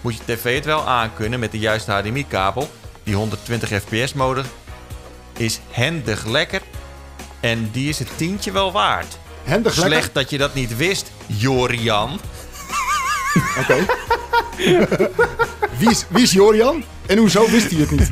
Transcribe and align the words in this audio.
moet 0.00 0.16
je 0.16 0.24
tv 0.24 0.54
het 0.54 0.64
wel 0.64 0.86
aankunnen 0.86 1.40
met 1.40 1.52
de 1.52 1.58
juiste 1.58 1.92
HDMI-kabel. 1.92 2.70
Die 3.02 3.14
120 3.14 3.82
fps-mode 3.82 4.42
is 5.36 5.60
hendig 5.70 6.26
lekker. 6.26 6.62
En 7.40 7.70
die 7.72 7.88
is 7.88 7.98
het 7.98 8.08
tientje 8.16 8.52
wel 8.52 8.72
waard. 8.72 9.18
Hendig 9.42 9.72
Slecht 9.72 9.90
lekker. 9.90 10.12
dat 10.12 10.30
je 10.30 10.38
dat 10.38 10.54
niet 10.54 10.76
wist, 10.76 11.10
Jorian. 11.26 12.20
Oké. 13.60 13.86
wie, 15.78 15.90
is, 15.90 16.04
wie 16.08 16.22
is 16.22 16.32
Jorian? 16.32 16.84
En 17.06 17.18
hoezo 17.18 17.50
wist 17.50 17.70
hij 17.70 17.80
het 17.80 17.90
niet? 17.90 18.10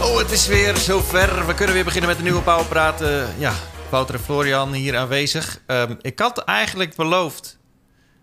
Oh, 0.00 0.18
het 0.18 0.30
is 0.30 0.46
weer 0.46 0.76
zover. 0.76 1.46
We 1.46 1.54
kunnen 1.54 1.74
weer 1.74 1.84
beginnen 1.84 2.08
met 2.08 2.18
de 2.18 2.24
nieuwe 2.24 2.42
Powerpraat. 2.42 3.00
Eh 3.00 3.22
ja, 3.38 3.52
Wouter 3.88 4.14
en 4.14 4.20
Florian 4.20 4.72
hier 4.72 4.96
aanwezig. 4.96 5.60
Ehm, 5.66 5.94
ik 6.00 6.18
had 6.18 6.38
eigenlijk 6.38 6.94
beloofd 6.94 7.57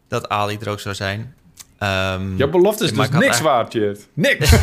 dat 0.08 0.30
Ali 0.30 0.58
er 0.62 0.70
ook 0.70 0.80
zou 0.80 0.96
zijn. 0.96 1.36
Ehm, 1.80 2.36
Jouw 2.38 2.50
belofte 2.50 2.84
is 2.84 2.92
maar 2.92 3.10
dus 3.12 3.20
niks 3.20 3.40
waard, 3.42 3.74
Jit. 3.74 4.08
Niks. 4.14 4.52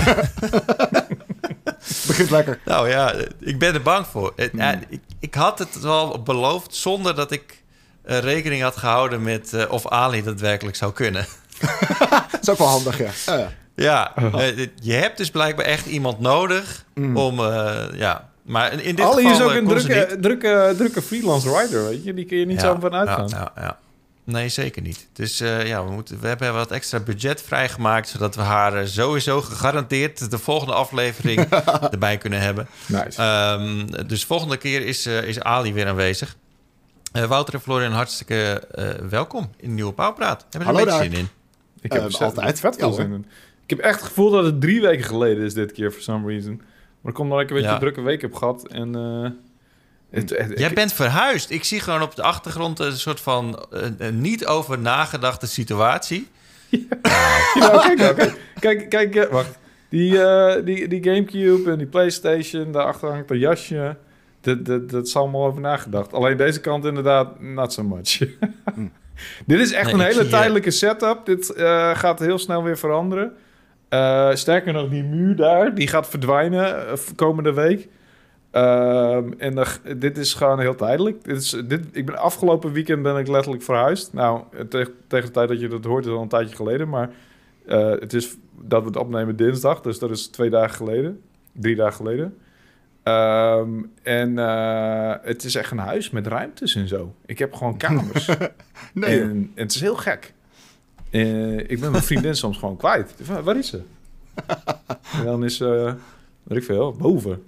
Begint 2.06 2.30
lekker. 2.30 2.58
Nou 2.64 2.88
ja, 2.88 3.14
ik 3.40 3.58
ben 3.58 3.74
er 3.74 3.82
bang 3.82 4.06
voor. 4.06 4.32
Het- 4.36 4.50
ja, 4.54 4.78
ik, 4.88 5.00
ik 5.20 5.34
had 5.34 5.58
het 5.58 5.80
wel 5.80 6.22
beloofd 6.22 6.74
zonder 6.74 7.14
dat 7.14 7.30
ik 7.32 7.62
eh, 8.04 8.18
rekening 8.18 8.62
had 8.62 8.76
gehouden 8.76 9.22
met 9.22 9.52
eh, 9.52 9.64
of 9.70 9.88
Ali 9.88 10.22
daadwerkelijk 10.22 10.76
zou 10.76 10.92
kunnen. 10.92 11.26
Dat 12.30 12.40
is 12.42 12.48
ook 12.50 12.58
wel 12.58 12.66
handig, 12.66 12.98
ja. 13.26 13.48
Ja, 13.74 14.14
eh, 14.16 14.56
je 14.80 14.92
hebt 14.92 15.16
dus 15.16 15.30
blijkbaar 15.30 15.64
echt 15.64 15.86
iemand 15.86 16.18
nodig 16.20 16.84
om, 17.14 17.38
eh, 17.38 17.84
ja. 17.94 18.28
Maar 18.42 18.72
in 18.72 18.82
in 18.84 18.94
dit 18.94 19.04
Ali 19.04 19.22
geval 19.22 19.32
is 19.32 19.40
ook 19.42 19.50
eh, 19.50 19.56
een 19.56 19.66
drukke, 19.66 20.16
drukke, 20.20 20.74
drukke 20.76 21.02
freelance 21.02 21.50
writer, 21.50 21.84
weet 21.84 22.04
je. 22.04 22.14
Die 22.14 22.24
kun 22.24 22.36
je 22.38 22.46
niet 22.46 22.60
zo 22.60 22.76
van 22.80 22.94
uitgaan. 22.94 23.28
Ja, 23.28 23.52
ja, 23.56 23.62
ja. 23.62 23.78
Nee, 24.24 24.48
zeker 24.48 24.82
niet. 24.82 25.08
Dus 25.12 25.40
eh, 25.40 25.66
ja, 25.66 25.84
we, 25.84 25.90
moeten, 25.90 26.20
we 26.20 26.28
hebben 26.28 26.54
wat 26.54 26.70
extra 26.70 27.00
budget 27.00 27.42
vrijgemaakt... 27.42 28.08
zodat 28.08 28.34
we 28.34 28.40
haar 28.42 28.74
eh, 28.76 28.86
sowieso 28.86 29.40
gegarandeerd 29.40 30.30
de 30.30 30.38
volgende 30.38 30.74
aflevering 30.74 31.40
erbij 31.90 32.18
kunnen 32.18 32.40
hebben. 32.40 32.66
Nice. 32.86 33.22
Ehm, 33.22 34.06
dus 34.06 34.24
volgende 34.24 34.56
keer 34.56 34.86
is, 34.86 35.06
eh, 35.06 35.22
is 35.28 35.40
Ali 35.40 35.72
weer 35.72 35.86
aanwezig. 35.86 36.36
Eh, 37.12 37.24
Wouter 37.24 37.54
en 37.54 37.60
Florian, 37.60 37.92
hartstikke 37.92 38.66
eh, 38.70 38.88
welkom 39.08 39.50
in 39.56 39.68
de 39.68 39.74
Nieuwe 39.74 39.92
Pauwpraat. 39.92 40.46
Hebben 40.50 40.60
er 40.60 40.66
Hallo 40.66 40.78
een 40.78 40.84
beetje 40.84 41.00
daar. 41.00 41.10
zin 41.10 41.18
in? 41.18 41.28
ik 41.80 41.92
heb 41.92 42.12
altijd. 42.14 42.60
vet 42.60 42.76
veel 42.76 42.92
zin 42.92 43.12
in. 43.12 43.26
Ik 43.64 43.70
heb 43.70 43.78
echt 43.78 43.98
het 43.98 44.08
gevoel 44.08 44.30
dat 44.30 44.44
het 44.44 44.60
drie 44.60 44.80
weken 44.80 45.04
geleden 45.04 45.44
is 45.44 45.54
dit 45.54 45.72
keer, 45.72 45.90
for 45.90 46.02
some 46.02 46.28
reason. 46.28 46.56
Maar 46.56 46.64
dat 47.02 47.14
komt 47.14 47.30
omdat 47.30 47.40
ik 47.40 47.48
een 47.48 47.54
beetje 47.54 47.68
Ja. 47.70 47.74
een 47.74 47.80
drukke 47.80 48.00
week 48.00 48.20
heb 48.20 48.34
gehad. 48.34 48.66
En, 48.68 48.94
eh, 48.94 49.30
het, 50.12 50.30
het- 50.30 50.58
Jij 50.58 50.68
ik- 50.68 50.74
bent 50.74 50.92
verhuisd. 50.92 51.50
Ik 51.50 51.64
zie 51.64 51.80
gewoon 51.80 52.02
op 52.02 52.14
de 52.16 52.22
achtergrond 52.22 52.78
een 52.78 52.96
soort 52.96 53.20
van 53.20 53.66
een 53.98 54.20
niet 54.20 54.46
over 54.46 54.78
nagedachte 54.78 55.46
situatie. 55.46 56.28
Ja, 57.54 57.68
kijk, 57.78 57.98
nou, 57.98 58.14
kijk, 58.14 58.34
kijk, 58.60 58.88
kijk, 58.88 59.16
eh, 59.16 59.30
wacht. 59.32 59.58
Die, 59.88 60.22
eh, 60.22 60.64
die, 60.64 60.88
die 60.88 61.02
Gamecube 61.04 61.70
en 61.70 61.78
die 61.78 61.86
Playstation, 61.86 62.72
daarachter 62.72 63.10
hangt 63.10 63.30
een 63.30 63.38
jasje. 63.38 63.96
Dat, 64.40 64.64
dat, 64.64 64.90
dat 64.90 65.06
is 65.06 65.16
allemaal 65.16 65.46
over 65.46 65.60
nagedacht. 65.60 66.12
Alleen 66.12 66.36
deze 66.36 66.60
kant 66.60 66.84
inderdaad, 66.84 67.40
not 67.40 67.72
so 67.72 67.82
much. 67.82 68.18
Dit 69.46 69.60
is 69.60 69.72
echt 69.72 69.84
Nee, 69.86 69.94
een 69.94 70.00
hele 70.10 70.22
eh, 70.24 70.28
tijdelijke 70.30 70.70
setup. 70.70 71.26
Dit 71.26 71.50
eh, 71.52 71.96
gaat 71.96 72.18
heel 72.18 72.38
snel 72.38 72.62
weer 72.62 72.78
veranderen. 72.78 73.32
Eh, 73.88 74.30
sterker 74.34 74.72
nog, 74.72 74.88
die 74.90 75.02
muur 75.02 75.36
daar, 75.36 75.74
die 75.74 75.88
gaat 75.88 76.08
verdwijnen 76.08 76.86
komende 77.16 77.52
week. 77.52 77.88
Ehm, 78.52 79.32
en 79.38 79.64
dit 79.96 80.18
is 80.18 80.34
gewoon 80.34 80.60
heel 80.60 80.74
tijdelijk. 80.74 81.24
Dit 81.24 81.36
is, 81.36 81.50
dit, 81.66 81.84
ik 81.92 82.06
ben, 82.06 82.18
afgelopen 82.18 82.72
weekend 82.72 83.02
ben 83.02 83.16
ik 83.16 83.28
letterlijk 83.28 83.62
verhuisd. 83.62 84.12
Nou, 84.12 84.42
eh, 84.52 84.60
tegen, 84.60 84.92
tegen 85.06 85.26
de 85.26 85.32
tijd 85.32 85.48
dat 85.48 85.60
je 85.60 85.68
dat 85.68 85.84
hoort 85.84 86.06
is 86.06 86.12
al 86.12 86.22
een 86.22 86.28
tijdje 86.28 86.56
geleden. 86.56 86.88
Maar 86.88 87.10
eh, 87.66 87.90
het 87.90 88.12
is 88.12 88.36
dat 88.60 88.80
we 88.80 88.86
het 88.86 88.96
opnemen 88.96 89.36
dinsdag. 89.36 89.80
Dus 89.80 89.98
dat 89.98 90.10
is 90.10 90.26
twee 90.26 90.50
dagen 90.50 90.76
geleden. 90.76 91.20
Drie 91.52 91.76
dagen 91.76 91.94
geleden. 91.96 92.36
Ehm, 93.02 93.68
en 94.02 94.38
eh, 94.38 95.14
het 95.22 95.44
is 95.44 95.54
echt 95.54 95.70
een 95.70 95.78
huis 95.78 96.10
met 96.10 96.26
ruimtes 96.26 96.74
en 96.74 96.88
zo. 96.88 97.14
Ik 97.26 97.38
heb 97.38 97.54
gewoon 97.54 97.76
kamers. 97.76 98.28
Nee, 98.94 99.20
en, 99.20 99.30
en 99.30 99.50
het 99.54 99.74
is 99.74 99.80
heel 99.80 99.96
gek. 99.96 100.32
Ik 101.66 101.80
ben 101.80 101.90
mijn 101.90 102.02
vriendin 102.02 102.36
soms 102.44 102.58
gewoon 102.58 102.76
kwijt. 102.76 103.14
Waar- 103.44 103.56
is 103.56 103.68
ze? 103.68 103.80
en 105.18 105.24
dan 105.24 105.44
is 105.44 105.56
ze, 105.56 105.94
weet 106.42 106.58
ik 106.58 106.64
veel, 106.64 106.92
boven. 106.92 107.42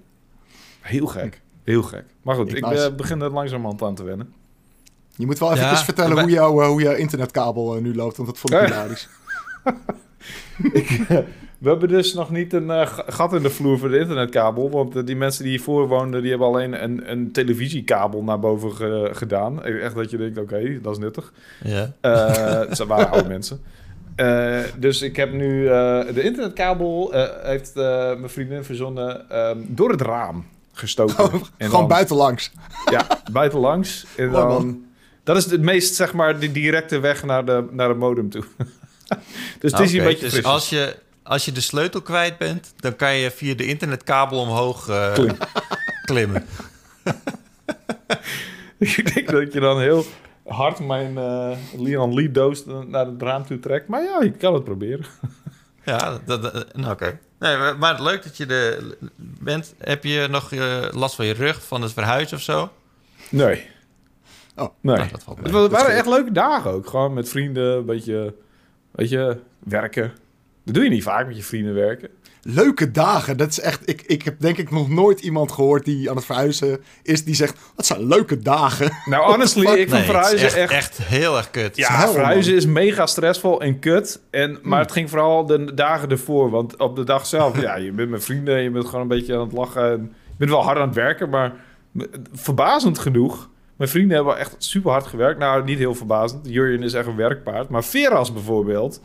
Heel 0.85 1.05
gek. 1.07 1.41
Heel 1.63 1.81
gek. 1.83 2.03
Maar 2.21 2.35
goed, 2.35 2.49
Ik 2.49 2.57
ik 2.57 2.65
nice. 2.69 2.85
eh, 2.85 2.95
begin 2.95 3.21
er 3.21 3.31
langzamerhand 3.31 3.81
aan 3.81 3.95
te 3.95 4.03
wennen. 4.03 4.33
je 5.15 5.25
moet 5.25 5.39
wel 5.39 5.51
even 5.53 5.63
Ja, 5.65 5.75
vertellen 5.77 6.19
hoe, 6.21 6.31
jouw, 6.31 6.61
eh, 6.61 6.67
hoe 6.67 6.81
je 6.81 6.97
internetkabel 6.97 7.75
eh, 7.75 7.81
nu 7.81 7.95
loopt, 7.95 8.17
want 8.17 8.29
dat 8.29 8.37
vond 8.39 8.53
ik 8.53 8.59
hilarisch. 8.59 9.09
We 11.57 11.69
hebben 11.71 11.89
dus 11.89 12.13
nog 12.13 12.29
niet 12.31 12.53
een 12.53 12.69
ga- 12.87 13.03
gat 13.07 13.33
in 13.33 13.41
de 13.41 13.49
vloer 13.49 13.79
voor 13.79 13.89
de 13.89 13.99
internetkabel. 13.99 14.69
Want 14.69 15.07
die 15.07 15.15
mensen 15.15 15.43
die 15.43 15.51
hiervoor 15.51 15.87
woonden, 15.87 16.21
die 16.21 16.29
hebben 16.29 16.47
alleen 16.47 16.83
een, 16.83 17.11
een 17.11 17.31
televisiekabel 17.31 18.23
naar 18.23 18.39
boven 18.39 18.71
ge- 18.75 19.09
gedaan. 19.13 19.63
Echt 19.63 19.95
dat 19.95 20.09
je 20.11 20.17
denkt, 20.17 20.37
oké, 20.37 20.81
dat 20.81 20.91
is 20.91 20.97
nuttig. 20.97 21.33
Ja. 21.63 21.91
Eh 22.01 22.73
ze 22.73 22.85
waren 22.87 23.09
oude 23.11 23.27
mensen. 23.37 23.61
Eh, 24.15 24.59
dus 24.77 25.01
ik 25.01 25.15
heb 25.15 25.31
nu 25.33 25.67
eh, 25.67 25.73
de 26.13 26.21
internetkabel, 26.23 27.13
eh, 27.13 27.47
heeft 27.49 27.75
mijn 27.75 28.29
vriendin 28.29 28.63
verzonnen, 28.63 29.29
ehm, 29.29 29.57
door 29.67 29.89
het 29.91 30.01
raam 30.01 30.45
gestoken. 30.75 31.23
En 31.31 31.41
Gewoon 31.57 31.71
dan- 31.79 31.87
buitenlangs. 31.87 32.51
Ja, 32.91 33.07
buitenlangs. 33.31 34.05
En 34.15 34.29
Mooi, 34.29 34.47
dan, 34.47 34.85
dat 35.23 35.37
is 35.37 35.45
het 35.51 35.61
meest, 35.61 35.95
zeg 35.95 36.13
maar, 36.13 36.39
de 36.39 36.51
directe 36.51 36.99
weg 36.99 37.23
naar 37.23 37.45
de, 37.45 37.67
naar 37.71 37.87
de 37.87 37.93
modem 37.93 38.29
toe. 38.29 38.43
dus 39.59 39.71
het 39.71 39.79
is 39.79 39.93
een 39.93 40.03
beetje 40.03 40.29
dus 40.29 40.43
als 40.43 40.69
je, 40.69 40.95
als 41.23 41.45
je 41.45 41.51
de 41.51 41.61
sleutel 41.61 42.01
kwijt 42.01 42.37
bent, 42.37 42.73
dan 42.77 42.95
kan 42.95 43.15
je 43.15 43.31
via 43.31 43.55
de 43.55 43.65
internetkabel 43.65 44.39
omhoog 44.39 44.89
eh, 44.89 45.13
Klim. 45.13 45.37
klimmen. 46.05 46.45
ik 48.77 49.13
denk 49.13 49.31
dat 49.31 49.53
je 49.53 49.59
dan 49.59 49.79
heel 49.79 50.05
hard 50.45 50.79
mijn 50.79 51.17
eh 51.17 51.57
Leon 51.77 52.13
Lee 52.13 52.31
doos 52.31 52.63
naar 52.87 53.05
het 53.05 53.21
raam 53.21 53.45
toe 53.45 53.59
trekt. 53.59 53.87
Maar 53.87 54.03
ja, 54.03 54.21
je 54.23 54.31
kan 54.31 54.53
het 54.53 54.63
proberen. 54.63 55.05
Ja, 55.85 56.19
dat, 56.25 56.41
dat- 56.43 56.75
nou, 56.75 56.91
oké. 56.91 57.19
Nee, 57.39 57.57
maar- 57.57 58.01
leuk 58.01 58.23
dat 58.23 58.37
je 58.37 58.45
er 58.45 58.95
bent. 59.17 59.73
Heb 59.77 60.03
je 60.03 60.27
nog 60.29 60.51
eh, 60.51 60.85
last 60.91 61.15
van 61.15 61.25
je 61.25 61.33
rug, 61.33 61.65
van 61.65 61.81
het 61.81 61.93
verhuizen 61.93 62.37
of 62.37 62.43
zo? 62.43 62.71
Nee. 63.29 63.67
Oh, 64.55 64.69
nee. 64.81 64.95
Nou, 64.95 65.09
dat 65.09 65.23
valt 65.23 65.41
mee. 65.41 65.61
Het 65.61 65.71
waren 65.71 65.95
echt 65.95 66.05
leuke 66.07 66.31
dagen 66.31 66.71
ook. 66.71 66.87
Gewoon 66.87 67.13
met 67.13 67.29
vrienden, 67.29 67.77
een 67.77 67.85
beetje, 67.85 68.33
weet 68.91 69.09
je, 69.09 69.39
werken. 69.59 70.13
Dat 70.63 70.73
doe 70.73 70.83
je 70.83 70.89
niet 70.89 71.03
vaak 71.03 71.27
met 71.27 71.35
je 71.35 71.43
vrienden 71.43 71.73
werken. 71.73 72.09
Leuke 72.47 72.91
dagen. 72.91 73.37
Dat 73.37 73.49
is 73.49 73.59
echt. 73.59 73.89
Ik, 73.89 74.01
ik 74.01 74.23
heb 74.23 74.39
denk 74.39 74.57
ik 74.57 74.71
nog 74.71 74.89
nooit 74.89 75.19
iemand 75.19 75.51
gehoord 75.51 75.85
die 75.85 76.09
aan 76.09 76.15
het 76.15 76.25
verhuizen 76.25 76.83
is. 77.03 77.23
die 77.23 77.35
zegt: 77.35 77.59
Wat 77.75 77.85
zijn 77.85 78.07
leuke 78.07 78.39
dagen. 78.39 78.91
Nou, 79.05 79.31
honestly, 79.31 79.65
ik 79.67 79.77
vind 79.77 79.91
Nee, 79.91 80.03
verhuizen 80.03 80.47
echt, 80.47 80.55
echt... 80.55 80.71
echt 80.71 80.97
heel 80.97 81.37
erg 81.37 81.51
kut. 81.51 81.75
Ja, 81.75 82.11
verhuizen 82.11 82.53
man. 82.53 82.61
is 82.61 82.65
mega 82.65 83.05
stressvol 83.05 83.61
en 83.61 83.79
kut. 83.79 84.21
En, 84.29 84.59
maar 84.61 84.79
het 84.79 84.91
ging 84.91 85.09
vooral 85.09 85.45
de 85.45 85.73
dagen 85.73 86.09
ervoor. 86.09 86.49
Want 86.49 86.77
op 86.77 86.95
de 86.95 87.03
dag 87.03 87.25
zelf, 87.25 87.61
ja, 87.61 87.75
je 87.75 87.91
bent 87.91 88.09
met 88.09 88.23
vrienden... 88.23 88.61
je 88.61 88.69
bent 88.69 88.85
gewoon 88.85 89.01
een 89.01 89.07
beetje 89.07 89.33
aan 89.33 89.39
het 89.39 89.51
lachen. 89.51 89.91
En 89.91 90.01
je 90.25 90.35
bent 90.37 90.51
wel 90.51 90.63
hard 90.63 90.77
aan 90.77 90.87
het 90.87 90.95
werken, 90.95 91.29
maar 91.29 91.53
verbazend 92.33 92.99
genoeg... 92.99 93.49
Mijn 93.75 93.89
vrienden 93.89 94.15
hebben 94.15 94.37
echt 94.37 94.55
super 94.57 94.91
hard 94.91 95.05
gewerkt. 95.05 95.39
Nou, 95.39 95.63
niet 95.63 95.77
heel 95.77 95.95
verbazend. 95.95 96.47
Jurjen 96.49 96.83
is 96.83 96.93
echt 96.93 97.07
een 97.07 97.15
werkpaard. 97.15 97.69
Maar 97.69 97.83
Veras 97.83 98.33
bijvoorbeeld... 98.33 99.01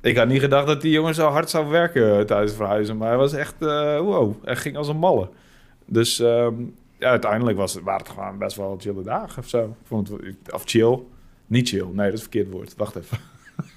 Ik 0.00 0.16
had 0.16 0.28
niet 0.28 0.40
gedacht 0.40 0.66
dat 0.66 0.80
die 0.80 0.92
jongen 0.92 1.14
zo 1.14 1.28
hard 1.28 1.50
zou 1.50 1.68
werken 1.68 2.26
tijdens 2.26 2.50
het 2.50 2.60
verhuizen. 2.60 2.96
Maar 2.96 3.08
hij 3.08 3.16
was 3.16 3.32
echt, 3.32 3.54
eh, 3.58 3.98
wow, 3.98 4.34
hij 4.44 4.56
ging 4.56 4.76
als 4.76 4.88
een 4.88 4.96
malle. 4.96 5.28
Dus 5.86 6.20
ehm, 6.20 6.54
ja, 6.98 7.08
uiteindelijk 7.08 7.56
was 7.56 7.74
het, 7.74 7.84
waren 7.84 8.00
het 8.00 8.08
gewoon 8.08 8.38
best 8.38 8.56
wel 8.56 8.76
chille 8.80 9.02
dagen 9.02 9.42
of 9.42 9.48
zo. 9.48 9.64
Ik 9.64 9.86
vond 9.86 10.08
het, 10.08 10.52
of 10.52 10.62
chill. 10.64 10.98
Niet 11.46 11.68
chill, 11.68 11.84
nee, 11.84 11.94
dat 11.94 12.06
is 12.06 12.12
het 12.12 12.20
verkeerd 12.20 12.50
woord. 12.50 12.74
Wacht 12.76 12.96
even. 12.96 13.18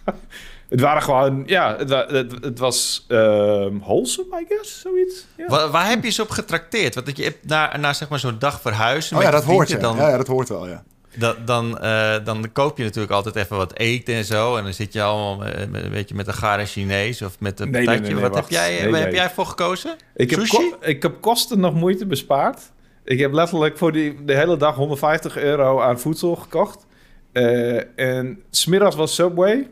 het 0.69 0.81
waren 0.81 1.01
gewoon, 1.01 1.43
ja, 1.45 1.77
het, 1.77 1.89
het, 1.89 2.43
het 2.43 2.59
was 2.59 3.05
ehm 3.07 3.77
wholesome, 3.79 4.41
I 4.41 4.45
guess, 4.47 4.81
zoiets. 4.81 5.27
Ja. 5.37 5.47
Waar, 5.47 5.69
waar 5.69 5.89
heb 5.89 6.03
je 6.03 6.09
ze 6.09 6.21
op 6.21 6.29
getrakteerd? 6.29 6.93
Want 6.93 7.05
dat 7.05 7.17
je 7.17 7.23
hebt 7.23 7.47
na, 7.47 7.77
na 7.77 7.93
zeg 7.93 8.09
maar 8.09 8.19
zo'n 8.19 8.39
dag 8.39 8.61
verhuizen 8.61 9.17
Oh 9.17 9.23
ja, 9.23 9.31
dat 9.31 9.43
hoort 9.43 9.69
je. 9.69 9.77
vrienden, 9.77 10.01
Ja, 10.03 10.09
ja, 10.09 10.17
dat 10.17 10.27
hoort 10.27 10.49
wel, 10.49 10.67
ja. 10.67 10.83
Dan, 11.17 11.35
dan, 11.45 11.79
eh, 11.79 12.15
dan 12.23 12.51
koop 12.53 12.77
je 12.77 12.83
natuurlijk 12.83 13.13
altijd 13.13 13.35
even 13.35 13.57
wat 13.57 13.77
eten 13.77 14.13
en 14.13 14.25
zo. 14.25 14.55
En 14.55 14.63
dan 14.63 14.73
zit 14.73 14.93
je 14.93 15.01
allemaal 15.01 15.45
een 15.47 15.71
beetje 15.91 16.15
met 16.15 16.27
een 16.27 16.33
gare 16.33 16.65
Chinees 16.65 17.21
of 17.21 17.39
met 17.39 17.59
een 17.59 17.69
Nee, 17.69 17.85
patatje. 17.85 18.01
nee, 18.05 18.13
nee, 18.13 18.21
wat 18.21 18.35
heb 18.35 18.49
jij, 18.49 18.73
heb 18.75 19.13
jij 19.13 19.29
voor 19.29 19.45
gekozen? 19.45 19.95
Ik 20.15 20.29
heb, 20.29 20.47
ko- 20.47 20.77
ik 20.81 21.01
heb 21.01 21.21
kosten 21.21 21.59
nog 21.59 21.73
moeite 21.73 22.05
bespaard. 22.05 22.71
Ik 23.03 23.19
heb 23.19 23.33
letterlijk 23.33 23.77
voor 23.77 23.91
die, 23.91 24.25
de 24.25 24.35
hele 24.35 24.57
dag 24.57 24.75
150 24.75 25.37
euro 25.37 25.79
aan 25.81 25.99
voedsel 25.99 26.35
gekocht. 26.35 26.85
Eh, 27.31 27.99
en 27.99 28.41
smiddags 28.49 28.95
was 28.95 29.15
Subway. 29.15 29.69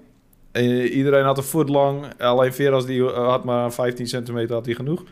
Eh, 0.52 0.96
iedereen 0.96 1.24
had 1.24 1.38
een 1.38 1.44
voet 1.44 1.70
lang. 1.70 2.06
Alleen 2.22 2.54
Veras 2.54 2.86
die 2.86 3.04
had 3.04 3.44
maar 3.44 3.72
15 3.74 4.08
centimeter 4.08 4.56
had 4.56 4.66
hij 4.66 4.76
genoeg. 4.76 5.04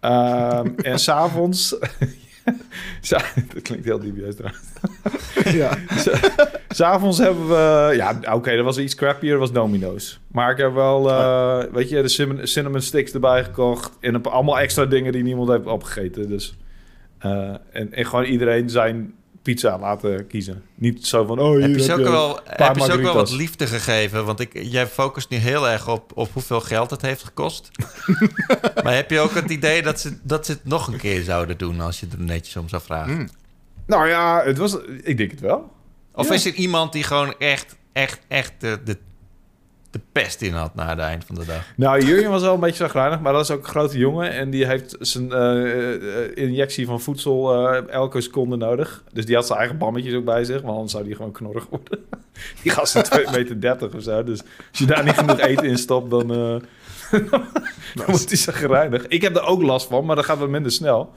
Ehm, 0.00 0.68
en 0.76 0.98
s'avonds... 1.08 1.76
Dat 3.54 3.62
klinkt 3.62 3.84
heel 3.84 3.98
dubieus 3.98 4.34
trouwens. 4.36 4.64
ja. 5.60 5.78
S'avonds 6.68 7.18
hebben 7.18 7.48
we... 7.48 7.92
Ja, 7.96 8.18
oké, 8.32 8.56
dat 8.56 8.64
was 8.64 8.78
iets 8.78 8.94
crappier. 8.94 9.30
Dat 9.30 9.40
was 9.40 9.52
Domino's. 9.52 10.20
Maar 10.32 10.50
ik 10.50 10.56
heb 10.56 10.74
wel, 10.74 11.10
eh, 11.10 11.64
weet 11.72 11.88
je, 11.88 12.02
de 12.02 12.08
cinnamon, 12.08 12.46
cinnamon 12.46 12.80
sticks 12.80 13.12
erbij 13.12 13.44
gekocht. 13.44 13.92
En 14.00 14.14
een 14.14 14.20
paar- 14.20 14.32
allemaal 14.32 14.58
extra 14.58 14.84
dingen 14.84 15.12
die 15.12 15.22
niemand 15.22 15.48
heeft 15.48 15.66
opgegeten. 15.66 16.28
Dus, 16.28 16.56
eh, 17.18 17.54
en, 17.72 17.92
en 17.92 18.06
gewoon 18.06 18.24
iedereen 18.24 18.70
zijn 18.70 19.14
pizza 19.44 19.78
laten 19.78 20.26
kiezen. 20.26 20.62
Niet 20.74 21.06
zo 21.06 21.24
van, 21.24 21.38
oh, 21.38 21.50
hier 21.50 21.60
Heb 21.60 21.76
je 21.78 21.92
ook 21.92 21.98
je 21.98 22.10
wel, 22.10 22.40
heb 22.44 22.76
je 22.76 22.92
ook 22.92 23.00
wel 23.00 23.14
wat 23.14 23.30
liefde 23.30 23.66
gegeven? 23.66 24.24
Want 24.24 24.40
ik, 24.40 24.50
jij 24.62 24.86
focust 24.86 25.28
nu 25.28 25.36
heel 25.36 25.68
erg 25.68 25.88
op, 25.88 26.12
op 26.14 26.32
hoeveel 26.32 26.60
geld 26.60 26.90
het 26.90 27.02
heeft 27.02 27.24
gekost. 27.24 27.70
maar 28.84 28.94
heb 28.94 29.10
je 29.10 29.20
ook 29.20 29.34
het 29.34 29.50
idee 29.50 29.82
dat 29.82 30.00
ze, 30.00 30.18
dat 30.22 30.46
ze 30.46 30.52
het 30.52 30.64
nog 30.64 30.86
een 30.86 30.98
keer 30.98 31.22
zouden 31.22 31.58
doen 31.58 31.80
als 31.80 32.00
je 32.00 32.06
er 32.12 32.20
netjes 32.24 32.56
om 32.56 32.68
zou 32.68 32.82
vragen? 32.82 33.14
Mm. 33.14 33.28
Nou 33.86 34.08
ja, 34.08 34.42
het 34.44 34.58
was, 34.58 34.76
ik 35.02 35.16
denk 35.16 35.30
het 35.30 35.40
wel. 35.40 35.72
Of 36.12 36.28
Ja. 36.28 36.34
is 36.34 36.46
er 36.46 36.54
iemand 36.54 36.92
die 36.92 37.02
gewoon 37.02 37.34
echt, 37.38 37.76
echt, 37.92 38.20
echt 38.28 38.52
de, 38.58 38.78
de, 38.84 38.98
de 39.94 40.00
pest 40.12 40.42
in 40.42 40.52
had 40.52 40.74
na 40.74 40.88
het 40.88 40.98
eind 40.98 41.24
van 41.24 41.34
de 41.34 41.44
dag? 41.44 41.64
Nou, 41.76 42.04
Jurjen 42.04 42.30
was 42.30 42.42
wel 42.42 42.54
een 42.54 42.60
beetje 42.60 42.84
zagrijnig, 42.84 43.20
maar 43.20 43.32
dat 43.32 43.42
is 43.42 43.50
ook 43.50 43.62
een 43.62 43.68
grote 43.68 43.98
jongen. 43.98 44.30
En 44.30 44.50
die 44.50 44.66
heeft 44.66 44.96
zijn 45.00 45.32
eh, 45.32 45.94
eh, 45.94 46.30
injectie 46.34 46.86
van 46.86 47.00
voedsel 47.00 47.66
eh, 47.66 47.88
elke 47.88 48.20
seconde 48.20 48.56
nodig. 48.56 49.02
Dus 49.12 49.26
die 49.26 49.34
had 49.34 49.46
zijn 49.46 49.58
eigen 49.58 49.78
bammetjes 49.78 50.14
ook 50.14 50.24
bij 50.24 50.44
zich, 50.44 50.60
want 50.60 50.74
anders 50.74 50.92
zou 50.92 51.04
die 51.04 51.14
gewoon 51.14 51.32
knorrig 51.32 51.66
worden. 51.70 51.98
Die 52.62 52.72
gast 52.72 52.96
is 52.96 53.10
2,30 53.18 53.30
meter 53.36 53.60
30 53.60 53.94
of 53.94 54.02
zo. 54.02 54.24
Dus 54.24 54.40
als 54.70 54.78
je 54.78 54.86
daar 54.86 55.04
niet 55.04 55.14
genoeg 55.14 55.40
eten 55.40 55.66
in 55.66 55.78
stopt, 55.78 56.10
dan, 56.10 56.30
eh, 56.30 57.20
dan 57.94 58.06
wordt 58.06 58.28
hij 58.28 58.38
zagrijnig. 58.38 59.06
Ik 59.06 59.22
heb 59.22 59.36
er 59.36 59.46
ook 59.46 59.62
last 59.62 59.86
van, 59.86 60.04
maar 60.04 60.16
dat 60.16 60.24
gaat 60.24 60.38
wat 60.38 60.48
minder 60.48 60.72
snel. 60.72 61.12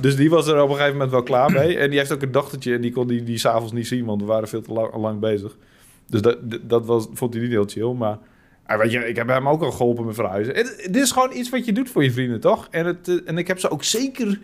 Dus 0.00 0.16
die 0.16 0.30
was 0.30 0.46
er 0.46 0.62
op 0.62 0.68
een 0.68 0.74
gegeven 0.74 0.92
moment 0.92 1.10
wel 1.10 1.22
klaar 1.22 1.50
mee. 1.50 1.78
En 1.78 1.90
die 1.90 1.98
heeft 1.98 2.12
ook 2.12 2.22
een 2.22 2.32
dochtertje 2.32 2.74
en 2.74 2.80
die 2.80 2.92
kon 2.92 3.06
die, 3.06 3.22
die 3.22 3.38
s'avonds 3.38 3.72
niet 3.72 3.86
zien, 3.86 4.04
want 4.04 4.20
we 4.20 4.26
waren 4.26 4.48
veel 4.48 4.62
te 4.62 4.72
lang, 4.72 4.96
lang 4.96 5.20
bezig. 5.20 5.56
Dus 6.06 6.20
dat, 6.20 6.36
dat 6.62 6.86
was, 6.86 7.06
vond 7.12 7.32
hij 7.32 7.42
niet 7.42 7.52
heel 7.52 7.66
chill, 7.66 7.92
maar... 7.92 8.18
Ah, 8.66 8.78
weet 8.78 8.92
je, 8.92 9.08
ik 9.08 9.16
heb 9.16 9.28
hem 9.28 9.48
ook 9.48 9.62
al 9.62 9.70
geholpen 9.72 10.04
met 10.04 10.14
verhuizen. 10.14 10.54
Het, 10.54 10.74
het 10.76 10.96
is 10.96 11.10
gewoon 11.12 11.32
iets 11.32 11.48
wat 11.50 11.64
je 11.64 11.72
doet 11.72 11.90
voor 11.90 12.04
je 12.04 12.12
vrienden, 12.12 12.40
toch? 12.40 12.68
En, 12.70 12.86
het, 12.86 13.08
eh, 13.08 13.14
en 13.24 13.38
ik 13.38 13.46
heb 13.46 13.58
ze 13.58 13.70
ook 13.70 13.84
zeker 13.84 14.40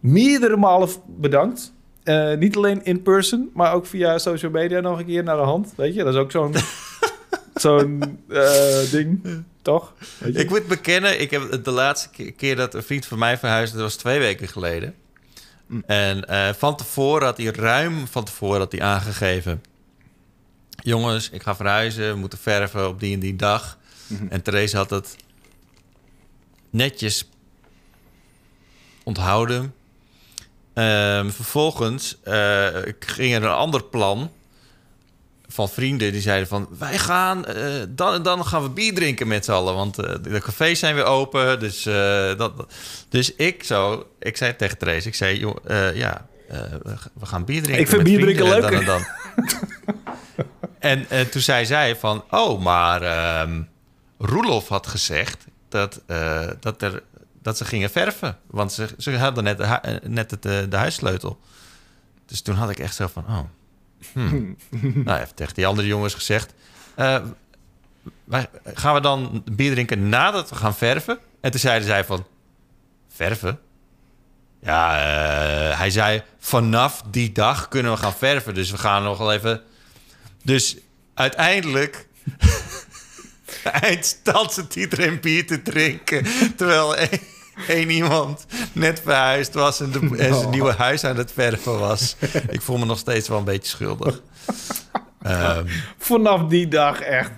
meerdere 0.00 0.56
malen 0.56 0.88
bedankt. 1.06 1.72
Eh, 2.02 2.34
niet 2.34 2.56
alleen 2.56 2.84
in 2.84 3.02
person, 3.02 3.50
maar 3.54 3.72
ook 3.74 3.86
via 3.86 4.18
social 4.18 4.50
media 4.50 4.80
nog 4.80 4.98
een 4.98 5.06
keer 5.06 5.22
naar 5.22 5.36
de 5.36 5.42
hand. 5.42 5.72
Weet 5.76 5.94
je, 5.94 6.04
dat 6.04 6.14
is 6.14 6.20
ook 6.20 6.30
zo'n 6.30 6.54
zo'n 7.54 8.18
eh, 8.28 8.90
ding, 8.90 9.20
toch? 9.62 9.94
Ik 10.32 10.48
moet 10.50 10.66
bekennen, 10.66 11.20
ik 11.20 11.30
heb 11.30 11.64
de 11.64 11.70
laatste 11.70 12.08
ke- 12.10 12.30
keer 12.30 12.56
dat 12.56 12.74
een 12.74 12.82
vriend 12.82 13.06
van 13.06 13.18
mij 13.18 13.38
verhuisde, 13.38 13.76
dat 13.76 13.84
was 13.84 13.96
twee 13.96 14.18
weken 14.18 14.48
geleden. 14.48 14.94
En 15.86 16.24
eh, 16.28 16.48
van 16.52 16.76
tevoren 16.76 17.24
had 17.26 17.36
hij 17.36 17.46
ruim 17.46 18.06
van 18.06 18.24
tevoren 18.24 18.58
had 18.58 18.72
hij 18.72 18.80
aangegeven. 18.82 19.62
Jongens, 20.82 21.30
ik 21.30 21.42
ga 21.42 21.56
verhuizen, 21.56 22.12
we 22.12 22.18
moeten 22.18 22.38
verven 22.38 22.88
op 22.88 23.00
die 23.00 23.14
en 23.14 23.20
die 23.20 23.36
dag. 23.36 23.78
En 24.28 24.42
Therese 24.42 24.76
had 24.76 24.90
het 24.90 25.16
netjes 26.70 27.28
onthouden. 29.02 29.74
Ehm, 30.74 31.30
vervolgens 31.30 32.18
eh, 32.22 32.66
ging 32.98 33.34
er 33.34 33.42
een 33.42 33.48
ander 33.48 33.84
plan 33.84 34.30
van 35.48 35.68
vrienden 35.68 36.12
die 36.12 36.20
zeiden 36.20 36.48
van... 36.48 36.68
wij 36.78 36.98
gaan, 36.98 37.44
eh, 37.44 37.64
dan 37.88 38.14
en 38.14 38.22
dan 38.22 38.46
gaan 38.46 38.62
we 38.62 38.68
bier 38.68 38.94
drinken 38.94 39.28
met 39.28 39.44
z'n 39.44 39.52
allen... 39.52 39.74
want 39.74 39.98
eh, 39.98 40.14
de 40.22 40.40
cafés 40.40 40.78
zijn 40.78 40.94
weer 40.94 41.04
open, 41.04 41.60
dus... 41.60 41.82
dat, 42.36 42.66
dus 43.08 43.34
ik 43.34 43.64
zo, 43.64 44.06
ik 44.18 44.36
zei 44.36 44.56
tegen 44.56 44.78
Therese, 44.78 45.08
ik 45.08 45.14
zei... 45.14 45.38
Joh, 45.38 45.56
ja, 45.94 46.26
we, 46.82 47.26
gaan 47.26 47.44
bier 47.44 47.62
drinken 47.62 47.82
Ik 47.82 47.88
vind 47.88 48.02
bier 48.02 48.20
drinken 48.20 48.52
en 48.52 48.60
dan 48.60 48.72
en 48.72 48.84
dan. 48.84 49.04
en, 50.82 51.10
en 51.10 51.30
toen 51.30 51.40
zei 51.40 51.66
zij 51.66 51.96
van... 51.96 52.24
oh, 52.30 52.60
maar 52.60 53.02
ehm 53.02 53.62
Roelof 54.18 54.68
had 54.68 54.86
gezegd 54.86 55.44
dat, 55.68 56.02
eh, 56.06 56.48
dat, 56.60 56.82
er, 56.82 57.02
dat 57.42 57.56
ze 57.56 57.64
gingen 57.64 57.90
verven. 57.90 58.38
Want 58.46 58.72
ze, 58.72 58.88
ze 58.98 59.16
hadden 59.18 59.44
net, 59.44 59.58
de, 59.58 59.64
eh, 59.64 59.94
net 60.02 60.30
het, 60.30 60.42
de 60.42 60.76
huissleutel. 60.76 61.40
Dus 62.26 62.40
toen 62.40 62.54
had 62.54 62.70
ik 62.70 62.78
echt 62.78 62.94
zo 62.94 63.06
van... 63.06 63.24
oh, 63.28 63.40
hmm. 64.12 64.56
nou, 65.04 65.18
heeft 65.18 65.36
tegen 65.36 65.54
die 65.54 65.66
andere 65.66 65.88
jongens 65.88 66.14
gezegd... 66.14 66.54
gaan 68.74 68.94
we 68.94 69.00
dan 69.00 69.44
bier 69.52 69.72
drinken 69.72 70.08
nadat 70.08 70.50
we 70.50 70.56
gaan 70.56 70.74
verven? 70.74 71.18
En 71.40 71.50
toen 71.50 71.60
zeiden 71.60 71.86
zij 71.86 72.04
van... 72.04 72.26
Verven? 73.08 73.60
Ja, 74.60 74.90
hij 75.76 75.90
zei... 75.90 76.22
vanaf 76.38 77.02
die 77.10 77.32
dag 77.32 77.68
kunnen 77.68 77.92
we 77.92 77.98
gaan 77.98 78.14
verven. 78.14 78.54
Dus 78.54 78.70
we 78.70 78.78
gaan 78.78 79.02
nog 79.02 79.18
wel 79.18 79.32
even... 79.32 79.62
Dus 80.42 80.76
uiteindelijk... 81.14 82.06
eindstand 83.62 84.52
zit 84.52 84.76
iedereen 84.76 85.20
bier 85.20 85.46
te 85.46 85.62
drinken... 85.62 86.26
terwijl 86.56 86.96
één, 86.96 87.20
één 87.68 87.90
iemand 87.90 88.46
net 88.72 89.00
verhuisd 89.04 89.54
was... 89.54 89.80
En, 89.80 89.90
de, 89.90 90.16
en 90.18 90.34
zijn 90.34 90.50
nieuwe 90.50 90.72
huis 90.72 91.04
aan 91.04 91.16
het 91.16 91.32
verven 91.32 91.78
was. 91.78 92.16
Ik 92.48 92.60
voel 92.60 92.78
me 92.78 92.84
nog 92.84 92.98
steeds 92.98 93.28
wel 93.28 93.38
een 93.38 93.44
beetje 93.44 93.68
schuldig. 93.68 94.20
Ehm, 95.22 95.64
Vanaf 95.98 96.48
die 96.48 96.68
dag 96.68 97.00
echt. 97.00 97.30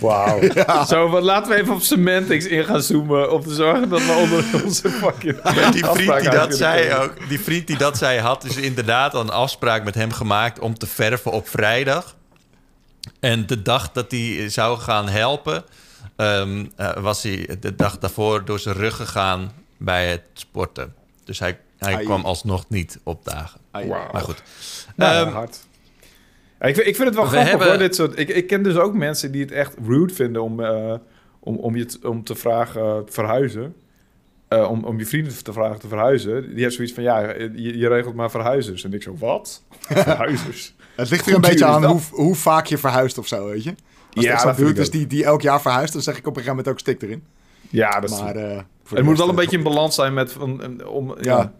Wauw. 0.00 0.40
Zo, 0.88 1.08
wat, 1.08 1.22
laten 1.22 1.52
we 1.52 1.60
even 1.60 1.74
op 1.74 1.80
semantics 1.80 2.46
in 2.46 2.64
gaan 2.64 2.82
zoomen... 2.82 3.32
om 3.32 3.42
te 3.42 3.54
zorgen 3.54 3.88
dat 3.88 4.04
we 4.04 4.12
onder 4.12 4.64
onze 4.64 4.90
fucking 4.90 5.42
die 5.72 5.84
vriend 5.84 6.20
die 6.20 6.30
dat 6.30 6.56
zei 6.56 6.88
komen. 6.88 7.04
ook, 7.04 7.28
die 7.28 7.40
vriend 7.40 7.66
die 7.66 7.76
dat 7.76 7.98
zei, 7.98 8.20
had 8.20 8.42
dus 8.42 8.56
inderdaad 8.56 9.14
al 9.14 9.20
een 9.20 9.30
afspraak 9.30 9.84
met 9.84 9.94
hem 9.94 10.12
gemaakt 10.12 10.58
om 10.58 10.78
te 10.78 10.86
verven 10.86 11.32
op 11.32 11.48
vrijdag. 11.48 12.16
En 13.26 13.46
de 13.46 13.62
dag 13.62 13.92
dat 13.92 14.10
hij 14.10 14.48
zou 14.48 14.78
gaan 14.78 15.08
helpen, 15.08 15.64
ehm, 16.16 16.66
eh, 16.76 16.96
was 16.96 17.22
hij 17.22 17.56
de 17.60 17.74
dag 17.74 17.98
daarvoor 17.98 18.44
door 18.44 18.58
zijn 18.58 18.76
rug 18.76 18.96
gegaan 18.96 19.52
bij 19.76 20.08
het 20.10 20.22
sporten. 20.32 20.94
Dus 21.24 21.38
hij, 21.38 21.58
hij 21.78 21.94
Ai. 21.94 22.04
kwam 22.04 22.24
alsnog 22.24 22.68
niet 22.68 23.00
opdagen. 23.02 23.60
Wauw. 23.70 23.88
Maar 24.12 24.22
goed. 24.22 24.42
Nou, 24.96 25.26
Ehm, 25.26 25.34
hard. 25.34 25.58
Ja, 26.60 26.66
ik, 26.66 26.74
vind, 26.74 26.86
ik 26.86 26.96
vind 26.96 27.08
het 27.08 27.14
wel 27.16 27.24
we 27.24 27.30
grappig 27.30 27.50
hebben- 27.50 27.68
hoor, 27.68 27.78
dit 27.78 27.94
soort... 27.94 28.18
Ik, 28.18 28.28
ik 28.28 28.46
ken 28.46 28.62
dus 28.62 28.76
ook 28.76 28.94
mensen 28.94 29.32
die 29.32 29.42
het 29.42 29.50
echt 29.52 29.74
rude 29.86 30.14
vinden 30.14 30.42
om, 30.42 30.60
eh, 30.60 30.94
om, 31.40 31.56
om, 31.56 31.76
je 31.76 31.84
te, 31.84 32.08
om 32.08 32.24
te 32.24 32.34
vragen 32.34 32.80
eh, 32.82 32.98
te 32.98 33.12
verhuizen. 33.12 33.74
Eh, 34.48 34.70
om, 34.70 34.84
om 34.84 34.98
je 34.98 35.06
vrienden 35.06 35.42
te 35.44 35.52
vragen 35.52 35.78
te 35.80 35.88
verhuizen. 35.88 36.40
Die 36.42 36.50
hebben 36.54 36.72
zoiets 36.72 36.92
van, 36.94 37.02
ja, 37.02 37.20
je, 37.30 37.78
je 37.78 37.88
regelt 37.88 38.14
maar 38.14 38.30
verhuizers. 38.30 38.84
En 38.84 38.92
ik 38.94 39.02
zo, 39.02 39.16
wat? 39.18 39.62
verhuizers? 39.88 40.74
Het 40.96 41.10
ligt 41.10 41.26
er 41.26 41.34
een 41.34 41.40
beetje 41.40 41.64
aan 41.64 41.84
hoe, 41.84 42.00
hoe 42.10 42.34
vaak 42.34 42.66
je 42.66 42.78
verhuist 42.78 43.18
of 43.18 43.26
zo, 43.26 43.46
weet 43.46 43.64
je. 43.64 43.74
Als 44.14 44.24
Ja, 44.24 44.32
ja, 44.32 44.44
dat 44.44 44.56
buurt 44.56 44.78
is 44.78 44.90
die, 44.90 45.06
die 45.06 45.24
elk 45.24 45.42
jaar 45.42 45.60
verhuist, 45.60 45.92
dan 45.92 46.02
zeg 46.02 46.14
ik 46.14 46.20
op 46.20 46.36
een 46.36 46.42
gegeven 46.42 46.56
moment 46.56 46.68
ook 46.72 46.78
stik 46.78 47.02
erin. 47.02 47.24
Ja, 47.70 48.00
dat 48.00 48.10
is... 48.10 48.20
Maar, 48.20 48.36
eh, 48.36 48.58
de 48.88 48.94
het 48.94 49.04
moet 49.04 49.16
wel 49.18 49.26
een 49.26 49.32
eh, 49.32 49.38
beetje 49.38 49.56
in 49.56 49.62
balans 49.62 49.94
zijn 49.94 50.14
met... 50.14 50.32
Van, 50.32 50.80
eh, 50.80 50.86
om, 50.88 51.08
ja, 51.20 51.36
Ja. 51.36 51.52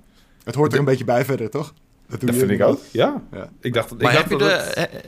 Het 0.44 0.54
hoort 0.54 0.72
er 0.72 0.78
een 0.78 0.84
beetje 0.84 1.04
bij 1.04 1.24
verder, 1.24 1.50
toch? 1.50 1.74
Dat, 2.08 2.20
doe 2.20 2.30
dat 2.30 2.40
je 2.40 2.46
vind 2.46 2.60
ik 2.60 2.66
ook. 2.66 2.80
Ja. 2.90 3.22
Ja. 3.32 3.48
Ik 3.60 3.72
dacht, 3.74 3.92
ik 3.92 4.02
Maar 4.02 4.12
dacht 4.12 4.30
heb 4.30 4.40
je, 4.40 4.46
dat 4.46 4.48
de, 4.74 4.80
het- 4.80 4.90
eh, 4.90 5.00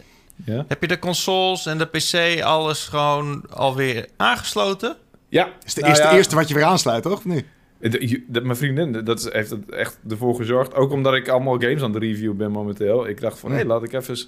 ja. 0.54 0.64
heb 0.68 0.80
je 0.80 0.88
de 0.88 0.98
consoles 0.98 1.66
en 1.66 1.78
de 1.78 1.84
PC 1.86 2.40
alles 2.42 2.84
gewoon 2.84 3.44
alweer 3.50 4.08
aangesloten? 4.16 4.96
ja. 5.28 5.48
Is 5.64 5.74
de 5.74 5.80
Nou 5.80 5.92
eerste, 5.92 6.08
ja, 6.08 6.16
eerste 6.16 6.34
wat 6.34 6.48
je 6.48 6.54
weer 6.54 6.64
aansluit, 6.64 7.02
toch? 7.02 7.12
Of 7.12 7.24
niet? 7.24 7.44
De- 7.80 8.08
je- 8.08 8.24
de- 8.28 8.40
mijn 8.40 8.56
vriendin, 8.56 8.92
dat 9.04 9.18
is, 9.18 9.32
heeft 9.32 9.50
het 9.50 9.70
echt 9.70 9.98
ervoor 10.08 10.34
gezorgd. 10.34 10.74
Ook 10.74 10.90
omdat 10.90 11.14
ik 11.14 11.28
allemaal 11.28 11.58
games 11.60 11.82
aan 11.82 11.92
de 11.92 11.98
review 11.98 12.32
ben 12.34 12.50
momenteel. 12.50 13.08
Ik 13.08 13.20
dacht 13.20 13.38
van, 13.38 13.50
hé, 13.50 13.56
hey, 13.56 13.64
laat 13.64 13.82
ik 13.82 13.92
even 13.92 14.18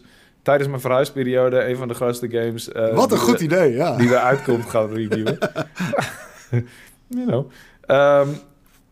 tijdens 0.42 0.68
mijn 0.68 0.80
verhuisperiode... 0.80 1.64
een 1.64 1.76
van 1.76 1.88
de 1.88 1.94
grootste 1.94 2.28
games... 2.30 2.72
eh, 2.72 2.94
Wat 2.94 3.12
een 3.12 3.18
goed 3.18 3.40
idee, 3.40 3.72
ja. 3.72 3.96
Die 3.96 4.08
eruit 4.08 4.42
komt 4.42 4.64
gaan 4.66 4.92
reviewen. 4.92 5.38
you 7.08 7.26
know. 7.26 7.50
Ehm, 7.86 8.28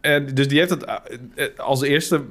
en 0.00 0.34
dus 0.34 0.48
die 0.48 0.58
heeft 0.58 0.70
het 0.70 0.84
eh, 0.84 1.46
als 1.56 1.82
eerste 1.82 2.22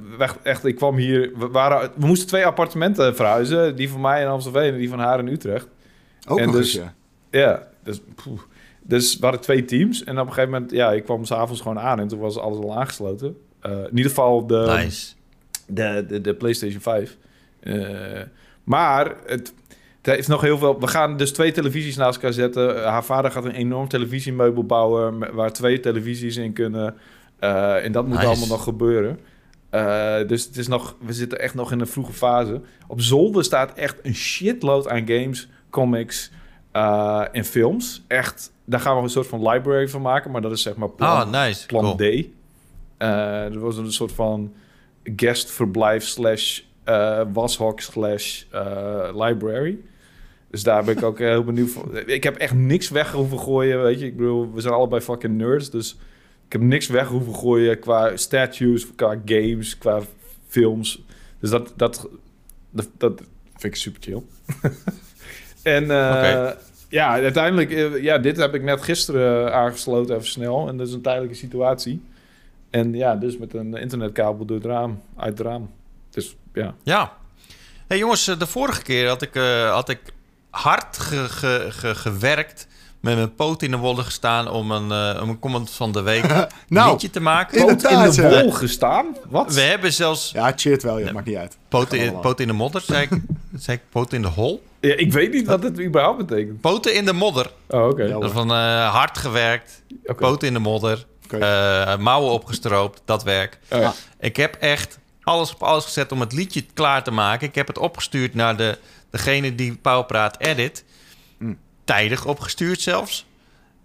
echt. 0.42 0.64
Ik 0.64 0.76
kwam 0.76 0.96
hier. 0.96 1.30
We, 1.38 1.48
waren, 1.48 1.90
we 1.96 2.06
moesten 2.06 2.28
twee 2.28 2.46
appartementen 2.46 3.16
verhuizen. 3.16 3.76
Die 3.76 3.90
van 3.90 4.00
mij 4.00 4.22
in 4.22 4.28
Amstelveen 4.28 4.72
en 4.72 4.78
die 4.78 4.88
van 4.88 4.98
haar 4.98 5.18
in 5.18 5.28
Utrecht. 5.28 5.66
Ook 6.28 6.38
en 6.38 6.46
nog 6.46 6.54
dus- 6.54 6.74
eens, 6.74 6.84
ja. 6.84 6.94
Ja, 7.40 7.68
dus, 7.82 8.00
poeh. 8.24 8.40
Dus 8.88 9.16
we 9.16 9.22
hadden 9.22 9.40
twee 9.40 9.64
teams. 9.64 10.04
En 10.04 10.18
op 10.18 10.26
een 10.26 10.32
gegeven 10.32 10.50
moment, 10.50 10.70
ja, 10.70 10.92
ik 10.92 11.04
kwam 11.04 11.24
s'avonds 11.24 11.60
gewoon 11.60 11.78
aan 11.78 12.00
en 12.00 12.08
toen 12.08 12.18
was 12.18 12.38
alles 12.38 12.58
al 12.58 12.76
aangesloten. 12.76 13.36
Eh, 13.60 13.72
in 13.72 13.96
ieder 13.96 14.08
geval 14.10 14.46
de, 14.46 14.74
nice. 14.76 15.14
de, 15.66 16.04
de, 16.08 16.20
de 16.20 16.34
PlayStation 16.34 16.80
5. 16.80 17.16
Eh, 17.60 18.20
maar 18.64 19.16
het, 19.26 19.54
het 20.02 20.14
heeft 20.16 20.28
nog 20.28 20.40
heel 20.40 20.58
veel. 20.58 20.80
We 20.80 20.86
gaan 20.86 21.16
dus 21.16 21.32
twee 21.32 21.52
televisies 21.52 21.96
naast 21.96 22.14
elkaar 22.14 22.32
zetten. 22.32 22.76
Uh, 22.76 22.84
haar 22.84 23.04
vader 23.04 23.30
gaat 23.30 23.44
een 23.44 23.50
enorm 23.50 23.88
televisiemeubel 23.88 24.64
bouwen. 24.64 25.34
Waar 25.34 25.52
twee 25.52 25.80
televisies 25.80 26.36
in 26.36 26.52
kunnen. 26.52 26.94
Eh, 27.38 27.84
en 27.84 27.92
dat 27.92 28.06
moet 28.06 28.14
Nice. 28.16 28.26
allemaal 28.26 28.48
nog 28.48 28.62
gebeuren. 28.62 29.18
Eh, 29.70 30.16
dus 30.26 30.44
het 30.44 30.56
is 30.56 30.68
nog, 30.68 30.96
we 31.00 31.12
zitten 31.12 31.40
echt 31.40 31.54
nog 31.54 31.72
in 31.72 31.80
een 31.80 31.86
vroege 31.86 32.12
fase. 32.12 32.60
Op 32.86 33.00
zolder 33.00 33.44
staat 33.44 33.72
echt 33.74 33.96
een 34.02 34.14
shitload 34.14 34.88
aan 34.88 35.06
games, 35.06 35.48
comics 35.70 36.30
eh, 36.72 37.24
en 37.32 37.44
films. 37.44 38.04
Echt, 38.06 38.52
daar 38.68 38.80
gaan 38.80 38.96
we 38.96 39.02
een 39.02 39.08
soort 39.08 39.26
van 39.26 39.48
library 39.48 39.88
van 39.88 40.02
maken. 40.02 40.30
Maar 40.30 40.40
dat 40.40 40.52
is 40.52 40.62
zeg 40.62 40.76
maar 40.76 40.90
plan, 40.90 41.22
Oh, 41.22 41.30
nice. 41.30 41.66
plan 41.66 41.82
Cool. 41.82 41.96
D. 41.96 42.26
Er 42.98 43.58
was 43.60 43.76
een 43.76 43.92
soort 43.92 44.12
van 44.12 44.52
guestverblijf 45.16 46.04
slash 46.04 46.60
eh, 46.84 47.20
washok 47.32 47.80
slash 47.80 48.42
eh, 48.50 49.08
library. 49.12 49.78
Dus 50.50 50.62
daar 50.62 50.84
ben 50.84 50.96
ik 50.96 51.02
ook 51.02 51.18
heel 51.18 51.44
benieuwd 51.44 51.70
voor. 51.70 51.98
Ik 51.98 52.22
heb 52.22 52.36
echt 52.36 52.54
niks 52.54 52.88
weg 52.88 53.12
hoeven 53.12 53.38
gooien, 53.38 53.82
weet 53.82 54.00
je. 54.00 54.06
Ik 54.06 54.16
bedoel, 54.16 54.52
we 54.52 54.60
zijn 54.60 54.74
allebei 54.74 55.00
fucking 55.00 55.36
nerds, 55.36 55.70
dus 55.70 55.96
ik 56.46 56.52
heb 56.52 56.60
niks 56.60 56.86
weg 56.86 57.08
hoeven 57.08 57.34
gooien 57.34 57.78
qua 57.78 58.16
statues, 58.16 58.94
qua 58.94 59.16
games, 59.24 59.78
qua 59.78 60.00
films. 60.46 61.02
Dus 61.40 61.50
dat, 61.50 61.72
dat, 61.76 62.08
dat, 62.70 62.88
dat 62.96 63.20
vind 63.56 63.74
ik 63.74 63.80
super 63.80 64.02
chill. 64.02 64.22
en 65.74 65.82
Oké. 65.84 66.56
Ja, 66.88 67.12
uiteindelijk, 67.12 67.70
eh, 67.70 68.02
ja, 68.02 68.18
dit 68.18 68.36
heb 68.36 68.54
ik 68.54 68.62
net 68.62 68.82
gisteren 68.82 69.54
aangesloten, 69.54 70.14
even 70.14 70.26
snel. 70.28 70.68
En 70.68 70.76
dat 70.76 70.88
is 70.88 70.92
een 70.94 71.02
tijdelijke 71.02 71.34
situatie. 71.36 72.02
En 72.70 72.94
ja, 72.94 73.14
dus 73.16 73.38
met 73.38 73.54
een 73.54 73.74
internetkabel 73.74 74.44
door 74.46 74.56
het 74.56 74.66
raam, 74.66 75.00
uit 75.16 75.38
het 75.38 75.46
raam. 75.46 75.70
Dus 76.10 76.36
ja. 76.54 76.74
Ja. 76.82 77.12
hey 77.86 77.98
jongens, 77.98 78.28
eh, 78.28 78.38
de 78.38 78.46
vorige 78.46 78.82
keer 78.82 79.08
had 79.08 79.22
ik, 79.22 79.34
eh, 79.34 79.70
had 79.72 79.88
ik 79.88 80.00
hard 80.50 80.98
ge- 80.98 81.28
ge- 81.28 81.66
ge- 81.70 81.94
gewerkt... 81.94 82.66
met 83.00 83.16
mijn 83.16 83.34
poot 83.34 83.62
in 83.62 83.70
de 83.70 83.76
wollen 83.76 84.04
gestaan... 84.04 84.50
om 84.50 84.70
een, 84.70 85.20
om 85.22 85.28
een 85.28 85.38
comment 85.38 85.70
van 85.70 85.92
de 85.92 86.02
week 86.02 86.24
Nou, 86.68 86.90
liedje 86.90 87.10
te 87.10 87.20
maken. 87.20 87.66
Poot 87.66 87.82
in 87.90 88.10
de 88.10 88.40
wol 88.42 88.50
gestaan? 88.52 89.16
Wat? 89.28 89.54
We 89.54 89.60
hebben 89.60 89.92
zelfs 89.92 90.30
Ja, 90.30 90.52
cheert 90.56 90.82
wel, 90.82 90.98
ja, 90.98 91.12
maakt 91.12 91.26
niet 91.26 91.36
uit. 91.36 91.56
Kan 91.68 91.86
in, 91.90 92.20
poten 92.20 92.40
in 92.44 92.50
de 92.50 92.56
modder. 92.56 92.80
Zei 92.80 93.02
ik, 93.02 93.10
zei 93.64 93.76
ik 93.76 93.82
poten 93.90 94.16
in 94.16 94.22
de 94.22 94.28
hol? 94.28 94.62
Ja, 94.80 94.94
ik 94.94 95.12
weet 95.12 95.32
niet 95.32 95.46
wat 95.46 95.62
het 95.62 95.80
überhaupt 95.80 96.26
betekent. 96.26 96.60
Poten 96.60 96.94
in 96.94 97.04
de 97.04 97.12
modder. 97.12 97.50
Oh, 97.68 97.86
oké. 97.88 98.02
Ja, 98.02 98.12
Dat 98.12 98.24
is 98.24 98.30
van 98.30 98.50
eh, 98.50 98.92
hard 98.94 99.18
gewerkt, 99.18 99.82
Oké. 100.04 100.14
poten 100.14 100.48
in 100.48 100.54
de 100.54 100.58
modder, 100.60 101.06
Oké. 101.24 101.36
eh, 101.38 101.96
mouwen 101.98 102.32
opgestroopt, 102.32 103.02
dat 103.04 103.22
werk. 103.22 103.58
Oh, 103.70 103.80
ja. 103.80 103.94
Ik 104.20 104.36
heb 104.36 104.54
echt 104.54 104.98
alles 105.22 105.54
op 105.54 105.62
alles 105.62 105.84
gezet 105.84 106.12
om 106.12 106.20
het 106.20 106.32
liedje 106.32 106.64
klaar 106.74 107.02
te 107.04 107.10
maken. 107.10 107.48
Ik 107.48 107.54
heb 107.54 107.66
het 107.66 107.78
opgestuurd 107.78 108.34
naar 108.34 108.56
de, 108.56 108.78
degene 109.10 109.54
die 109.54 109.76
Pauwpraat 109.76 110.40
edit. 110.40 110.84
Mm. 111.38 111.58
Tijdig 111.84 112.24
opgestuurd 112.26 112.80
zelfs. 112.80 113.26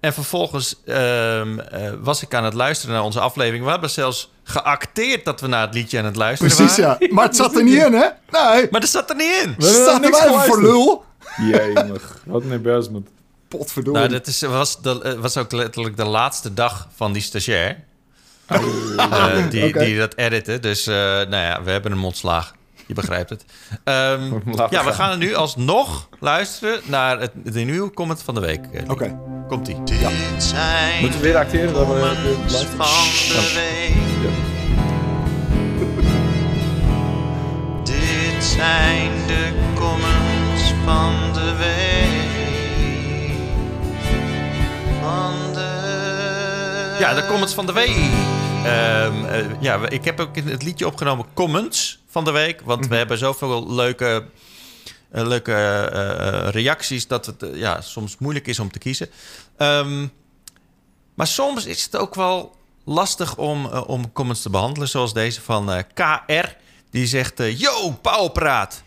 En 0.04 0.14
vervolgens 0.14 0.76
ehm, 0.86 1.60
eh, 1.60 1.92
was 2.02 2.22
ik 2.22 2.34
aan 2.34 2.44
het 2.44 2.54
luisteren 2.54 2.96
naar 2.96 3.04
onze 3.04 3.20
aflevering. 3.20 3.64
We 3.64 3.72
hebben 3.72 3.90
zelfs 3.90 4.32
geacteerd 4.44 5.26
dat 5.26 5.42
we 5.42 5.48
naar 5.48 5.66
het 5.66 5.74
liedje 5.74 6.00
aan 6.00 6.06
het 6.06 6.16
luisteren 6.16 6.56
Precies, 6.56 6.78
waren. 6.78 7.08
ja. 7.08 7.14
Maar 7.14 7.26
het 7.26 7.36
zat 7.36 7.56
er 7.56 7.64
niet 7.64 7.74
in, 7.74 7.94
hè? 7.94 8.08
Nee. 8.30 8.68
Maar 8.72 8.82
dat 8.82 8.90
zat 8.90 9.10
er 9.10 9.16
niet 9.16 9.44
in. 9.44 9.56
We 9.58 9.66
Staat 9.66 10.04
er 10.06 10.44
voor 10.46 10.62
lul. 10.62 11.04
Jemig, 11.38 12.22
wat 12.26 12.44
een 12.44 12.52
embarrassment. 12.52 13.08
Potverdorie. 13.48 14.00
Nou, 14.00 14.12
dat 14.12 14.28
is, 14.28 14.42
was, 14.42 14.82
de, 14.82 15.02
eh, 15.04 15.14
was 15.14 15.38
ook 15.38 15.52
letterlijk 15.52 15.98
de 15.98 16.06
laatste 16.06 16.54
dag 16.54 16.88
van 16.96 17.14
die 17.14 17.22
stagiair. 17.22 17.84
Eh, 18.46 19.50
die, 19.50 19.78
die 19.84 19.98
dat 19.98 20.16
editen. 20.16 20.62
Dus 20.62 20.88
eh, 20.88 20.96
nou 20.96 21.36
ja, 21.36 21.64
we 21.64 21.72
hebben 21.72 21.92
hem 21.92 22.06
ontslagen. 22.06 22.56
Je 22.94 23.02
begrijpt 23.02 23.30
het. 23.30 23.46
Ehm, 23.84 24.24
ja, 24.56 24.68
we 24.70 24.76
gaan. 24.76 24.94
gaan 24.94 25.12
er 25.12 25.18
nu 25.18 25.34
alsnog 25.36 26.10
luisteren 26.20 26.80
naar 26.86 27.20
het, 27.20 27.32
de 27.44 27.60
nieuwe 27.60 27.92
comment 27.94 28.24
van 28.24 28.34
de 28.36 28.42
week. 28.42 28.66
Oké. 28.88 29.18
Komt-ie. 29.48 29.84
Dit 29.84 29.98
zijn 30.38 31.02
Moeten 31.02 31.20
we 31.20 31.26
weer 31.26 31.38
acteren 31.38 31.74
dat 31.74 31.88
we 31.88 31.94
comments 31.94 32.22
dit 32.22 32.38
luisteren? 32.48 32.78
van 32.78 33.04
de 33.28 33.52
week. 33.56 34.32
Dit 37.84 38.44
zijn 38.44 39.12
de 39.28 39.52
comments 39.76 40.74
van 40.86 41.34
de 41.34 41.56
week. 41.58 42.32
Van 45.02 45.54
de 45.54 46.96
Ja, 47.00 47.14
de 47.14 47.26
comments 47.28 47.54
van 47.54 47.66
de 47.66 47.74
week. 47.74 47.96
Ehm, 48.66 49.26
eh, 49.26 49.46
ja, 49.60 49.80
ik 49.90 50.06
heb 50.06 50.20
ook 50.20 50.36
in 50.38 50.48
het 50.48 50.64
liedje 50.64 50.88
opgenomen 50.88 51.26
comments 51.34 52.03
van 52.14 52.24
de 52.24 52.32
week. 52.32 52.62
Want 52.62 52.88
we 52.88 52.96
hebben 52.96 53.18
zoveel 53.18 53.74
leuke, 53.74 54.26
eh, 55.12 55.28
leuke 55.28 55.54
eh, 55.54 56.48
eh, 56.48 56.50
reacties 56.50 57.08
dat 57.08 57.26
het 57.26 57.46
ja, 57.54 57.82
soms 57.82 58.18
moeilijk 58.18 58.48
is 58.48 58.60
om 58.60 58.72
te 58.72 58.80
kiezen. 58.80 59.10
Ehm, 59.58 60.08
maar 61.14 61.28
soms 61.28 61.66
is 61.66 61.84
het 61.84 61.98
ook 61.98 62.16
wel 62.16 62.56
lastig 62.86 63.38
om, 63.38 63.66
om 63.66 64.12
comments 64.12 64.42
te 64.42 64.50
behandelen. 64.50 64.88
Zoals 64.88 65.14
deze 65.14 65.42
van 65.42 65.84
KR. 65.94 66.48
Die 66.92 67.08
zegt, 67.08 67.34
yo, 67.58 67.92
pauwpraat. 68.02 68.84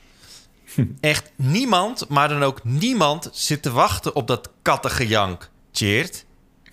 Echt 1.01 1.31
niemand, 1.37 2.09
maar 2.09 2.29
dan 2.29 2.43
ook 2.43 2.65
niemand 2.65 3.29
zit 3.33 3.63
te 3.63 3.71
wachten 3.71 4.15
op 4.15 4.27
dat 4.27 4.51
kattengejank. 4.63 5.51
Cheert. 5.73 6.25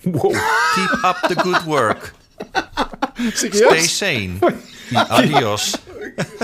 Wow. 0.02 0.32
Keep 0.74 1.04
up 1.04 1.18
the 1.28 1.40
good 1.40 1.64
work. 1.64 2.14
Stay 3.34 3.88
sane. 3.88 4.38
Adios. 5.10 5.76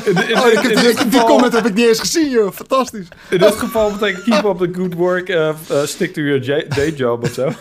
In, 0.03 0.27
in- 0.29 0.37
Oh, 0.39 0.47
ik 0.47 0.59
heb 0.59 0.71
in 0.71 1.09
die, 1.09 1.23
comment 1.23 1.53
heb 1.53 1.65
ik 1.65 1.73
niet 1.73 1.87
eens 1.87 1.99
gezien, 1.99 2.29
joh. 2.29 2.53
Fantastisch. 2.53 3.07
In 3.29 3.37
dit 3.37 3.55
geval 3.55 3.91
betekent 3.91 4.23
keep 4.23 4.45
up 4.45 4.57
the 4.57 4.79
good 4.79 4.93
work, 4.93 5.29
eh, 5.29 5.49
eh, 5.49 5.55
stick 5.85 6.13
to 6.13 6.21
your 6.21 6.65
day 6.75 6.91
job 6.91 7.23
of 7.23 7.33
zo. 7.33 7.51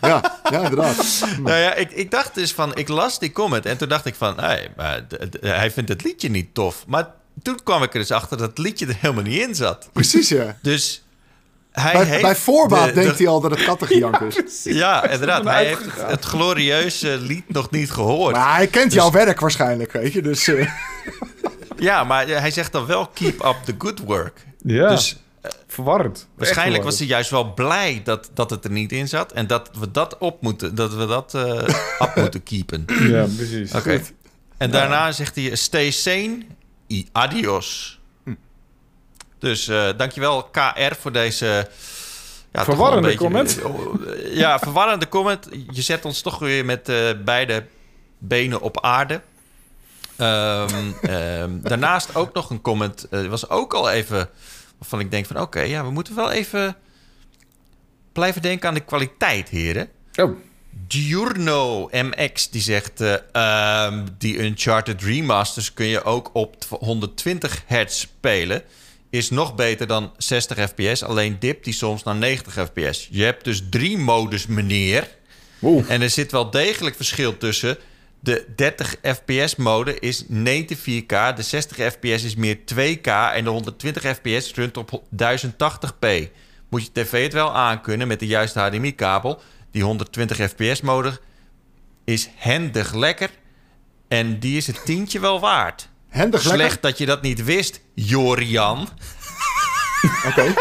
Ja, 0.00 0.38
ja 0.50 0.58
inderdaad. 0.62 1.24
Nou 1.42 1.56
ja, 1.58 1.74
ik, 1.74 1.90
ik 1.90 2.10
dacht 2.10 2.34
dus 2.34 2.52
van... 2.52 2.76
Ik 2.76 2.88
las 2.88 3.18
die 3.18 3.32
comment 3.32 3.66
en 3.66 3.76
toen 3.76 3.88
dacht 3.88 4.06
ik 4.06 4.14
van... 4.14 4.40
Hey, 4.40 4.68
maar 4.76 5.04
hij 5.40 5.70
vindt 5.70 5.88
het 5.88 6.04
liedje 6.04 6.28
niet 6.30 6.54
tof. 6.54 6.84
Maar 6.86 7.06
toen 7.42 7.58
kwam 7.64 7.82
ik 7.82 7.92
er 7.94 8.00
dus 8.00 8.10
achter 8.10 8.36
dat 8.38 8.48
het 8.48 8.58
liedje 8.58 8.86
er 8.86 8.96
helemaal 9.00 9.22
niet 9.22 9.40
in 9.40 9.54
zat. 9.54 9.88
Precies, 9.92 10.28
ja. 10.28 10.56
Dus 10.62 11.02
hij 11.72 11.92
Bij, 11.92 12.04
heeft... 12.04 12.22
bij 12.22 12.36
voorbaat 12.36 12.86
de- 12.88 12.92
denkt 12.94 13.16
de- 13.18 13.24
hij 13.24 13.32
al 13.32 13.40
dat 13.40 13.50
het 13.50 13.64
kattengejank 13.64 14.20
is. 14.46 14.60
Ja, 14.64 15.08
inderdaad. 15.08 15.44
Hij 15.44 15.64
heeft 15.66 15.84
het, 15.84 16.06
het 16.10 16.24
glorieuze 16.24 17.18
lied 17.20 17.44
nog 17.48 17.70
niet 17.70 17.90
gehoord. 17.90 18.34
Maar 18.34 18.54
hij 18.56 18.66
kent 18.66 18.92
jouw 18.92 19.10
werk 19.10 19.40
waarschijnlijk, 19.40 19.92
weet 19.92 20.12
je. 20.12 20.22
Dus 20.22 20.48
eh, 20.48 20.70
Ja, 21.78 22.04
maar 22.04 22.26
hij 22.28 22.50
zegt 22.50 22.72
dan 22.72 22.86
wel 22.86 23.06
keep 23.06 23.44
up 23.44 23.56
the 23.64 23.74
good 23.78 23.98
work. 24.00 24.44
Ja, 24.62 24.88
Dus 24.88 25.16
verwarrend. 25.66 26.28
waarschijnlijk 26.34 26.84
was 26.84 26.98
hij 26.98 27.06
juist 27.06 27.30
wel 27.30 27.54
blij 27.54 28.00
dat, 28.04 28.30
dat 28.34 28.50
het 28.50 28.64
er 28.64 28.70
niet 28.70 28.92
in 28.92 29.08
zat. 29.08 29.32
En 29.32 29.46
dat 29.46 29.70
we 29.78 29.90
dat 29.90 30.18
op 30.18 30.42
moeten, 30.42 30.74
dat 30.74 30.94
we 30.94 31.06
dat 31.06 31.34
eh 31.34 31.42
up 32.08 32.12
moeten 32.16 32.42
keepen. 32.42 32.84
Ja, 32.86 33.26
precies. 33.36 33.74
Oké. 33.74 34.00
En 34.56 34.70
daarna 34.70 35.12
zegt 35.12 35.34
hij: 35.34 35.54
Stay 35.56 35.90
sane, 35.90 36.38
y 36.86 37.06
adios. 37.12 38.00
Hm. 38.24 38.34
Dus 39.38 39.68
eh, 39.68 39.88
dankjewel 39.96 40.42
KR 40.44 40.94
voor 41.00 41.12
deze. 41.12 41.68
Ja, 42.52 42.64
Verwarrende 42.64 43.02
beetje- 43.08 43.18
comment. 43.18 43.60
eh, 43.62 44.34
Ja, 44.36 44.58
verwarrende 44.58 45.08
comment. 45.08 45.48
Je 45.70 45.82
zet 45.82 46.04
ons 46.04 46.20
toch 46.20 46.38
weer 46.38 46.64
met 46.64 46.88
eh, 46.88 46.96
beide 47.24 47.66
benen 48.18 48.60
op 48.60 48.80
aarde. 48.80 49.20
Ehm, 50.18 50.92
ehm, 51.02 51.60
daarnaast 51.60 52.14
ook 52.14 52.34
nog 52.34 52.50
een 52.50 52.60
comment. 52.60 53.08
eh, 53.08 53.26
was 53.26 53.48
ook 53.48 53.74
al 53.74 53.90
even. 53.90 54.28
Waarvan 54.78 55.00
ik 55.00 55.10
denk: 55.10 55.26
van 55.26 55.40
oké, 55.40 55.60
ja, 55.60 55.84
we 55.84 55.90
moeten 55.90 56.14
wel 56.14 56.30
even. 56.30 56.76
blijven 58.12 58.42
denken 58.42 58.68
aan 58.68 58.74
de 58.74 58.80
kwaliteit, 58.80 59.48
heren. 59.48 59.88
Oh, 60.16 60.36
Diurno 60.86 61.88
MX 61.92 62.50
die 62.50 62.60
zegt: 62.62 63.00
eh, 63.00 63.14
ehm, 63.32 64.06
die 64.18 64.38
Uncharted 64.38 65.02
Remasters 65.02 65.74
kun 65.74 65.86
je 65.86 66.04
ook 66.04 66.30
op 66.32 66.56
120 66.80 67.62
hertz 67.66 67.98
spelen. 68.00 68.62
Is 69.10 69.30
nog 69.30 69.54
beter 69.54 69.86
dan 69.86 70.12
60 70.16 70.58
fps. 70.68 71.02
Alleen 71.02 71.36
dipt 71.38 71.64
die 71.64 71.72
soms 71.74 72.02
naar 72.02 72.14
90 72.16 72.52
fps. 72.54 73.08
Je 73.10 73.24
hebt 73.24 73.44
dus 73.44 73.62
drie 73.70 73.98
modus, 73.98 74.46
meneer. 74.46 75.08
En 75.88 76.02
er 76.02 76.10
zit 76.10 76.32
wel 76.32 76.50
degelijk 76.50 76.96
verschil 76.96 77.36
tussen. 77.36 77.76
De 78.28 78.46
30 78.56 78.96
fps 79.02 79.56
mode 79.56 79.98
is 79.98 80.24
native 80.26 81.02
4K. 81.02 81.34
De 81.36 81.42
60 81.42 81.76
fps 81.92 82.24
is 82.24 82.34
meer 82.34 82.56
2K. 82.56 83.06
En 83.34 83.44
de 83.44 83.50
120 83.50 84.02
fps 84.02 84.54
runt 84.54 84.76
op 84.76 85.02
1080p. 85.16 86.30
Moet 86.68 86.82
je 86.84 86.92
tv 86.92 87.22
het 87.22 87.32
wel 87.32 87.54
aankunnen 87.54 88.08
met 88.08 88.20
de 88.20 88.26
juiste 88.26 88.60
HDMI-kabel. 88.60 89.42
Die 89.70 89.82
120 89.82 90.50
fps 90.50 90.80
mode 90.80 91.20
is 92.04 92.28
hendig 92.34 92.94
lekker. 92.94 93.30
En 94.08 94.38
die 94.38 94.56
is 94.56 94.66
het 94.66 94.84
tientje 94.84 95.20
wel 95.20 95.40
waard. 95.40 95.88
handig 96.10 96.40
Slecht 96.40 96.58
lekker. 96.58 96.80
dat 96.80 96.98
je 96.98 97.06
dat 97.06 97.22
niet 97.22 97.44
wist, 97.44 97.80
Jorian. 97.94 98.88
Oké. 100.28 100.54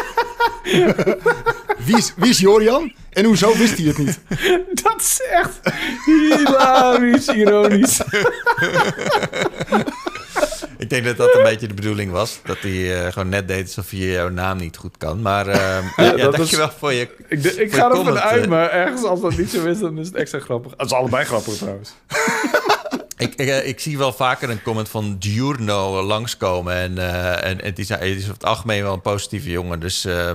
Wie, 1.86 1.98
is, 1.98 2.14
wie 2.18 2.30
is 2.30 2.40
Jorian? 2.40 2.94
En 3.10 3.26
hoezo 3.26 3.58
wist 3.58 3.78
hij 3.78 3.86
het 3.88 3.98
niet? 3.98 4.20
Dat 4.84 4.96
is 5.02 5.22
echt 5.30 5.60
hilarisch, 6.06 7.28
ironisch. 7.28 8.02
Ik 10.78 10.90
denk 10.90 11.06
dat 11.06 11.18
dat 11.18 11.36
een 11.36 11.44
beetje 11.44 11.68
de 11.68 11.74
bedoeling 11.74 12.12
was. 12.12 12.40
Dat 12.44 12.58
hij 12.60 13.06
eh, 13.06 13.12
gewoon 13.14 13.30
net 13.30 13.48
deed 13.48 13.64
alsof 13.66 13.92
je 13.92 14.12
jouw 14.12 14.30
naam 14.30 14.58
niet 14.58 14.78
goed 14.78 14.98
kan. 14.98 15.22
Maar 15.22 15.48
eh, 15.48 15.78
ja, 15.98 16.12
dat 16.16 16.32
is- 16.32 16.38
dankjewel 16.38 16.70
voor 16.80 16.94
je... 16.94 17.08
Ik, 17.28 17.44
de- 17.44 17.56
ik 17.64 17.72
Voor 17.72 17.80
ga 17.80 17.90
ervan 17.90 18.20
uit, 18.20 18.44
eh. 18.44 18.50
maar 18.50 18.70
ergens 18.70 19.04
als 19.04 19.22
dat 19.22 19.38
niet 19.38 19.50
zo 19.50 19.66
is, 19.66 19.80
dan 19.80 19.98
is 20.00 20.08
het 20.08 20.16
extra 20.16 20.40
grappig. 20.40 20.72
Het 20.78 20.86
is 20.86 20.94
allebei 20.94 21.26
grappig 21.26 21.54
trouwens. 21.54 21.94
Ik, 23.18 23.36
ik, 23.36 23.48
eh, 23.48 23.68
ik 23.68 23.80
zie 23.80 23.98
wel 23.98 24.14
vaker 24.14 24.50
een 24.50 24.62
comment 24.62 24.90
van 24.90 25.18
Diurno 25.20 26.02
langskomen. 26.04 26.74
En, 26.74 26.98
eh, 26.98 27.50
en 27.50 27.62
het, 27.62 27.80
is, 27.80 27.90
het 27.90 28.02
is 28.02 28.22
over 28.22 28.34
het 28.34 28.46
algemeen 28.46 28.84
wel 28.84 28.94
een 28.94 29.02
positieve 29.02 29.50
jongen. 29.50 29.80
Dus, 29.80 30.06
eh, 30.06 30.32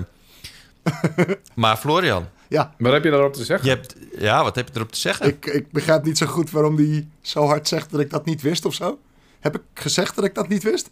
maar 1.55 1.77
Florian, 1.77 2.29
Ja, 2.49 2.75
Wat 2.79 2.93
heb 2.93 3.05
je 3.05 3.11
daarop 3.11 3.33
te 3.33 3.45
zeggen? 3.45 3.69
Je 3.69 3.75
hebt, 3.75 3.97
ja, 4.19 4.43
wat 4.43 4.55
heb 4.55 4.69
je 4.69 4.75
erop 4.75 4.93
te 4.93 5.01
zeggen? 5.01 5.27
ik, 5.27 5.47
ik 5.47 5.73
begrijp 5.73 6.05
niet 6.05 6.19
zo 6.19 6.27
goed 6.27 6.51
waarom 6.51 6.77
die 6.77 7.09
zo 7.21 7.47
hard 7.47 7.69
zegt 7.69 7.91
dat 7.91 8.01
ik 8.01 8.11
dat 8.11 8.25
niet 8.25 8.43
wist 8.43 8.65
of 8.65 8.75
zo. 8.75 8.99
Heb 9.41 9.55
ik 9.55 9.63
gezegd 9.75 10.15
dat 10.15 10.25
ik 10.25 10.35
dat 10.35 10.49
niet 10.49 10.63
wist? 10.63 10.91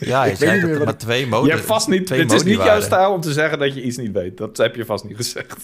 Ja, 0.00 0.22
je 0.24 0.28
weet 0.28 0.38
zei 0.38 0.60
dat 0.60 0.70
er 0.70 0.78
maar 0.78 0.88
ik- 0.92 0.98
twee 0.98 1.26
modi 1.26 1.46
je 1.46 1.52
hebt 1.54 1.66
vast 1.66 1.88
niet, 1.88 2.08
het 2.08 2.32
is 2.32 2.42
niet 2.42 2.56
jouw 2.56 2.64
waren. 2.66 2.82
stijl 2.82 3.12
om 3.12 3.20
te 3.20 3.32
zeggen 3.32 3.58
dat 3.58 3.74
je 3.74 3.82
iets 3.82 3.96
niet 3.96 4.12
weet. 4.12 4.36
Dat 4.36 4.56
heb 4.56 4.74
je 4.74 4.84
vast 4.84 5.04
niet 5.04 5.16
gezegd. 5.16 5.56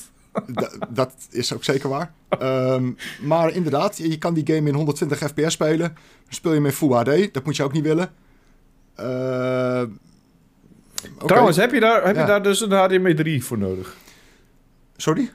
Da- 0.47 0.73
dat 0.89 1.13
is 1.31 1.53
ook 1.55 1.65
zeker 1.65 1.89
waar. 1.89 2.13
Ehm, 2.29 2.91
maar 3.21 3.51
inderdaad, 3.53 3.99
je, 3.99 4.19
kan 4.19 4.35
die 4.35 4.55
game 4.55 4.69
in 4.69 4.75
120 4.75 5.19
fps 5.19 5.53
spelen. 5.53 5.89
Dan 5.95 5.95
speel 6.29 6.51
je 6.51 6.57
hem 6.57 6.67
in 6.67 6.73
Full 6.73 6.93
HD. 6.93 7.35
Dat 7.35 7.45
moet 7.45 7.57
je 7.57 7.63
ook 7.63 7.73
niet 7.73 7.83
willen. 7.85 8.11
Eh, 8.95 9.83
oké. 11.15 11.27
Trouwens, 11.27 11.57
heb 11.57 11.73
je, 11.73 11.81
daar, 11.81 12.07
heb 12.07 12.15
Ja. 12.15 12.21
je 12.21 12.27
daar 12.27 12.43
dus 12.43 12.61
een 12.61 12.71
HDMI 12.73 13.15
3 13.15 13.45
voor 13.45 13.59
nodig? 13.59 13.95
Sorry? 14.97 15.31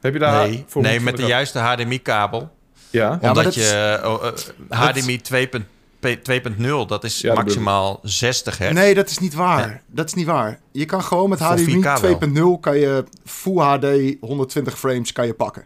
Heb 0.00 0.12
je 0.12 0.18
daar 0.18 0.48
Nee, 0.48 0.64
voor 0.66 0.82
nee 0.82 1.00
met 1.00 1.16
de 1.16 1.26
juiste 1.26 1.58
HDMI-kabel. 1.58 2.50
Ja? 2.90 3.18
Omdat 3.22 3.44
dat 3.44 3.54
je 3.54 4.00
oh, 4.04 4.26
eh, 4.68 4.78
HDMI 4.80 5.20
2.0, 5.20 5.60
2.0, 6.00 6.86
dat 6.86 7.04
is 7.04 7.20
Ja, 7.20 7.34
maximaal 7.34 7.98
60 8.02 8.58
hertz. 8.58 8.74
Nee, 8.74 8.94
dat 8.94 9.10
is 9.10 9.18
niet 9.18 9.34
waar. 9.34 9.82
Dat 9.86 10.06
is 10.06 10.14
niet 10.14 10.26
waar. 10.26 10.60
Je 10.72 10.84
kan 10.84 11.02
gewoon 11.02 11.28
met 11.28 11.38
HDMI 11.38 11.76
4K 11.82 12.00
wel. 12.00 12.56
2.0 12.56 12.60
kan 12.60 12.78
je 12.78 13.04
Full 13.24 13.58
HD 13.62 14.16
120 14.20 14.78
frames 14.78 15.12
kan 15.12 15.26
je 15.26 15.34
pakken. 15.34 15.64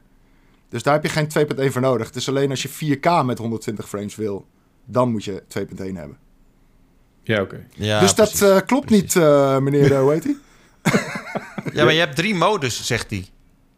Dus 0.68 0.82
daar 0.82 0.94
heb 0.94 1.02
je 1.02 1.08
geen 1.08 1.28
2.1 1.68 1.72
voor 1.72 1.80
nodig. 1.80 2.06
Het 2.06 2.16
is 2.16 2.28
alleen 2.28 2.50
als 2.50 2.62
je 2.62 2.68
4K 2.98 3.24
met 3.24 3.38
120 3.38 3.88
frames 3.88 4.16
wil, 4.16 4.46
dan 4.84 5.10
moet 5.10 5.24
je 5.24 5.42
2.1 5.58 5.76
hebben. 5.76 6.16
Ja, 7.22 7.40
oké. 7.40 7.66
Ja, 7.74 8.00
dus 8.00 8.14
dat 8.14 8.28
precies. 8.28 8.48
eh, 8.48 8.66
klopt 8.66 8.86
Precies. 8.86 9.02
niet, 9.14 9.16
eh, 9.24 9.58
meneer, 9.58 9.90
uh, 9.92 10.00
hoe 10.00 10.12
heet 10.12 10.24
hij? 10.24 10.36
Ja, 11.72 11.84
maar 11.84 11.92
je 11.92 11.98
hebt 11.98 12.16
drie 12.16 12.34
modus, 12.34 12.86
zegt 12.86 13.10
hij. 13.10 13.26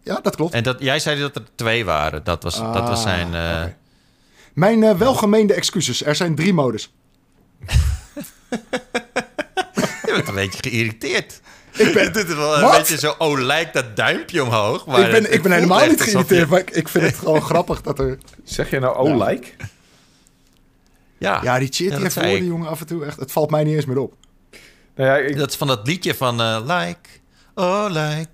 Ja, 0.03 0.21
dat 0.23 0.37
klopt. 0.37 0.55
En 0.55 0.63
dat, 0.63 0.77
jij 0.81 0.99
zei 0.99 1.21
dat 1.21 1.37
er 1.37 1.43
twee 1.55 1.85
waren. 1.85 2.25
Dat 2.25 2.43
was, 2.43 2.59
dat 2.59 2.89
was 2.89 2.89
Ah, 2.89 3.03
zijn... 3.03 3.35
eh. 3.35 3.65
Mijn 4.55 4.83
eh, 4.83 4.97
welgemeende 4.99 5.55
excuses. 5.55 6.05
Er 6.05 6.15
zijn 6.17 6.35
drie 6.35 6.53
modus. 6.55 6.95
Je 10.05 10.13
bent 10.15 10.29
een 10.29 10.35
beetje 10.35 10.71
geïrriteerd. 10.71 11.41
Ik 11.77 11.93
ben, 11.95 12.13
Dit 12.13 12.29
is 12.29 12.35
wel 12.35 12.55
een 12.57 12.61
Wat? 12.63 12.77
beetje 12.79 12.99
zo, 12.99 13.15
oh, 13.19 13.39
lijkt 13.41 13.75
dat 13.75 13.97
duimpje 13.97 14.43
omhoog. 14.45 14.87
Maar 14.87 15.01
ik 15.01 15.11
ben, 15.11 15.23
het- 15.23 15.33
ik 15.35 15.43
ben 15.43 15.53
helemaal 15.53 15.87
niet 15.87 16.01
geïrriteerd, 16.03 16.41
je- 16.41 16.47
maar 16.47 16.59
ik, 16.61 16.71
ik 16.71 16.89
vind 16.89 17.05
het 17.05 17.15
gewoon 17.17 17.43
grappig 17.43 17.81
dat 17.83 17.99
er... 17.99 18.19
Zeg 18.45 18.71
je 18.71 18.79
nou 18.79 18.99
oh 18.99 19.09
Ja. 19.19 19.25
like? 19.25 19.49
Ja, 21.19 21.41
Ja, 21.43 21.59
die 21.59 21.69
Ja, 21.73 21.99
die 21.99 21.99
woorden, 22.15 22.37
ik. 22.37 22.43
jongen, 22.43 22.69
af 22.69 22.81
en 22.81 22.87
toe 22.87 23.05
echt. 23.05 23.21
Het 23.21 23.33
valt 23.33 23.51
mij 23.51 23.65
niet 23.65 23.75
eens 23.75 23.85
meer 23.85 23.99
op. 23.99 24.15
Nou 24.97 25.09
ja, 25.09 25.17
ik, 25.17 25.37
dat 25.37 25.51
is 25.51 25.57
van 25.57 25.67
dat 25.67 25.87
liedje 25.87 26.15
van 26.15 26.41
eh, 26.41 26.61
Like, 26.61 27.09
oh 27.55 27.85
like, 27.89 28.29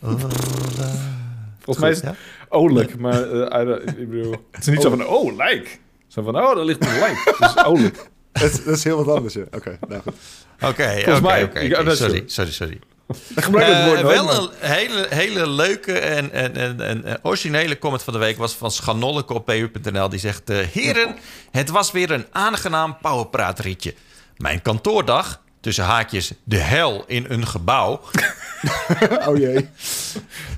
oh 0.00 0.14
like. 0.18 1.20
Volgens 1.64 1.78
mij 1.78 1.90
is 1.90 1.96
het 1.96 2.04
Ja? 2.06 2.14
olijk, 2.48 2.98
maar 2.98 3.22
eh, 3.30 3.60
I 3.60 3.64
don't- 3.64 3.88
ik 3.98 4.10
bedoel... 4.10 4.30
Het 4.50 4.60
is 4.60 4.66
niet 4.66 4.82
zo 4.82 4.90
van 4.90 5.06
oh 5.06 5.32
like. 5.36 5.66
Zo 6.08 6.22
van 6.22 6.36
oh, 6.36 6.54
daar 6.56 6.64
ligt 6.64 6.84
een 6.84 6.92
like. 6.92 7.34
Dus 7.38 7.64
olijk. 7.64 7.96
dat, 8.32 8.62
dat 8.64 8.76
is 8.76 8.84
heel 8.84 9.04
wat 9.04 9.16
anders, 9.16 9.34
ja. 9.34 9.42
Oké, 9.50 9.78
nou 9.88 10.02
goed. 10.02 10.14
Oké, 10.62 11.00
Volgens 11.04 11.42
oké, 11.42 11.68
dat 11.68 11.86
is 11.86 11.98
Sorry, 11.98 12.22
sorry, 12.26 12.50
sorry. 12.52 12.78
Ik 13.36 13.42
gebruik 13.44 13.66
het 13.66 13.76
Eh, 13.76 13.86
woord 13.86 14.02
nooit, 14.02 14.14
wel 14.14 14.24
maar- 14.24 14.36
een 14.36 14.48
hele, 14.70 15.06
hele 15.10 15.48
leuke 15.48 15.92
en, 15.98 16.30
en, 16.32 16.56
en, 16.56 16.80
en 16.80 17.04
eh, 17.04 17.14
originele 17.22 17.78
comment 17.78 18.02
van 18.02 18.12
de 18.12 18.18
week 18.18 18.36
was 18.38 18.54
van 18.54 18.70
Schanolke 18.70 19.34
op 19.34 19.44
pu.nl. 19.44 20.08
Die 20.08 20.18
zegt: 20.18 20.50
eh, 20.50 20.56
Heren, 20.58 21.14
het 21.50 21.70
was 21.70 21.90
weer 21.90 22.10
een 22.10 22.26
aangenaam 22.32 22.96
powerpraatritje. 23.00 23.94
Mijn 24.36 24.62
kantoordag, 24.62 25.41
tussen 25.62 25.84
haakjes 25.84 26.32
de 26.44 26.58
hel 26.58 27.04
in 27.06 27.24
een 27.28 27.46
gebouw. 27.46 28.00
Oh 29.26 29.36
jee. 29.36 29.68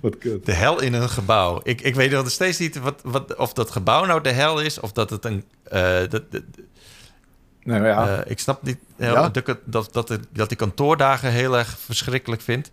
Wat 0.02 0.18
kut. 0.18 0.46
De 0.46 0.52
hel 0.52 0.80
in 0.80 0.92
een 0.92 1.08
gebouw. 1.08 1.60
Ik, 1.62 1.80
ik 1.80 1.94
weet 1.94 2.10
nog 2.10 2.30
steeds 2.30 2.58
niet 2.58 2.78
wat, 2.78 3.00
wat, 3.04 3.36
of 3.36 3.52
dat 3.52 3.70
gebouw 3.70 4.04
nou 4.04 4.20
de 4.20 4.30
hel 4.30 4.60
is 4.60 4.80
of 4.80 4.92
dat 4.92 5.10
het 5.10 5.24
een. 5.24 5.44
eh, 5.64 5.80
dat, 6.08 6.30
dat- 6.32 6.42
Nou 7.62 7.86
ja, 7.86 8.08
eh, 8.24 8.30
ik 8.30 8.38
snap 8.38 8.62
niet 8.62 8.78
Ja? 8.96 9.28
dat, 9.28 9.58
dat, 9.64 9.88
dat, 9.92 10.18
dat 10.32 10.48
die 10.48 10.56
kantoordagen 10.58 11.30
heel 11.30 11.58
erg 11.58 11.76
verschrikkelijk 11.78 12.42
vind. 12.42 12.70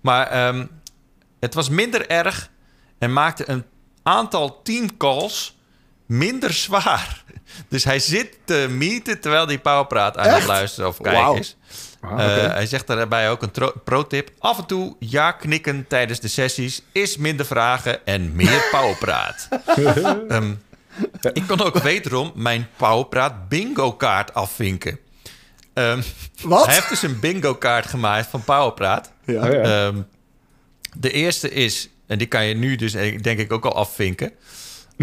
Maar 0.00 0.26
ehm, 0.26 0.66
het 1.40 1.54
was 1.54 1.68
minder 1.68 2.08
erg 2.08 2.50
en 2.98 3.12
maakte 3.12 3.48
een 3.50 3.64
aantal 4.02 4.62
teamcalls 4.62 5.56
minder 6.06 6.52
zwaar. 6.52 7.23
Dus 7.68 7.84
hij 7.84 7.98
zit 7.98 8.38
te 8.44 8.66
meeten 8.70 9.20
terwijl 9.20 9.46
hij 9.46 9.58
powerpraat 9.58 10.16
aan 10.16 10.28
het 10.34 10.44
luisteren 10.46 10.88
of 10.88 11.00
kijken 11.00 11.38
is. 11.38 11.56
Ah, 12.00 12.10
Eh. 12.44 12.52
Hij 12.52 12.66
zegt 12.66 12.86
daarbij 12.86 13.30
ook 13.30 13.42
een 13.42 13.72
pro-tip. 13.84 14.30
Af 14.38 14.58
en 14.58 14.66
toe 14.66 14.96
ja 14.98 15.32
knikken 15.32 15.86
tijdens 15.88 16.20
de 16.20 16.28
sessies 16.28 16.82
is 16.92 17.16
minder 17.16 17.46
vragen 17.46 18.06
en 18.06 18.36
meer 18.36 18.68
powerpraat. 18.72 19.48
Ehm, 20.28 20.54
ik 21.32 21.42
kon 21.46 21.60
ook 21.62 21.78
wederom 21.78 22.32
mijn 22.34 22.68
powerpraat 22.76 23.48
bingo 23.48 23.92
kaart 23.92 24.34
afvinken. 24.34 24.98
Ehm, 25.74 26.02
Wat? 26.42 26.64
hij 26.66 26.74
heeft 26.74 26.88
dus 26.88 27.02
een 27.02 27.20
bingo 27.20 27.54
kaart 27.54 27.86
gemaakt 27.86 28.26
van 28.26 28.44
powerpraat. 28.44 29.12
Ja. 29.24 29.46
Oh, 29.46 29.52
ja. 29.52 29.62
Ehm, 29.86 30.02
de 30.96 31.10
eerste 31.10 31.50
is, 31.50 31.88
en 32.06 32.18
die 32.18 32.26
kan 32.26 32.44
je 32.44 32.54
nu 32.54 32.76
dus 32.76 32.94
eh, 32.94 33.22
denk 33.22 33.38
ik 33.38 33.52
ook 33.52 33.64
al 33.64 33.74
afvinken. 33.74 34.32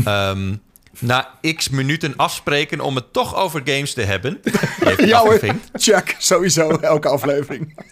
Ehm, 0.03 0.55
na 0.99 1.29
x 1.55 1.69
minuten 1.69 2.13
afspreken 2.15 2.79
om 2.79 2.95
het 2.95 3.13
toch 3.13 3.35
over 3.35 3.61
games 3.65 3.93
te 3.93 4.01
hebben. 4.01 4.39
Die 4.43 4.53
heeft 4.79 4.97
hij 4.97 5.07
Ja 5.07 5.19
hoor, 5.19 5.27
afgevinkt. 5.33 5.69
check. 5.73 6.15
Sowieso, 6.19 6.69
elke 6.69 7.07
aflevering. 7.07 7.83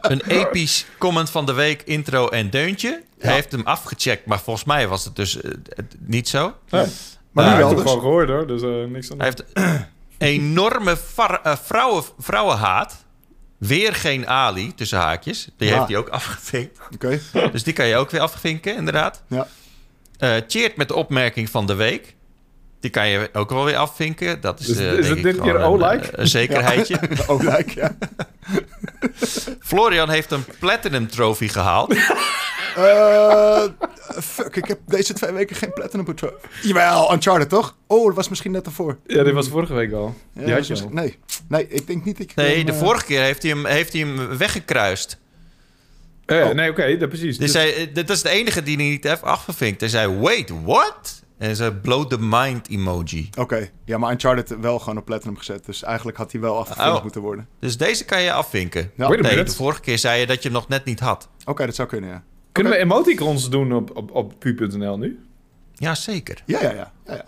Een 0.00 0.22
episch 0.26 0.86
comment 0.98 1.30
van 1.30 1.46
de 1.46 1.52
week, 1.52 1.82
intro 1.82 2.28
en 2.28 2.50
deuntje. 2.50 3.02
Hij 3.18 3.32
heeft 3.34 3.52
hem 3.52 3.62
afgecheckt, 3.66 4.26
maar 4.26 4.40
volgens 4.40 4.64
mij 4.66 4.88
was 4.88 5.04
het 5.04 5.16
dus 5.16 5.40
eh, 5.40 5.50
niet 5.98 6.28
zo. 6.28 6.54
Nee. 6.70 6.86
Maar 7.32 7.44
nu 7.44 7.50
ik 7.50 7.56
wel 7.58 7.68
heb 7.68 7.76
het 7.76 7.84
dus. 7.86 7.86
gewoon 7.86 8.00
gehoord 8.00 8.28
hoor, 8.28 8.46
dus 8.46 8.62
eh, 8.62 8.84
niks 8.92 9.10
aan 9.10 9.18
Hij 9.18 9.26
heeft 9.26 9.44
enorme 10.18 10.96
vrouwen, 11.62 12.04
vrouwenhaat. 12.18 13.04
Weer 13.58 13.94
geen 13.94 14.28
Ali, 14.28 14.74
tussen 14.74 14.98
haakjes. 14.98 15.48
Die 15.56 15.68
Ja. 15.68 15.74
heeft 15.76 15.88
hij 15.88 15.96
ook 15.96 16.08
afgevinkt. 16.08 16.78
Oké. 16.94 17.20
Dus 17.52 17.62
die 17.62 17.72
kan 17.72 17.86
je 17.86 17.96
ook 17.96 18.10
weer 18.10 18.20
afvinken, 18.20 18.76
inderdaad. 18.76 19.22
Ja. 19.28 19.46
Eh 20.18 20.36
cheert 20.48 20.76
met 20.76 20.88
de 20.88 20.94
opmerking 20.94 21.50
van 21.50 21.66
de 21.66 21.74
week. 21.74 22.14
Die 22.80 22.90
kan 22.90 23.08
je 23.08 23.30
ook 23.32 23.50
wel 23.50 23.64
weer 23.64 23.76
afvinken. 23.76 24.40
Dat 24.40 24.60
is, 24.60 24.66
Dus 24.66 24.76
eh, 24.78 24.84
is 24.84 24.92
denk 24.92 25.06
het 25.08 25.16
ik 25.16 25.22
dit 25.22 25.40
keer 25.40 25.54
een, 25.54 25.62
O-like? 25.62 26.06
eh, 26.10 26.12
een 26.12 26.28
zekerheidje. 26.28 27.00
Oh, 27.26 27.40
like, 27.40 27.72
ja. 27.80 27.96
Florian 29.70 30.10
heeft 30.10 30.30
een 30.30 30.44
Platinum 30.58 31.08
Trophy 31.08 31.48
gehaald. 31.48 31.94
Eh, 32.76 33.62
fuck, 34.22 34.56
ik 34.56 34.66
heb 34.66 34.78
deze 34.86 35.12
twee 35.12 35.32
weken 35.32 35.56
geen 35.56 35.72
Platinum 35.72 36.04
Patrol. 36.04 36.30
Jawel, 36.62 37.12
Uncharted 37.12 37.48
toch? 37.48 37.76
Oh, 37.86 38.06
dat 38.06 38.14
was 38.16 38.28
misschien 38.28 38.50
net 38.50 38.66
ervoor. 38.66 38.98
Ja, 39.06 39.22
dit 39.22 39.34
was 39.34 39.48
vorige 39.48 39.74
week 39.74 39.92
al. 39.92 40.14
Ja, 40.32 40.40
Die 40.40 40.46
dat 40.46 40.54
had 40.56 40.66
je 40.66 40.72
was- 40.74 40.82
al. 40.82 40.88
nee. 40.92 41.18
nee, 41.48 41.66
ik 41.68 41.86
denk 41.86 42.04
niet 42.04 42.20
ik... 42.20 42.34
Nee, 42.34 42.56
hem, 42.56 42.66
de 42.66 42.72
eh, 42.72 42.78
vorige 42.78 43.04
keer 43.04 43.22
heeft 43.22 43.42
hij 43.42 43.50
hem, 43.52 43.66
heeft 43.66 43.92
hij 43.92 44.02
hem 44.02 44.36
weggekruist. 44.38 45.18
Oh 46.26 46.36
ja, 46.36 46.48
Oh. 46.48 46.54
Nee, 46.54 46.70
oké, 46.70 46.96
dat 46.96 47.08
precies. 47.08 47.38
Dus 47.38 47.52
hij, 47.52 47.90
dat 47.92 48.10
is 48.10 48.22
de 48.22 48.28
enige 48.28 48.62
die 48.62 48.76
hij 48.76 48.84
niet 48.84 49.04
heeft 49.04 49.22
afgevinkt. 49.22 49.80
Hij 49.80 49.90
zei, 49.90 50.18
wait, 50.18 50.50
what? 50.64 51.22
En 51.40 51.56
ze 51.56 51.74
blow 51.82 52.06
the 52.08 52.16
mind 52.20 52.68
emoji. 52.68 53.30
Oké, 53.38 53.70
ja, 53.84 53.98
maar 53.98 54.12
Uncharted 54.12 54.60
wel 54.60 54.78
gewoon 54.78 54.98
op 54.98 55.04
Platinum 55.04 55.36
gezet. 55.36 55.64
Dus 55.66 55.82
eigenlijk 55.82 56.16
had 56.16 56.32
hij 56.32 56.40
wel 56.40 56.58
afgevinkt 56.58 56.96
Oh. 56.96 57.02
moeten 57.02 57.20
worden. 57.20 57.48
Dus 57.58 57.76
deze 57.76 58.04
kan 58.04 58.22
je 58.22 58.32
afvinken. 58.32 58.90
Ja. 58.94 59.08
Wait 59.08 59.18
a 59.24 59.28
Nee, 59.34 59.44
de 59.44 59.50
vorige 59.50 59.80
keer 59.80 59.98
zei 59.98 60.20
je 60.20 60.26
dat 60.26 60.36
je 60.42 60.48
hem 60.48 60.52
nog 60.52 60.68
net 60.68 60.84
niet 60.84 61.00
had. 61.00 61.28
Oké, 61.44 61.66
dat 61.66 61.74
zou 61.74 61.88
kunnen, 61.88 62.10
ja. 62.10 62.22
Kunnen 62.52 62.72
we 62.72 62.78
emoticons 62.78 63.50
doen 63.50 63.72
op, 63.72 63.96
op, 63.96 64.10
op 64.10 64.34
pu.nl 64.38 64.98
nu? 64.98 65.20
Ja, 65.74 65.94
zeker. 65.94 66.42
Ja, 66.46 66.62
ja, 66.62 66.70
ja. 66.70 66.92
ja, 67.06 67.14
ja. 67.14 67.24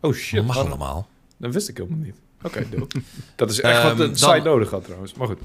Dat 0.00 0.14
shit, 0.14 0.46
mag 0.46 0.56
wat- 0.56 0.66
allemaal. 0.66 1.08
dat 1.38 1.52
wist 1.54 1.68
ik 1.68 1.76
helemaal 1.76 1.98
niet. 1.98 2.14
Oké. 2.42 2.66
Dat 3.36 3.50
is 3.50 3.60
echt 3.60 3.78
Ehm, 3.78 3.86
wat 3.86 3.96
de 3.96 4.06
dan- 4.06 4.16
site 4.16 4.48
nodig 4.48 4.70
had 4.70 4.84
trouwens. 4.84 5.14
Maar 5.14 5.26
goed. 5.26 5.40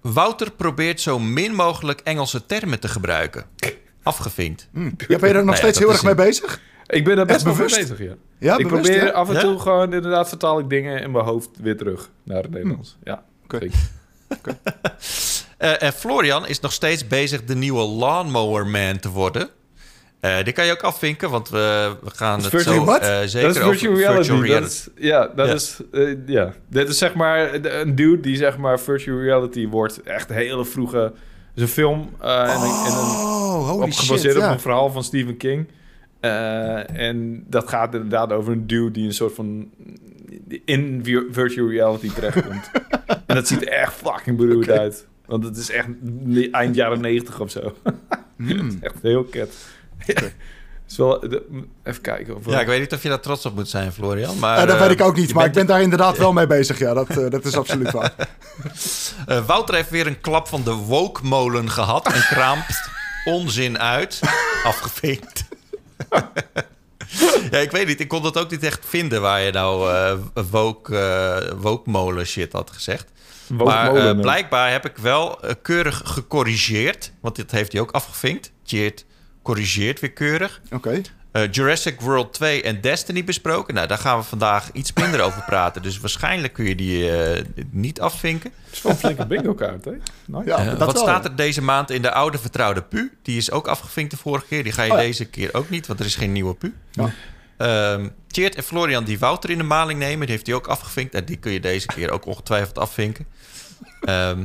Wouter 0.00 0.50
probeert 0.52 1.00
zo 1.00 1.18
min 1.18 1.54
mogelijk 1.54 2.00
Engelse 2.00 2.46
termen 2.46 2.80
te 2.80 2.88
gebruiken. 2.88 3.44
Afgevinkt. 4.02 4.68
Hm. 4.72 4.84
Ja, 4.84 5.18
ben 5.18 5.18
je 5.20 5.26
er 5.26 5.34
nog 5.34 5.44
Nou 5.44 5.56
steeds 5.56 5.78
heel 5.78 5.90
erg 5.92 6.02
mee 6.02 6.10
een- 6.10 6.16
bezig? 6.16 6.60
Ik 6.86 7.04
ben 7.04 7.16
daar 7.16 7.26
best 7.26 7.42
wel 7.42 7.54
bewust? 7.54 7.76
bezig, 7.76 7.98
ja. 7.98 8.14
Ja, 8.38 8.58
ik 8.58 8.68
bewust, 8.68 8.82
probeer 8.90 9.04
ja? 9.06 9.10
af 9.12 9.28
en 9.28 9.34
Ja? 9.34 9.40
toe 9.40 9.58
gewoon 9.58 9.92
inderdaad 9.92 10.28
vertaal 10.28 10.58
ik 10.58 10.68
dingen 10.70 11.02
in 11.02 11.10
mijn 11.10 11.24
hoofd 11.24 11.48
weer 11.60 11.76
terug 11.76 12.10
naar 12.22 12.42
het 12.42 12.50
Nederlands. 12.50 12.96
Ja, 13.04 13.22
Oké. 13.44 13.58
zeker. 13.58 14.56
Eh, 15.58 15.82
en 15.82 15.92
Florian 15.92 16.46
is 16.46 16.60
nog 16.60 16.72
steeds 16.72 17.06
bezig 17.06 17.44
de 17.44 17.54
nieuwe 17.54 17.82
Lawnmower 17.82 18.66
Man 18.66 18.98
te 18.98 19.10
worden. 19.10 19.48
Eh, 20.20 20.44
die 20.44 20.52
kan 20.52 20.66
je 20.66 20.72
ook 20.72 20.82
afvinken, 20.82 21.30
want 21.30 21.48
we, 21.48 21.96
we 22.02 22.10
gaan 22.10 22.38
het 22.40 22.48
Virtual 22.48 22.84
zo 22.86 22.92
eh, 22.94 23.20
Dat 23.20 23.30
zeker 23.30 23.48
is 23.48 23.56
virtual 23.58 23.94
reality. 23.96 24.30
virtual 24.30 24.68
ja, 24.96 25.26
dat 25.36 25.48
is... 25.48 25.80
eh, 25.92 26.16
ja. 26.26 26.52
Dit 26.68 26.88
is 26.88 26.98
zeg 26.98 27.14
maar 27.14 27.54
een 27.54 27.94
dude 27.94 28.20
die 28.20 28.36
zeg 28.36 28.58
maar 28.58 28.80
virtual 28.80 29.18
reality 29.20 29.68
wordt. 29.68 30.02
Echt 30.02 30.30
een 30.30 30.36
hele 30.36 30.64
vroege... 30.64 30.98
Het 30.98 31.12
is 31.54 31.62
een 31.62 31.68
film 31.68 32.10
eh, 32.20 32.42
en, 32.42 32.60
een, 32.60 32.84
en 32.86 32.92
een, 32.92 33.32
Oh, 33.54 33.68
holy 33.68 33.82
op, 33.82 33.92
shit, 33.92 34.04
gebaseerd 34.06 34.36
ja. 34.36 34.46
op 34.48 34.54
een 34.54 34.60
verhaal 34.60 34.90
van 34.90 35.04
Stephen 35.04 35.36
King. 35.36 35.68
Eh, 36.24 37.08
en 37.08 37.44
dat 37.48 37.68
gaat 37.68 37.94
inderdaad 37.94 38.32
over 38.32 38.52
een 38.52 38.66
dude 38.66 38.90
die 38.90 39.06
een 39.06 39.14
soort 39.14 39.34
van 39.34 39.70
in 40.64 41.00
vi- 41.02 41.26
virtual 41.30 41.68
reality 41.70 42.10
terechtkomt. 42.14 42.70
en 43.26 43.34
dat 43.34 43.48
ziet 43.48 43.62
er 43.62 43.68
echt 43.68 43.92
fucking 43.92 44.36
beroerd 44.36 44.70
uit. 44.70 45.06
Want 45.26 45.44
het 45.44 45.56
is 45.56 45.70
echt 45.70 45.86
eind 46.50 46.74
jaren 46.74 47.00
negentig 47.00 47.40
of 47.40 47.50
zo. 47.50 47.60
Hmm. 48.36 48.78
Echt 48.80 48.94
heel 49.02 49.24
kut. 49.24 49.54
is 50.88 50.96
wel, 50.96 51.20
de- 51.20 51.44
even 51.82 52.00
kijken. 52.00 52.36
Of 52.36 52.46
Ja, 52.50 52.60
ik 52.60 52.66
weet 52.66 52.80
niet 52.80 52.92
of 52.92 53.02
je 53.02 53.08
daar 53.08 53.20
trots 53.20 53.46
op 53.46 53.54
moet 53.54 53.68
zijn, 53.68 53.92
Florian. 53.92 54.38
Maar, 54.38 54.58
Eh, 54.58 54.66
dat 54.66 54.74
eh, 54.76 54.80
weet 54.82 54.90
ik 54.90 55.00
ook 55.00 55.16
niet, 55.16 55.34
maar 55.34 55.46
ik 55.46 55.52
ben 55.52 55.66
daar 55.66 55.82
inderdaad 55.82 56.18
wel 56.18 56.32
mee 56.32 56.46
bezig. 56.46 56.78
Ja, 56.78 56.94
dat, 56.94 57.08
eh, 57.08 57.30
dat 57.30 57.44
is 57.44 57.56
absoluut 57.56 57.90
waar. 57.90 58.14
eh, 59.26 59.46
Wouter 59.46 59.74
heeft 59.74 59.90
weer 59.90 60.06
een 60.06 60.20
klap 60.20 60.48
van 60.48 60.62
de 60.64 60.72
wookmolen 60.72 61.70
gehad 61.70 62.06
en 62.12 62.20
kraamt 62.20 62.80
onzin 63.24 63.78
uit. 63.78 64.20
Afgevinkt. 64.64 65.44
ja, 67.50 67.58
ik 67.58 67.70
weet 67.70 67.86
niet. 67.86 68.00
Ik 68.00 68.08
kon 68.08 68.22
dat 68.22 68.38
ook 68.38 68.50
niet 68.50 68.62
echt 68.62 68.80
vinden 68.86 69.20
waar 69.20 69.40
je 69.40 69.52
nou 69.52 69.90
eh 69.90 70.18
woke, 70.50 71.52
wookmolen 71.56 72.26
shit 72.26 72.52
had 72.52 72.70
gezegd. 72.70 73.12
Maar 73.48 73.84
Wookmolen, 73.84 74.16
eh, 74.16 74.20
blijkbaar 74.20 74.70
heb 74.70 74.84
ik 74.84 74.96
wel 74.96 75.40
keurig 75.62 76.02
gecorrigeerd. 76.04 77.12
Want 77.20 77.36
dit 77.36 77.50
heeft 77.50 77.72
hij 77.72 77.80
ook 77.80 77.90
afgevinkt. 77.90 78.52
Tjeerd 78.62 79.04
corrigeert 79.42 80.00
weer 80.00 80.12
keurig. 80.12 80.60
Oké. 80.70 81.00
Eh, 81.34 81.50
Jurassic 81.50 82.00
World 82.00 82.32
2 82.32 82.62
en 82.62 82.80
Destiny 82.80 83.24
besproken. 83.24 83.74
Nou, 83.74 83.86
daar 83.86 83.98
gaan 83.98 84.18
we 84.18 84.24
vandaag 84.24 84.72
iets 84.72 84.92
minder 84.92 85.20
over 85.20 85.42
praten. 85.44 85.82
Dus 85.82 85.98
waarschijnlijk 86.00 86.52
kun 86.52 86.64
je 86.64 86.74
die 86.74 87.10
eh, 87.16 87.44
niet 87.70 88.00
afvinken. 88.00 88.52
Het 88.64 88.72
is 88.74 88.82
wel 88.82 88.92
een 88.92 88.98
flinke 88.98 89.26
bingo 89.26 89.54
kaart, 89.54 89.84
hè? 89.84 89.90
Nice. 90.24 90.46
Ja, 90.46 90.58
Eh, 90.58 90.66
dat 90.66 90.78
wat 90.78 90.92
wel, 90.92 91.02
staat 91.02 91.24
ja. 91.24 91.30
er 91.30 91.36
deze 91.36 91.62
maand 91.62 91.90
in 91.90 92.02
de 92.02 92.12
oude 92.12 92.38
vertrouwde 92.38 92.82
pu? 92.82 93.12
Die 93.22 93.36
is 93.36 93.50
ook 93.50 93.66
afgevinkt 93.68 94.10
de 94.10 94.16
vorige 94.16 94.46
keer. 94.46 94.62
Die 94.62 94.72
ga 94.72 94.82
je 94.82 94.90
Oh 94.90 94.96
ja. 94.96 95.02
deze 95.02 95.24
keer 95.24 95.54
ook 95.54 95.70
niet, 95.70 95.86
want 95.86 96.00
er 96.00 96.06
is 96.06 96.16
geen 96.16 96.32
nieuwe 96.32 96.54
pu. 96.54 96.74
Ja. 96.90 97.10
Ehm 97.56 98.08
Tjeerd 98.28 98.54
en 98.54 98.62
Florian 98.62 99.04
die 99.04 99.18
Wouter 99.18 99.50
in 99.50 99.58
de 99.58 99.64
maling 99.64 99.98
nemen, 99.98 100.20
die 100.26 100.34
heeft 100.34 100.46
hij 100.46 100.56
ook 100.56 100.66
afgevinkt. 100.66 101.14
En 101.14 101.24
die 101.24 101.36
kun 101.36 101.52
je 101.52 101.60
deze 101.60 101.86
keer 101.86 102.10
ook 102.10 102.26
ongetwijfeld 102.26 102.78
afvinken. 102.78 103.26
Ehm, 104.00 104.44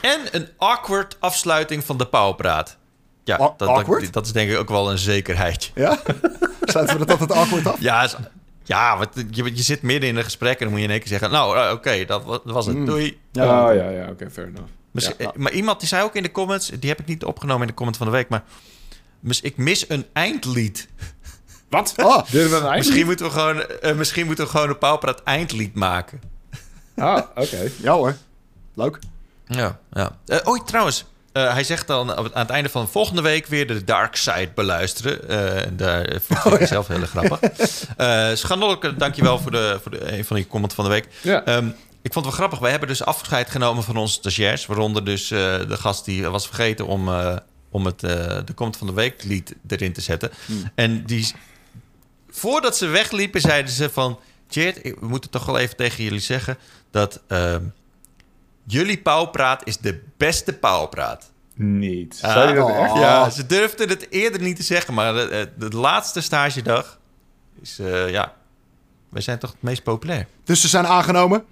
en 0.00 0.20
een 0.32 0.48
awkward 0.56 1.16
afsluiting 1.20 1.84
van 1.84 1.98
de 1.98 2.06
pauwpraat. 2.06 2.78
Ja, 3.24 3.36
dat, 3.36 3.58
dat, 3.58 3.68
awkward? 3.68 4.12
dat 4.12 4.26
is 4.26 4.32
denk 4.32 4.50
ik 4.50 4.58
ook 4.58 4.68
wel 4.68 4.90
een 4.90 4.98
zekerheidje. 4.98 5.70
Ja? 5.74 5.98
Sluiten 6.62 6.98
we 6.98 7.04
dat 7.06 7.20
altijd 7.20 7.38
awkward 7.38 7.66
af? 7.66 7.80
Ja, 7.80 8.02
is- 8.02 8.16
ja 8.62 8.96
want 8.98 9.08
je, 9.30 9.44
je 9.54 9.62
zit 9.62 9.82
midden 9.82 10.08
in 10.08 10.16
een 10.16 10.24
gesprek 10.24 10.52
en 10.52 10.58
dan 10.58 10.68
moet 10.68 10.78
je 10.78 10.84
in 10.84 10.90
één 10.90 10.98
keer 11.00 11.08
zeggen... 11.08 11.30
nou, 11.30 11.58
eh, 11.58 11.72
oké, 11.72 12.04
dat, 12.04 12.24
wa- 12.24 12.30
dat 12.44 12.52
was 12.54 12.66
het. 12.66 12.76
Mm. 12.76 12.84
Doei. 12.86 13.20
Ja, 13.32 13.68
oh, 13.68 13.74
ja, 13.74 13.88
ja, 13.88 14.08
oké, 14.08 14.30
fair 14.30 14.46
enough. 14.46 14.68
Ja. 14.92 15.12
eh, 15.16 15.28
Maar 15.34 15.52
iemand 15.52 15.78
die 15.80 15.88
zei 15.88 16.02
ook 16.02 16.14
in 16.14 16.22
de 16.22 16.30
comments... 16.32 16.68
die 16.80 16.90
heb 16.90 17.00
ik 17.00 17.06
niet 17.06 17.24
opgenomen 17.24 17.60
in 17.62 17.66
de 17.68 17.74
comment 17.74 17.96
van 17.96 18.06
de 18.06 18.12
week... 18.12 18.28
maar 18.28 18.42
mis- 19.20 19.40
ik 19.40 19.56
mis 19.56 19.88
een 19.88 20.06
eindlied. 20.12 20.88
Wat? 21.68 21.94
Deden 22.30 22.50
we 22.50 22.56
een 22.56 22.62
eind? 22.66 22.76
Misschien 22.84 23.06
moeten 23.06 23.26
we 23.26 23.32
gewoon, 23.32 23.62
eh, 23.66 23.94
misschien 23.94 24.26
moeten 24.26 24.44
we 24.44 24.50
gewoon 24.50 24.68
een 24.68 24.78
pauwpraat 24.78 25.22
eindlied 25.22 25.74
maken. 25.74 26.20
Ah, 26.96 27.22
oké. 27.34 27.70
ja 27.82 27.92
hoor. 27.92 28.16
Leuk. 28.74 28.98
Ja, 29.46 29.78
ja. 29.92 30.18
Eh, 30.26 30.38
oh, 30.44 30.64
trouwens... 30.64 31.04
eh, 31.34 31.52
hij 31.52 31.64
zegt 31.64 31.86
dan 31.86 32.14
aan 32.16 32.30
het 32.32 32.50
einde 32.50 32.68
van 32.68 32.88
volgende 32.88 33.22
week 33.22 33.46
weer 33.46 33.66
de 33.66 33.84
Dark 33.84 34.16
Side 34.16 34.50
beluisteren. 34.54 35.28
En 35.64 35.76
daar 35.76 36.16
vind 36.22 36.60
ik 36.60 36.66
zelf 36.66 36.86
heel 36.88 37.06
grappig. 37.06 37.40
Eh 37.96 38.30
Schandelijke, 38.34 38.96
dankjewel 38.96 39.38
voor, 39.38 39.50
de, 39.50 39.78
voor 39.82 39.90
de, 39.90 40.12
een 40.12 40.24
van 40.24 40.36
die 40.36 40.46
comment 40.46 40.74
van 40.74 40.84
de 40.84 40.90
week. 40.90 41.08
Ja. 41.20 41.44
Ehm, 41.44 41.66
ik 42.02 42.12
vond 42.12 42.14
het 42.14 42.24
wel 42.24 42.32
grappig. 42.34 42.58
Wij 42.58 42.70
hebben 42.70 42.88
dus 42.88 43.04
afscheid 43.04 43.50
genomen 43.50 43.82
van 43.84 43.96
onze 43.96 44.14
stagiairs. 44.14 44.66
Waaronder 44.66 45.04
dus 45.04 45.28
de 45.28 45.66
gast 45.78 46.04
die 46.04 46.28
was 46.28 46.46
vergeten 46.46 46.86
om, 46.86 47.08
om 47.70 47.86
het, 47.86 48.00
de 48.00 48.54
comment 48.54 48.76
van 48.76 48.86
de 48.86 48.92
week 48.92 49.22
lied 49.24 49.54
erin 49.68 49.92
te 49.92 50.00
zetten. 50.00 50.30
En 50.74 51.04
die, 51.06 51.32
voordat 52.30 52.76
ze 52.76 52.86
wegliepen 52.86 53.40
zeiden 53.40 53.72
ze 53.72 53.90
van... 53.90 54.18
Ik- 54.50 54.96
we 55.00 55.06
moeten 55.06 55.30
toch 55.30 55.46
wel 55.46 55.58
even 55.58 55.76
tegen 55.76 56.04
jullie 56.04 56.20
zeggen... 56.20 56.58
dat 56.90 57.20
ehm, 57.28 57.62
jullie 58.66 58.98
pauwpraat 58.98 59.60
is 59.64 59.76
de 59.78 60.02
beste 60.16 60.52
pauwpraat. 60.52 61.30
Niet. 61.56 62.18
Ah, 62.22 62.32
Zei 62.32 62.48
je 62.48 62.54
dat 62.54 62.68
oh. 62.70 62.78
echt? 62.84 62.94
Ja, 62.94 63.30
ze 63.30 63.46
durfden 63.46 63.88
het 63.88 64.06
eerder 64.10 64.40
niet 64.40 64.56
te 64.56 64.62
zeggen. 64.62 64.94
Maar 64.94 65.12
de, 65.14 65.50
de, 65.58 65.68
de 65.68 65.76
laatste 65.76 66.20
stagedag 66.20 66.98
is... 67.62 67.78
eh, 67.78 68.10
ja, 68.10 68.32
wij 69.08 69.22
zijn 69.22 69.38
toch 69.38 69.50
het 69.50 69.62
meest 69.62 69.82
populair. 69.82 70.26
Dus 70.44 70.60
ze 70.60 70.68
zijn 70.68 70.86
aangenomen. 70.86 71.44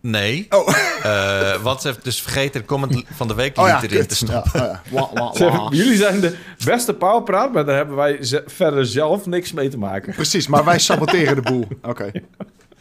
Nee. 0.00 0.46
Oh, 0.50 0.68
Eh, 1.02 1.62
want 1.62 1.80
ze 1.80 1.88
heeft 1.88 2.04
dus 2.04 2.22
vergeten 2.22 2.60
de 2.60 2.66
comment 2.66 3.02
van 3.14 3.28
de 3.28 3.34
week 3.34 3.58
oh 3.58 3.66
ja, 3.66 3.76
erin 3.82 3.98
kut. 3.98 4.08
te 4.08 4.14
stoppen. 4.14 4.60
Ja, 4.62 4.66
oh 4.66 4.72
ja. 4.72 4.82
Wah, 5.00 5.12
wah, 5.12 5.34
Ze 5.34 5.42
hebben- 5.42 5.60
wah. 5.60 5.72
Jullie 5.72 5.96
zijn 5.96 6.20
de 6.20 6.36
beste 6.64 6.94
pauwpraat, 6.94 7.52
maar 7.52 7.64
daar 7.64 7.76
hebben 7.76 7.96
wij 7.96 8.22
ze- 8.24 8.42
verder 8.46 8.86
zelf 8.86 9.26
niks 9.26 9.52
mee 9.52 9.68
te 9.68 9.78
maken. 9.78 10.14
Precies, 10.14 10.46
maar 10.46 10.64
wij 10.64 10.78
saboteren 10.78 11.34
de 11.34 11.42
boel. 11.42 11.68
Oké. 11.82 12.10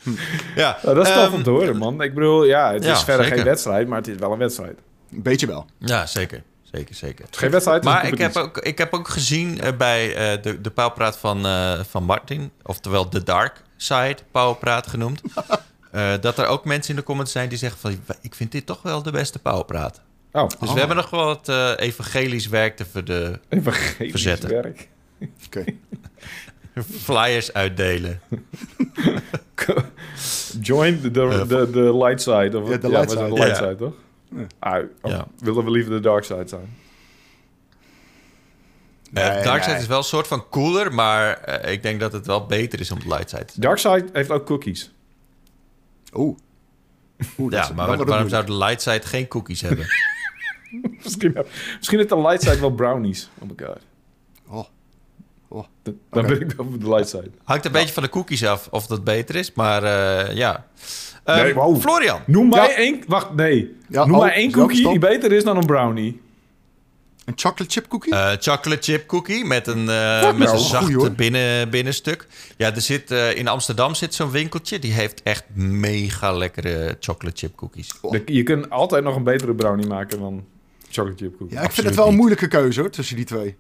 Ja, 0.56 0.78
Nou, 0.84 0.96
dat 0.96 1.08
is 1.08 1.14
tof 1.14 1.24
ehm, 1.24 1.34
om 1.34 1.44
te 1.44 1.50
horen, 1.50 1.78
man. 1.78 2.02
Ik 2.02 2.14
bedoel, 2.14 2.44
ja, 2.46 2.74
het 2.74 2.84
Ja, 2.84 2.92
is 2.94 3.04
verder 3.04 3.24
zeker. 3.24 3.38
geen 3.40 3.48
wedstrijd, 3.48 3.88
maar 3.88 3.98
het 3.98 4.08
is 4.08 4.16
wel 4.20 4.32
een 4.32 4.38
wedstrijd. 4.38 4.80
Een 5.12 5.22
beetje 5.22 5.48
wel. 5.48 5.66
Ja, 5.78 6.06
zeker. 6.06 6.44
Zeker, 6.74 6.96
zeker. 6.96 7.26
geen 7.32 7.52
wedstrijd, 7.52 7.84
Maar 7.84 8.08
ik 8.08 8.18
heb, 8.18 8.36
ook, 8.36 8.58
ik 8.58 8.78
heb 8.78 8.94
ook 8.94 9.08
gezien 9.08 9.62
eh, 9.62 9.78
bij 9.78 10.16
eh, 10.16 10.42
de, 10.44 10.62
de 10.62 10.70
pauwpraat 10.70 11.18
van, 11.18 11.46
eh, 11.46 11.80
van 11.90 12.04
Martin... 12.04 12.52
oftewel 12.64 13.10
de 13.10 13.24
Dark 13.24 13.62
Side 13.78 14.18
pauwpraat 14.32 14.88
genoemd... 14.88 15.22
eh, 15.92 16.14
dat 16.22 16.38
er 16.38 16.46
ook 16.48 16.66
mensen 16.66 16.90
in 16.90 16.96
de 17.00 17.06
comments 17.06 17.32
zijn 17.32 17.50
die 17.50 17.58
zeggen 17.58 17.80
van... 17.80 18.16
ik 18.22 18.36
vind 18.36 18.52
dit 18.52 18.66
toch 18.66 18.82
wel 18.82 19.04
de 19.04 19.12
beste 19.12 19.40
pauwpraat. 19.40 20.02
Oh, 20.32 20.48
Dus 20.48 20.56
Oh. 20.70 20.74
we 20.74 20.80
hebben 20.80 20.98
nog 20.98 21.10
wel 21.10 21.26
wat 21.26 21.78
evangelisch 21.80 22.48
werk 22.48 22.76
te 22.76 22.86
ver 22.86 23.06
de 23.06 23.40
evangelisch 23.50 24.12
Verzetten. 24.12 24.50
werk. 24.50 24.88
Oké. 25.46 25.64
flyers 26.84 27.54
uitdelen. 27.54 28.20
Join 30.62 31.02
de, 31.02 31.12
de, 31.12 31.22
Eh, 31.22 31.48
de, 31.48 31.70
de 31.70 31.98
light 31.98 32.22
side. 32.22 32.60
Of, 32.62 32.70
Ja, 32.70 32.78
de 32.78 32.88
ja, 32.88 32.94
light 33.00 33.12
we 33.14 33.18
zijn 33.18 33.30
side. 33.30 33.40
de 33.40 33.46
light 33.46 33.58
side, 33.58 33.76
toch? 33.76 33.94
Ja. 34.36 34.46
Ah, 34.60 34.84
oh. 35.02 35.22
Willen 35.40 35.64
we 35.66 35.72
liever 35.72 35.92
de 35.92 36.00
dark 36.00 36.24
side 36.24 36.48
zijn? 36.48 36.62
Eh, 39.14 39.34
Nee, 39.34 39.44
Dark 39.44 39.62
Side 39.64 39.74
nee. 39.74 39.82
is 39.82 39.88
wel 39.88 39.98
een 39.98 40.04
soort 40.04 40.28
van 40.28 40.50
cooler... 40.50 40.94
maar 40.94 41.34
eh, 41.38 41.72
ik 41.72 41.82
denk 41.84 42.00
dat 42.00 42.12
het 42.14 42.26
wel 42.26 42.46
beter 42.46 42.80
is 42.80 42.92
om 42.92 43.00
de 43.00 43.08
light 43.08 43.30
side 43.30 43.46
te 43.46 43.52
zijn. 43.54 43.62
Dark 43.62 43.78
side 43.78 44.06
heeft 44.14 44.30
ook 44.32 44.46
cookies. 44.46 44.92
Oeh. 46.14 46.38
Ja, 47.50 47.64
is- 47.64 47.74
maar 47.74 48.06
waarom 48.06 48.30
zou 48.30 48.46
de 48.46 48.54
light 48.54 48.82
side 48.82 49.02
geen 49.02 49.28
cookies 49.28 49.62
hebben? 49.62 49.86
misschien, 51.04 51.38
misschien 51.78 51.98
heeft 51.98 52.10
de 52.10 52.22
light 52.22 52.42
side 52.44 52.60
wel 52.60 52.72
brownies. 52.72 53.30
Oh 53.40 53.50
my 53.50 53.66
god. 53.66 53.78
Oh. 55.50 55.66
Dan, 55.84 55.96
ben 56.28 56.42
ik 56.42 56.54
over 56.58 56.80
de 56.80 56.90
light 56.90 57.10
side. 57.10 57.30
Hangt 57.44 57.66
een 57.66 57.72
beetje 57.72 57.94
van 57.94 58.04
de 58.04 58.10
cookies 58.10 58.46
af 58.46 58.68
of 58.72 58.88
dat 58.88 59.04
beter 59.04 59.36
is, 59.36 59.54
maar 59.54 59.84
eh, 59.84 60.36
ja. 60.36 60.66
Ehm, 61.24 61.44
Nee, 61.44 61.54
wow. 61.54 61.80
Florian. 61.82 62.20
Noem 62.26 62.50
mij 62.50 62.70
Ja. 62.70 62.76
één... 62.76 63.04
Wacht, 63.08 63.34
nee. 63.34 63.76
Ja, 63.90 64.06
Noem 64.06 64.16
oh, 64.16 64.22
mij 64.22 64.34
één 64.34 64.52
cookie 64.52 64.78
stop. 64.78 64.92
die 64.92 65.00
beter 65.00 65.32
is 65.32 65.44
dan 65.44 65.58
een 65.58 65.66
brownie. 65.66 66.22
Een 67.26 67.34
chocolate 67.36 67.72
chip 67.72 67.88
cookie? 67.88 68.14
Eh, 68.14 68.32
chocolate 68.40 68.82
chip 68.92 69.08
cookie 69.08 69.46
met 69.46 69.68
een, 69.68 69.90
eh, 69.90 70.24
met 70.26 70.38
nou, 70.38 70.52
een 70.52 70.58
zacht 70.60 70.86
goeie, 70.94 71.12
binnen, 71.12 71.70
binnenstuk. 71.70 72.28
Ja, 72.58 72.76
er 72.76 72.82
zit, 72.82 73.12
eh, 73.12 73.36
in 73.36 73.48
Amsterdam 73.48 73.96
zit 73.96 74.14
zo'n 74.14 74.32
winkeltje. 74.32 74.80
Die 74.80 74.92
heeft 74.94 75.24
echt 75.24 75.44
mega 75.54 76.32
lekkere 76.32 76.98
chocolate 77.00 77.38
chip 77.38 77.56
cookies. 77.56 77.92
Oh. 78.02 78.12
De- 78.12 78.22
Je 78.26 78.44
kunt 78.44 78.70
altijd 78.70 79.04
nog 79.04 79.16
een 79.16 79.24
betere 79.24 79.54
brownie 79.56 79.88
maken 79.88 80.20
dan 80.20 80.46
chocolate 80.90 81.24
chip 81.24 81.38
cookie. 81.38 81.56
ja, 81.58 81.64
ik 81.64 81.72
vind 81.72 81.88
het 81.88 81.96
wel 81.96 82.08
een 82.08 82.16
moeilijke 82.16 82.48
keuze 82.48 82.80
hoor, 82.80 82.90
tussen 82.90 83.16
die 83.16 83.26
twee. 83.26 83.56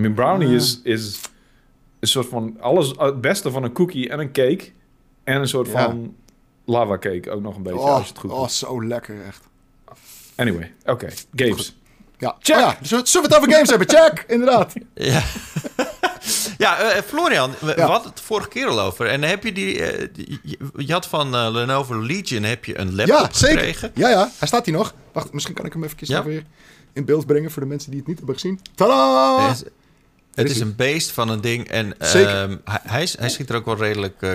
Mijn 0.00 0.14
brownie 0.14 0.48
Ja. 0.48 0.54
is, 0.54 0.80
is 0.82 1.20
een 2.00 2.08
soort 2.08 2.28
van 2.28 2.56
alles 2.60 2.92
het 2.96 3.20
beste 3.20 3.50
van 3.50 3.62
een 3.62 3.72
cookie 3.72 4.08
en 4.08 4.18
een 4.20 4.32
cake. 4.32 4.70
En 5.24 5.40
een 5.40 5.48
soort 5.48 5.66
Ja. 5.66 5.72
van 5.84 6.14
lava 6.64 6.98
cake 6.98 7.30
ook 7.30 7.42
nog 7.42 7.56
een 7.56 7.62
beetje, 7.62 7.78
oh, 7.78 7.90
als 7.94 8.02
je 8.02 8.08
het 8.08 8.18
goed 8.18 8.30
oh, 8.30 8.40
doet. 8.40 8.52
zo 8.52 8.84
lekker 8.84 9.16
echt. 9.26 9.48
Anyway, 10.36 10.74
oké. 10.84 11.08
Games. 11.34 11.76
Ja, 12.18 12.36
Check. 12.40 12.56
Oh 12.56 12.62
ja, 12.62 12.78
zullen 12.82 13.04
we 13.04 13.10
zullen 13.10 13.28
we 13.28 13.34
het 13.34 13.42
over 13.44 13.54
games 13.54 13.68
hebben? 13.70 13.88
Check, 13.88 14.24
inderdaad. 14.34 14.72
Ja, 14.94 15.22
ja 16.64 16.78
eh, 16.80 17.02
Florian, 17.02 17.50
we, 17.60 17.66
Ja. 17.66 17.74
we 17.74 17.80
hadden 17.82 18.10
het 18.10 18.20
vorige 18.20 18.48
keer 18.48 18.66
al 18.66 18.80
over. 18.80 19.06
En 19.06 19.22
heb 19.22 19.44
je 19.44 19.52
die... 19.52 19.82
eh, 19.82 20.08
die- 20.12 20.40
je, 20.76 20.92
had 20.92 21.06
van 21.06 21.34
eh, 21.34 21.48
Lenovo 21.52 22.00
Legion 22.02 22.42
heb 22.42 22.64
je 22.64 22.78
een 22.78 22.94
laptop 22.94 23.16
Ja, 23.18 23.28
zeker. 23.32 23.56
gekregen. 23.58 23.90
Ja, 23.94 24.08
ja, 24.08 24.30
hij 24.38 24.48
staat 24.48 24.66
hier 24.66 24.74
nog. 24.74 24.94
Wacht, 25.12 25.32
misschien 25.32 25.54
kan 25.54 25.64
ik 25.64 25.72
hem 25.72 25.84
even 25.84 25.96
Ja. 26.00 26.22
weer 26.24 26.44
in 26.92 27.04
beeld 27.04 27.26
brengen 27.26 27.50
voor 27.50 27.62
de 27.62 27.68
mensen 27.68 27.90
die 27.90 27.98
het 27.98 28.08
niet 28.08 28.16
hebben 28.18 28.34
gezien. 28.34 28.60
Tada! 28.74 29.46
Het 29.48 29.56
is- 29.56 29.70
Het 30.42 30.50
is 30.50 30.60
een 30.60 30.76
beest 30.76 31.10
van 31.10 31.28
een 31.28 31.40
ding. 31.40 31.68
En 31.68 31.98
ehm, 31.98 32.56
hij, 32.64 33.08
hij, 33.18 33.28
ziet 33.28 33.50
er 33.50 33.56
ook 33.56 33.64
wel 33.64 33.76
redelijk 33.76 34.22
eh, 34.22 34.32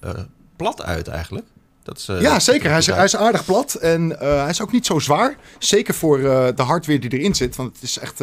eh, 0.00 0.10
plat 0.56 0.82
uit 0.82 1.08
eigenlijk. 1.08 1.46
Dat 1.82 1.98
is, 1.98 2.08
eh, 2.08 2.20
Ja, 2.20 2.34
er 2.34 2.40
zeker. 2.40 2.68
Hij 2.68 2.78
is, 2.78 2.86
hij 2.86 3.20
aardig 3.20 3.44
plat 3.44 3.74
en 3.74 4.10
hij 4.18 4.48
is 4.48 4.60
ook 4.60 4.72
niet 4.72 4.86
zo 4.86 4.98
zwaar. 4.98 5.36
Zeker 5.58 5.94
voor 5.94 6.18
de 6.54 6.62
hardware 6.62 6.98
die 6.98 7.18
erin 7.18 7.34
zit. 7.34 7.56
Want 7.56 7.74
het 7.74 7.82
is 7.82 7.98
echt, 7.98 8.20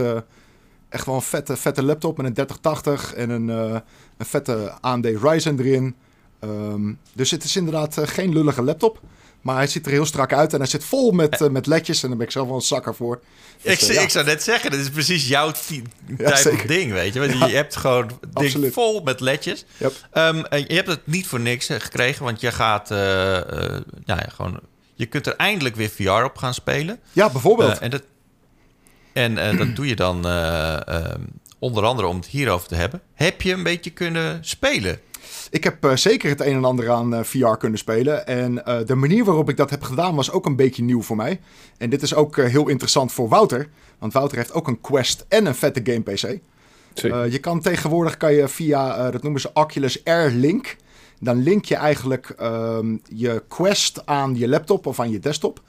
echt 0.89 1.05
wel 1.05 1.15
een 1.15 1.21
vette, 1.21 1.57
vette 1.57 1.83
laptop 1.83 2.17
met 2.17 2.25
een 2.25 2.33
3080 2.33 3.13
en 3.13 3.29
een, 3.29 3.47
een 3.47 4.25
vette 4.25 4.73
AMD 4.81 5.05
Ryzen 5.05 5.59
erin. 5.59 5.95
Ehm, 6.39 6.93
dus 7.13 7.31
het 7.31 7.43
is 7.43 7.55
inderdaad 7.55 7.97
geen 8.03 8.33
lullige 8.33 8.61
laptop. 8.61 8.99
Maar 9.41 9.55
hij 9.55 9.67
ziet 9.67 9.85
er 9.85 9.91
heel 9.91 10.05
strak 10.05 10.33
uit 10.33 10.53
en 10.53 10.59
hij 10.59 10.67
zit 10.67 10.83
vol 10.83 11.11
met, 11.11 11.41
eh, 11.41 11.49
met 11.49 11.65
ledjes. 11.67 12.03
En 12.03 12.07
daar 12.09 12.17
ben 12.17 12.25
ik 12.25 12.31
zelf 12.31 12.47
wel 12.47 12.55
een 12.55 12.61
zakker 12.61 12.95
voor. 12.95 13.19
Ik, 13.61 13.79
Dus, 13.79 13.87
eh, 13.89 13.95
ja. 13.95 14.01
ik 14.01 14.09
zou 14.09 14.25
net 14.25 14.43
zeggen, 14.43 14.71
dit 14.71 14.79
is 14.79 14.89
precies 14.89 15.27
jouw 15.27 15.51
Ja, 16.17 16.31
type 16.31 16.67
ding, 16.67 16.91
weet 16.91 17.13
je. 17.13 17.19
Want 17.19 17.31
je 17.31 17.55
hebt 17.55 17.75
gewoon 17.75 18.19
ding 18.33 18.73
vol 18.73 19.01
met 19.01 19.19
ledjes. 19.19 19.65
Yep. 19.77 19.93
Ehm, 20.11 20.39
en 20.49 20.59
je 20.67 20.73
hebt 20.75 20.87
het 20.87 21.07
niet 21.07 21.27
voor 21.27 21.39
niks 21.39 21.69
eh, 21.69 21.79
gekregen, 21.79 22.23
want 22.25 22.41
je 22.41 22.51
gaat 22.51 22.91
eh, 22.91 23.37
eh, 23.75 23.81
ja, 24.05 24.15
gewoon... 24.29 24.59
Je 24.95 25.05
kunt 25.05 25.27
er 25.27 25.35
eindelijk 25.35 25.75
weer 25.75 25.89
VR 25.89 26.09
op 26.23 26.37
gaan 26.37 26.53
spelen. 26.53 26.99
Ja, 27.11 27.29
bijvoorbeeld. 27.29 27.77
Eh, 27.77 27.81
en 27.83 27.89
dat, 27.89 28.03
En 29.13 29.37
eh, 29.37 29.57
dat 29.57 29.75
doe 29.75 29.87
je 29.87 29.95
dan 29.95 30.25
eh, 30.25 30.87
eh, 30.87 31.15
onder 31.59 31.83
andere 31.83 32.07
om 32.07 32.15
het 32.15 32.25
hierover 32.25 32.67
te 32.67 32.75
hebben. 32.75 33.01
Heb 33.13 33.41
je 33.41 33.53
een 33.53 33.63
beetje 33.63 33.89
kunnen 33.89 34.37
spelen? 34.45 34.99
Ik 35.51 35.63
heb 35.63 35.85
eh, 35.85 35.95
zeker 35.95 36.29
het 36.29 36.41
een 36.41 36.55
en 36.55 36.65
ander 36.65 36.89
aan 36.89 37.15
eh, 37.15 37.23
VR 37.23 37.55
kunnen 37.57 37.79
spelen. 37.79 38.27
En 38.27 38.65
eh, 38.65 38.85
de 38.85 38.95
manier 38.95 39.25
waarop 39.25 39.49
ik 39.49 39.57
dat 39.57 39.69
heb 39.69 39.83
gedaan 39.83 40.15
was 40.15 40.31
ook 40.31 40.45
een 40.45 40.55
beetje 40.55 40.83
nieuw 40.83 41.01
voor 41.01 41.15
mij. 41.15 41.39
En 41.77 41.89
dit 41.89 42.01
is 42.01 42.13
ook 42.13 42.37
heel 42.37 42.67
interessant 42.67 43.11
voor 43.11 43.29
Wouter. 43.29 43.69
Want 43.99 44.13
Wouter 44.13 44.37
heeft 44.37 44.53
ook 44.53 44.67
een 44.67 44.81
Quest 44.81 45.25
en 45.27 45.45
een 45.45 45.55
vette 45.55 45.81
game 45.83 46.01
PC. 46.01 46.39
Je 47.31 47.39
kan 47.39 47.61
tegenwoordig 47.61 48.17
kan 48.17 48.33
je 48.33 48.47
via, 48.47 49.11
dat 49.11 49.21
noemen 49.21 49.41
ze 49.41 49.49
Oculus 49.53 50.05
Air 50.05 50.31
Link. 50.31 50.75
Dan 51.19 51.43
link 51.43 51.65
je 51.65 51.75
eigenlijk 51.75 52.33
ehm, 52.37 52.97
je 53.03 53.43
Quest 53.47 54.05
aan 54.05 54.35
je 54.37 54.47
laptop 54.47 54.85
of 54.85 54.99
aan 54.99 55.11
je 55.11 55.19
desktop. 55.19 55.61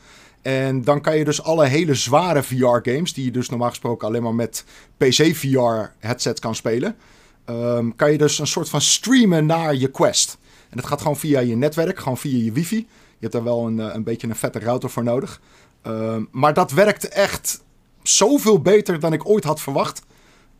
En 0.43 0.83
dan 0.83 1.01
kan 1.01 1.17
je 1.17 1.25
dus 1.25 1.43
alle 1.43 1.67
hele 1.67 1.95
zware 1.95 2.43
VR-games, 2.43 3.13
die 3.13 3.25
je 3.25 3.31
dus 3.31 3.49
normaal 3.49 3.69
gesproken 3.69 4.09
alleen 4.09 4.23
maar 4.23 4.35
met 4.35 4.65
PC-VR-headset 4.97 6.39
kan 6.39 6.55
spelen, 6.55 6.97
ehm, 7.45 7.91
kan 7.97 8.13
je 8.13 8.19
dus 8.19 8.39
een 8.39 8.47
soort 8.47 8.69
van 8.69 8.81
streamen 8.81 9.47
naar 9.47 9.75
je 9.75 9.89
Quest. 9.89 10.39
En 10.73 10.77
dat 10.77 10.87
gaat 10.87 11.01
gewoon 11.01 11.17
via 11.17 11.41
je 11.41 11.57
netwerk, 11.57 11.99
gewoon 11.99 12.19
via 12.19 12.45
je 12.45 12.53
wifi. 12.53 12.77
Je 12.77 13.29
hebt 13.29 13.33
daar 13.33 13.45
wel 13.45 13.67
een, 13.67 13.81
eh, 13.81 13.95
een 13.95 14.03
beetje 14.03 14.29
een 14.29 14.37
vette 14.37 14.59
router 14.59 14.91
voor 14.91 15.05
nodig. 15.05 15.41
Ehm, 15.83 16.25
maar 16.31 16.55
dat 16.55 16.71
werkt 16.71 17.09
echt 17.09 17.63
zoveel 18.03 18.61
beter 18.61 19.01
dan 19.01 19.13
ik 19.13 19.29
ooit 19.29 19.45
had 19.45 19.61
verwacht. 19.61 19.99
Is 19.99 20.05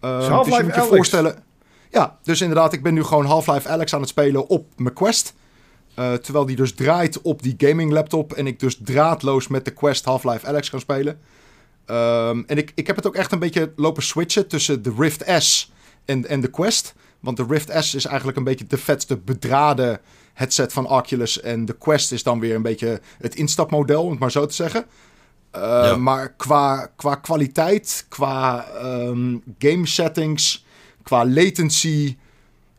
dus 0.01 0.57
je 0.57 0.63
moet 0.63 0.75
je 0.75 0.87
voorstellen... 0.89 1.43
Ja, 1.91 2.19
dus 2.23 2.41
inderdaad, 2.41 2.73
ik 2.73 2.83
ben 2.83 2.95
nu 2.95 3.05
gewoon 3.05 3.25
Half-Life 3.25 3.69
Alex 3.69 3.95
aan 3.95 4.01
het 4.01 4.09
spelen 4.09 4.49
op 4.49 4.67
mijn 4.77 4.95
Quest. 4.95 5.35
Eh, 5.95 6.13
terwijl 6.13 6.47
die 6.47 6.57
dus 6.57 6.75
draait 6.75 7.23
op 7.23 7.43
die 7.43 7.55
gaming 7.59 7.93
laptop. 7.93 8.33
En 8.33 8.47
ik 8.47 8.61
dus 8.61 8.79
draadloos 8.83 9.49
met 9.49 9.65
de 9.65 9.71
Quest 9.71 10.05
Half-Life 10.05 10.47
Alex 10.47 10.71
kan 10.71 10.81
spelen. 10.81 11.21
En 12.47 12.57
ik, 12.57 12.73
ik 12.75 12.87
heb 12.87 12.97
het 12.97 13.07
ook 13.07 13.15
echt 13.15 13.33
een 13.33 13.39
beetje 13.39 13.73
lopen 13.77 14.03
switchen 14.03 14.49
tussen 14.49 14.83
de 14.83 14.95
Rift 14.99 15.25
S 15.39 15.73
en, 16.05 16.29
en 16.29 16.41
de 16.41 16.51
Quest. 16.51 16.95
Want 17.21 17.37
de 17.37 17.47
Rift 17.49 17.73
S 17.79 17.95
is 17.95 18.05
eigenlijk 18.05 18.39
een 18.39 18.45
beetje 18.45 18.67
de 18.67 18.79
vetste 18.79 19.17
bedraden 19.17 20.01
headset 20.33 20.73
van 20.73 20.89
Oculus. 20.89 21.41
En 21.41 21.65
de 21.65 21.77
Quest 21.77 22.13
is 22.13 22.23
dan 22.23 22.41
weer 22.41 22.55
een 22.55 22.63
beetje 22.63 23.01
het 23.19 23.35
instapmodel, 23.35 24.05
om 24.05 24.11
het 24.11 24.19
maar 24.19 24.31
zo 24.31 24.47
te 24.47 24.55
zeggen. 24.55 24.85
Uh, 25.57 25.61
Ja. 25.61 25.97
Maar 25.97 26.33
qua, 26.33 26.93
qua 26.97 27.15
kwaliteit, 27.15 28.07
qua 28.09 28.67
ehm, 28.67 29.37
game 29.59 29.87
settings, 29.87 30.65
qua 31.03 31.27
latency, 31.27 32.17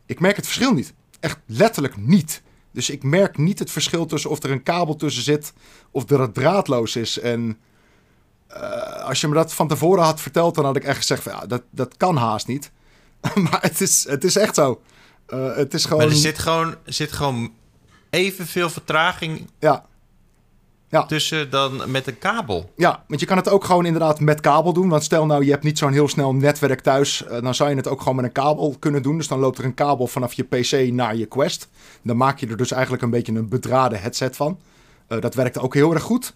ik 0.06 0.20
merk 0.20 0.36
het 0.36 0.44
verschil 0.44 0.72
niet. 0.72 0.94
Echt 1.20 1.38
letterlijk 1.46 1.96
niet. 1.96 2.42
Dus 2.70 2.90
ik 2.90 3.02
merk 3.02 3.38
niet 3.38 3.58
het 3.58 3.70
verschil 3.70 4.06
tussen 4.06 4.30
of 4.30 4.42
er 4.42 4.50
een 4.50 4.62
kabel 4.62 4.96
tussen 4.96 5.22
zit 5.22 5.52
of 5.90 6.04
dat 6.04 6.18
het 6.18 6.34
draadloos 6.34 6.96
is. 6.96 7.18
En 7.18 7.58
eh, 8.46 9.04
als 9.04 9.20
je 9.20 9.28
me 9.28 9.34
dat 9.34 9.54
van 9.54 9.68
tevoren 9.68 10.04
had 10.04 10.20
verteld, 10.20 10.54
dan 10.54 10.64
had 10.64 10.76
ik 10.76 10.84
echt 10.84 10.96
gezegd: 10.96 11.22
van, 11.22 11.32
ja, 11.32 11.46
dat, 11.46 11.62
dat 11.70 11.96
kan 11.96 12.16
haast 12.16 12.46
niet. 12.46 12.70
maar 13.50 13.62
het 13.62 13.80
is, 13.80 14.06
het 14.08 14.24
is 14.24 14.36
echt 14.36 14.54
zo. 14.54 14.80
Eh, 15.26 15.56
het 15.56 15.74
is 15.74 15.84
gewoon. 15.84 15.98
Maar 15.98 16.08
er 16.12 16.14
zit 16.16 16.38
gewoon, 16.38 16.74
zit 16.84 17.12
gewoon 17.12 17.52
evenveel 18.10 18.70
vertraging 18.70 19.48
Ja, 19.58 21.06
tussen 21.06 21.50
dan 21.50 21.90
met 21.90 22.06
een 22.06 22.18
kabel. 22.18 22.72
Ja, 22.76 23.04
want 23.08 23.20
je 23.20 23.26
kan 23.26 23.36
het 23.36 23.48
ook 23.48 23.64
gewoon 23.64 23.84
inderdaad 23.84 24.20
met 24.20 24.40
kabel 24.40 24.72
doen. 24.72 24.88
Want 24.88 25.04
stel 25.04 25.26
nou, 25.26 25.44
je 25.44 25.50
hebt 25.50 25.62
niet 25.64 25.78
zo'n 25.78 25.92
heel 25.92 26.08
snel 26.08 26.34
netwerk 26.34 26.80
thuis. 26.80 27.24
eh, 27.24 27.42
dan 27.42 27.54
zou 27.54 27.70
je 27.70 27.76
het 27.76 27.88
ook 27.88 27.98
gewoon 27.98 28.16
met 28.16 28.24
een 28.24 28.32
kabel 28.32 28.76
kunnen 28.78 29.02
doen. 29.02 29.16
Dus 29.16 29.28
dan 29.28 29.38
loopt 29.38 29.58
er 29.58 29.64
een 29.64 29.74
kabel 29.74 30.06
vanaf 30.06 30.32
je 30.32 30.42
PC 30.42 30.92
naar 30.92 31.16
je 31.16 31.26
Quest. 31.26 31.68
Dan 32.02 32.16
maak 32.16 32.38
je 32.38 32.46
er 32.46 32.56
dus 32.56 32.70
eigenlijk 32.70 33.02
een 33.02 33.10
beetje 33.10 33.32
een 33.32 33.48
bedraden 33.48 34.00
headset 34.00 34.36
van. 34.36 34.58
Eh, 35.06 35.20
dat 35.20 35.34
werkt 35.34 35.58
ook 35.58 35.74
heel 35.74 35.94
erg 35.94 36.02
goed. 36.02 36.34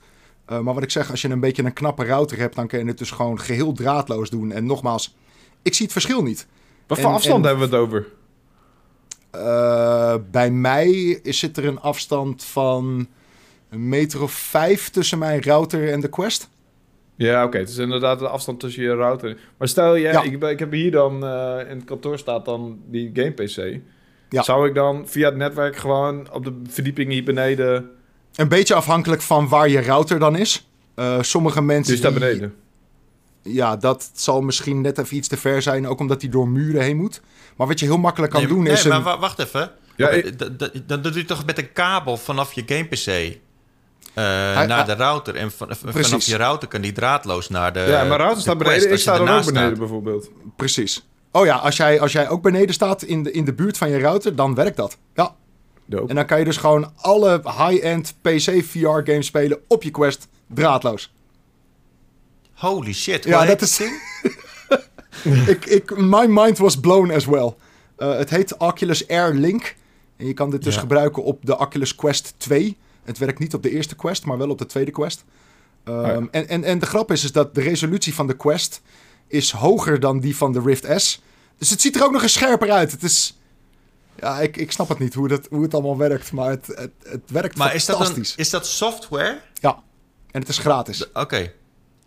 Maar 0.48 0.74
wat 0.74 0.82
ik 0.82 0.90
zeg, 0.90 1.10
als 1.10 1.22
je 1.22 1.28
een 1.28 1.40
beetje 1.40 1.64
een 1.64 1.72
knappe 1.72 2.04
router 2.04 2.38
hebt... 2.38 2.54
dan 2.54 2.66
kun 2.66 2.78
je 2.78 2.84
het 2.84 2.98
dus 2.98 3.10
gewoon 3.10 3.40
geheel 3.40 3.72
draadloos 3.72 4.30
doen. 4.30 4.52
En 4.52 4.66
nogmaals, 4.66 5.16
ik 5.62 5.74
zie 5.74 5.84
het 5.84 5.92
verschil 5.92 6.22
niet. 6.22 6.46
Wat 6.88 6.98
voor 6.98 7.08
en- 7.08 7.14
afstand 7.14 7.44
en- 7.44 7.48
hebben 7.50 7.68
we 7.70 7.76
het 7.76 7.84
over? 7.84 8.06
Eh, 9.30 10.14
bij 10.30 10.50
mij 10.50 10.90
is, 11.22 11.38
zit 11.38 11.56
er 11.56 11.64
een 11.64 11.80
afstand 11.80 12.44
van 12.44 13.08
een 13.70 13.88
meter 13.88 14.22
of 14.22 14.32
vijf 14.32 14.90
tussen 14.90 15.18
mijn 15.18 15.42
router 15.42 15.92
en 15.92 16.00
de 16.00 16.08
Quest. 16.08 16.48
Ja, 17.16 17.44
oké. 17.44 17.58
Het 17.58 17.68
is 17.68 17.76
inderdaad 17.78 18.18
de 18.18 18.28
afstand 18.28 18.60
tussen 18.60 18.82
je 18.82 18.94
router. 18.94 19.36
Maar 19.58 19.68
stel, 19.68 19.94
Ja. 19.94 20.22
ik, 20.22 20.42
ik 20.42 20.58
heb 20.58 20.72
hier 20.72 20.90
dan... 20.90 21.24
eh, 21.24 21.58
in 21.70 21.76
het 21.76 21.84
kantoor 21.84 22.18
staat 22.18 22.44
dan 22.44 22.78
die 22.86 23.10
game 23.14 23.30
PC. 23.30 23.80
Ja. 24.28 24.42
Zou 24.42 24.68
ik 24.68 24.74
dan 24.74 25.08
via 25.08 25.26
het 25.28 25.36
netwerk 25.36 25.76
gewoon 25.76 26.32
op 26.32 26.44
de 26.44 26.60
verdieping 26.68 27.10
hier 27.10 27.24
beneden... 27.24 27.90
Een 28.34 28.48
beetje 28.48 28.74
afhankelijk 28.74 29.22
van 29.22 29.48
waar 29.48 29.68
je 29.68 29.82
router 29.82 30.18
dan 30.18 30.36
is. 30.36 30.68
Eh, 30.94 31.22
sommige 31.22 31.62
mensen. 31.62 31.92
Dus 31.92 32.02
daar 32.02 32.12
beneden? 32.12 32.54
Ja, 33.52 33.76
dat 33.76 34.10
zal 34.14 34.40
misschien 34.40 34.80
net 34.80 34.98
even 34.98 35.16
iets 35.16 35.28
te 35.28 35.36
ver 35.36 35.62
zijn. 35.62 35.86
Ook 35.88 36.00
omdat 36.00 36.20
hij 36.20 36.30
door 36.30 36.48
muren 36.48 36.82
heen 36.82 36.96
moet. 36.96 37.20
Maar 37.56 37.66
wat 37.66 37.80
je 37.80 37.86
heel 37.86 37.98
makkelijk 37.98 38.32
kan 38.32 38.40
nee, 38.42 38.50
doen 38.50 38.62
nee, 38.62 38.72
is. 38.72 38.84
maar 38.84 38.96
een- 38.96 39.02
wa- 39.02 39.18
wacht 39.18 39.38
even. 39.38 39.70
Ja, 39.96 40.08
ik- 40.08 40.38
Dan 40.88 41.02
doe 41.02 41.14
je 41.14 41.24
toch 41.24 41.46
met 41.46 41.58
een 41.58 41.72
kabel 41.72 42.16
vanaf 42.16 42.52
je 42.52 42.62
game 42.66 42.84
PC 42.84 43.06
eh, 44.14 44.24
naar 44.66 44.86
de 44.86 44.94
router. 44.94 45.34
En 45.34 45.50
van, 45.50 45.68
vanaf 45.84 46.24
je 46.24 46.36
router 46.36 46.68
kan 46.68 46.80
die 46.80 46.92
draadloos 46.92 47.48
naar 47.48 47.72
de 47.72 47.80
ja, 47.80 48.04
mijn 48.04 48.20
router 48.20 48.40
staat 48.40 48.58
de 48.58 48.64
beneden. 48.64 48.84
Ik 48.84 48.90
als 48.92 49.02
je 49.04 49.10
sta 49.10 49.18
dan 49.18 49.28
ook 49.28 49.44
beneden 49.44 49.62
staat. 49.66 49.78
bijvoorbeeld. 49.78 50.30
Precies. 50.56 51.06
Oh 51.32 51.44
ja, 51.46 51.56
als 51.56 51.76
jij, 51.76 52.00
als 52.00 52.12
jij 52.12 52.28
ook 52.28 52.42
beneden 52.42 52.74
staat 52.74 53.02
in 53.02 53.22
de, 53.22 53.30
in 53.32 53.44
de 53.44 53.52
buurt 53.54 53.78
van 53.78 53.90
je 53.90 53.98
router, 53.98 54.36
dan 54.36 54.54
werkt 54.54 54.76
dat. 54.76 54.96
Ja. 55.14 55.34
Dope. 55.86 56.08
En 56.08 56.14
dan 56.14 56.26
kan 56.26 56.38
je 56.38 56.44
dus 56.44 56.56
gewoon 56.56 56.92
alle 56.96 57.40
high-end 57.44 58.14
PC 58.20 58.64
VR 58.64 58.86
games 58.86 59.26
spelen 59.26 59.58
op 59.68 59.82
je 59.82 59.90
Quest 59.90 60.28
draadloos. 60.46 61.12
Holy 62.58 62.92
shit. 62.92 63.24
Ja, 63.24 63.44
dat 63.44 63.60
is- 63.60 63.80
ik, 65.46 65.64
ik, 65.66 65.96
my 65.96 66.26
mind 66.28 66.58
was 66.58 66.80
blown 66.80 67.10
as 67.10 67.24
well. 67.24 67.54
Eh, 67.96 68.16
het 68.16 68.30
heet 68.30 68.56
Oculus 68.56 69.08
Air 69.08 69.34
Link. 69.34 69.74
En 70.16 70.26
je 70.26 70.34
kan 70.34 70.50
dit 70.50 70.62
dus 70.62 70.74
Ja. 70.74 70.80
gebruiken 70.80 71.22
op 71.24 71.46
de 71.46 71.58
Oculus 71.58 71.94
Quest 71.94 72.34
2. 72.36 72.76
Het 73.04 73.18
werkt 73.18 73.38
niet 73.38 73.54
op 73.54 73.62
de 73.62 73.70
eerste 73.70 73.94
Quest, 73.96 74.24
maar 74.24 74.38
wel 74.38 74.50
op 74.50 74.58
de 74.58 74.66
tweede 74.66 74.90
Quest. 74.90 75.24
Ehm, 75.84 76.00
ja. 76.06 76.26
en, 76.30 76.48
en, 76.48 76.64
en 76.64 76.78
de 76.78 76.86
grap 76.86 77.10
is, 77.12 77.24
is 77.24 77.32
dat 77.32 77.54
de 77.54 77.60
resolutie 77.60 78.14
van 78.14 78.26
de 78.26 78.36
Quest 78.36 78.80
is 79.26 79.50
hoger 79.52 80.00
dan 80.00 80.20
die 80.20 80.36
van 80.36 80.52
de 80.52 80.60
Rift 80.60 81.00
S. 81.02 81.22
Dus 81.58 81.70
het 81.70 81.80
ziet 81.80 81.96
er 81.96 82.04
ook 82.04 82.12
nog 82.12 82.22
eens 82.22 82.32
scherper 82.32 82.70
uit. 82.70 82.92
Het 82.92 83.02
is... 83.02 83.38
Ja, 84.20 84.40
ik, 84.40 84.56
ik 84.56 84.72
snap 84.72 84.88
het 84.88 84.98
niet 84.98 85.14
hoe, 85.14 85.28
dat, 85.28 85.46
hoe 85.50 85.62
het 85.62 85.74
allemaal 85.74 85.96
werkt, 85.96 86.32
maar 86.32 86.50
het, 86.50 86.66
het, 86.66 86.90
het 87.02 87.30
werkt 87.30 87.56
Maar 87.56 87.74
is 87.74 87.84
dat, 87.84 87.96
fantastisch. 87.96 88.32
een, 88.32 88.38
is 88.38 88.50
dat 88.50 88.66
software? 88.66 89.40
Ja, 89.54 89.82
en 90.30 90.40
het 90.40 90.48
is 90.48 90.58
gratis. 90.58 91.12
Oké. 91.12 91.52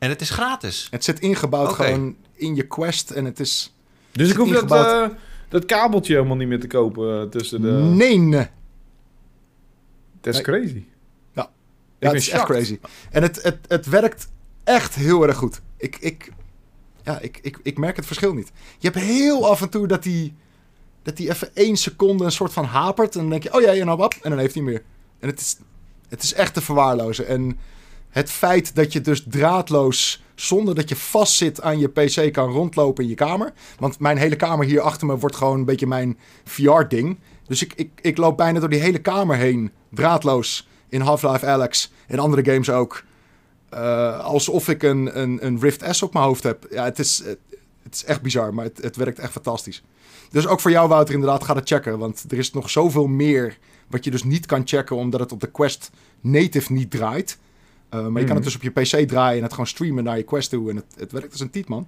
En 0.01 0.09
het 0.09 0.21
is 0.21 0.29
gratis. 0.29 0.87
Het 0.91 1.03
zit 1.03 1.19
ingebouwd 1.19 1.73
gewoon 1.73 2.15
in 2.33 2.55
je 2.55 2.67
Quest 2.67 3.11
en 3.11 3.25
het 3.25 3.39
is... 3.39 3.75
Dus 4.11 4.29
ik 4.29 4.35
hoef 4.35 4.49
dat, 4.51 4.71
eh, 4.71 5.07
dat 5.49 5.65
kabeltje 5.65 6.13
helemaal 6.13 6.35
niet 6.35 6.47
meer 6.47 6.59
te 6.59 6.67
kopen 6.67 7.21
eh, 7.21 7.27
tussen 7.29 7.61
de... 7.61 7.71
Nee, 7.71 8.17
nee. 8.17 8.47
Dat 10.21 10.33
is 10.35 10.41
Nee. 10.45 10.59
crazy. 10.61 10.83
Ja, 11.33 11.41
Ik 11.43 11.47
het 11.99 12.11
ben 12.11 12.15
is 12.15 12.29
echt 12.29 12.43
crazy. 12.45 12.79
En 13.11 13.21
het, 13.21 13.43
het, 13.43 13.57
het 13.67 13.85
werkt 13.85 14.27
echt 14.63 14.95
heel 14.95 15.27
erg 15.27 15.37
goed. 15.37 15.61
Ik, 15.77 15.97
ik, 15.99 16.31
ja, 17.03 17.19
ik, 17.19 17.39
ik, 17.41 17.59
ik 17.63 17.77
merk 17.77 17.95
het 17.95 18.05
verschil 18.05 18.33
niet. 18.33 18.51
Je 18.77 18.89
hebt 18.89 18.99
heel 18.99 19.49
af 19.49 19.61
en 19.61 19.69
toe 19.69 19.87
dat 19.87 20.03
die, 20.03 20.33
dat 21.03 21.17
die 21.17 21.29
even 21.29 21.49
één 21.55 21.77
seconde 21.77 22.23
een 22.23 22.31
soort 22.31 22.53
van 22.53 22.65
hapert. 22.65 23.13
En 23.15 23.21
dan 23.21 23.29
denk 23.29 23.43
je, 23.43 23.53
oh 23.53 23.61
ja, 23.61 23.71
ja, 23.71 23.85
nou 23.85 23.97
wap. 23.97 24.13
En 24.21 24.29
dan 24.29 24.39
heeft 24.39 24.53
hij 24.53 24.63
hem 24.63 24.71
weer. 24.71 24.83
En 25.19 25.29
het 25.29 25.39
is, 25.39 25.57
het 26.09 26.23
is 26.23 26.33
echt 26.33 26.53
te 26.53 26.61
verwaarlozen. 26.61 27.27
En 27.27 27.59
het 28.11 28.31
feit 28.31 28.75
dat 28.75 28.93
je 28.93 29.01
dus 29.01 29.23
draadloos, 29.27 30.23
zonder 30.35 30.75
dat 30.75 30.89
je 30.89 30.95
vastzit 30.95 31.61
aan 31.61 31.79
je 31.79 31.87
PC, 31.87 32.33
kan 32.33 32.51
rondlopen 32.51 33.03
in 33.03 33.09
je 33.09 33.15
kamer. 33.15 33.53
Want 33.79 33.99
mijn 33.99 34.17
hele 34.17 34.35
kamer 34.35 34.65
hier 34.65 34.81
achter 34.81 35.07
me 35.07 35.17
wordt 35.17 35.35
gewoon 35.35 35.59
een 35.59 35.65
beetje 35.65 35.87
mijn 35.87 36.17
VR-ding. 36.43 37.19
Dus 37.47 37.61
ik, 37.61 37.73
ik, 37.75 37.91
ik 38.01 38.17
loop 38.17 38.37
bijna 38.37 38.59
door 38.59 38.69
die 38.69 38.79
hele 38.79 38.99
kamer 38.99 39.35
heen, 39.35 39.71
draadloos, 39.89 40.67
in 40.89 41.01
Half-Life 41.01 41.45
Alex 41.45 41.91
en 42.07 42.19
andere 42.19 42.51
games 42.51 42.69
ook. 42.69 43.03
Eh, 43.69 44.19
alsof 44.19 44.67
ik 44.67 44.83
een, 44.83 45.19
een, 45.19 45.45
een 45.45 45.59
Rift 45.59 45.83
S 45.89 46.01
op 46.01 46.13
mijn 46.13 46.25
hoofd 46.25 46.43
heb. 46.43 46.67
Ja, 46.69 46.83
het 46.83 46.99
is, 46.99 47.23
het, 47.83 47.93
is 47.93 48.03
echt 48.03 48.21
bizar, 48.21 48.53
maar 48.53 48.65
het, 48.65 48.81
het 48.81 48.95
werkt 48.95 49.19
echt 49.19 49.31
fantastisch. 49.31 49.83
Dus 50.29 50.47
ook 50.47 50.59
voor 50.59 50.71
jou, 50.71 50.87
Wouter, 50.87 51.13
inderdaad, 51.13 51.43
ga 51.43 51.55
het 51.55 51.67
checken. 51.67 51.97
Want 51.97 52.25
er 52.29 52.37
is 52.37 52.51
nog 52.51 52.69
zoveel 52.69 53.07
meer 53.07 53.57
wat 53.87 54.03
je 54.03 54.11
dus 54.11 54.23
niet 54.23 54.45
kan 54.45 54.61
checken, 54.67 54.95
omdat 54.95 55.19
het 55.19 55.31
op 55.31 55.39
de 55.39 55.51
Quest 55.51 55.91
native 56.21 56.73
niet 56.73 56.91
draait. 56.91 57.37
Uh, 57.93 57.99
maar 57.99 58.03
je 58.07 58.11
kan 58.11 58.21
Mhm. 58.25 58.33
het 58.35 58.43
dus 58.43 58.55
op 58.55 58.61
je 58.61 58.69
PC 58.69 59.07
draaien 59.07 59.37
en 59.37 59.43
het 59.43 59.51
gewoon 59.51 59.67
streamen 59.67 60.03
naar 60.03 60.17
je 60.17 60.23
Quest 60.23 60.49
toe. 60.49 60.69
En 60.69 60.75
het, 60.75 60.85
het 60.97 61.11
werkt 61.11 61.31
als 61.31 61.39
een 61.41 61.49
tiet, 61.49 61.67
man. 61.67 61.87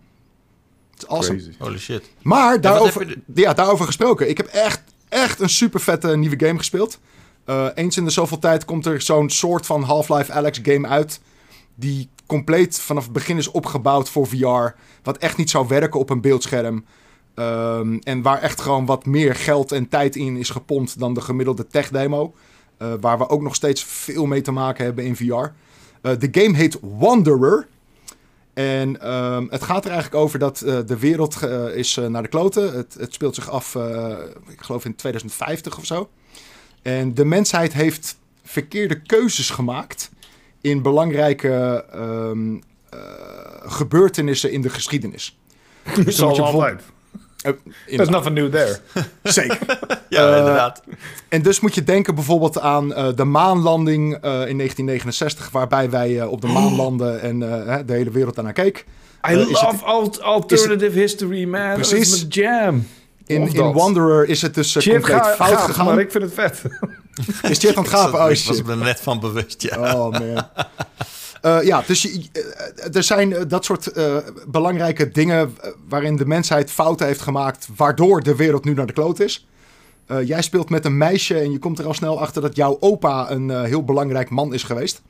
Het 0.91 1.01
is 1.01 1.07
awesome. 1.07 1.37
Crazy. 1.37 1.51
Holy 1.59 1.77
shit. 1.79 2.09
Maar 2.21 2.61
daarover, 2.61 3.17
ja, 3.33 3.53
daarover 3.53 3.85
gesproken. 3.85 4.29
Ik 4.29 4.37
heb 4.37 4.47
echt, 4.47 4.81
echt 5.09 5.39
een 5.39 5.49
super 5.49 5.79
vette 5.79 6.17
nieuwe 6.17 6.45
game 6.45 6.57
gespeeld. 6.57 6.99
Eh, 7.45 7.67
eens 7.75 7.97
in 7.97 8.03
de 8.05 8.09
zoveel 8.11 8.39
tijd 8.39 8.65
komt 8.65 8.85
er 8.85 9.01
zo'n 9.01 9.29
soort 9.29 9.65
van 9.65 9.83
Half-Life 9.83 10.31
Alex 10.31 10.59
game 10.63 10.87
uit. 10.87 11.19
Die 11.75 12.09
compleet 12.25 12.79
vanaf 12.79 13.03
het 13.03 13.13
begin 13.13 13.37
is 13.37 13.51
opgebouwd 13.51 14.09
voor 14.09 14.27
VR. 14.27 14.75
Wat 15.03 15.17
echt 15.17 15.37
niet 15.37 15.49
zou 15.49 15.67
werken 15.67 15.99
op 15.99 16.09
een 16.09 16.21
beeldscherm. 16.21 16.85
Ehm, 17.35 17.97
en 17.97 18.21
waar 18.21 18.41
echt 18.41 18.61
gewoon 18.61 18.85
wat 18.85 19.05
meer 19.05 19.35
geld 19.35 19.71
en 19.71 19.89
tijd 19.89 20.15
in 20.15 20.37
is 20.37 20.49
gepompt 20.49 20.99
dan 20.99 21.13
de 21.13 21.21
gemiddelde 21.21 21.67
tech 21.67 21.89
demo. 21.89 22.33
Eh, 22.77 22.93
waar 22.99 23.17
we 23.17 23.29
ook 23.29 23.41
nog 23.41 23.55
steeds 23.55 23.83
veel 23.83 24.25
mee 24.25 24.41
te 24.41 24.51
maken 24.51 24.85
hebben 24.85 25.05
in 25.05 25.15
VR. 25.15 25.45
Eh, 26.03 26.11
de 26.19 26.41
game 26.41 26.57
heet 26.57 26.77
Wanderer. 26.81 27.67
En 28.53 29.01
ehm, 29.01 29.45
het 29.49 29.63
gaat 29.63 29.85
er 29.85 29.91
eigenlijk 29.91 30.23
over 30.23 30.39
dat 30.39 30.61
eh, 30.61 30.79
de 30.85 30.99
wereld 30.99 31.43
eh, 31.43 31.75
is 31.75 31.95
naar 31.95 32.21
de 32.21 32.27
kloten. 32.27 32.75
Het, 32.75 32.95
het 32.99 33.13
speelt 33.13 33.35
zich 33.35 33.49
af, 33.49 33.75
ik 34.47 34.61
geloof 34.61 34.85
in 34.85 34.95
2050 34.95 35.77
of 35.77 35.85
zo. 35.85 36.09
En 36.81 37.13
de 37.13 37.25
mensheid 37.25 37.73
heeft 37.73 38.17
verkeerde 38.43 39.01
keuzes 39.01 39.49
gemaakt 39.49 40.11
in 40.61 40.81
belangrijke 40.81 41.85
ehm, 41.91 42.55
eh, 42.89 42.99
gebeurtenissen 43.71 44.51
in 44.51 44.61
de 44.61 44.69
geschiedenis. 44.69 45.37
Dat 45.95 46.07
is 46.07 46.15
dan 46.15 46.27
moet 46.27 46.35
je 46.35 46.41
altijd. 46.41 46.83
Eh, 47.43 47.51
There's 47.95 48.09
nothing 48.09 48.35
new 48.35 48.51
there. 48.51 48.77
Zeker. 49.23 49.57
Ja, 50.09 50.31
Eh, 50.31 50.37
inderdaad. 50.37 50.81
En 51.29 51.41
dus 51.41 51.59
moet 51.59 51.75
je 51.75 51.83
denken 51.83 52.15
bijvoorbeeld 52.15 52.59
aan 52.59 52.93
eh, 52.93 53.07
de 53.15 53.23
maanlanding 53.23 54.13
eh, 54.13 54.19
in 54.31 54.57
1969, 54.57 55.49
waarbij 55.49 55.89
wij 55.89 56.19
eh, 56.19 56.31
op 56.31 56.41
de 56.41 56.47
maan 56.47 56.75
landen 56.75 57.21
en 57.21 57.43
eh, 57.43 57.67
hè, 57.75 57.85
de 57.85 57.93
hele 57.93 58.11
wereld 58.11 58.35
daarnaar 58.35 58.53
keek. 58.53 58.85
I 59.29 59.33
is 59.33 59.47
love 59.61 59.83
alt- 59.85 60.21
alternative 60.21 60.99
history, 60.99 61.45
man. 61.45 61.73
Precies. 61.73 62.09
Dat 62.09 62.17
is 62.31 62.37
mijn 62.37 62.55
jam. 62.65 62.87
In, 63.25 63.53
in. 63.53 63.71
Wanderer 63.73 64.27
is 64.29 64.41
het 64.41 64.53
dus 64.55 64.71
Chip, 64.75 64.93
compleet 64.93 65.15
ga, 65.21 65.33
fout 65.35 65.57
gegaan. 65.61 65.85
maar 65.85 65.99
ik 65.99 66.11
vind 66.11 66.23
het 66.23 66.33
vet. 66.33 66.61
Is 67.51 67.57
Chip 67.59 67.77
aan 67.77 67.83
het 67.83 67.91
gapen? 67.93 68.13
Oh 68.19 68.29
ik 68.29 68.45
was 68.45 68.55
shit. 68.55 68.65
me 68.65 68.71
er 68.71 68.77
net 68.77 68.99
van 68.99 69.19
bewust, 69.19 69.61
ja. 69.61 69.77
Oh 69.95 70.11
man. 70.11 70.47
Eh, 71.43 71.63
ja, 71.63 71.83
dus 71.87 72.01
je, 72.01 72.29
eh, 72.31 72.95
er 72.95 73.03
zijn 73.03 73.33
eh, 73.33 73.41
dat 73.47 73.65
soort 73.65 73.91
belangrijke 74.47 75.11
dingen 75.11 75.55
waarin 75.87 76.15
de 76.15 76.25
mensheid 76.25 76.71
fouten 76.71 77.07
heeft 77.07 77.21
gemaakt, 77.21 77.67
waardoor 77.75 78.23
de 78.23 78.35
wereld 78.35 78.65
nu 78.65 78.73
naar 78.73 78.87
de 78.87 78.93
kloot 78.93 79.19
is. 79.19 79.47
Jij 80.25 80.41
speelt 80.41 80.69
met 80.69 80.85
een 80.85 80.97
meisje 80.97 81.39
en 81.39 81.51
je 81.51 81.59
komt 81.59 81.79
er 81.79 81.85
al 81.85 81.93
snel 81.93 82.19
achter 82.19 82.41
dat 82.41 82.55
jouw 82.55 82.77
opa 82.79 83.31
een 83.31 83.65
heel 83.65 83.83
belangrijk 83.83 84.29
man 84.29 84.53
is 84.53 84.63
geweest. 84.63 85.01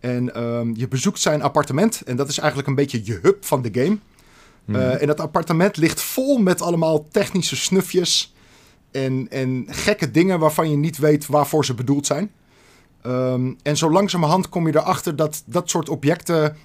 En 0.00 0.34
ehm, 0.34 0.72
je 0.74 0.88
bezoekt 0.88 1.20
zijn 1.20 1.42
appartement 1.42 2.02
en 2.04 2.16
dat 2.16 2.28
is 2.28 2.38
eigenlijk 2.38 2.68
een 2.68 2.74
beetje 2.74 3.00
je 3.04 3.18
hub 3.22 3.44
van 3.44 3.62
de 3.62 3.70
game. 3.72 3.98
Eh, 4.66 5.00
en 5.00 5.06
dat 5.06 5.20
appartement 5.20 5.76
ligt 5.76 6.00
vol 6.00 6.38
met 6.38 6.60
allemaal 6.60 7.08
technische 7.08 7.56
snufjes 7.56 8.34
en, 8.90 9.26
en 9.30 9.64
gekke 9.68 10.10
dingen 10.10 10.38
waarvan 10.38 10.70
je 10.70 10.76
niet 10.76 10.98
weet 10.98 11.26
waarvoor 11.26 11.64
ze 11.64 11.74
bedoeld 11.74 12.06
zijn. 12.06 12.30
Ehm, 13.04 13.52
en 13.62 13.76
zo 13.76 13.90
langzamerhand 13.90 14.48
kom 14.48 14.66
je 14.66 14.76
erachter 14.76 15.16
dat 15.16 15.42
dat 15.46 15.70
soort 15.70 15.88
objecten 15.88 16.56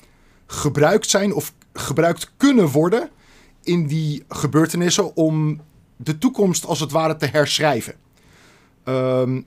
gebruikt 0.46 1.10
zijn 1.10 1.34
of 1.34 1.54
gebruikt 1.74 2.32
kunnen 2.38 2.68
worden 2.68 3.10
in 3.64 3.88
die 3.88 4.24
gebeurtenissen 4.30 5.16
om 5.16 5.62
de 5.96 6.18
toekomst 6.18 6.66
als 6.66 6.80
het 6.80 6.92
ware 6.92 7.16
te 7.16 7.26
herschrijven. 7.26 7.94
Ehm, 8.84 9.42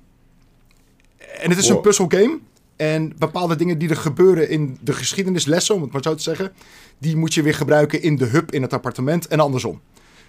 en 1.40 1.50
het 1.50 1.58
is 1.58 1.68
een 1.68 1.74
Wow. 1.74 1.82
puzzelgame. 1.82 2.38
En 2.76 3.12
bepaalde 3.18 3.56
dingen 3.56 3.78
die 3.78 3.88
er 3.88 3.96
gebeuren 3.96 4.48
in 4.48 4.78
de 4.80 4.92
geschiedenislessen, 4.92 5.74
om 5.74 5.82
het 5.82 5.92
maar 5.92 6.02
zo 6.02 6.14
te 6.14 6.22
zeggen, 6.22 6.52
die 6.98 7.16
moet 7.16 7.34
je 7.34 7.42
weer 7.42 7.54
gebruiken 7.54 8.02
in 8.02 8.16
de 8.16 8.24
hub 8.24 8.52
in 8.52 8.62
het 8.62 8.72
appartement 8.72 9.26
en 9.26 9.40
andersom. 9.40 9.80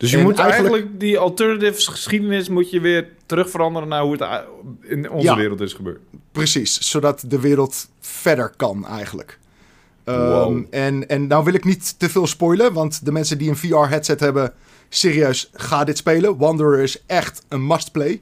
Dus 0.04 0.12
je 0.12 0.18
En 0.18 0.24
moet 0.24 0.40
eigenlijk- 0.40 0.74
eigenlijk... 0.74 1.00
die 1.00 1.18
alternative 1.18 1.92
geschiedenis 1.92 2.50
moet 2.50 2.70
je 2.70 2.80
weer 2.80 3.10
terug 3.26 3.50
veranderen 3.50 3.88
naar 3.88 4.02
hoe 4.02 4.12
het 4.12 4.44
in 4.82 5.10
onze 5.10 5.28
Ja. 5.28 5.36
wereld 5.36 5.62
is 5.62 5.74
gebeurd. 5.74 6.00
Precies, 6.32 6.80
zodat 6.92 7.24
de 7.28 7.40
wereld 7.40 7.90
verder 8.00 8.54
kan 8.58 8.88
eigenlijk. 8.88 9.40
Ehm, 10.04 10.62
en, 10.70 11.08
en 11.10 11.28
nou 11.28 11.44
wil 11.44 11.54
ik 11.54 11.64
niet 11.66 12.00
te 12.00 12.10
veel 12.10 12.28
spoilen, 12.28 12.74
want 12.74 13.06
de 13.06 13.12
mensen 13.12 13.38
die 13.38 13.50
een 13.50 13.56
VR-headset 13.58 14.20
hebben, 14.20 14.54
serieus, 14.90 15.50
ga 15.54 15.84
dit 15.84 15.98
spelen. 15.98 16.38
Wanderer 16.38 16.80
is 16.80 17.04
echt 17.06 17.44
een 17.50 17.68
must-play. 17.68 18.22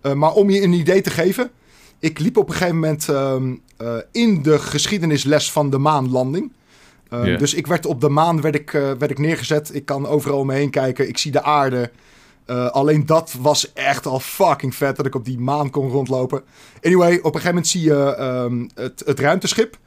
Eh, 0.00 0.12
maar 0.12 0.32
om 0.32 0.50
je 0.50 0.62
een 0.62 0.72
idee 0.72 1.00
te 1.00 1.10
geven, 1.10 1.50
ik 1.98 2.18
liep 2.18 2.36
op 2.36 2.48
een 2.48 2.54
gegeven 2.54 2.74
moment 2.74 3.08
ehm, 3.08 3.54
eh, 3.76 3.94
in 4.12 4.42
de 4.42 4.58
geschiedenisles 4.58 5.52
van 5.52 5.70
de 5.70 5.78
maanlanding. 5.78 6.52
Ehm. 7.10 7.38
Dus 7.38 7.54
ik 7.54 7.66
werd 7.66 7.86
op 7.86 8.00
de 8.00 8.08
maan 8.08 8.40
werd 8.40 8.54
ik, 8.54 8.74
eh, 8.74 8.90
werd 8.98 9.10
ik 9.10 9.18
neergezet. 9.18 9.74
Ik 9.74 9.84
kan 9.84 10.06
overal 10.06 10.38
om 10.38 10.46
me 10.46 10.54
heen 10.54 10.70
kijken. 10.70 11.08
Ik 11.08 11.18
zie 11.18 11.32
de 11.32 11.42
aarde. 11.42 11.90
Eh, 12.44 12.66
alleen 12.66 13.06
dat 13.06 13.36
was 13.40 13.72
echt 13.72 14.06
al 14.06 14.20
fucking 14.20 14.74
vet 14.74 14.96
dat 14.96 15.06
ik 15.06 15.14
op 15.14 15.24
die 15.24 15.38
maan 15.38 15.70
kon 15.70 15.88
rondlopen. 15.88 16.42
Anyway, 16.82 17.16
op 17.16 17.24
een 17.24 17.40
gegeven 17.40 17.48
moment 17.48 17.66
zie 17.66 17.82
je 17.82 18.14
ehm, 18.14 18.68
het, 18.74 19.02
het 19.06 19.20
ruimteschip. 19.20 19.78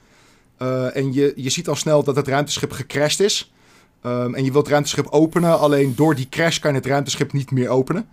Eh, 0.58 0.96
en 0.96 1.14
je, 1.14 1.34
je 1.36 1.50
ziet 1.50 1.68
al 1.68 1.76
snel 1.76 2.04
dat 2.04 2.16
het 2.16 2.28
ruimteschip 2.28 2.72
gecrashed 2.72 3.20
is. 3.20 3.54
Ehm, 4.02 4.34
en 4.34 4.44
je 4.44 4.52
wilt 4.52 4.64
het 4.64 4.72
ruimteschip 4.72 5.08
openen. 5.10 5.60
Alleen 5.60 5.96
door 5.96 6.16
die 6.16 6.30
crash 6.30 6.60
kan 6.60 6.72
je 6.72 6.78
het 6.78 6.88
ruimteschip 6.88 7.34
niet 7.34 7.52
meer 7.52 7.70
openen. 7.70 8.08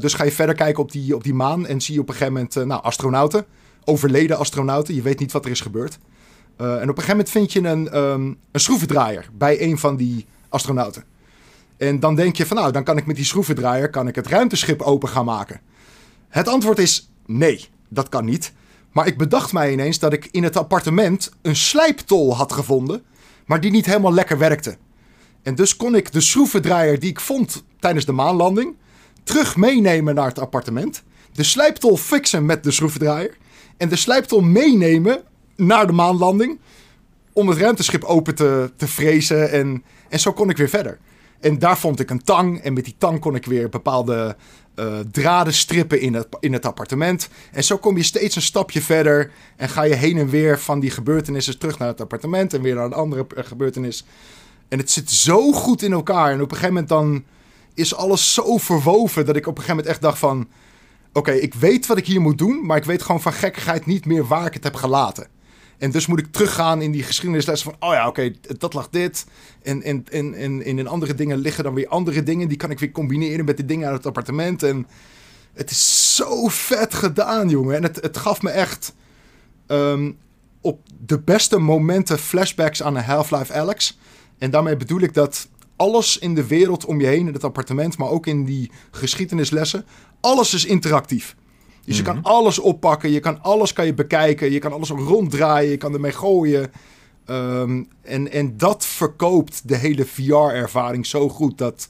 Dus 0.00 0.14
ga 0.14 0.24
je 0.24 0.32
verder 0.32 0.54
kijken 0.54 0.82
op 0.82 0.92
die, 0.92 1.14
op 1.14 1.22
die 1.22 1.34
maan. 1.34 1.66
En 1.66 1.80
zie 1.80 1.94
je 1.94 2.00
op 2.00 2.08
een 2.08 2.14
gegeven 2.14 2.32
moment 2.32 2.54
nou, 2.54 2.82
astronauten. 2.82 3.44
Overleden 3.84 4.38
astronauten. 4.38 4.94
Je 4.94 5.02
weet 5.02 5.18
niet 5.18 5.32
wat 5.32 5.44
er 5.44 5.50
is 5.50 5.60
gebeurd. 5.60 5.98
Eh, 6.58 6.66
en 6.66 6.74
op 6.74 6.96
een 6.98 7.02
gegeven 7.04 7.10
moment 7.10 7.30
vind 7.30 7.52
je 7.52 7.60
een, 7.60 7.88
ehm, 7.88 8.34
een 8.52 8.60
schroevendraaier 8.60 9.28
bij 9.32 9.62
een 9.62 9.78
van 9.78 9.96
die 9.96 10.26
astronauten. 10.48 11.04
En 11.76 12.00
dan 12.00 12.14
denk 12.14 12.36
je 12.36 12.46
van 12.46 12.56
nou, 12.56 12.72
dan 12.72 12.84
kan 12.84 12.96
ik 12.96 13.06
met 13.06 13.16
die 13.16 13.24
schroevendraaier 13.24 13.90
kan 13.90 14.08
ik 14.08 14.14
het 14.14 14.26
ruimteschip 14.26 14.82
open 14.82 15.08
gaan 15.08 15.24
maken. 15.24 15.60
Het 16.28 16.48
antwoord 16.48 16.78
is 16.78 17.10
nee, 17.26 17.68
dat 17.88 18.08
kan 18.08 18.24
niet. 18.24 18.52
Maar 18.92 19.06
ik 19.06 19.18
bedacht 19.18 19.52
mij 19.52 19.72
ineens 19.72 19.98
dat 19.98 20.12
ik 20.12 20.28
in 20.30 20.42
het 20.42 20.56
appartement 20.56 21.32
een 21.42 21.56
slijptol 21.56 22.36
had 22.36 22.52
gevonden, 22.52 23.02
maar 23.46 23.60
die 23.60 23.70
niet 23.70 23.86
helemaal 23.86 24.14
lekker 24.14 24.38
werkte. 24.38 24.76
En 25.42 25.54
dus 25.54 25.76
kon 25.76 25.94
ik 25.94 26.12
de 26.12 26.20
schroevendraaier 26.20 26.98
die 26.98 27.10
ik 27.10 27.20
vond 27.20 27.64
tijdens 27.78 28.04
de 28.04 28.12
maanlanding 28.12 28.76
terug 29.22 29.56
meenemen 29.56 30.14
naar 30.14 30.28
het 30.28 30.38
appartement. 30.38 31.02
De 31.32 31.42
slijptol 31.42 31.96
fixen 31.96 32.46
met 32.46 32.64
de 32.64 32.70
schroevendraaier. 32.70 33.36
En 33.76 33.88
de 33.88 33.96
slijptol 33.96 34.40
meenemen 34.40 35.22
naar 35.58 35.86
de 35.86 35.92
maanlanding. 35.92 36.58
Om 37.32 37.48
het 37.48 37.58
ruimteschip 37.58 38.04
open 38.04 38.34
te, 38.34 38.70
te 38.76 38.88
frezen. 38.88 39.50
En, 39.50 39.84
en 40.08 40.20
zo 40.20 40.32
kon 40.32 40.50
ik 40.50 40.56
weer 40.56 40.68
verder. 40.68 40.98
En 41.40 41.58
daar 41.58 41.78
vond 41.78 42.00
ik 42.00 42.10
een 42.10 42.22
tang. 42.22 42.60
En 42.60 42.72
met 42.72 42.84
die 42.84 42.94
tang 42.98 43.20
kon 43.20 43.34
ik 43.34 43.46
weer 43.46 43.68
bepaalde 43.68 44.36
eh, 44.74 44.98
draden 45.12 45.54
strippen 45.54 46.00
in 46.00 46.14
het, 46.14 46.26
in 46.40 46.52
het 46.52 46.66
appartement. 46.66 47.28
En 47.52 47.64
zo 47.64 47.78
kom 47.78 47.96
je 47.96 48.02
steeds 48.02 48.36
een 48.36 48.42
stapje 48.42 48.82
verder. 48.82 49.30
En 49.56 49.68
ga 49.68 49.82
je 49.82 49.94
heen 49.94 50.18
en 50.18 50.28
weer 50.28 50.58
van 50.58 50.80
die 50.80 50.90
gebeurtenissen 50.90 51.58
terug 51.58 51.78
naar 51.78 51.88
het 51.88 52.00
appartement. 52.00 52.54
En 52.54 52.62
weer 52.62 52.74
naar 52.74 52.84
een 52.84 52.92
andere 52.92 53.26
eh, 53.36 53.44
gebeurtenis. 53.44 54.04
En 54.68 54.78
het 54.78 54.90
zit 54.90 55.10
zo 55.10 55.52
goed 55.52 55.82
in 55.82 55.92
elkaar. 55.92 56.32
En 56.32 56.42
op 56.42 56.50
een 56.50 56.56
gegeven 56.56 56.68
moment 56.68 56.88
dan 56.88 57.24
is 57.74 57.94
alles 57.94 58.34
zo 58.34 58.56
verwoven. 58.56 59.26
Dat 59.26 59.36
ik 59.36 59.46
op 59.46 59.56
een 59.56 59.62
gegeven 59.62 59.76
moment 59.76 59.92
echt 59.92 60.02
dacht 60.02 60.18
van... 60.18 60.48
Oké, 61.12 61.32
ik 61.32 61.54
weet 61.54 61.86
wat 61.86 61.96
ik 61.96 62.06
hier 62.06 62.20
moet 62.20 62.38
doen. 62.38 62.66
Maar 62.66 62.76
ik 62.76 62.84
weet 62.84 63.02
gewoon 63.02 63.20
van 63.20 63.32
gekkigheid 63.32 63.86
niet 63.86 64.06
meer 64.06 64.26
waar 64.26 64.46
ik 64.46 64.54
het 64.54 64.64
heb 64.64 64.74
gelaten. 64.74 65.26
En 65.78 65.90
dus 65.90 66.06
moet 66.06 66.18
ik 66.18 66.32
teruggaan 66.32 66.82
in 66.82 66.90
die 66.90 67.02
geschiedenislessen 67.02 67.70
van... 67.70 67.88
Oh 67.88 67.94
ja, 67.94 68.08
oké, 68.08 68.32
dat 68.58 68.74
lag 68.74 68.88
dit. 68.88 69.26
En, 69.62 69.82
en, 69.82 70.04
en, 70.10 70.34
en, 70.34 70.62
in 70.62 70.86
andere 70.86 71.14
dingen 71.14 71.38
liggen 71.38 71.64
dan 71.64 71.74
weer 71.74 71.88
andere 71.88 72.22
dingen. 72.22 72.48
Die 72.48 72.56
kan 72.56 72.70
ik 72.70 72.78
weer 72.78 72.90
combineren 72.90 73.44
met 73.44 73.56
de 73.56 73.64
dingen 73.64 73.86
uit 73.86 73.96
het 73.96 74.06
appartement. 74.06 74.62
En 74.62 74.86
het 75.52 75.70
is 75.70 76.14
zo 76.16 76.48
vet 76.48 76.94
gedaan, 76.94 77.48
jongen. 77.48 77.76
En 77.76 77.82
het, 77.82 77.96
het 77.96 78.16
gaf 78.16 78.42
me 78.42 78.50
echt... 78.50 78.94
ehm, 79.66 80.10
op 80.60 80.80
de 81.06 81.20
beste 81.20 81.58
momenten 81.58 82.18
flashbacks 82.18 82.82
aan 82.82 82.96
Half-Life 82.96 83.52
Alex. 83.52 83.98
En 84.38 84.50
daarmee 84.50 84.76
bedoel 84.76 85.00
ik 85.00 85.14
dat 85.14 85.48
alles 85.76 86.18
in 86.18 86.34
de 86.34 86.46
wereld 86.46 86.84
om 86.84 87.00
je 87.00 87.06
heen, 87.06 87.26
in 87.26 87.32
het 87.32 87.44
appartement, 87.44 87.98
maar 87.98 88.08
ook 88.08 88.26
in 88.26 88.44
die 88.44 88.70
geschiedenislessen, 88.90 89.84
alles 90.20 90.54
is 90.54 90.64
interactief. 90.64 91.36
Dus 91.88 91.96
je 91.96 92.02
kan 92.02 92.22
alles 92.22 92.58
oppakken, 92.58 93.10
je 93.10 93.20
kan 93.20 93.42
alles 93.42 93.72
kan 93.72 93.86
je 93.86 93.94
bekijken, 93.94 94.52
je 94.52 94.58
kan 94.58 94.72
alles 94.72 94.90
ronddraaien, 94.90 95.70
je 95.70 95.76
kan 95.76 95.92
ermee 95.92 96.12
gooien. 96.12 96.70
Ehm, 97.24 97.82
en, 98.02 98.32
en 98.32 98.56
dat 98.56 98.86
verkoopt 98.86 99.68
de 99.68 99.76
hele 99.76 100.04
VR-ervaring 100.04 101.06
zo 101.06 101.28
goed 101.28 101.58
dat, 101.58 101.88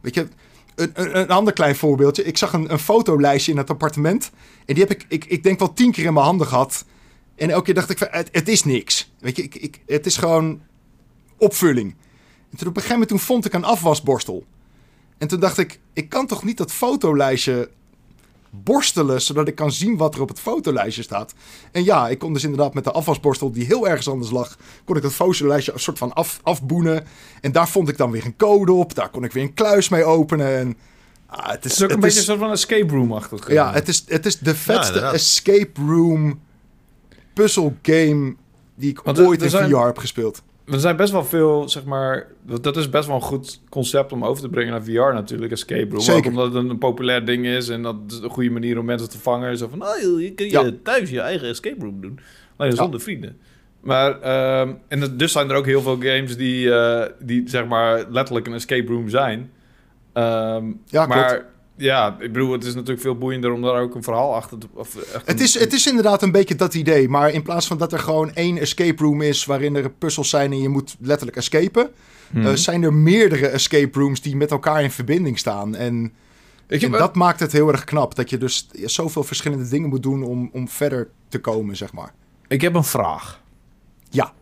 weet 0.00 0.14
je, 0.14 0.28
een, 0.74 0.90
een, 0.94 1.18
een 1.18 1.28
ander 1.28 1.52
klein 1.52 1.76
voorbeeldje. 1.76 2.24
Ik 2.24 2.38
zag 2.38 2.52
een, 2.52 2.72
een 2.72 2.78
fotolijstje 2.78 3.52
in 3.52 3.58
het 3.58 3.70
appartement 3.70 4.30
en 4.66 4.74
die 4.74 4.84
heb 4.84 4.92
ik, 4.92 5.06
ik, 5.08 5.24
ik 5.24 5.42
denk 5.42 5.58
wel 5.58 5.72
tien 5.72 5.92
keer 5.92 6.04
in 6.04 6.12
mijn 6.12 6.26
handen 6.26 6.46
gehad. 6.46 6.84
En 7.34 7.50
elke 7.50 7.64
keer 7.64 7.74
dacht 7.74 7.90
ik, 7.90 7.98
van, 7.98 8.08
het, 8.10 8.28
het 8.32 8.48
is 8.48 8.64
niks. 8.64 9.12
Weet 9.18 9.36
je, 9.36 9.42
ik, 9.42 9.54
ik, 9.54 9.80
het 9.86 10.06
is 10.06 10.16
gewoon 10.16 10.60
opvulling. 11.36 11.94
En 12.50 12.58
toen 12.58 12.68
op 12.68 12.76
een 12.76 12.82
gegeven 12.82 12.92
moment 12.92 13.08
toen 13.08 13.18
vond 13.18 13.44
ik 13.44 13.52
een 13.52 13.64
afwasborstel. 13.64 14.44
En 15.18 15.28
toen 15.28 15.40
dacht 15.40 15.58
ik, 15.58 15.80
ik 15.92 16.08
kan 16.08 16.26
toch 16.26 16.44
niet 16.44 16.56
dat 16.56 16.72
fotolijstje 16.72 17.70
borstelen, 18.54 19.22
zodat 19.22 19.48
ik 19.48 19.54
kan 19.54 19.72
zien 19.72 19.96
wat 19.96 20.14
er 20.14 20.20
op 20.20 20.28
het 20.28 20.40
fotolijstje 20.40 21.02
staat. 21.02 21.34
En 21.72 21.84
ja, 21.84 22.08
ik 22.08 22.18
kon 22.18 22.32
dus 22.32 22.42
inderdaad 22.44 22.74
met 22.74 22.84
de 22.84 22.90
afwasborstel 22.92 23.52
die 23.52 23.64
heel 23.66 23.88
ergens 23.88 24.08
anders 24.08 24.30
lag, 24.30 24.56
kon 24.84 24.96
ik 24.96 25.02
dat 25.02 25.12
fotolijstje 25.12 25.72
een 25.72 25.78
soort 25.80 25.98
van 25.98 26.12
af, 26.12 26.40
afboenen. 26.42 27.04
En 27.40 27.52
daar 27.52 27.68
vond 27.68 27.88
ik 27.88 27.96
dan 27.96 28.10
weer 28.10 28.24
een 28.24 28.36
code 28.36 28.72
op. 28.72 28.94
Daar 28.94 29.08
kon 29.10 29.24
ik 29.24 29.32
weer 29.32 29.42
een 29.42 29.54
kluis 29.54 29.88
mee 29.88 30.04
openen. 30.04 30.56
En, 30.58 30.76
ah, 31.26 31.50
het 31.50 31.64
is, 31.64 31.70
Het 31.70 31.72
is 31.72 31.82
ook 31.82 31.88
een 31.88 31.90
het 31.90 32.00
beetje 32.00 32.20
is- 32.20 32.26
een 32.26 32.32
soort 32.34 32.38
van 32.38 32.50
escape 32.50 32.94
room-achtig. 32.94 33.48
eh. 33.48 33.54
ja, 33.54 33.72
het 33.72 33.88
is, 33.88 34.04
het 34.06 34.26
is 34.26 34.38
de 34.38 34.54
vetste 34.54 35.00
escape 35.00 35.80
room 35.86 36.40
puzzle 37.34 37.74
game 37.82 38.34
die 38.74 38.90
ik 38.90 39.00
Want 39.00 39.18
er- 39.18 39.26
ooit 39.26 39.38
er 39.38 39.44
in 39.44 39.50
zijn- 39.50 39.70
VR 39.70 39.76
heb 39.76 39.98
gespeeld. 39.98 40.42
Er 40.66 40.80
zijn 40.80 40.96
best 40.96 41.12
wel 41.12 41.24
veel, 41.24 41.68
zeg 41.68 41.84
maar... 41.84 42.26
Dat 42.60 42.76
is 42.76 42.88
best 42.88 43.06
wel 43.06 43.16
een 43.16 43.22
goed 43.22 43.60
concept 43.68 44.12
om 44.12 44.24
over 44.24 44.42
te 44.42 44.48
brengen 44.48 44.70
naar 44.72 44.82
VR 44.84 45.14
natuurlijk, 45.14 45.52
escape 45.52 45.88
room. 45.90 46.00
Zeker. 46.00 46.18
Ook 46.20 46.26
omdat 46.26 46.54
het 46.54 46.70
een 46.70 46.78
populair 46.78 47.24
ding 47.24 47.46
is 47.46 47.68
en 47.68 47.82
dat 47.82 47.96
is 48.08 48.18
een 48.18 48.30
goede 48.30 48.50
manier 48.50 48.78
om 48.78 48.84
mensen 48.84 49.10
te 49.10 49.18
vangen. 49.18 49.56
Zo 49.58 49.68
van, 49.68 49.82
oh, 49.82 50.20
je 50.20 50.32
kun 50.34 50.46
je 50.46 50.52
Ja. 50.52 50.70
thuis 50.82 51.10
je 51.10 51.20
eigen 51.20 51.48
escape 51.48 51.84
room 51.84 52.00
doen. 52.00 52.18
Alleen 52.56 52.70
Ja. 52.70 52.76
zonder 52.76 53.00
vrienden. 53.00 53.36
Maar, 53.80 54.20
ehm, 54.20 54.72
en 54.88 55.16
dus 55.16 55.32
zijn 55.32 55.50
er 55.50 55.56
ook 55.56 55.66
heel 55.66 55.82
veel 55.82 55.96
games 56.00 56.36
die, 56.36 56.72
eh, 56.74 57.08
die 57.20 57.42
zeg 57.48 57.66
maar 57.66 58.04
letterlijk 58.10 58.46
een 58.46 58.54
escape 58.54 58.92
room 58.92 59.08
zijn. 59.08 59.50
Ehm, 60.12 60.64
Ja, 60.86 61.06
maar 61.06 61.26
klopt. 61.28 61.44
Ja, 61.82 62.16
ik 62.20 62.32
bedoel, 62.32 62.52
het 62.52 62.64
is 62.64 62.74
natuurlijk 62.74 63.00
veel 63.00 63.18
boeiender 63.18 63.52
om 63.52 63.62
daar 63.62 63.80
ook 63.80 63.94
een 63.94 64.02
verhaal 64.02 64.34
achter 64.34 64.58
te... 64.58 64.66
Of 64.74 64.96
echt 64.96 65.26
Het 65.26 65.38
een- 65.38 65.44
is, 65.44 65.58
het 65.58 65.72
is 65.72 65.86
inderdaad 65.86 66.22
een 66.22 66.32
beetje 66.32 66.54
dat 66.54 66.74
idee. 66.74 67.08
Maar 67.08 67.30
in 67.30 67.42
plaats 67.42 67.66
van 67.66 67.78
dat 67.78 67.92
er 67.92 67.98
gewoon 67.98 68.34
één 68.34 68.58
escape 68.58 69.02
room 69.02 69.22
is 69.22 69.44
waarin 69.44 69.74
er 69.76 69.90
puzzels 69.90 70.28
zijn 70.30 70.52
en 70.52 70.60
je 70.62 70.68
moet 70.68 70.96
letterlijk 71.00 71.36
escapen, 71.36 71.90
Mhm. 72.30 72.46
eh, 72.46 72.52
zijn 72.54 72.82
er 72.82 72.92
meerdere 72.94 73.46
escape 73.46 73.98
rooms 73.98 74.20
die 74.22 74.36
met 74.36 74.50
elkaar 74.50 74.82
in 74.82 74.90
verbinding 74.90 75.38
staan. 75.38 75.74
En, 75.74 76.12
ik 76.68 76.82
en 76.82 76.90
heb, 76.90 76.98
dat 77.00 77.14
maakt 77.14 77.40
het 77.40 77.52
heel 77.52 77.68
erg 77.68 77.84
knap. 77.84 78.14
Dat 78.14 78.30
je 78.30 78.38
dus 78.38 78.68
zoveel 78.84 79.24
verschillende 79.24 79.68
dingen 79.68 79.88
moet 79.88 80.02
doen 80.02 80.22
om, 80.22 80.50
om 80.52 80.68
verder 80.68 81.08
te 81.28 81.38
komen, 81.40 81.76
zeg 81.76 81.92
maar. 81.92 82.14
ik 82.48 82.60
heb 82.60 82.74
een 82.74 82.84
vraag. 82.84 83.40
Ja. 84.10 84.32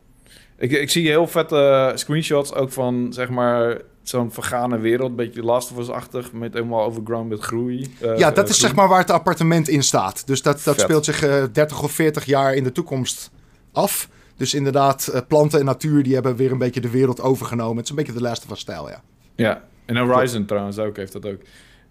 Ik, 0.58 0.70
ik 0.72 0.90
zie 0.90 1.06
heel 1.08 1.26
vette 1.26 1.92
screenshots 1.94 2.54
ook 2.54 2.72
van, 2.72 3.06
zeg 3.12 3.28
maar, 3.30 3.80
zo'n 4.10 4.32
vergane 4.32 4.78
wereld. 4.78 5.10
Een 5.10 5.16
beetje 5.16 5.42
Last 5.42 5.70
of 5.70 5.78
Us-achtig, 5.78 6.32
met 6.32 6.54
helemaal 6.54 6.84
overgrown 6.84 7.28
met 7.28 7.40
groei. 7.40 7.94
eh, 8.00 8.18
ja, 8.18 8.30
dat 8.30 8.44
eh, 8.44 8.50
is 8.50 8.56
groen. 8.56 8.68
zeg 8.68 8.74
maar 8.74 8.88
waar 8.88 8.98
het 8.98 9.10
appartement 9.10 9.68
in 9.68 9.82
staat. 9.82 10.26
Dus 10.26 10.42
dat, 10.42 10.62
dat 10.64 10.74
Vet. 10.74 10.84
speelt 10.84 11.04
zich 11.04 11.22
eh 11.22 11.44
30 11.52 11.82
of 11.82 11.92
40 11.92 12.24
jaar 12.24 12.54
in 12.54 12.64
de 12.64 12.72
toekomst 12.72 13.30
af. 13.72 14.08
Dus 14.36 14.54
inderdaad, 14.54 15.24
planten 15.28 15.58
en 15.58 15.64
natuur 15.64 16.02
die 16.02 16.14
hebben 16.14 16.36
weer 16.36 16.52
een 16.52 16.58
beetje 16.58 16.80
de 16.80 16.90
wereld 16.90 17.20
overgenomen. 17.20 17.76
Het 17.76 17.84
is 17.84 17.90
een 17.90 17.96
beetje 17.96 18.12
de 18.12 18.20
Last 18.20 18.46
of 18.50 18.58
stijl, 18.58 18.88
ja. 18.88 19.02
Ja, 19.34 19.64
en 19.86 19.96
Horizon 19.96 20.44
trouwens 20.44 20.78
ook 20.78 20.96
heeft 20.96 21.12
dat 21.12 21.26
ook. 21.26 21.40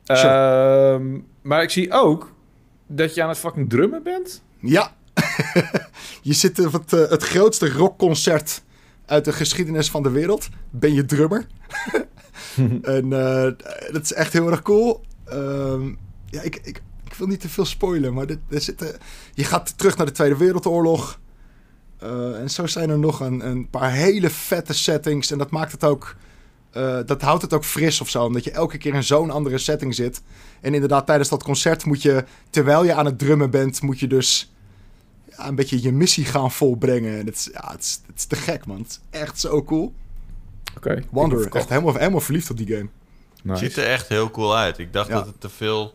Sure. 0.04 0.94
Ehm, 0.94 1.20
maar 1.42 1.62
ik 1.62 1.70
zie 1.70 1.92
ook 1.92 2.32
dat 2.88 3.14
je 3.16 3.24
aan 3.24 3.30
het 3.30 3.38
fucking 3.38 3.70
drummen 3.70 4.04
bent. 4.04 4.44
Ja, 4.60 4.94
je 6.22 6.34
zit 6.34 6.66
op 6.66 6.74
het, 6.74 6.92
het 6.92 7.24
grootste 7.24 7.72
rockconcert 7.72 8.62
uit 9.10 9.26
de 9.26 9.34
geschiedenis 9.34 9.90
van 9.90 10.04
de 10.04 10.10
wereld. 10.10 10.50
Ben 10.70 10.94
je 10.94 11.06
drummer? 11.06 11.48
en 12.82 13.14
eh, 13.14 13.52
dat 13.92 14.02
is 14.04 14.14
echt 14.14 14.34
heel 14.34 14.50
erg 14.52 14.62
cool. 14.62 15.02
Ehm, 15.26 15.88
ja, 16.26 16.42
ik, 16.42 16.56
ik, 16.64 16.82
ik 17.06 17.14
wil 17.18 17.28
niet 17.28 17.40
te 17.40 17.50
veel 17.50 17.66
spoilen, 17.66 18.14
maar 18.14 18.26
dit, 18.28 18.40
er 18.50 18.62
zitten, 18.62 18.98
je 19.34 19.44
gaat 19.44 19.78
terug 19.78 19.98
naar 19.98 20.06
de 20.06 20.12
Tweede 20.12 20.38
Wereldoorlog. 20.38 21.20
Eh, 22.00 22.40
en 22.40 22.50
zo 22.50 22.68
zijn 22.68 22.90
er 22.90 23.00
nog 23.00 23.20
een, 23.20 23.48
een 23.48 23.70
paar 23.70 23.92
hele 23.92 24.30
vette 24.30 24.74
settings. 24.74 25.32
En 25.32 25.38
dat 25.38 25.50
maakt 25.52 25.72
het 25.72 25.84
ook. 25.84 26.16
eh, 26.72 27.00
dat 27.06 27.22
houdt 27.22 27.42
het 27.42 27.54
ook 27.54 27.66
fris 27.66 28.02
of 28.02 28.10
zo. 28.10 28.24
Omdat 28.24 28.44
je 28.44 28.52
elke 28.52 28.78
keer 28.78 28.94
in 28.94 29.04
zo'n 29.04 29.32
andere 29.32 29.58
setting 29.58 29.96
zit. 29.96 30.22
En 30.62 30.74
inderdaad, 30.74 31.06
tijdens 31.06 31.30
dat 31.30 31.44
concert 31.44 31.86
moet 31.86 32.02
je. 32.02 32.24
Terwijl 32.50 32.84
je 32.84 32.94
aan 32.94 33.06
het 33.06 33.20
drummen 33.20 33.50
bent, 33.50 33.82
moet 33.82 34.00
je 34.00 34.08
dus. 34.08 34.54
Ja, 35.40 35.48
een 35.48 35.56
beetje 35.56 35.82
je 35.82 35.92
missie 35.92 36.26
gaan 36.26 36.52
volbrengen. 36.52 37.20
En 37.20 37.26
het 37.26 37.36
is, 37.36 37.50
ja, 37.54 37.72
het 37.72 37.80
is, 37.84 38.02
het 38.08 38.18
is 38.18 38.26
te 38.26 38.36
gek, 38.36 38.66
man. 38.66 38.78
Het 38.78 38.88
is 38.90 39.00
echt 39.20 39.40
zo 39.40 39.64
cool. 39.64 39.94
Oké. 40.78 41.04
Wanderer, 41.10 41.56
echt 41.56 41.70
helemaal, 41.70 41.94
helemaal 41.96 42.20
verliefd 42.20 42.50
op 42.50 42.58
die 42.58 42.68
game. 42.68 42.88
Het 43.48 43.58
ziet 43.58 43.78
er 43.78 43.86
echt 43.86 44.08
heel 44.08 44.32
cool 44.32 44.58
uit. 44.58 44.78
Ik 44.78 44.94
dacht 44.94 45.08
Ja. 45.10 45.14
dat 45.16 45.26
het 45.26 45.44
er 45.44 45.50
veel 45.50 45.94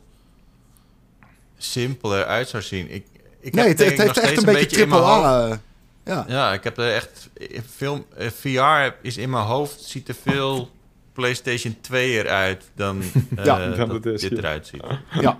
simpeler 1.58 2.24
uit 2.24 2.48
zou 2.48 2.62
zien. 2.62 2.90
Ik, 2.94 3.06
ik 3.40 3.54
nee, 3.54 3.68
heb 3.68 3.78
het, 3.78 3.88
het 3.88 3.98
heeft 3.98 4.16
echt 4.16 4.26
steeds 4.26 4.42
een 4.46 4.52
beetje 4.52 4.82
in 4.82 4.88
mijn 4.88 5.00
triple 5.02 5.16
A. 5.26 5.60
ja. 6.04 6.24
Ja, 6.28 6.52
ik 6.52 6.64
heb 6.64 6.78
er 6.78 6.92
echt 6.94 7.30
veel. 7.76 8.06
eh, 8.16 8.28
VR 8.30 8.96
is 9.06 9.16
in 9.16 9.30
mijn 9.30 9.44
hoofd 9.44 9.82
ziet 9.82 10.08
er 10.08 10.16
veel 10.22 10.70
PlayStation 11.12 11.76
2 11.80 12.12
eruit 12.18 12.64
dan, 12.74 13.02
eh, 13.36 13.44
Ja, 13.44 13.68
dan 13.68 13.88
dat 13.88 14.04
het 14.04 14.06
is, 14.06 14.20
dit 14.20 14.30
ja. 14.30 14.36
eruit 14.38 14.66
ziet. 14.66 14.82
ja. 15.20 15.38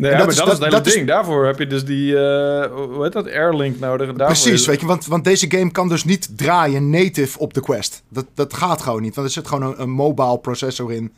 Nee, 0.00 0.10
ja, 0.10 0.16
dat 0.16 0.26
maar 0.26 0.34
is- 0.34 0.40
dat, 0.40 0.46
is 0.46 0.52
het 0.52 0.62
hele 0.62 0.76
dat 0.76 0.86
is- 0.86 0.92
ding. 0.94 1.06
Daarvoor 1.06 1.46
heb 1.46 1.58
je 1.58 1.66
dus 1.66 1.84
die, 1.84 2.16
eh, 2.18 2.72
hoe 2.72 3.02
heet 3.02 3.12
dat, 3.12 3.26
Airlink 3.26 3.78
nodig. 3.78 4.08
En 4.08 4.16
daarvoor 4.16 4.36
Precies, 4.42 4.60
is- 4.60 4.66
weet 4.66 4.80
je, 4.80 4.86
want, 4.86 5.06
want 5.06 5.24
deze 5.24 5.50
game 5.50 5.70
kan 5.70 5.88
dus 5.88 6.04
niet 6.04 6.38
draaien 6.38 6.90
native 6.90 7.38
op 7.38 7.54
de 7.54 7.60
Quest. 7.60 8.02
Dat, 8.08 8.26
dat 8.34 8.54
gaat 8.54 8.82
gewoon 8.82 9.02
niet, 9.02 9.14
want 9.14 9.26
er 9.26 9.32
zit 9.32 9.48
gewoon 9.48 9.70
een, 9.72 9.80
een 9.82 9.90
mobile 9.90 10.38
processor 10.38 10.92
in. 10.92 11.12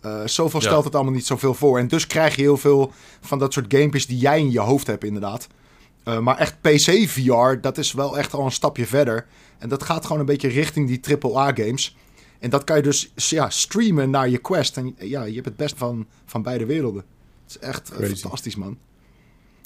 Eh, 0.00 0.20
zoveel 0.24 0.60
Ja. 0.60 0.66
stelt 0.66 0.84
het 0.84 0.94
allemaal 0.94 1.12
niet 1.12 1.26
zoveel 1.26 1.54
voor. 1.54 1.78
En 1.78 1.88
dus 1.88 2.06
krijg 2.06 2.36
je 2.36 2.42
heel 2.42 2.56
veel 2.56 2.92
van 3.20 3.38
dat 3.38 3.52
soort 3.52 3.66
gamepjes 3.74 4.06
die 4.06 4.18
jij 4.18 4.38
in 4.38 4.50
je 4.50 4.60
hoofd 4.60 4.86
hebt, 4.86 5.04
inderdaad. 5.04 5.46
Eh, 6.04 6.18
maar 6.18 6.36
echt 6.38 6.56
PC-VR, 6.60 7.60
dat 7.60 7.78
is 7.78 7.92
wel 7.92 8.18
echt 8.18 8.32
al 8.34 8.44
een 8.44 8.52
stapje 8.52 8.86
verder. 8.86 9.26
En 9.58 9.68
dat 9.68 9.82
gaat 9.82 10.04
gewoon 10.06 10.20
een 10.20 10.26
beetje 10.26 10.48
richting 10.48 10.88
die 10.88 11.00
AAA-games. 11.00 11.96
En 12.38 12.50
dat 12.50 12.64
kan 12.64 12.76
je 12.76 12.82
dus 12.82 13.12
ja, 13.14 13.50
streamen 13.50 14.10
naar 14.10 14.28
je 14.28 14.38
Quest. 14.38 14.76
En 14.76 14.94
ja, 14.98 15.24
je 15.24 15.34
hebt 15.34 15.44
het 15.46 15.56
best 15.56 15.74
van, 15.76 16.06
van 16.26 16.42
beide 16.42 16.66
werelden. 16.66 17.04
Het 17.46 17.56
is 17.62 17.68
echt 17.68 17.90
Crazy. 17.90 18.14
fantastisch, 18.14 18.56
man. 18.56 18.78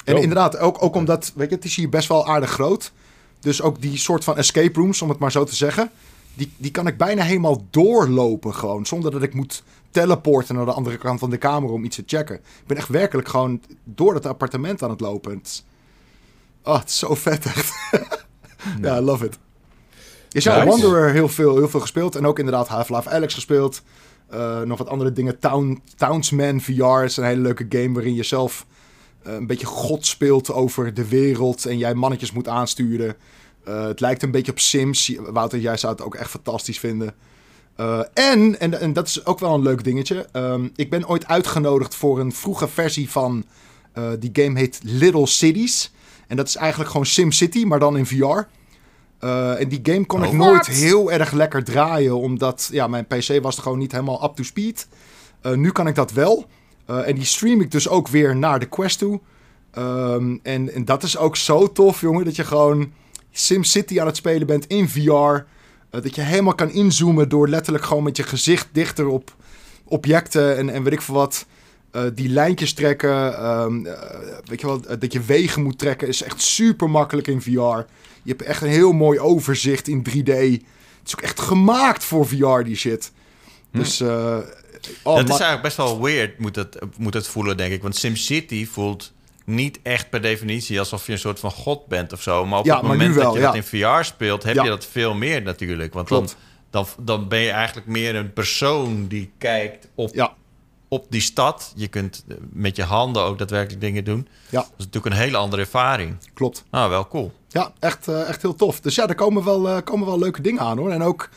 En 0.05 0.17
inderdaad, 0.17 0.59
ook, 0.59 0.83
ook 0.83 0.95
omdat, 0.95 1.33
weet 1.35 1.49
je, 1.49 1.55
het 1.55 1.65
is 1.65 1.77
hier 1.77 1.89
best 1.89 2.09
wel 2.09 2.27
aardig 2.27 2.51
groot. 2.51 2.93
Dus 3.41 3.63
ook 3.63 3.81
die 3.81 3.97
soort 3.97 4.25
van 4.25 4.37
escape 4.37 4.81
rooms, 4.81 5.03
om 5.03 5.09
het 5.09 5.19
maar 5.19 5.33
zo 5.33 5.45
te 5.45 5.55
zeggen. 5.55 5.91
Die, 6.35 6.53
die 6.57 6.71
kan 6.71 6.87
ik 6.87 6.97
bijna 6.97 7.23
helemaal 7.23 7.67
doorlopen 7.71 8.55
gewoon. 8.55 8.87
Zonder 8.87 9.11
dat 9.11 9.23
ik 9.23 9.35
moet 9.35 9.63
teleporten 9.91 10.55
naar 10.55 10.65
de 10.65 10.73
andere 10.73 10.99
kant 10.99 11.19
van 11.19 11.31
de 11.31 11.37
kamer 11.37 11.71
om 11.71 11.85
iets 11.85 11.97
te 11.97 12.03
checken. 12.07 12.37
Ik 12.37 12.67
ben 12.67 12.77
echt 12.77 12.89
werkelijk 12.89 13.29
gewoon 13.29 13.63
door 13.85 14.15
het 14.15 14.27
appartement 14.27 14.83
aan 14.83 14.91
het 14.91 15.01
lopen. 15.01 15.33
Het 15.33 15.47
is, 15.47 15.65
oh, 16.65 16.79
het 16.79 16.89
is 16.89 16.99
zo 16.99 17.15
vet 17.15 17.47
echt. 17.47 17.73
ja, 18.83 18.99
I 18.99 19.01
love 19.01 19.25
it. 19.25 19.39
Is 20.33 20.45
ja, 20.45 20.57
Nice. 20.57 20.69
Wanderer 20.69 21.13
heel 21.13 21.29
veel, 21.29 21.57
heel 21.57 21.69
veel 21.69 21.81
gespeeld. 21.81 22.15
En 22.17 22.27
ook 22.27 22.39
inderdaad 22.39 22.69
Half-Life 22.69 23.11
Alex 23.11 23.35
gespeeld. 23.35 23.83
Eh, 24.31 24.61
nog 24.61 24.79
wat 24.79 24.89
andere 24.89 25.13
dingen. 25.13 25.39
Town, 25.39 25.83
Townsman 25.97 26.61
VR 26.61 27.03
is 27.05 27.17
een 27.17 27.25
hele 27.25 27.41
leuke 27.41 27.67
game 27.69 27.93
waarin 27.93 28.15
je 28.15 28.23
zelf 28.23 28.67
eh, 29.23 29.33
een 29.33 29.47
beetje 29.47 29.67
god 29.67 30.07
speelt 30.07 30.53
over 30.53 30.95
de 30.95 31.09
wereld. 31.09 31.67
En 31.67 31.79
jij 31.79 31.95
mannetjes 31.95 32.33
moet 32.33 32.49
aansturen. 32.49 33.17
Eh, 33.65 33.85
het 33.85 34.01
lijkt 34.01 34.23
een 34.23 34.31
beetje 34.31 34.53
op 34.53 34.59
Sims. 34.59 35.13
Wouter, 35.19 35.59
jij 35.59 35.77
zou 35.77 35.93
het 35.93 36.03
ook 36.03 36.15
echt 36.15 36.31
fantastisch 36.31 36.79
vinden. 36.79 37.15
En, 38.15 38.61
en, 38.61 38.81
en 38.81 38.93
dat 38.93 39.07
is 39.07 39.27
ook 39.27 39.39
wel 39.39 39.55
een 39.55 39.63
leuk 39.63 39.85
dingetje. 39.85 40.29
ehm, 40.33 40.69
ik 40.77 40.91
ben 40.91 41.09
ooit 41.09 41.27
uitgenodigd 41.27 41.95
voor 41.95 42.21
een 42.21 42.33
vroege 42.33 42.69
versie 42.69 43.11
van... 43.11 43.45
die 44.19 44.31
game 44.33 44.59
heet 44.59 44.81
Little 44.83 45.27
Cities. 45.27 45.93
En 46.27 46.37
dat 46.37 46.49
is 46.49 46.57
eigenlijk 46.57 46.91
gewoon 46.91 47.07
SimCity, 47.07 47.65
maar 47.65 47.79
dan 47.79 47.97
in 47.97 48.07
VR. 48.07 48.47
Eh, 49.21 49.61
en 49.61 49.69
die 49.69 49.81
game 49.83 50.07
kon 50.07 50.23
ik 50.25 50.31
Oh. 50.31 50.37
nooit 50.37 50.67
heel 50.67 51.13
erg 51.13 51.33
lekker 51.33 51.65
draaien, 51.65 52.17
omdat 52.17 52.69
ja, 52.73 52.87
mijn 52.87 53.07
PC 53.07 53.39
was 53.43 53.59
gewoon 53.59 53.79
niet 53.79 53.93
helemaal 53.93 54.25
up 54.25 54.35
to 54.35 54.43
speed. 54.43 54.89
Eh, 55.41 55.53
nu 55.53 55.71
kan 55.71 55.87
ik 55.87 55.95
dat 55.95 56.13
wel. 56.13 56.47
Eh, 56.87 57.09
en 57.09 57.15
die 57.15 57.25
stream 57.25 57.61
ik 57.61 57.71
dus 57.71 57.89
ook 57.89 58.09
weer 58.09 58.37
naar 58.37 58.59
de 58.59 58.67
Quest 58.67 58.99
toe. 58.99 59.21
Ehm, 59.71 60.37
en, 60.43 60.73
en 60.73 60.85
dat 60.85 61.03
is 61.03 61.17
ook 61.17 61.37
zo 61.37 61.73
tof, 61.73 62.01
jongen, 62.01 62.25
dat 62.25 62.37
je 62.37 62.45
gewoon 62.45 62.93
SimCity 63.33 64.01
aan 64.01 64.07
het 64.07 64.17
spelen 64.17 64.47
bent 64.47 64.67
in 64.67 64.89
VR. 64.89 65.45
Dat 65.91 66.15
je 66.15 66.23
helemaal 66.23 66.55
kan 66.55 66.71
inzoomen 66.71 67.29
door 67.29 67.49
letterlijk 67.49 67.85
gewoon 67.85 68.03
met 68.03 68.17
je 68.17 68.23
gezicht 68.23 68.69
dichter 68.73 69.07
op 69.07 69.37
objecten 69.85 70.57
en, 70.57 70.71
en 70.71 70.83
weet 70.83 70.93
ik 70.93 71.03
veel 71.03 71.15
wat. 71.15 71.47
Eh, 71.93 72.03
die 72.15 72.29
lijntjes 72.29 72.73
trekken. 72.73 73.37
ehm, 73.39 73.87
eh, 73.87 73.93
weet 74.45 74.61
je 74.61 74.67
wel, 74.67 74.81
eh, 74.89 74.97
dat 74.99 75.13
je 75.13 75.21
wegen 75.21 75.63
moet 75.63 75.79
trekken 75.79 76.09
is 76.09 76.23
echt 76.23 76.43
super 76.43 76.91
makkelijk 76.91 77.27
in 77.27 77.43
VR. 77.43 77.51
Je 78.23 78.31
hebt 78.31 78.43
echt 78.43 78.63
een 78.63 78.69
heel 78.69 78.93
mooi 78.93 79.19
overzicht 79.19 79.89
in 79.89 80.03
3D. 80.03 80.27
Het 80.29 81.09
is 81.09 81.15
ook 81.17 81.23
echt 81.23 81.41
gemaakt 81.41 82.05
voor 82.05 82.27
VR, 82.27 82.63
die 82.63 82.77
shit. 82.77 83.13
Dus, 83.73 84.01
eh, 84.01 84.37
oh, 85.03 85.15
dat 85.17 85.25
is 85.25 85.31
eigenlijk 85.31 85.63
best 85.63 85.77
wel 85.77 86.01
weird, 86.03 86.39
moet 86.39 86.57
het, 86.57 86.79
moet 86.99 87.15
het 87.15 87.27
voelen, 87.27 87.57
denk 87.57 87.73
ik. 87.73 87.83
Want 87.83 87.97
SimCity 87.97 88.67
voelt 88.67 89.13
niet 89.45 89.79
echt 89.83 90.11
per 90.11 90.21
definitie 90.23 90.79
alsof 90.79 91.07
je 91.07 91.13
een 91.13 91.19
soort 91.19 91.39
van 91.41 91.51
god 91.51 91.87
bent 91.87 92.13
of 92.13 92.23
zo. 92.23 92.47
Maar 92.47 92.59
op 92.59 92.65
Ja, 92.65 92.75
het 92.79 92.83
moment 92.87 93.15
wel, 93.15 93.25
dat 93.25 93.33
je 93.35 93.41
ja. 93.41 93.47
dat 93.47 93.55
in 93.55 93.63
VR 93.99 94.05
speelt, 94.05 94.43
heb 94.43 94.55
Ja. 94.55 94.63
je 94.63 94.69
dat 94.69 94.87
veel 94.87 95.15
meer 95.15 95.43
natuurlijk. 95.43 95.93
Want 95.95 96.09
dan, 96.09 96.29
dan, 96.71 96.87
dan 97.01 97.29
ben 97.29 97.41
je 97.41 97.51
eigenlijk 97.51 97.87
meer 97.87 98.15
een 98.15 98.33
persoon 98.33 99.07
die 99.07 99.31
kijkt 99.39 99.89
op, 99.95 100.15
Ja, 100.15 100.35
op 100.91 101.07
die 101.09 101.21
stad. 101.21 101.73
Je 101.77 101.89
kunt 101.89 102.25
eh, 102.29 102.37
met 102.53 102.77
je 102.77 102.83
handen 102.85 103.23
ook 103.23 103.39
daadwerkelijk 103.39 103.81
dingen 103.81 104.05
doen. 104.05 104.29
ja, 104.51 104.61
Dat 104.61 104.71
is 104.79 104.85
natuurlijk 104.85 105.15
een 105.15 105.21
hele 105.21 105.37
andere 105.37 105.63
ervaring. 105.63 106.17
klopt. 106.35 106.65
Nou, 106.71 106.91
wel 106.91 107.09
cool. 107.09 107.33
Ja, 107.49 107.73
echt, 107.79 108.09
eh, 108.09 108.29
echt 108.29 108.43
heel 108.43 108.55
tof. 108.55 108.81
Dus 108.81 108.95
ja, 108.95 109.09
er 109.09 109.15
komen 109.15 109.45
wel, 109.45 109.69
eh, 109.69 109.77
komen 109.85 110.07
wel 110.07 110.19
leuke 110.19 110.41
dingen 110.43 110.61
aan 110.61 110.79
hoor. 110.79 110.91
En 110.91 111.03
ook 111.03 111.29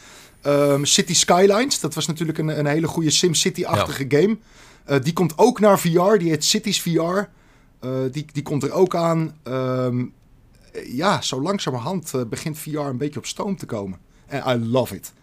ehm, 0.41 0.83
City 0.83 1.13
Skylines. 1.13 1.79
Dat 1.79 1.93
was 1.93 2.07
natuurlijk 2.07 2.37
een, 2.37 2.59
een 2.59 2.65
hele 2.65 2.87
goede 2.87 3.09
SimCity-achtige 3.09 4.05
game. 4.07 4.37
Eh, 4.85 4.97
die 5.01 5.13
komt 5.13 5.37
ook 5.37 5.59
naar 5.59 5.79
VR. 5.79 6.17
Die 6.17 6.29
heet 6.29 6.43
Cities 6.45 6.81
VR. 6.81 6.89
Eh, 7.79 7.89
die, 8.11 8.25
die 8.31 8.43
komt 8.43 8.63
er 8.63 8.71
ook 8.71 8.95
aan. 8.95 9.35
Ehm, 9.43 10.05
eh, 10.71 10.95
ja, 10.95 11.21
zo 11.21 11.41
langzamerhand 11.41 12.13
begint 12.29 12.59
VR 12.59 12.77
een 12.77 12.97
beetje 12.97 13.19
op 13.19 13.25
stoom 13.25 13.57
te 13.57 13.65
komen. 13.65 13.99
En 14.27 14.43
I 14.47 14.65
love 14.65 14.95
it. 14.95 15.13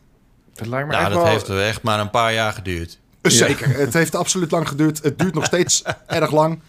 Dat 0.54 0.66
lijkt 0.66 0.88
me 0.88 0.92
Ja, 0.94 1.00
echt 1.00 1.10
dat 1.10 1.22
wel... 1.22 1.30
heeft 1.32 1.48
echt 1.48 1.82
maar 1.82 2.00
een 2.00 2.10
paar 2.10 2.32
jaar 2.32 2.52
geduurd. 2.52 2.98
Zeker. 3.22 3.68
Het 3.78 3.94
heeft 3.94 4.14
absoluut 4.14 4.50
lang 4.50 4.68
geduurd. 4.68 5.02
Het 5.02 5.18
duurt 5.18 5.34
nog 5.34 5.44
steeds 5.44 5.82
erg 6.06 6.30
lang. 6.32 6.60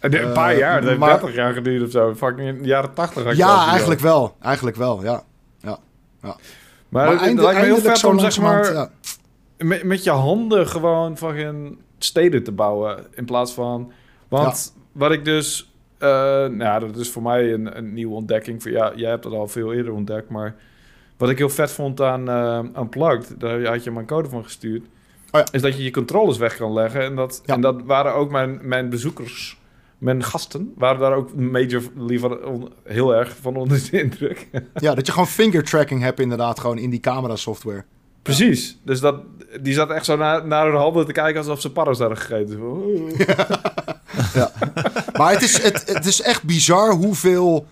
Een 0.00 0.22
een 0.26 0.32
paar 0.32 0.50
Eh, 0.52 0.58
jaar, 0.58 0.80
dat 0.80 0.88
heeft 0.88 1.00
maar- 1.00 1.08
30 1.20 1.34
jaar 1.34 1.52
geduurd 1.52 1.82
of 1.84 1.90
zo. 1.90 2.14
Fucking 2.14 2.48
in 2.48 2.58
de 2.58 2.68
jaren 2.68 2.94
80 2.94 3.24
had 3.24 3.36
je 3.36 3.44
al 3.44 3.50
Ja, 3.50 3.68
eigenlijk 3.68 4.00
wel. 4.00 4.36
Eigenlijk 4.40 4.76
wel, 4.76 5.02
ja. 5.02 5.22
Maar, 5.60 6.36
Maar 6.88 7.10
het 7.12 7.20
lijkt 7.20 7.34
me 7.36 7.40
heel 7.40 7.48
eindelijk 7.50 7.96
vet 7.96 8.04
om 8.04 8.18
zeg 8.18 8.38
maar 8.40 8.72
ja. 8.72 8.90
met, 9.58 9.82
met 9.82 10.04
je 10.04 10.10
handen 10.10 10.68
gewoon 10.68 11.16
fucking 11.18 11.78
steden 11.98 12.42
te 12.44 12.52
bouwen 12.52 13.06
in 13.14 13.24
plaats 13.24 13.52
van... 13.52 13.92
Want 14.28 14.74
wat 14.92 15.12
ik 15.12 15.24
dus 15.24 15.72
eh, 15.98 16.08
nou, 16.08 16.56
ja, 16.58 16.78
dat 16.78 16.96
is 16.96 17.10
voor 17.10 17.22
mij 17.22 17.52
een, 17.52 17.76
een 17.76 17.92
nieuwe 17.92 18.14
ontdekking. 18.14 18.62
Voor, 18.62 18.70
ja, 18.70 18.92
jij 18.96 19.10
hebt 19.10 19.24
het 19.24 19.32
al 19.32 19.48
veel 19.48 19.72
eerder 19.72 19.92
ontdekt, 19.92 20.28
maar 20.28 20.54
wat 21.16 21.30
ik 21.30 21.38
heel 21.38 21.48
vet 21.50 21.70
vond 21.70 22.00
aan 22.00 22.28
uh, 22.28 22.58
Unplugged, 22.82 23.40
daar 23.40 23.64
had 23.66 23.84
je 23.84 23.90
mijn 23.90 24.06
code 24.06 24.28
van 24.28 24.44
gestuurd, 24.44 24.84
Oh 25.34 25.40
ja. 25.40 25.46
is 25.52 25.62
dat 25.62 25.76
je 25.76 25.82
je 25.82 25.90
controllers 25.90 26.38
weg 26.38 26.56
kan 26.56 26.72
leggen. 26.72 27.02
En 27.02 27.14
dat, 27.16 27.42
Ja. 27.44 27.54
en 27.54 27.60
dat 27.60 27.82
waren 27.84 28.14
ook 28.14 28.30
mijn, 28.30 28.58
mijn 28.62 28.88
bezoekers, 28.90 29.58
mijn 29.98 30.22
gasten, 30.22 30.72
waren 30.76 31.00
daar 31.00 31.14
ook 31.14 31.34
major 31.34 31.82
liever 31.96 32.38
heel 32.84 33.14
erg 33.14 33.36
van 33.40 33.56
onder 33.56 33.88
de 33.90 34.02
indruk. 34.02 34.48
Ja, 34.74 34.94
dat 34.94 35.06
je 35.06 35.12
gewoon 35.12 35.28
finger 35.28 35.64
tracking 35.64 36.00
hebt 36.02 36.20
inderdaad 36.20 36.60
gewoon 36.60 36.78
in 36.78 36.90
die 36.90 37.00
camera 37.00 37.36
software. 37.36 37.84
Precies. 38.22 38.78
Dus 38.84 39.00
dat, 39.00 39.20
die 39.60 39.74
zat 39.74 39.90
echt 39.90 40.04
zo 40.04 40.16
naar, 40.16 40.46
naar 40.46 40.66
hun 40.66 40.74
handen 40.76 41.06
te 41.06 41.12
kijken 41.12 41.38
alsof 41.40 41.60
ze 41.60 41.72
parras 41.72 41.98
hadden 41.98 42.18
gegeten. 42.18 42.58
Maar 45.18 45.32
het 45.32 45.42
is, 45.42 45.62
het, 45.62 45.84
het 45.86 46.06
is 46.06 46.20
echt 46.22 46.42
bizar 46.42 46.92
hoeveel 46.92 47.66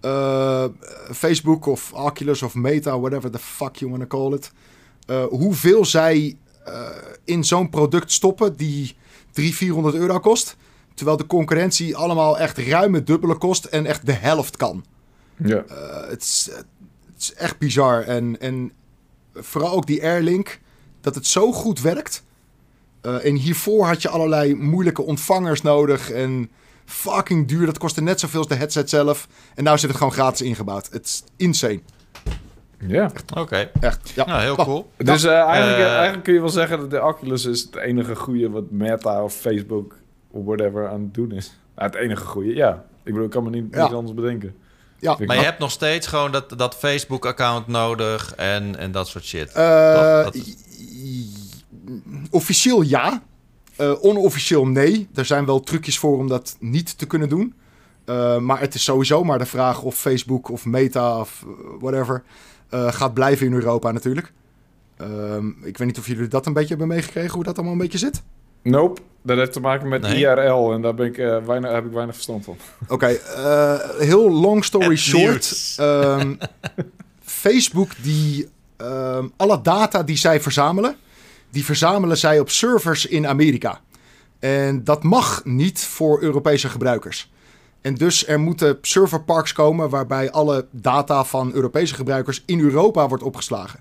eh, 0.00 0.64
Facebook 1.12 1.66
of 1.66 1.92
Oculus 1.92 2.42
of 2.42 2.54
Meta, 2.54 2.98
whatever 3.00 3.30
the 3.30 3.38
fuck 3.38 3.76
you 3.76 3.90
wanna 3.90 4.06
call 4.06 4.32
it, 4.32 4.52
eh, 5.06 5.24
hoeveel 5.24 5.84
zij 5.84 6.36
eh, 6.64 6.88
in 7.24 7.44
zo'n 7.44 7.70
product 7.70 8.12
stoppen 8.12 8.56
die 8.56 8.96
300, 9.30 9.56
400 9.56 9.94
euro 9.94 10.18
kost. 10.18 10.56
Terwijl 10.94 11.16
de 11.16 11.26
concurrentie 11.26 11.96
allemaal 11.96 12.38
echt 12.38 12.58
ruim 12.58 12.94
het 12.94 13.06
dubbele 13.06 13.36
kost 13.36 13.64
en 13.64 13.86
echt 13.86 14.06
de 14.06 14.12
helft 14.12 14.56
kan. 14.56 14.84
Ja. 15.36 15.64
Eh, 15.68 16.08
het, 16.08 16.22
is, 16.22 16.50
het 16.54 16.66
is 17.18 17.34
echt 17.34 17.58
bizar. 17.58 18.02
En, 18.02 18.40
en 18.40 18.72
vooral 19.34 19.72
ook 19.72 19.86
die 19.86 20.02
Airlink, 20.02 20.60
dat 21.00 21.14
het 21.14 21.26
zo 21.26 21.52
goed 21.52 21.80
werkt. 21.80 22.24
Eh, 23.00 23.24
en 23.24 23.34
hiervoor 23.34 23.86
had 23.86 24.02
je 24.02 24.08
allerlei 24.08 24.54
moeilijke 24.54 25.02
ontvangers 25.02 25.62
nodig. 25.62 26.10
En 26.10 26.50
fucking 26.84 27.48
duur. 27.48 27.66
Dat 27.66 27.78
kostte 27.78 28.02
net 28.02 28.20
zoveel 28.20 28.38
als 28.38 28.48
de 28.48 28.54
headset 28.54 28.90
zelf. 28.90 29.28
En 29.54 29.64
nou 29.64 29.78
zit 29.78 29.88
het 29.88 29.98
gewoon 29.98 30.12
gratis 30.12 30.46
ingebouwd. 30.46 30.88
Het 30.90 31.04
is 31.04 31.24
insane. 31.36 31.80
Ja. 32.86 33.10
Oké. 33.38 33.70
Echt. 33.80 34.10
Ja. 34.14 34.24
Nou, 34.26 34.40
heel 34.42 34.54
cool. 34.56 34.90
Dus 34.96 35.24
eh, 35.24 35.32
eigenlijk, 35.40 35.78
Eh, 35.78 35.92
eigenlijk 35.94 36.24
kun 36.24 36.32
je 36.34 36.40
wel 36.40 36.48
zeggen 36.48 36.78
dat 36.78 36.90
de 36.90 37.02
Oculus 37.02 37.44
is 37.44 37.60
het 37.62 37.76
enige 37.76 38.14
goede 38.16 38.50
wat 38.50 38.70
Meta 38.70 39.22
of 39.22 39.34
Facebook 39.34 39.94
of 40.30 40.44
whatever 40.44 40.88
aan 40.88 41.00
het 41.00 41.14
doen 41.14 41.32
is. 41.32 41.58
Nou, 41.76 41.90
het 41.90 41.98
enige 41.98 42.24
goede, 42.24 42.54
ja. 42.54 42.84
Ik 43.02 43.12
bedoel, 43.12 43.24
ik 43.24 43.30
kan 43.30 43.42
me 43.44 43.50
niet, 43.50 43.66
Ja. 43.74 43.84
anders 43.84 44.14
bedenken. 44.14 44.54
ja. 44.98 45.16
Maar 45.26 45.36
je 45.36 45.42
hebt 45.42 45.58
nog 45.58 45.70
steeds 45.70 46.06
gewoon 46.06 46.32
dat, 46.32 46.58
dat 46.58 46.74
Facebook-account 46.74 47.66
nodig 47.66 48.34
en, 48.34 48.76
en 48.76 48.92
dat 48.92 49.08
soort 49.08 49.24
shit. 49.24 49.52
Eh? 49.52 50.22
Dat 50.24 50.36
officieel 52.30 52.82
ja. 52.82 53.22
Eh, 53.76 54.04
onofficieel 54.04 54.66
nee. 54.66 55.08
Er 55.14 55.24
zijn 55.24 55.44
wel 55.46 55.60
trucjes 55.60 55.98
voor 55.98 56.18
om 56.18 56.28
dat 56.28 56.56
niet 56.60 56.98
te 56.98 57.06
kunnen 57.06 57.28
doen. 57.28 57.54
Eh, 58.04 58.38
maar 58.38 58.60
het 58.60 58.74
is 58.74 58.84
sowieso 58.84 59.24
maar 59.24 59.38
de 59.38 59.46
vraag 59.46 59.82
of 59.82 59.94
Facebook 59.94 60.48
of 60.50 60.64
Meta 60.64 61.18
of 61.20 61.44
whatever 61.80 62.22
eh, 62.74 62.92
gaat 62.92 63.14
blijven 63.14 63.46
in 63.46 63.52
Europa 63.52 63.92
natuurlijk. 63.92 64.32
Ehm, 64.96 65.48
ik 65.48 65.78
weet 65.78 65.86
niet 65.86 65.98
of 65.98 66.06
jullie 66.06 66.28
dat 66.28 66.46
een 66.46 66.52
beetje 66.52 66.68
hebben 66.68 66.88
meegekregen, 66.88 67.32
hoe 67.34 67.44
dat 67.44 67.54
allemaal 67.54 67.72
een 67.72 67.78
beetje 67.78 67.98
zit. 67.98 68.22
Nope, 68.62 69.00
dat 69.22 69.36
heeft 69.36 69.52
te 69.52 69.60
maken 69.60 69.88
met 69.88 70.02
Nee. 70.02 70.16
IRL 70.18 70.72
en 70.72 70.82
daar 70.82 70.94
ben 70.94 71.06
ik, 71.06 71.18
eh, 71.18 71.44
weinig, 71.44 71.70
heb 71.72 71.84
ik 71.86 71.92
weinig 71.92 72.14
verstand 72.14 72.44
van. 72.44 72.56
Oké, 72.88 73.06
eh, 73.06 73.78
heel 73.98 74.30
long 74.30 74.64
story 74.64 74.96
short. 74.96 75.74
ehm, 75.76 76.34
Facebook, 77.44 77.90
die 78.02 78.48
ehm, 78.76 79.26
alle 79.36 79.60
data 79.60 80.02
die 80.02 80.16
zij 80.16 80.40
verzamelen, 80.40 80.96
die 81.50 81.64
verzamelen 81.64 82.16
zij 82.16 82.40
op 82.40 82.50
servers 82.50 83.06
in 83.06 83.26
Amerika. 83.26 83.80
En 84.38 84.84
dat 84.84 85.02
mag 85.02 85.44
niet 85.44 85.80
voor 85.80 86.22
Europese 86.22 86.68
gebruikers. 86.68 87.32
En 87.84 87.94
dus 87.94 88.26
er 88.26 88.40
moeten 88.40 88.78
serverparks 88.82 89.52
komen 89.52 89.88
waarbij 89.90 90.30
alle 90.30 90.66
data 90.70 91.24
van 91.24 91.52
Europese 91.52 91.94
gebruikers 91.94 92.42
in 92.46 92.60
Europa 92.60 93.08
wordt 93.08 93.22
opgeslagen. 93.22 93.80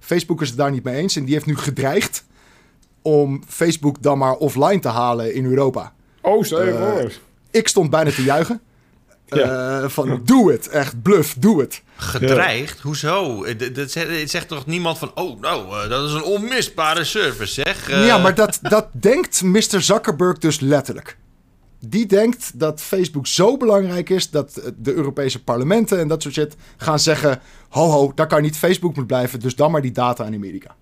Facebook 0.00 0.40
is 0.42 0.48
het 0.48 0.56
daar 0.56 0.70
niet 0.70 0.84
mee 0.84 0.94
eens 0.96 1.16
en 1.16 1.24
die 1.24 1.34
heeft 1.34 1.46
nu 1.46 1.56
gedreigd 1.56 2.24
om 3.02 3.42
Facebook 3.48 4.02
dan 4.02 4.18
maar 4.18 4.34
offline 4.34 4.78
te 4.78 4.88
halen 4.88 5.34
in 5.34 5.44
Europa. 5.44 5.92
Oh, 6.22 6.44
je 6.46 6.56
Eh. 6.56 7.10
Ik 7.50 7.68
stond 7.68 7.90
bijna 7.90 8.10
te 8.10 8.22
juichen. 8.22 8.60
Ja. 9.26 9.80
Eh, 9.82 9.88
van 9.88 10.20
doe 10.24 10.52
het, 10.52 10.68
echt 10.68 11.02
bluff, 11.02 11.34
doe 11.38 11.60
het. 11.60 11.82
Gedreigd? 11.96 12.80
Hoezo? 12.80 13.44
Eh, 13.44 13.54
d- 13.54 13.74
Dat 13.74 13.90
zegt, 13.90 14.20
het 14.20 14.30
zegt 14.30 14.48
toch 14.48 14.66
niemand 14.66 14.98
van... 14.98 15.10
Oh, 15.14 15.40
nou, 15.40 15.88
dat 15.88 16.08
is 16.08 16.14
een 16.14 16.22
onmisbare 16.22 17.04
service, 17.04 17.52
zeg. 17.64 17.90
Ja, 18.06 18.18
maar 18.18 18.34
dat, 18.34 18.58
dat 18.62 18.86
denkt 18.92 19.42
Mr. 19.42 19.82
Zuckerberg 19.82 20.38
dus 20.38 20.60
letterlijk. 20.60 21.16
Die 21.86 22.06
denkt 22.06 22.58
dat 22.58 22.80
Facebook 22.80 23.26
zo 23.26 23.56
belangrijk 23.56 24.10
is 24.10 24.30
dat 24.30 24.56
eh, 24.56 24.70
de 24.76 24.92
Europese 24.92 25.44
parlementen 25.44 25.98
en 25.98 26.08
dat 26.08 26.22
soort 26.22 26.34
shit 26.34 26.56
gaan 26.76 26.98
zeggen: 26.98 27.40
ho 27.68 27.90
ho, 27.90 28.12
daar 28.14 28.26
kan 28.26 28.42
niet 28.42 28.56
Facebook 28.56 28.96
moet 28.96 29.06
blijven, 29.06 29.40
dus 29.40 29.56
dan 29.56 29.70
maar 29.70 29.82
die 29.82 29.92
data 29.92 30.24
in 30.24 30.34
Amerika. 30.34 30.76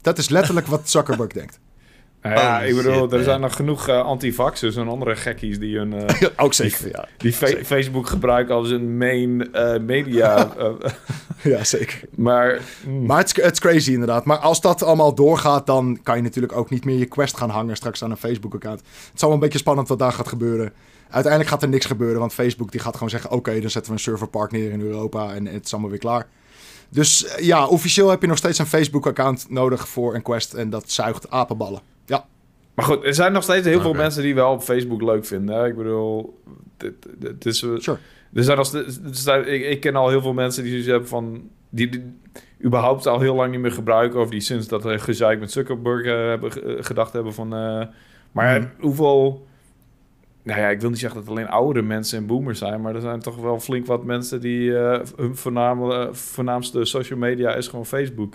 Dat 0.00 0.18
is 0.18 0.28
letterlijk 0.28 0.66
wat 0.66 0.90
Zuckerberg 0.90 1.32
denkt. 1.40 1.58
Nou 2.22 2.34
ja, 2.34 2.56
Holy 2.56 2.68
ik 2.68 2.76
bedoel, 2.76 2.92
shit, 2.92 3.10
er 3.10 3.16
man. 3.16 3.24
zijn 3.24 3.40
nog 3.40 3.56
genoeg 3.56 3.88
eh 3.88 4.00
antivaxers 4.02 4.76
en 4.76 4.88
andere 4.88 5.16
gekkies 5.16 5.58
die 5.58 5.76
hun 5.76 5.92
eh, 5.92 6.28
Ook 6.44 6.54
zeker, 6.54 6.88
ja. 6.88 7.08
die 7.16 7.32
Facebook 7.64 8.06
gebruiken 8.06 8.54
als 8.54 8.70
een 8.70 8.96
main 8.96 9.52
eh, 9.52 9.80
media. 9.80 10.48
Ja, 11.42 11.64
zeker. 11.64 12.00
maar 12.16 12.60
mm, 12.86 13.06
Maar 13.06 13.18
het 13.18 13.36
is, 13.36 13.44
het 13.44 13.52
is 13.52 13.60
crazy 13.60 13.92
inderdaad. 13.92 14.24
Maar 14.24 14.38
als 14.38 14.60
dat 14.60 14.82
allemaal 14.82 15.14
doorgaat, 15.14 15.66
dan 15.66 15.98
kan 16.02 16.16
je 16.16 16.22
natuurlijk 16.22 16.56
ook 16.56 16.70
niet 16.70 16.84
meer 16.84 16.98
je 16.98 17.06
quest 17.06 17.36
gaan 17.36 17.50
hangen 17.50 17.76
straks 17.76 18.04
aan 18.04 18.10
een 18.10 18.16
Facebook-account. 18.16 18.80
Het 18.80 19.14
is 19.14 19.20
wel 19.20 19.32
een 19.32 19.38
beetje 19.38 19.58
spannend 19.58 19.88
wat 19.88 19.98
daar 19.98 20.12
gaat 20.12 20.28
gebeuren. 20.28 20.72
Uiteindelijk 21.10 21.52
gaat 21.52 21.62
er 21.62 21.68
niks 21.68 21.86
gebeuren, 21.86 22.18
want 22.18 22.34
Facebook 22.34 22.70
die 22.70 22.80
gaat 22.80 22.94
gewoon 22.94 23.10
zeggen... 23.10 23.30
oké, 23.30 23.60
dan 23.60 23.70
zetten 23.70 23.92
we 23.92 23.98
een 23.98 24.04
serverpark 24.04 24.50
neer 24.50 24.70
in 24.70 24.80
Europa 24.80 25.34
en 25.34 25.46
het 25.46 25.64
is 25.64 25.72
allemaal 25.72 25.90
weer 25.90 25.98
klaar. 25.98 26.26
Dus 26.90 27.24
eh, 27.26 27.44
ja, 27.46 27.66
officieel 27.66 28.08
heb 28.10 28.20
je 28.20 28.26
nog 28.26 28.36
steeds 28.36 28.58
een 28.58 28.66
Facebook-account 28.66 29.46
nodig 29.50 29.88
voor 29.88 30.14
een 30.14 30.22
quest 30.22 30.54
en 30.54 30.70
dat 30.70 30.90
zuigt 30.90 31.30
apenballen. 31.30 31.80
Ja, 32.06 32.24
Maar 32.74 32.84
goed, 32.84 33.04
er 33.04 33.14
zijn 33.14 33.32
nog 33.32 33.42
steeds 33.42 33.66
heel 33.66 33.80
veel 33.80 33.92
mensen 33.92 34.22
die 34.22 34.34
wel 34.34 34.52
op 34.52 34.62
Facebook 34.62 35.02
leuk 35.02 35.24
vinden. 35.26 35.54
Hè? 35.56 35.66
Ik 35.66 35.76
bedoel, 35.76 36.40
dit, 36.76 36.92
dit, 37.18 37.30
het 37.30 37.46
is, 37.46 37.62
eh, 37.62 37.70
sure. 37.76 37.98
er 38.34 38.44
zijn 38.44 38.84
zijn- 39.10 39.52
ik, 39.52 39.62
ik 39.62 39.80
ken 39.80 39.96
al 39.96 40.08
heel 40.08 40.20
veel 40.22 40.32
mensen 40.32 40.64
die 40.64 40.84
hebben 40.90 41.08
van... 41.08 41.42
Die, 41.68 41.88
die 41.88 42.02
überhaupt 42.64 43.06
al 43.06 43.20
heel 43.20 43.34
lang 43.34 43.50
niet 43.50 43.60
meer 43.60 43.72
gebruiken... 43.72 44.20
of 44.20 44.30
die 44.30 44.40
sinds 44.40 44.68
dat 44.68 44.84
er 44.84 45.00
gezeik 45.00 45.40
met 45.40 45.52
Zuckerberg 45.52 46.04
eh, 46.06 46.12
hebben 46.28 46.52
ge- 46.52 46.76
gedacht 46.80 47.12
hebben 47.12 47.34
van... 47.34 47.54
eh, 47.54 47.86
maar 48.32 48.60
Mhm. 48.60 48.68
hoeveel... 48.80 49.46
Nou 50.50 50.62
ja, 50.62 50.68
ik 50.68 50.80
wil 50.80 50.90
niet 50.90 50.98
zeggen 50.98 51.18
dat 51.20 51.28
het 51.28 51.38
alleen 51.38 51.50
oudere 51.52 51.86
mensen 51.86 52.18
en 52.18 52.26
boomers 52.26 52.58
zijn... 52.58 52.80
maar 52.80 52.94
er 52.94 53.00
zijn 53.00 53.20
toch 53.20 53.36
wel 53.36 53.60
flink 53.60 53.86
wat 53.86 54.04
mensen 54.04 54.40
die... 54.40 54.78
eh, 54.78 55.00
hun 55.16 55.36
voorname, 55.36 56.08
voornaamste 56.12 56.84
social 56.84 57.18
media 57.18 57.54
is 57.54 57.68
gewoon 57.68 57.86
Facebook. 57.86 58.34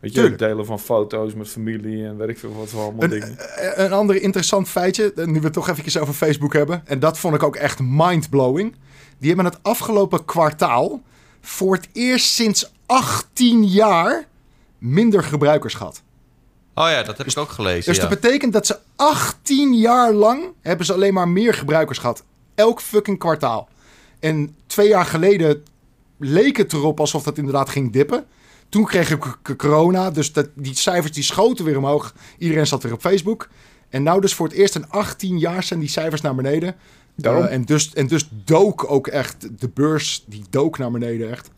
Weet 0.00 0.12
je, 0.14 0.18
Tuurlijk. 0.20 0.38
delen 0.38 0.66
van 0.66 0.80
foto's 0.80 1.34
met 1.34 1.48
familie 1.48 2.06
en 2.06 2.16
weet 2.16 2.28
ik 2.28 2.38
veel 2.38 2.54
wat 2.54 2.68
voor 2.68 2.80
allemaal 2.82 3.02
Een, 3.02 3.10
dingen. 3.10 3.38
eh, 3.38 3.84
een 3.84 3.92
ander 3.92 4.22
interessant 4.22 4.68
feitje, 4.68 5.12
eh, 5.14 5.24
nu 5.26 5.38
we 5.38 5.44
het 5.44 5.52
toch 5.52 5.68
eventjes 5.68 5.98
over 5.98 6.14
Facebook 6.14 6.52
hebben. 6.52 6.82
En 6.84 6.98
dat 6.98 7.18
vond 7.18 7.34
ik 7.34 7.42
ook 7.42 7.56
echt 7.56 7.78
mind-blowing. 7.82 8.74
Die 9.18 9.28
hebben 9.28 9.44
het 9.52 9.58
afgelopen 9.62 10.24
kwartaal 10.24 11.02
voor 11.40 11.74
het 11.74 11.88
eerst 11.92 12.26
sinds 12.26 12.72
18 12.86 13.64
jaar 13.64 14.24
minder 14.78 15.22
gebruikers 15.22 15.74
gehad. 15.74 16.02
Oh 16.74 16.88
ja, 16.88 17.02
dat 17.02 17.18
heb 17.18 17.26
ik 17.26 17.38
ook 17.38 17.48
gelezen, 17.48 17.92
Dus 17.92 18.02
ja. 18.02 18.08
dat 18.08 18.20
betekent 18.20 18.52
dat 18.52 18.66
ze 18.66 18.78
18 18.96 19.74
jaar 19.74 20.12
lang 20.12 20.44
hebben 20.60 20.86
ze 20.86 20.92
alleen 20.92 21.14
maar 21.14 21.28
meer 21.28 21.54
gebruikers 21.54 21.98
gehad. 21.98 22.24
Elk 22.54 22.80
fucking 22.80 23.18
kwartaal. 23.18 23.68
En 24.20 24.56
twee 24.66 24.88
jaar 24.88 25.04
geleden 25.04 25.62
leek 26.18 26.56
het 26.56 26.72
erop 26.72 27.00
alsof 27.00 27.22
dat 27.22 27.38
inderdaad 27.38 27.68
ging 27.68 27.92
dippen. 27.92 28.24
Toen 28.68 28.84
kreeg 28.84 29.10
ik 29.10 29.56
corona, 29.56 30.10
dus 30.10 30.32
dat, 30.32 30.48
die 30.54 30.76
cijfers 30.76 31.12
die 31.12 31.22
schoten 31.22 31.64
weer 31.64 31.76
omhoog. 31.76 32.14
Iedereen 32.38 32.66
zat 32.66 32.82
weer 32.82 32.92
op 32.92 33.00
Facebook. 33.00 33.48
En 33.88 34.02
nou 34.02 34.20
dus 34.20 34.34
voor 34.34 34.46
het 34.46 34.56
eerst 34.56 34.74
in 34.74 34.88
18 34.88 35.38
jaar 35.38 35.62
zijn 35.62 35.80
die 35.80 35.88
cijfers 35.88 36.20
naar 36.20 36.34
beneden. 36.34 36.76
Eh, 37.20 37.52
en, 37.52 37.64
dus, 37.64 37.92
en 37.92 38.06
dus 38.06 38.28
dook 38.44 38.90
ook 38.90 39.06
echt, 39.06 39.60
de 39.60 39.68
beurs 39.68 40.24
die 40.26 40.44
dook 40.50 40.78
naar 40.78 40.90
beneden 40.90 41.30
echt. 41.30 41.50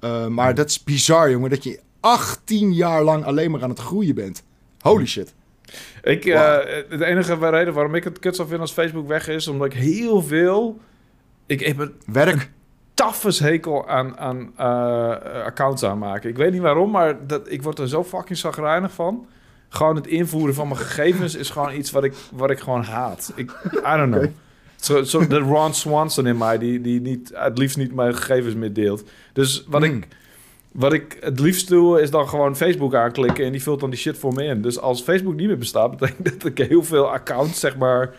Eh, 0.00 0.26
maar 0.26 0.54
dat 0.54 0.68
is 0.68 0.84
bizar 0.84 1.30
jongen, 1.30 1.50
dat 1.50 1.64
je 1.64 1.80
18 2.00 2.74
jaar 2.74 3.02
lang 3.02 3.24
alleen 3.24 3.50
maar 3.50 3.62
aan 3.62 3.68
het 3.68 3.78
groeien 3.78 4.14
bent. 4.14 4.42
Holy 4.80 5.06
shit. 5.06 5.34
Ik, 6.02 6.24
Wow. 6.24 6.34
eh, 6.34 6.98
de 6.98 7.04
enige 7.04 7.50
reden 7.50 7.74
waarom 7.74 7.94
ik 7.94 8.04
het 8.04 8.18
kut 8.18 8.34
zou 8.36 8.48
vinden 8.48 8.66
als 8.66 8.74
Facebook 8.76 9.08
weg 9.08 9.28
is, 9.28 9.48
omdat 9.48 9.66
ik 9.66 9.72
heel 9.78 10.22
veel. 10.22 10.78
Ik 11.46 11.60
heb 11.60 11.78
een 11.78 11.92
Werk. 12.06 12.50
taffes 12.94 13.38
hekel 13.38 13.88
aan, 13.88 14.18
aan 14.18 14.52
eh, 14.56 15.44
accounts 15.44 15.84
aanmaken. 15.84 16.30
Ik 16.30 16.36
weet 16.36 16.52
niet 16.52 16.60
waarom, 16.60 16.90
maar 16.90 17.26
dat, 17.26 17.50
ik 17.50 17.62
word 17.62 17.78
er 17.78 17.88
zo 17.88 18.04
fucking 18.04 18.38
zagrijnig 18.38 18.92
van. 18.92 19.26
Gewoon 19.68 19.96
het 19.96 20.06
invoeren 20.06 20.54
van 20.54 20.68
mijn 20.68 20.80
gegevens 20.80 21.34
is 21.34 21.50
gewoon 21.50 21.74
iets 21.74 21.90
wat 21.90 22.04
ik, 22.04 22.14
wat 22.32 22.50
ik 22.50 22.58
gewoon 22.58 22.82
haat. 22.82 23.32
Ik, 23.34 23.50
I 23.72 23.96
don't 23.96 24.12
know. 24.14 24.26
Zo, 24.80 25.02
zo, 25.02 25.26
de 25.26 25.38
Ron 25.38 25.74
Swanson 25.74 26.26
in 26.26 26.36
mij, 26.36 26.58
die, 26.58 26.80
die 26.80 27.00
niet, 27.00 27.30
het 27.34 27.58
liefst 27.58 27.76
niet 27.76 27.94
mijn 27.94 28.14
gegevens 28.14 28.54
meer 28.54 28.72
deelt. 28.72 29.08
Dus 29.32 29.64
wat 29.68 29.82
Hmm. 29.84 29.94
ik 29.96 30.08
wat 30.72 30.92
ik 30.92 31.16
het 31.20 31.40
liefst 31.40 31.68
doe, 31.68 32.00
is 32.00 32.10
dan 32.10 32.28
gewoon 32.28 32.56
Facebook 32.56 32.94
aanklikken 32.94 33.44
en 33.44 33.52
die 33.52 33.62
vult 33.62 33.80
dan 33.80 33.90
die 33.90 33.98
shit 33.98 34.18
voor 34.18 34.32
me 34.32 34.44
in. 34.44 34.62
Dus 34.62 34.80
als 34.80 35.02
Facebook 35.02 35.34
niet 35.34 35.46
meer 35.46 35.58
bestaat, 35.58 35.90
betekent 35.96 36.42
dat 36.42 36.44
ik 36.44 36.68
heel 36.68 36.84
veel 36.84 37.10
accounts, 37.10 37.60
zeg 37.60 37.76
maar, 37.76 38.14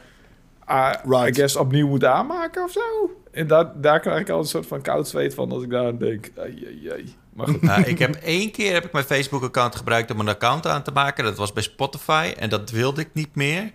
Right. 0.70 1.30
I 1.30 1.34
guess 1.34 1.56
opnieuw 1.56 1.88
moet 1.88 2.06
aanmaken 2.06 2.64
of 2.64 2.72
zo. 2.72 3.12
En 3.32 3.48
daar, 3.48 3.82
daar 3.82 4.00
krijg 4.00 4.20
ik 4.20 4.30
al 4.30 4.40
een 4.40 4.46
soort 4.46 4.68
van 4.68 4.82
koud 4.82 5.08
zweet 5.08 5.34
van 5.34 5.52
als 5.52 5.64
ik 5.64 5.70
daar 5.70 5.86
aan 5.86 5.98
denk. 5.98 6.32
Ai, 6.38 6.66
ai, 6.66 6.90
ai. 6.92 7.16
Maar 7.34 7.48
goed. 7.48 7.62
Nou, 7.62 7.82
ik 7.82 8.00
heb 8.00 8.16
één 8.16 8.52
keer 8.52 8.74
heb 8.74 8.86
ik 8.86 8.92
mijn 8.92 9.06
Facebook-account 9.06 9.76
gebruikt 9.76 10.12
om 10.12 10.20
een 10.20 10.28
account 10.28 10.68
aan 10.68 10.84
te 10.84 10.92
maken. 10.92 11.24
Dat 11.24 11.38
was 11.38 11.54
bij 11.54 11.64
Spotify. 11.64 12.34
En 12.38 12.50
dat 12.50 12.70
wilde 12.70 13.02
ik 13.02 13.10
niet 13.14 13.36
meer. 13.36 13.72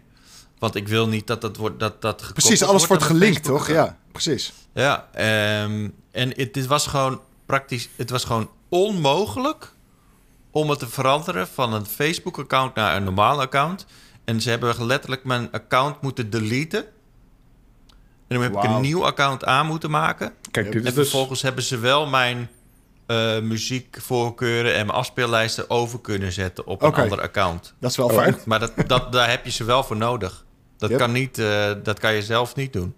Want 0.59 0.75
ik 0.75 0.89
wil 0.89 1.09
niet 1.09 1.27
dat 1.27 1.41
dat 1.41 1.57
wordt. 1.57 1.81
Dat, 1.81 2.03
dat 2.03 2.23
gekoppeld 2.23 2.47
Precies, 2.47 2.63
alles 2.63 2.87
wordt 2.87 3.03
gelinkt, 3.03 3.45
toch? 3.45 3.69
Ja, 3.69 3.99
precies. 4.13 4.53
Ja, 4.75 5.09
ehm, 5.13 5.89
en 6.11 6.29
het, 6.37 6.55
dit 6.55 6.67
was 6.67 6.87
gewoon 6.87 7.21
praktisch. 7.47 7.89
Het 7.97 8.11
was 8.11 8.25
gewoon 8.25 8.51
onmogelijk 8.75 9.73
om 10.51 10.71
het 10.71 10.79
te 10.79 10.89
veranderen 10.89 11.49
van 11.49 11.73
een 11.73 11.87
Facebook-account 11.87 12.75
naar 12.75 12.97
een 12.97 13.05
normaal 13.05 13.41
account. 13.41 13.87
En 14.25 14.41
ze 14.41 14.51
hebben 14.51 14.87
letterlijk 14.87 15.25
mijn 15.25 15.49
account 15.53 16.01
moeten 16.01 16.31
deleten. 16.31 16.85
En 18.29 18.41
dan 18.41 18.43
heb 18.43 18.55
ik 18.57 18.63
een 18.63 18.81
nieuw 18.81 19.05
account 19.05 19.45
aan 19.45 19.67
moeten 19.67 19.91
maken. 19.91 20.33
Kijk, 20.51 20.67
dit 20.73 20.75
En 20.83 20.89
is 20.89 20.95
dus... 20.95 21.09
vervolgens 21.09 21.43
hebben 21.43 21.65
ze 21.65 21.79
wel 21.79 22.07
mijn 22.07 22.49
eh, 23.07 23.41
muziekvoorkeuren 23.41 24.75
en 24.75 24.87
mijn 24.87 24.99
afspeellijsten 24.99 25.71
over 25.71 26.01
kunnen 26.01 26.33
zetten 26.33 26.67
op 26.67 26.83
een 26.83 26.95
ander 26.95 27.21
account. 27.21 27.75
Dat 27.81 27.91
is 27.91 27.97
wel 27.97 28.07
Oh, 28.07 28.15
fijn. 28.15 28.37
Maar 28.45 28.61
dat, 28.61 28.73
dat, 28.87 29.13
daar 29.13 29.31
heb 29.31 29.45
je 29.45 29.51
ze 29.51 29.65
wel 29.65 29.85
voor 29.85 29.97
nodig. 29.97 30.45
Dat, 30.77 30.91
Yep. 30.91 30.99
kan 30.99 31.13
niet, 31.13 31.39
eh, 31.39 31.73
dat 31.83 31.99
kan 31.99 32.15
je 32.15 32.23
zelf 32.23 32.55
niet 32.57 32.73
doen. 32.73 32.95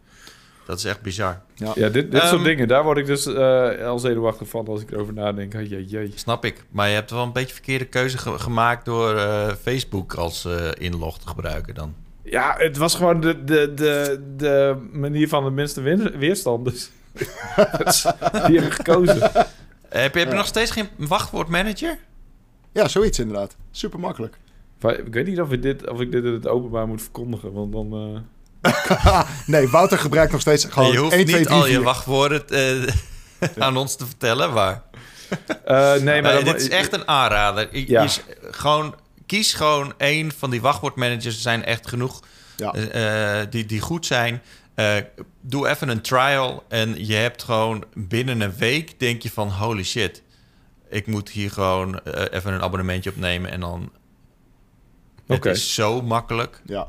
Dat 0.67 0.79
is 0.79 0.85
echt 0.85 1.01
bizar. 1.03 1.41
Ja, 1.55 1.73
dit, 1.75 1.93
dit 1.93 2.15
Ehm, 2.15 2.27
soort 2.27 2.45
dingen, 2.45 2.69
daar 2.69 2.85
word 2.85 2.99
ik 2.99 3.07
dus 3.07 3.27
eh 3.27 3.87
al 3.87 3.99
zenuwachtig 3.99 4.49
van 4.49 4.67
als 4.67 4.81
ik 4.81 4.91
erover 4.91 5.13
nadenk. 5.15 5.55
Ai, 5.55 5.97
ai. 5.97 6.13
Snap 6.15 6.45
ik. 6.45 6.65
Maar 6.71 6.89
je 6.89 6.95
hebt 6.95 7.11
wel 7.11 7.23
een 7.23 7.33
beetje 7.33 7.55
verkeerde 7.55 7.85
keuze 7.85 8.19
ge- 8.19 8.39
gemaakt 8.39 8.85
door 8.85 9.17
eh, 9.17 9.49
Facebook 9.63 10.15
als 10.15 10.45
eh, 10.45 10.69
inlog 10.79 11.19
te 11.19 11.29
gebruiken 11.29 11.75
dan. 11.75 11.95
Ja, 12.23 12.55
het 12.59 12.77
was 12.77 12.95
gewoon 12.95 13.21
de, 13.21 13.45
de, 13.45 13.73
de, 13.75 14.21
de 14.37 14.77
manier 14.93 15.29
van 15.29 15.45
de 15.45 15.51
minste 15.51 15.81
weerstand. 16.19 16.65
Dus 16.65 16.91
Dat 17.79 17.87
is- 17.87 18.07
die 18.47 18.57
heb 18.59 18.65
ik 18.67 18.73
gekozen. 18.73 19.21
Heb 19.89 20.13
je, 20.15 20.19
heb 20.19 20.29
je 20.31 20.35
nog 20.37 20.47
steeds 20.47 20.71
geen 20.71 20.89
wachtwoordmanager? 20.97 21.99
Ja, 22.73 22.89
zoiets 22.89 23.19
inderdaad. 23.19 23.57
Super 23.71 23.99
makkelijk. 24.01 24.39
Maar 24.81 24.99
Ik 24.99 25.13
weet 25.15 25.27
niet 25.27 25.41
of 25.41 25.53
ik 25.53 25.63
dit, 25.63 25.89
of 25.91 26.01
ik 26.01 26.13
dit 26.13 26.25
in 26.25 26.33
het 26.33 26.49
openbaar 26.49 26.87
moet 26.87 27.03
verkondigen, 27.03 27.53
want 27.53 27.73
dan... 27.73 28.25
nee, 29.47 29.69
Wouter 29.69 29.99
gebruikt 29.99 30.33
nog 30.33 30.41
steeds 30.41 30.65
gewoon 30.65 30.93
je 30.93 30.99
hoeft 30.99 31.13
1, 31.13 31.25
2, 31.25 31.37
niet 31.39 31.47
3, 31.47 31.59
al 31.61 31.67
je 31.67 31.73
4. 31.75 31.83
wachtwoorden 31.83 32.49
eh, 32.49 32.93
aan 33.65 33.77
ons 33.77 33.97
te 33.97 34.07
vertellen, 34.07 34.53
maar... 34.53 34.83
eh, 35.65 35.95
nee, 35.95 36.23
maar 36.23 36.33
dan- 36.33 36.45
dit 36.45 36.61
is 36.61 36.69
echt 36.69 36.93
een 36.93 37.09
aanrader. 37.09 37.69
Je, 37.77 37.89
Ja. 37.89 38.03
je 38.03 38.09
s- 38.09 38.21
gewoon, 38.51 38.95
kies 39.27 39.53
gewoon 39.53 39.95
één 39.97 40.33
van 40.39 40.51
die 40.51 40.61
wachtwoordmanagers. 40.61 41.25
Er 41.25 41.33
zijn 41.33 41.65
echt 41.65 41.89
genoeg 41.89 42.21
Ja. 42.57 42.73
eh, 42.73 43.41
eh, 43.41 43.47
die, 43.51 43.67
die 43.67 43.81
goed 43.81 44.07
zijn. 44.07 44.43
Eh, 44.75 44.95
doe 45.41 45.69
even 45.69 45.89
een 45.89 46.01
trial 46.03 46.65
en 46.69 47.07
je 47.07 47.15
hebt 47.15 47.43
gewoon 47.43 47.85
binnen 47.95 48.41
een 48.41 48.57
week 48.57 49.01
denk 49.01 49.23
je 49.23 49.31
van 49.31 49.51
holy 49.51 49.85
shit. 49.85 50.23
Ik 50.91 51.07
moet 51.07 51.29
hier 51.29 51.51
gewoon 51.51 52.01
even 52.31 52.53
een 52.53 52.63
abonnementje 52.63 53.11
opnemen 53.11 53.51
en 53.51 53.61
dan... 53.61 53.93
Het 55.27 55.37
Oké. 55.37 55.51
is 55.51 55.75
zo 55.75 56.03
makkelijk. 56.03 56.61
Ja. 56.67 56.89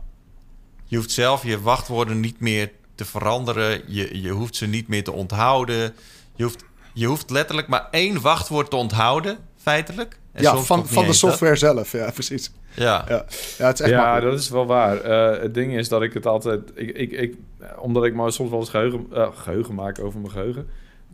Je 0.88 0.96
hoeft 0.96 1.12
zelf 1.12 1.44
je 1.44 1.62
wachtwoorden 1.62 2.20
niet 2.20 2.40
meer 2.40 2.72
te 2.96 3.06
veranderen. 3.06 3.82
Je, 3.88 4.22
je 4.22 4.30
hoeft 4.30 4.56
ze 4.56 4.66
niet 4.66 4.88
meer 4.88 5.04
te 5.04 5.12
onthouden. 5.12 5.94
Je 6.36 6.44
hoeft, 6.44 6.64
je 6.94 7.06
hoeft 7.06 7.30
letterlijk 7.30 7.68
maar 7.68 7.88
één 7.92 8.22
wachtwoord 8.22 8.70
te 8.70 8.76
onthouden, 8.76 9.38
feitelijk. 9.58 10.20
En 10.32 10.44
Ja, 10.44 10.58
van, 10.58 10.88
van 10.88 11.02
de 11.02 11.08
dat. 11.08 11.16
software 11.16 11.56
zelf. 11.56 11.92
Ja, 11.92 12.12
precies. 12.12 12.52
Ja. 12.74 13.06
Ja, 13.08 13.26
ja 13.58 13.68
het 13.68 13.80
is 13.80 13.86
echt 13.86 13.90
ja, 13.96 14.20
dat 14.20 14.40
is 14.40 14.50
wel 14.50 14.66
waar. 14.66 15.02
Eh, 15.02 15.42
het 15.42 15.54
ding 15.54 15.78
is 15.78 15.90
dat 15.90 16.02
ik 16.02 16.14
het 16.14 16.26
altijd... 16.26 16.62
Ik, 16.76 16.90
ik, 16.90 17.12
ik, 17.12 17.36
omdat 17.78 18.06
ik 18.06 18.14
maar 18.14 18.32
soms 18.32 18.50
wel 18.50 18.60
eens 18.60 18.70
geheugen, 18.70 19.06
eh, 19.14 19.28
geheugen 19.34 19.76
maak 19.76 20.00
over 20.00 20.20
mijn 20.20 20.32
geheugen... 20.32 20.68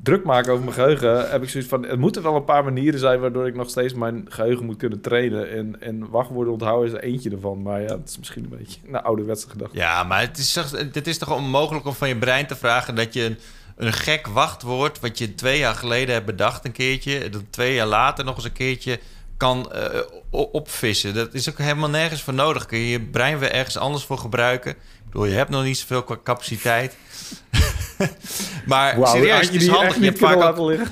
Druk 0.04 0.24
maken 0.24 0.52
over 0.52 0.64
mijn 0.64 0.76
geheugen, 0.76 1.30
heb 1.30 1.44
ik 1.44 1.50
zoiets 1.50 1.70
van... 1.70 1.86
Er 1.86 2.00
moeten 2.00 2.24
wel 2.24 2.36
een 2.36 2.44
paar 2.44 2.64
manieren 2.64 3.00
zijn 3.00 3.20
waardoor 3.20 3.48
ik 3.48 3.56
nog 3.56 3.70
steeds 3.70 3.94
mijn 3.94 4.26
geheugen 4.30 4.66
moet 4.66 4.78
kunnen 4.78 5.02
trainen. 5.02 5.52
En, 5.52 5.82
en 5.82 6.10
wachtwoorden 6.10 6.54
onthouden 6.54 6.88
is 6.88 6.94
er 6.98 7.04
eentje 7.04 7.30
ervan. 7.30 7.62
Maar 7.62 7.82
ja, 7.82 7.98
het 7.98 8.10
is 8.10 8.18
misschien 8.18 8.44
een 8.44 8.58
beetje 8.58 8.80
een 8.88 9.02
ouderwetse 9.02 9.50
gedachte. 9.50 9.78
ja, 9.78 10.04
maar 10.04 10.20
het 10.20 10.38
is, 10.38 10.54
toch- 10.54 10.72
het 10.72 11.08
is 11.08 11.18
toch 11.18 11.36
onmogelijk 11.36 11.86
om 11.86 11.94
van 11.94 12.08
je 12.08 12.18
brein 12.18 12.48
te 12.48 12.56
vragen 12.56 12.96
dat 12.96 13.14
je 13.14 13.24
een, 13.24 13.38
een 13.76 13.94
gek 13.94 14.28
wachtwoord... 14.28 15.00
wat 15.00 15.18
je 15.18 15.36
twee 15.36 15.60
jaar 15.60 15.76
geleden 15.76 16.14
hebt 16.14 16.26
bedacht 16.26 16.66
een 16.66 16.72
keertje... 16.72 17.30
dat 17.30 17.42
twee 17.50 17.74
jaar 17.74 17.88
later 17.88 18.26
nog 18.26 18.36
eens 18.36 18.46
een 18.46 18.52
keertje 18.52 19.00
kan 19.38 19.72
eh, 19.72 20.00
opvissen. 20.30 21.14
Dat 21.14 21.34
is 21.34 21.50
ook 21.50 21.58
helemaal 21.58 21.90
nergens 21.90 22.22
voor 22.22 22.34
nodig. 22.34 22.66
Kun 22.66 22.78
je 22.78 22.90
je 22.90 23.02
brein 23.02 23.40
weer 23.40 23.52
ergens 23.52 23.78
anders 23.78 24.04
voor 24.04 24.18
gebruiken. 24.18 24.76
Bedoel, 25.14 25.28
je 25.28 25.36
hebt 25.36 25.50
nog 25.50 25.64
niet 25.64 25.78
zoveel 25.78 26.20
capaciteit. 26.24 26.96
maar 28.66 28.98
serieus, 29.08 29.32
had 29.32 29.54
het 29.54 29.62
is 29.62 29.68
handig. 29.68 29.94
Je 29.94 30.00
niet 30.00 30.10
hebt 30.10 30.20
vaak 30.20 30.36
ook 30.36 30.42
laten 30.42 30.66
liggen? 30.66 30.92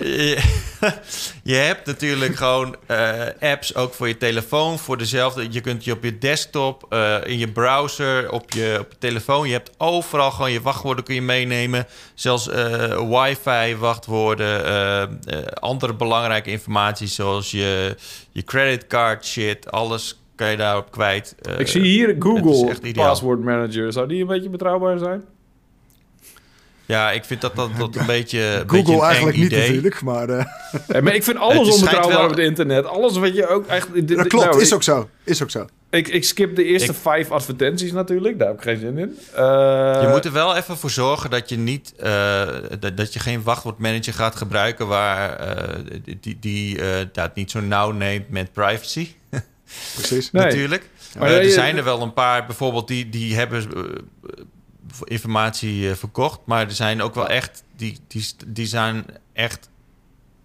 je, 1.42 1.54
hebt 1.54 1.86
natuurlijk 1.86 2.36
gewoon 2.36 2.76
eh, 2.86 3.26
apps 3.40 3.74
ook 3.74 3.94
voor 3.94 4.08
je 4.08 4.16
telefoon, 4.16 4.78
voor 4.78 4.98
dezelfde. 4.98 5.46
Je 5.50 5.60
kunt 5.60 5.84
je 5.84 5.92
op 5.92 6.04
je 6.04 6.18
desktop, 6.18 6.86
eh, 6.88 7.16
in 7.24 7.38
je 7.38 7.48
browser, 7.48 8.32
op 8.32 8.52
je, 8.52 8.76
op 8.80 8.90
je 8.90 8.98
telefoon. 8.98 9.46
Je 9.46 9.52
hebt 9.52 9.70
overal 9.78 10.30
gewoon 10.30 10.52
je 10.52 10.60
wachtwoorden 10.60 11.04
kun 11.04 11.14
je 11.14 11.22
meenemen. 11.22 11.86
Zelfs 12.14 12.46
wifi 13.08 13.76
wachtwoorden, 13.76 14.64
eh, 14.64 15.02
eh, 15.02 15.08
andere 15.54 15.94
belangrijke 15.94 16.50
informatie 16.50 17.06
zoals 17.06 17.50
je, 17.50 17.96
je 18.32 18.42
creditcard 18.42 19.26
shit, 19.26 19.70
alles 19.70 20.19
kan 20.40 20.50
je 20.50 20.56
daarop 20.56 20.90
kwijt. 20.90 21.34
Eh, 21.42 21.58
Ik 21.58 21.66
zie 21.68 21.82
hier 21.82 22.16
Google. 22.18 22.92
Password 22.92 23.40
Manager. 23.40 23.92
Zou 23.92 24.08
die 24.08 24.20
een 24.20 24.26
beetje 24.26 24.48
betrouwbaar 24.48 24.98
zijn? 24.98 25.24
Ja, 26.86 27.10
ik 27.10 27.24
vind 27.24 27.40
dat 27.40 27.56
dat, 27.56 27.70
dat 27.78 27.96
een 27.96 28.06
beetje, 28.06 28.64
Google 28.66 28.94
een 28.94 29.00
eigenlijk 29.00 29.36
eng 29.36 29.42
niet 29.42 29.52
idee. 29.52 29.66
natuurlijk, 29.66 30.02
maar 30.02 30.28
eh, 30.28 30.44
Ja, 30.88 31.00
maar 31.00 31.14
ik 31.14 31.22
vind 31.24 31.38
alles 31.38 31.68
onbetrouwbaar 31.74 32.16
wel- 32.16 32.24
op 32.24 32.30
het 32.30 32.38
internet. 32.38 32.84
Alles 32.86 33.16
wat 33.16 33.34
je 33.34 33.46
ook 33.48 33.66
echt... 33.66 34.08
dat 34.08 34.26
klopt. 34.26 34.44
nou, 34.46 34.60
is 34.60 34.68
ik- 34.68 34.74
ook 34.74 34.82
zo. 34.82 35.08
Is 35.24 35.42
ook 35.42 35.50
zo. 35.50 35.66
Ik, 35.90 36.08
ik 36.08 36.24
skip 36.24 36.56
de 36.56 36.64
eerste 36.64 36.90
Ik- 36.92 36.98
vijf 36.98 37.30
advertenties 37.30 37.92
natuurlijk. 37.92 38.38
Daar 38.38 38.48
heb 38.48 38.56
ik 38.56 38.62
geen 38.62 38.78
zin 38.78 38.98
in. 38.98 39.18
Eh, 39.34 39.98
Je 40.02 40.08
moet 40.10 40.24
er 40.24 40.32
wel 40.32 40.56
even 40.56 40.76
voor 40.76 40.90
zorgen 40.90 41.30
dat 41.30 41.48
je 41.48 41.56
niet 41.58 41.94
eh, 41.96 42.46
dat, 42.80 42.96
dat 42.96 43.12
je 43.12 43.18
geen 43.20 43.42
wachtwoordmanager 43.42 44.12
gaat 44.14 44.36
gebruiken 44.36 44.86
waar 44.86 45.36
eh, 45.36 45.74
die, 46.20 46.36
die 46.40 46.80
eh, 46.82 47.06
dat 47.12 47.34
niet 47.34 47.50
zo 47.50 47.60
nauw 47.60 47.90
neemt 47.90 48.30
met 48.30 48.52
privacy. 48.52 49.08
Precies. 49.94 50.30
Nee. 50.30 50.44
Natuurlijk. 50.44 50.90
Maar 51.18 51.28
Eh, 51.28 51.34
je- 51.34 51.40
er 51.42 51.50
zijn 51.50 51.76
er 51.76 51.84
wel 51.84 52.02
een 52.02 52.12
paar, 52.12 52.46
bijvoorbeeld 52.46 52.88
die, 52.88 53.08
die 53.08 53.34
hebben 53.34 53.72
eh, 53.74 54.42
informatie 55.04 55.90
eh, 55.90 55.94
verkocht, 55.96 56.40
maar 56.44 56.64
er 56.66 56.72
zijn 56.72 57.02
ook 57.02 57.14
wel 57.14 57.28
echt 57.28 57.64
die, 57.76 57.98
die, 58.06 58.26
die 58.46 58.66
zijn 58.66 59.04
echt 59.32 59.68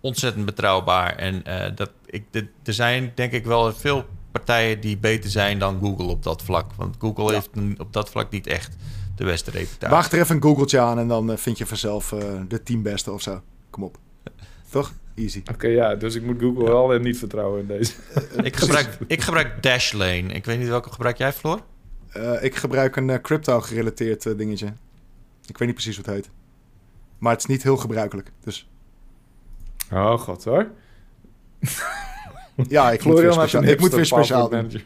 ontzettend 0.02 0.46
betrouwbaar 0.46 1.16
en 1.16 1.44
eh, 1.46 1.76
dat 1.76 1.92
ik 2.06 2.24
de, 2.32 2.48
er 2.64 2.74
zijn 2.74 3.12
denk 3.16 3.32
ik 3.32 3.46
wel 3.46 3.74
veel 3.74 4.06
partijen 4.32 4.80
die 4.80 4.98
beter 4.98 5.30
zijn 5.30 5.60
dan 5.60 5.80
Google 5.82 6.06
op 6.08 6.24
dat 6.24 6.42
vlak, 6.42 6.72
want 6.76 6.96
Google 7.00 7.26
Ja. 7.26 7.32
heeft 7.32 7.50
op 7.80 7.94
dat 7.94 8.10
vlak 8.10 8.32
niet 8.32 8.48
echt 8.48 8.76
de 9.16 9.24
beste 9.24 9.52
reputatie. 9.52 9.96
Waag 9.96 10.12
er 10.12 10.20
even 10.20 10.36
een 10.36 10.42
googeltje 10.42 10.80
aan 10.80 11.00
en 11.00 11.08
dan 11.08 11.38
vind 11.38 11.58
je 11.58 11.66
vanzelf 11.66 12.12
eh, 12.12 12.20
de 12.48 12.64
tien 12.64 12.82
beste 12.82 13.12
of 13.12 13.22
zo. 13.22 13.42
Kom 13.70 13.84
op. 13.84 13.98
Toch? 14.72 14.94
Easy. 15.16 15.42
Oké, 15.54 15.68
ja. 15.68 15.96
Dus 15.96 16.16
ik 16.16 16.24
moet 16.24 16.40
Google 16.42 16.64
wel 16.64 16.94
en 16.94 17.02
niet 17.02 17.18
vertrouwen 17.18 17.60
in 17.62 17.68
deze. 17.68 17.94
Ik 18.44 18.56
gebruik, 18.56 18.98
ik 19.08 19.22
gebruik 19.22 19.64
Dashlane. 19.64 20.22
Ik 20.34 20.46
weet 20.46 20.60
niet 20.60 20.68
welke 20.68 20.92
gebruik 20.92 21.18
jij, 21.18 21.34
Floor? 21.34 21.60
Eh, 22.12 22.44
ik 22.44 22.56
gebruik 22.56 22.96
een 22.96 23.10
eh, 23.10 23.22
crypto-gerelateerd 23.22 24.26
eh, 24.26 24.38
dingetje. 24.38 24.66
Ik 25.48 25.58
weet 25.58 25.68
niet 25.68 25.74
precies 25.78 25.96
hoe 25.96 26.06
het 26.06 26.14
heet. 26.16 26.30
Maar 27.18 27.32
het 27.32 27.40
is 27.42 27.46
niet 27.48 27.64
heel 27.64 27.78
gebruikelijk. 27.78 28.32
Dus 28.44 28.70
Oh, 29.94 30.20
god 30.20 30.44
hoor. 30.44 30.68
ja, 32.68 32.92
ik 32.92 33.04
moet 33.04 33.20
weer 33.20 33.34
speciaal, 33.34 33.64
ik 33.64 33.80
moet 33.80 33.94
weer 33.94 34.06
speciaal 34.06 34.50
doen. 34.50 34.58
manager. 34.58 34.84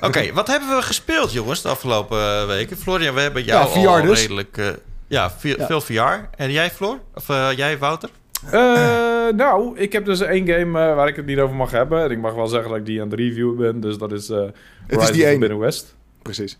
Oké, 0.08 0.32
wat 0.32 0.46
hebben 0.46 0.76
we 0.76 0.82
gespeeld, 0.82 1.32
jongens, 1.32 1.62
de 1.62 1.68
afgelopen 1.68 2.46
weken? 2.46 2.76
Florian, 2.76 3.14
we 3.14 3.20
hebben 3.20 3.44
jou 3.44 3.68
Ja, 3.68 3.80
VR 3.82 3.88
al 3.88 4.02
dus. 4.02 4.20
redelijk... 4.20 4.56
eh, 4.56 4.68
ja, 5.06 5.32
Ja. 5.42 5.66
veel 5.66 5.80
VR. 5.80 6.28
En 6.36 6.50
jij, 6.52 6.70
Floor? 6.70 6.98
Of 7.14 7.26
jij, 7.56 7.78
Wouter? 7.78 8.10
Eh, 8.46 9.28
nou, 9.36 9.78
ik 9.78 9.92
heb 9.92 10.04
dus 10.04 10.20
één 10.20 10.46
game 10.48 10.80
eh, 10.80 10.94
waar 10.94 11.08
ik 11.08 11.16
het 11.16 11.26
niet 11.26 11.38
over 11.38 11.56
mag 11.56 11.70
hebben. 11.70 12.02
En 12.02 12.10
ik 12.10 12.18
mag 12.18 12.34
wel 12.34 12.46
zeggen 12.46 12.68
dat 12.70 12.78
ik 12.78 12.86
die 12.86 13.00
aan 13.02 13.10
het 13.10 13.18
reviewen 13.18 13.56
ben. 13.56 13.80
Dus 13.80 13.98
dat 13.98 14.12
is 14.12 14.28
eh 14.30 14.44
Het 14.86 15.02
is 15.02 15.10
die 15.10 15.22
ene. 15.22 15.30
Forbidden 15.30 15.58
West. 15.58 15.94
Precies. 16.22 16.58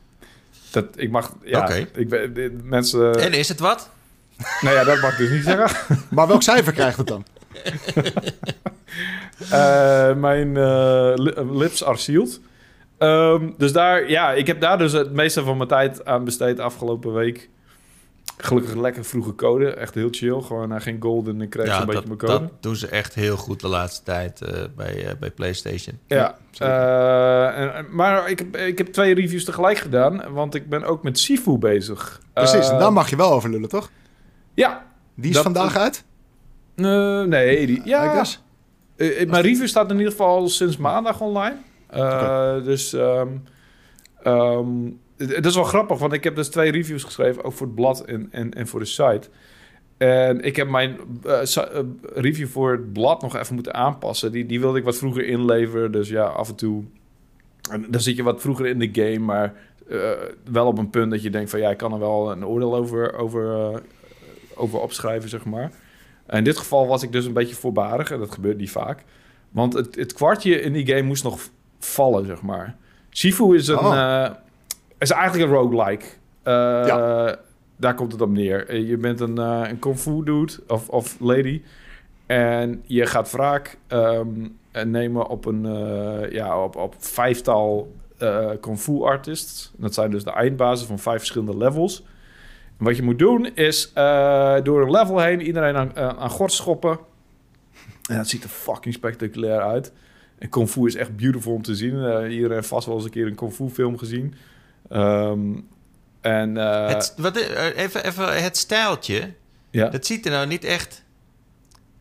Dat, 0.70 0.84
ik 0.96 1.10
mag... 1.10 1.34
Ja, 1.44 1.60
Oké. 1.60 1.86
ik 1.94 2.50
mensen... 2.62 3.14
En 3.20 3.32
is 3.32 3.48
het 3.48 3.60
wat? 3.60 3.90
Nou 4.60 4.74
ja, 4.76 4.84
dat 4.84 5.00
mag 5.00 5.12
ik 5.12 5.18
dus 5.18 5.30
niet 5.30 5.44
zeggen. 5.44 5.96
Maar 6.10 6.26
welk 6.26 6.42
cijfer 6.42 6.72
krijgt 6.72 6.98
het 6.98 7.06
dan? 7.06 7.24
Eh, 9.50 10.14
mijn 10.14 10.52
li- 11.22 11.34
lips 11.58 11.84
are 11.84 11.96
sealed. 11.96 12.40
Ehm, 12.98 13.48
dus 13.56 13.72
daar, 13.72 14.10
ja, 14.10 14.32
ik 14.32 14.46
heb 14.46 14.60
daar 14.60 14.78
dus 14.78 14.92
het 14.92 15.12
meeste 15.12 15.42
van 15.44 15.56
mijn 15.56 15.68
tijd 15.68 16.04
aan 16.04 16.24
besteed 16.24 16.58
afgelopen 16.58 17.12
week. 17.12 17.48
Gelukkig 18.44 18.74
lekker 18.74 19.04
vroege 19.04 19.34
code. 19.34 19.70
Echt 19.74 19.94
heel 19.94 20.08
chill. 20.10 20.40
Gewoon 20.40 20.72
uh, 20.74 20.80
geen 20.80 20.96
golden 21.00 21.40
en 21.40 21.48
krijg 21.48 21.68
je 21.68 21.74
Ja, 21.74 21.80
een 21.80 21.86
beetje 21.86 22.02
mijn 22.06 22.18
code. 22.18 22.32
dat 22.32 22.62
doen 22.62 22.76
ze 22.76 22.86
echt 22.88 23.14
heel 23.14 23.36
goed 23.36 23.60
de 23.60 23.68
laatste 23.68 24.02
tijd 24.04 24.40
eh, 24.42 24.62
bij, 24.76 25.04
eh, 25.06 25.14
bij 25.20 25.30
PlayStation. 25.30 25.98
Ja, 26.06 26.34
zeker. 26.50 26.74
eh, 26.74 27.76
en- 27.76 27.86
maar 27.90 28.30
ik 28.30 28.38
heb, 28.38 28.56
ik 28.56 28.78
heb 28.78 28.86
twee 28.86 29.14
reviews 29.14 29.44
tegelijk 29.44 29.78
gedaan, 29.78 30.32
want 30.32 30.54
ik 30.54 30.68
ben 30.68 30.84
ook 30.84 31.02
met 31.02 31.18
Sifu 31.18 31.58
bezig. 31.58 32.20
Precies, 32.32 32.68
en 32.68 32.74
Eh, 32.74 32.78
daar 32.80 32.92
mag 32.92 33.10
je 33.10 33.16
wel 33.16 33.32
over 33.32 33.50
lullen, 33.50 33.68
toch? 33.68 33.90
Ja. 34.54 34.86
Die 35.14 35.28
is 35.28 35.34
dat- 35.34 35.42
vandaag 35.44 35.76
uit? 35.76 36.04
Eh, 36.76 37.22
nee, 37.22 37.66
die, 37.66 37.78
I 37.84 37.88
ja. 37.88 38.24
Eh, 38.96 39.28
mijn 39.28 39.42
review 39.42 39.66
staat 39.66 39.90
in 39.90 39.96
ieder 39.96 40.10
geval 40.10 40.26
al 40.36 40.48
sinds 40.48 40.76
maandag 40.76 41.20
online. 41.20 41.56
Eh, 41.86 42.54
Dus 42.64 42.92
ehm, 42.92 43.28
ehm, 44.22 44.68
het, 45.20 45.36
het 45.36 45.46
is 45.46 45.54
wel 45.54 45.64
grappig, 45.64 45.98
want 45.98 46.12
ik 46.12 46.24
heb 46.24 46.36
dus 46.36 46.48
twee 46.48 46.70
reviews 46.70 47.04
geschreven, 47.04 47.44
ook 47.44 47.52
voor 47.52 47.66
het 47.66 47.74
blad 47.74 48.04
en, 48.04 48.28
en, 48.30 48.54
en 48.54 48.66
voor 48.66 48.80
de 48.80 48.86
site. 48.86 49.28
En 49.96 50.40
ik 50.40 50.56
heb 50.56 50.68
mijn 50.68 50.96
eh, 51.24 51.56
eh, 51.56 51.84
review 52.14 52.46
voor 52.46 52.72
het 52.72 52.92
blad 52.92 53.22
nog 53.22 53.36
even 53.36 53.54
moeten 53.54 53.74
aanpassen. 53.74 54.32
Die, 54.32 54.46
die 54.46 54.60
wilde 54.60 54.78
ik 54.78 54.84
wat 54.84 54.96
vroeger 54.96 55.26
inleveren, 55.26 55.92
dus 55.92 56.08
ja, 56.08 56.24
af 56.24 56.48
en 56.48 56.54
toe... 56.54 56.84
En 57.70 57.86
dan 57.88 58.00
zit 58.00 58.16
je 58.16 58.22
wat 58.22 58.40
vroeger 58.40 58.66
in 58.66 58.78
de 58.78 58.88
game, 58.92 59.18
maar 59.18 59.54
eh, 59.88 60.10
wel 60.50 60.66
op 60.66 60.78
een 60.78 60.90
punt 60.90 61.10
dat 61.10 61.22
je 61.22 61.30
denkt 61.30 61.50
van... 61.50 61.60
ja, 61.60 61.70
ik 61.70 61.76
kan 61.76 61.92
er 61.92 61.98
wel 61.98 62.30
een 62.30 62.46
oordeel 62.46 62.76
over, 62.76 63.14
over, 63.14 63.82
over 64.54 64.80
opschrijven, 64.80 65.28
zeg 65.28 65.44
maar. 65.44 65.70
In 66.28 66.44
dit 66.44 66.56
geval 66.56 66.86
was 66.86 67.02
ik 67.02 67.12
dus 67.12 67.24
een 67.24 67.32
beetje 67.32 67.54
voorbarig 67.54 68.10
en 68.10 68.18
dat 68.18 68.32
gebeurt 68.32 68.58
niet 68.58 68.70
vaak. 68.70 69.04
Want 69.50 69.72
het, 69.72 69.94
het 69.94 70.12
kwartje 70.12 70.60
in 70.60 70.72
die 70.72 70.86
game 70.86 71.02
moest 71.02 71.24
nog 71.24 71.40
vallen, 71.78 72.26
zeg 72.26 72.42
maar. 72.42 72.76
Shifu 73.10 73.54
is, 73.54 73.68
een, 73.68 73.78
Oh. 73.78 74.30
Is 75.00 75.10
eigenlijk 75.10 75.50
een 75.50 75.56
roguelike. 75.56 76.04
Eh, 76.42 76.52
Ja. 76.86 77.36
Daar 77.76 77.94
komt 77.94 78.12
het 78.12 78.20
op 78.20 78.30
neer. 78.30 78.76
Je 78.76 78.96
bent 78.96 79.20
een, 79.20 79.38
eh 79.38 79.62
een 79.68 79.78
kung 79.78 79.98
fu 79.98 80.24
dude 80.24 80.52
of, 80.66 80.88
of 80.88 81.16
lady. 81.20 81.62
En 82.26 82.82
je 82.86 83.06
gaat 83.06 83.30
wraak 83.30 83.78
ehm, 83.86 84.28
nemen 84.86 85.26
op 85.28 85.44
een 85.44 85.62
ja, 86.30 86.64
op, 86.64 86.76
op 86.76 86.94
vijftal 86.98 87.92
eh 88.18 88.50
kung 88.60 88.78
fu 88.78 89.02
artists. 89.02 89.72
Dat 89.76 89.94
zijn 89.94 90.10
dus 90.10 90.24
de 90.24 90.30
eindbazen 90.32 90.86
van 90.86 90.98
vijf 90.98 91.18
verschillende 91.18 91.56
levels. 91.56 92.04
En 92.78 92.84
wat 92.84 92.96
je 92.96 93.02
moet 93.02 93.18
doen 93.18 93.46
is 93.54 93.92
door 94.62 94.82
een 94.82 94.90
level 94.90 95.18
heen 95.20 95.40
iedereen 95.40 95.76
aan, 95.76 95.96
aan 95.96 96.30
gort 96.30 96.52
schoppen. 96.52 96.98
En 98.10 98.16
dat 98.16 98.28
ziet 98.28 98.42
er 98.42 98.48
fucking 98.48 98.94
spectaculair 98.94 99.60
uit. 99.60 99.92
En 100.38 100.48
kung 100.48 100.68
fu 100.68 100.86
is 100.86 100.94
echt 100.94 101.16
beautiful 101.16 101.52
om 101.52 101.62
te 101.62 101.74
zien. 101.74 102.04
Eh, 102.04 102.32
iedereen 102.32 102.52
heeft 102.56 102.68
vast 102.68 102.86
wel 102.86 102.94
eens 102.96 103.04
een 103.04 103.10
keer 103.10 103.26
een 103.26 103.34
kung 103.34 103.52
fu 103.52 103.68
film 103.68 103.98
gezien. 103.98 104.34
Ehm, 104.90 105.40
en 106.20 106.56
eh, 106.56 106.86
het, 106.88 107.14
wat, 107.16 107.36
eh, 107.36 107.76
even, 107.76 108.04
even 108.06 108.42
het 108.42 108.56
stijltje. 108.56 109.32
ja. 109.70 109.88
Dat 109.88 110.06
ziet 110.06 110.24
er 110.26 110.32
nou 110.32 110.46
niet 110.46 110.64
echt... 110.64 111.04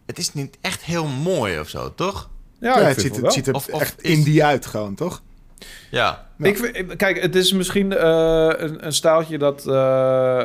Het 0.05 0.17
is 0.17 0.33
niet 0.33 0.57
echt 0.61 0.83
heel 0.83 1.07
mooi 1.07 1.59
of 1.59 1.69
zo, 1.69 1.93
toch? 1.95 2.29
ja, 2.59 2.79
het 2.81 3.01
ziet, 3.01 3.15
het 3.21 3.33
ziet 3.33 3.47
er 3.47 3.53
Of- 3.53 3.67
of 3.69 3.81
echt 3.81 4.03
is- 4.03 4.09
indie 4.17 4.43
uit 4.45 4.65
gewoon, 4.65 4.95
toch? 4.95 5.21
Ja. 5.91 6.27
Ja. 6.37 6.45
Ik, 6.47 6.93
kijk, 6.97 7.21
het 7.21 7.35
is 7.35 7.53
misschien 7.53 7.93
eh, 7.93 8.49
een, 8.57 8.85
een 8.85 8.93
staaltje 8.93 9.37
dat... 9.37 9.67
eh, 9.67 10.43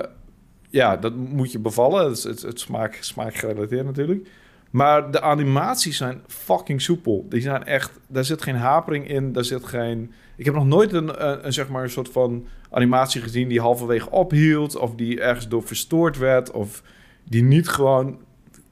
ja, 0.71 0.97
dat 0.97 1.15
moet 1.15 1.53
je 1.53 1.59
bevallen. 1.59 2.05
Het, 2.09 2.17
is- 2.17 2.25
het, 2.25 2.43
het 2.43 2.61
smaak, 2.61 2.97
smaak 3.01 3.35
gerelateerd 3.35 3.85
natuurlijk. 3.85 4.29
Maar 4.71 5.11
de 5.11 5.21
animaties 5.21 5.97
zijn 5.97 6.23
fucking 6.27 6.83
soepel. 6.83 7.27
Die 7.29 7.41
zijn 7.41 7.65
echt... 7.65 7.91
Daar 8.07 8.25
zit 8.25 8.43
geen 8.43 8.57
hapering 8.57 9.09
in. 9.09 9.33
Daar 9.33 9.45
zit 9.45 9.65
geen... 9.67 10.13
Ik 10.37 10.45
heb 10.45 10.55
nog 10.55 10.67
nooit 10.67 10.93
een, 10.93 11.47
een, 11.47 11.53
zeg 11.53 11.69
maar, 11.69 11.83
een 11.83 11.91
soort 11.91 12.09
van 12.09 12.47
animatie 12.71 13.21
gezien... 13.21 13.49
die 13.49 13.61
halverwege 13.61 14.11
ophield... 14.11 14.77
of 14.77 14.95
die 14.95 15.21
ergens 15.21 15.49
door 15.49 15.63
verstoord 15.63 16.19
werd... 16.19 16.51
of 16.51 16.83
die 17.25 17.43
niet 17.43 17.69
gewoon 17.69 18.19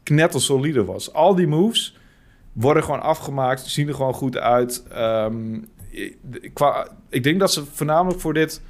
knettersolide 0.02 0.84
was. 0.84 1.12
Al 1.12 1.34
die 1.34 1.46
moves 1.46 1.96
worden 2.52 2.84
gewoon 2.84 3.02
afgemaakt, 3.02 3.60
zien 3.60 3.88
er 3.88 3.94
gewoon 3.94 4.14
goed 4.14 4.36
uit. 4.36 4.84
Ehm, 4.90 5.60
ik- 7.08 7.22
denk 7.22 7.40
dat 7.40 7.52
ze 7.52 7.64
voornamelijk 7.64 8.20
voor 8.20 8.34
dit... 8.34 8.62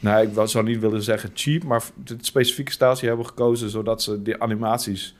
Nou, 0.00 0.28
ik 0.28 0.48
zou 0.48 0.64
niet 0.64 0.80
willen 0.80 1.02
zeggen 1.02 1.30
cheap, 1.34 1.64
maar 1.64 1.82
dit 1.94 2.26
specifieke 2.26 2.72
staaltje 2.72 3.06
hebben 3.06 3.26
gekozen... 3.26 3.70
zodat 3.70 4.02
ze 4.02 4.22
die 4.22 4.42
animaties 4.42 5.16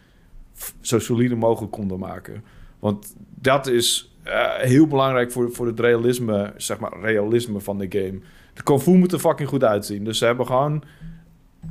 zo 0.80 0.98
solide 0.98 1.34
mogelijk 1.34 1.72
konden 1.72 1.98
maken. 1.98 2.44
Want 2.78 3.14
dat 3.34 3.66
is 3.66 4.09
eh, 4.30 4.68
heel 4.68 4.86
belangrijk 4.86 5.32
voor, 5.32 5.52
voor 5.52 5.66
het 5.66 5.80
realisme, 5.80 6.52
zeg 6.56 6.78
maar, 6.78 6.92
realisme 7.00 7.60
van 7.60 7.78
de 7.78 7.86
game. 7.88 8.20
De 8.54 8.62
kung 8.62 8.84
moet 8.84 9.12
er 9.12 9.18
fucking 9.18 9.48
goed 9.48 9.64
uitzien. 9.64 10.04
Dus 10.04 10.18
ze 10.18 10.24
hebben 10.24 10.46
gewoon 10.46 10.82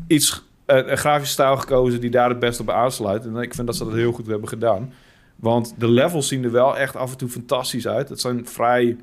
iets, 0.07 0.43
een, 0.65 0.91
een 0.91 0.97
grafische 0.97 1.33
stijl 1.33 1.57
gekozen 1.57 2.01
die 2.01 2.09
daar 2.09 2.29
het 2.29 2.39
best 2.39 2.59
op 2.59 2.69
aansluit. 2.69 3.25
En 3.25 3.35
ik 3.35 3.53
vind 3.53 3.67
dat 3.67 3.75
ze 3.75 3.83
dat 3.83 3.93
heel 3.93 4.11
goed 4.11 4.27
hebben 4.27 4.49
gedaan. 4.49 4.93
Want 5.35 5.73
de 5.77 5.87
levels 5.87 6.27
zien 6.27 6.43
er 6.43 6.51
wel 6.51 6.77
echt 6.77 6.95
af 6.95 7.11
en 7.11 7.17
toe 7.17 7.29
fantastisch 7.29 7.87
uit. 7.87 8.09
Het 8.09 8.21
zijn 8.21 8.47
vrij 8.47 8.97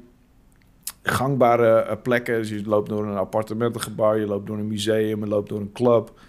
gangbare 1.03 1.79
eh, 1.79 1.97
plekken. 2.03 2.39
Dus 2.39 2.49
je 2.49 2.63
loopt 2.65 2.89
door 2.89 3.07
een 3.07 3.17
appartementengebouw, 3.17 4.15
je 4.15 4.27
loopt 4.27 4.47
door 4.47 4.59
een 4.59 4.67
museum, 4.67 5.21
je 5.21 5.27
loopt 5.27 5.49
door 5.49 5.61
een 5.61 5.73
club. 5.73 6.21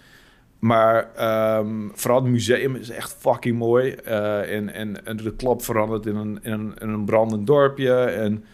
Maar 0.58 1.10
ehm, 1.16 1.88
vooral 1.92 2.22
het 2.22 2.30
museum 2.30 2.74
is 2.76 2.90
echt 2.90 3.16
fucking 3.18 3.58
mooi. 3.58 3.90
Eh, 3.90 4.54
en, 4.56 4.74
en, 4.74 5.06
en 5.06 5.16
de 5.16 5.36
club 5.36 5.62
verandert 5.62 6.06
in 6.06 6.16
een, 6.16 6.38
in 6.42 6.52
een, 6.52 6.74
in 6.80 6.88
een 6.88 7.04
brandend 7.04 7.46
dorpje. 7.46 7.94
En 7.94 8.44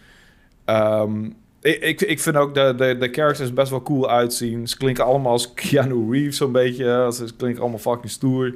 ehm, 0.65 1.25
ik, 1.61 1.81
ik, 1.81 2.01
ik 2.01 2.19
vind 2.19 2.35
ook 2.35 2.53
de, 2.53 2.73
de, 2.77 2.97
de 2.97 3.09
characters 3.11 3.53
best 3.53 3.69
wel 3.69 3.81
cool 3.81 4.09
uitzien. 4.09 4.67
Ze 4.67 4.77
klinken 4.77 5.05
allemaal 5.05 5.31
als 5.31 5.53
Keanu 5.53 6.11
Reeves 6.11 6.37
zo'n 6.37 6.51
beetje. 6.51 7.09
Ze 7.13 7.35
klinken 7.37 7.61
allemaal 7.61 7.79
fucking 7.79 8.11
stoer. 8.11 8.55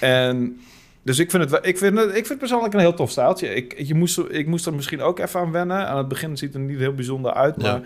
En 0.00 0.60
dus 1.02 1.18
ik 1.18 1.30
vind 1.30 1.50
het, 1.50 1.66
ik 1.66 1.78
vind 1.78 1.98
het, 1.98 2.06
ik 2.08 2.12
vind 2.14 2.28
het 2.28 2.38
persoonlijk 2.38 2.74
een 2.74 2.80
heel 2.80 2.94
tof 2.94 3.10
staaltje. 3.10 3.54
Ik, 3.54 3.74
je 3.86 3.94
moest, 3.94 4.18
er- 4.18 4.30
ik 4.30 4.46
moest 4.46 4.66
er 4.66 4.74
misschien 4.74 5.00
ook 5.00 5.18
even 5.18 5.40
aan 5.40 5.52
wennen. 5.52 5.86
Aan 5.88 5.96
het 5.98 6.08
begin 6.08 6.36
ziet 6.36 6.52
het 6.52 6.62
er 6.62 6.68
niet 6.68 6.78
heel 6.78 6.94
bijzonder 6.94 7.32
uit, 7.32 7.54
Ja. 7.58 7.62
maar 7.72 7.82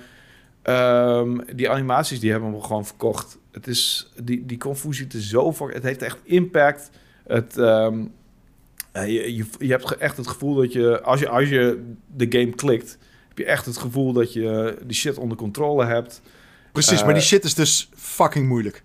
ehm, 0.63 1.39
die 1.55 1.71
animaties 1.71 2.21
die 2.21 2.31
hebben 2.31 2.53
we 2.53 2.61
gewoon 2.63 2.87
verkocht. 2.87 3.39
Het 3.57 3.67
is, 3.67 4.13
die, 4.23 4.47
die 4.47 4.59
ziet 4.91 5.13
er 5.13 5.21
zo 5.23 5.53
voor, 5.53 5.71
het 5.73 5.83
heeft 5.83 6.03
echt 6.03 6.19
impact. 6.25 6.91
Het, 7.27 7.59
ehm, 7.59 7.99
eh, 8.93 9.07
je, 9.07 9.37
je, 9.37 9.45
je 9.59 9.71
hebt 9.71 9.97
echt 9.97 10.17
het 10.17 10.27
gevoel 10.27 10.55
dat 10.55 10.73
je 10.73 11.01
als, 11.03 11.21
je, 11.21 11.29
als 11.29 11.49
je 11.49 11.93
de 12.17 12.27
game 12.29 12.51
klikt, 12.55 12.99
heb 13.29 13.39
je 13.39 13.45
echt 13.45 13.67
het 13.67 13.77
gevoel 13.77 14.13
dat 14.13 14.33
je 14.33 14.77
die 14.85 14.97
shit 14.97 15.19
onder 15.19 15.37
controle 15.37 15.85
hebt. 15.85 16.21
Precies, 16.73 16.99
Eh, 16.99 17.05
maar 17.05 17.15
die 17.15 17.23
shit 17.23 17.45
is 17.45 17.55
dus 17.55 17.91
fucking 17.95 18.49
moeilijk. 18.49 18.83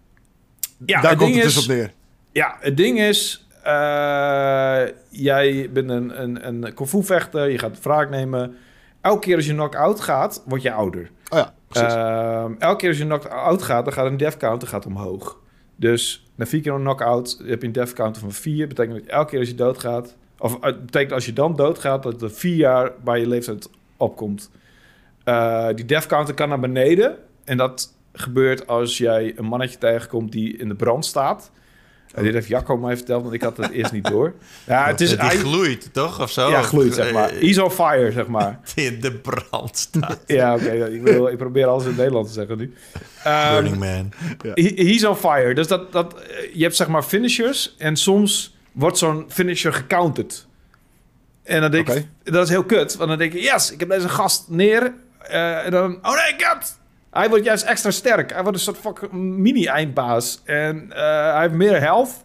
Ja, 0.86 1.02
Daar 1.02 1.16
komt 1.16 1.34
het 1.36 1.44
dus 1.44 1.56
is- 1.58 1.62
op 1.64 1.68
neer. 1.68 1.92
Ja, 2.32 2.58
het 2.60 2.78
ding 2.78 3.00
is, 3.00 3.48
eh, 3.64 4.84
jij 5.10 5.70
bent 5.74 5.90
een, 5.90 6.22
een, 6.22 6.48
een 6.48 6.74
kung 6.74 7.06
vechter, 7.06 7.50
je 7.50 7.58
gaat 7.58 7.82
wraak 7.84 8.10
nemen. 8.10 8.56
Elke 9.02 9.20
keer 9.20 9.36
als 9.36 9.46
je 9.46 9.54
knock-out 9.54 10.00
gaat, 10.00 10.44
word 10.46 10.62
je 10.62 10.72
ouder. 10.72 11.12
Oh 11.30 11.38
ja, 11.40 11.54
Ehm, 11.74 12.54
elke 12.60 12.78
keer 12.78 12.90
als 12.90 12.98
je 12.98 13.04
knock-out 13.04 13.62
gaat, 13.62 13.86
dan 13.86 13.94
gaat 13.94 14.06
een 14.06 14.18
death 14.18 14.38
counter 14.38 14.68
gaat 14.68 14.86
omhoog. 14.86 15.40
Dus 15.76 16.32
na 16.36 16.46
vier 16.46 16.62
keer 16.62 16.74
een 16.74 16.82
knock-out 16.82 17.42
heb 17.46 17.62
je 17.62 17.68
een 17.68 17.74
death 17.74 17.94
counter 17.94 18.22
van 18.22 18.32
vier. 18.32 18.68
Betekent 18.68 19.00
dat 19.00 19.08
elke 19.08 19.30
keer 19.30 19.40
als 19.40 19.50
je 19.50 19.56
doodgaat, 19.56 20.16
of 20.38 20.60
eh, 20.60 20.74
betekent 20.86 21.12
als 21.12 21.26
je 21.26 21.34
dan 21.34 21.56
doodgaat, 21.56 22.04
dat 22.04 22.22
er 22.22 22.32
vier 22.32 22.56
jaar 22.56 22.92
bij 23.04 23.20
je 23.20 23.28
leeftijd 23.28 23.70
opkomt. 23.98 24.52
Eh, 25.24 25.68
die 25.76 25.86
death 25.86 26.06
counter 26.06 26.34
kan 26.34 26.50
naar 26.50 26.60
beneden. 26.60 27.18
En 27.44 27.58
dat 27.58 27.94
gebeurt 28.14 28.68
als 28.68 28.98
jij 28.98 29.34
een 29.36 29.46
mannetje 29.46 29.78
tegenkomt 29.78 30.32
die 30.32 30.58
in 30.58 30.68
de 30.68 30.76
brand 30.76 31.06
staat. 31.06 31.52
En 32.14 32.24
dit 32.24 32.34
heeft 32.34 32.48
Jacco 32.48 32.78
mij 32.78 32.96
verteld, 32.98 33.22
want 33.22 33.34
ik 33.34 33.42
had 33.42 33.58
het 33.58 33.70
eerst 33.80 33.92
niet 33.92 34.06
door. 34.08 34.34
Ja, 34.68 34.86
het 34.88 35.02
is 35.02 35.10
die 35.10 35.18
eigenlijk... 35.18 35.56
gloeit, 35.56 35.94
toch? 35.94 36.22
Of 36.22 36.32
zo? 36.32 36.50
Ja, 36.50 36.60
Of, 36.60 36.66
gloeit, 36.66 36.94
zeg 36.94 37.12
maar. 37.14 37.30
eh, 37.30 37.42
He's 37.42 37.58
on 37.58 37.72
fire, 37.72 38.12
zeg 38.12 38.28
maar. 38.28 38.60
in 38.76 39.02
de 39.02 39.12
brand 39.12 39.78
staat. 39.78 40.20
Ja, 40.28 40.54
oké. 40.56 40.72
ik, 40.72 41.04
bedoel, 41.04 41.30
ik 41.32 41.38
probeer 41.38 41.66
alles 41.68 41.82
in 41.84 41.88
het 41.90 41.98
Nederlands 41.98 42.28
te 42.30 42.34
zeggen 42.36 42.58
nu. 42.58 42.74
Ehm, 43.24 43.52
Burning 43.54 43.78
Man. 43.78 44.12
he- 44.54 44.74
he's 44.86 45.04
on 45.04 45.16
fire. 45.16 45.54
Dus 45.54 45.68
dat, 45.68 45.92
dat, 45.92 46.16
eh, 46.22 46.54
je 46.54 46.64
hebt 46.64 46.76
zeg 46.76 46.88
maar 46.88 47.04
finishers. 47.04 47.76
En 47.78 47.96
soms 47.96 48.56
wordt 48.72 48.98
zo'n 48.98 49.26
finisher 49.30 49.74
gecounterd. 49.74 50.48
En 51.44 51.62
dan 51.62 51.72
denk 51.72 51.90
ik, 51.90 52.08
dat 52.24 52.44
is 52.44 52.50
heel 52.50 52.64
kut. 52.64 52.96
Want 52.96 53.10
dan 53.10 53.18
denk 53.18 53.34
je, 53.34 53.42
yes, 53.42 53.72
ik 53.72 53.80
heb 53.80 53.90
deze 53.90 54.10
gast 54.10 54.46
neer. 54.50 54.94
Eh, 55.22 55.66
en 55.66 55.72
dan, 55.72 55.98
oh 56.02 56.12
nee, 56.24 56.36
kut! 56.36 56.80
Hij 57.12 57.30
wordt 57.30 57.46
juist 57.46 57.64
extra 57.64 57.92
sterk. 57.92 58.32
Hij 58.34 58.42
wordt 58.42 58.58
een 58.58 58.64
soort 58.64 58.78
fucking 58.78 59.12
mini-eindbaas. 59.12 60.42
En 60.46 60.92
eh, 60.92 61.32
hij 61.34 61.42
heeft 61.42 61.54
meer 61.54 61.80
health. 61.80 62.24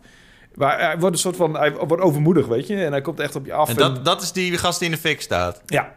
Maar 0.55 0.80
hij 0.80 0.99
wordt 0.99 1.14
een 1.14 1.20
soort 1.20 1.37
van, 1.37 1.57
hij 1.57 1.72
wordt 1.72 2.03
overmoedig, 2.03 2.47
weet 2.47 2.66
je. 2.66 2.84
En 2.84 2.91
hij 2.93 3.01
komt 3.01 3.20
echt 3.20 3.37
op 3.37 3.47
je 3.47 3.53
af. 3.53 3.68
En 3.68 3.76
dat, 3.76 4.05
dat 4.05 4.22
is 4.22 4.32
die 4.32 4.59
gast 4.59 4.78
die 4.78 4.89
in 4.89 4.95
de 4.95 5.01
fik 5.01 5.20
staat. 5.20 5.62
Ja. 5.66 5.95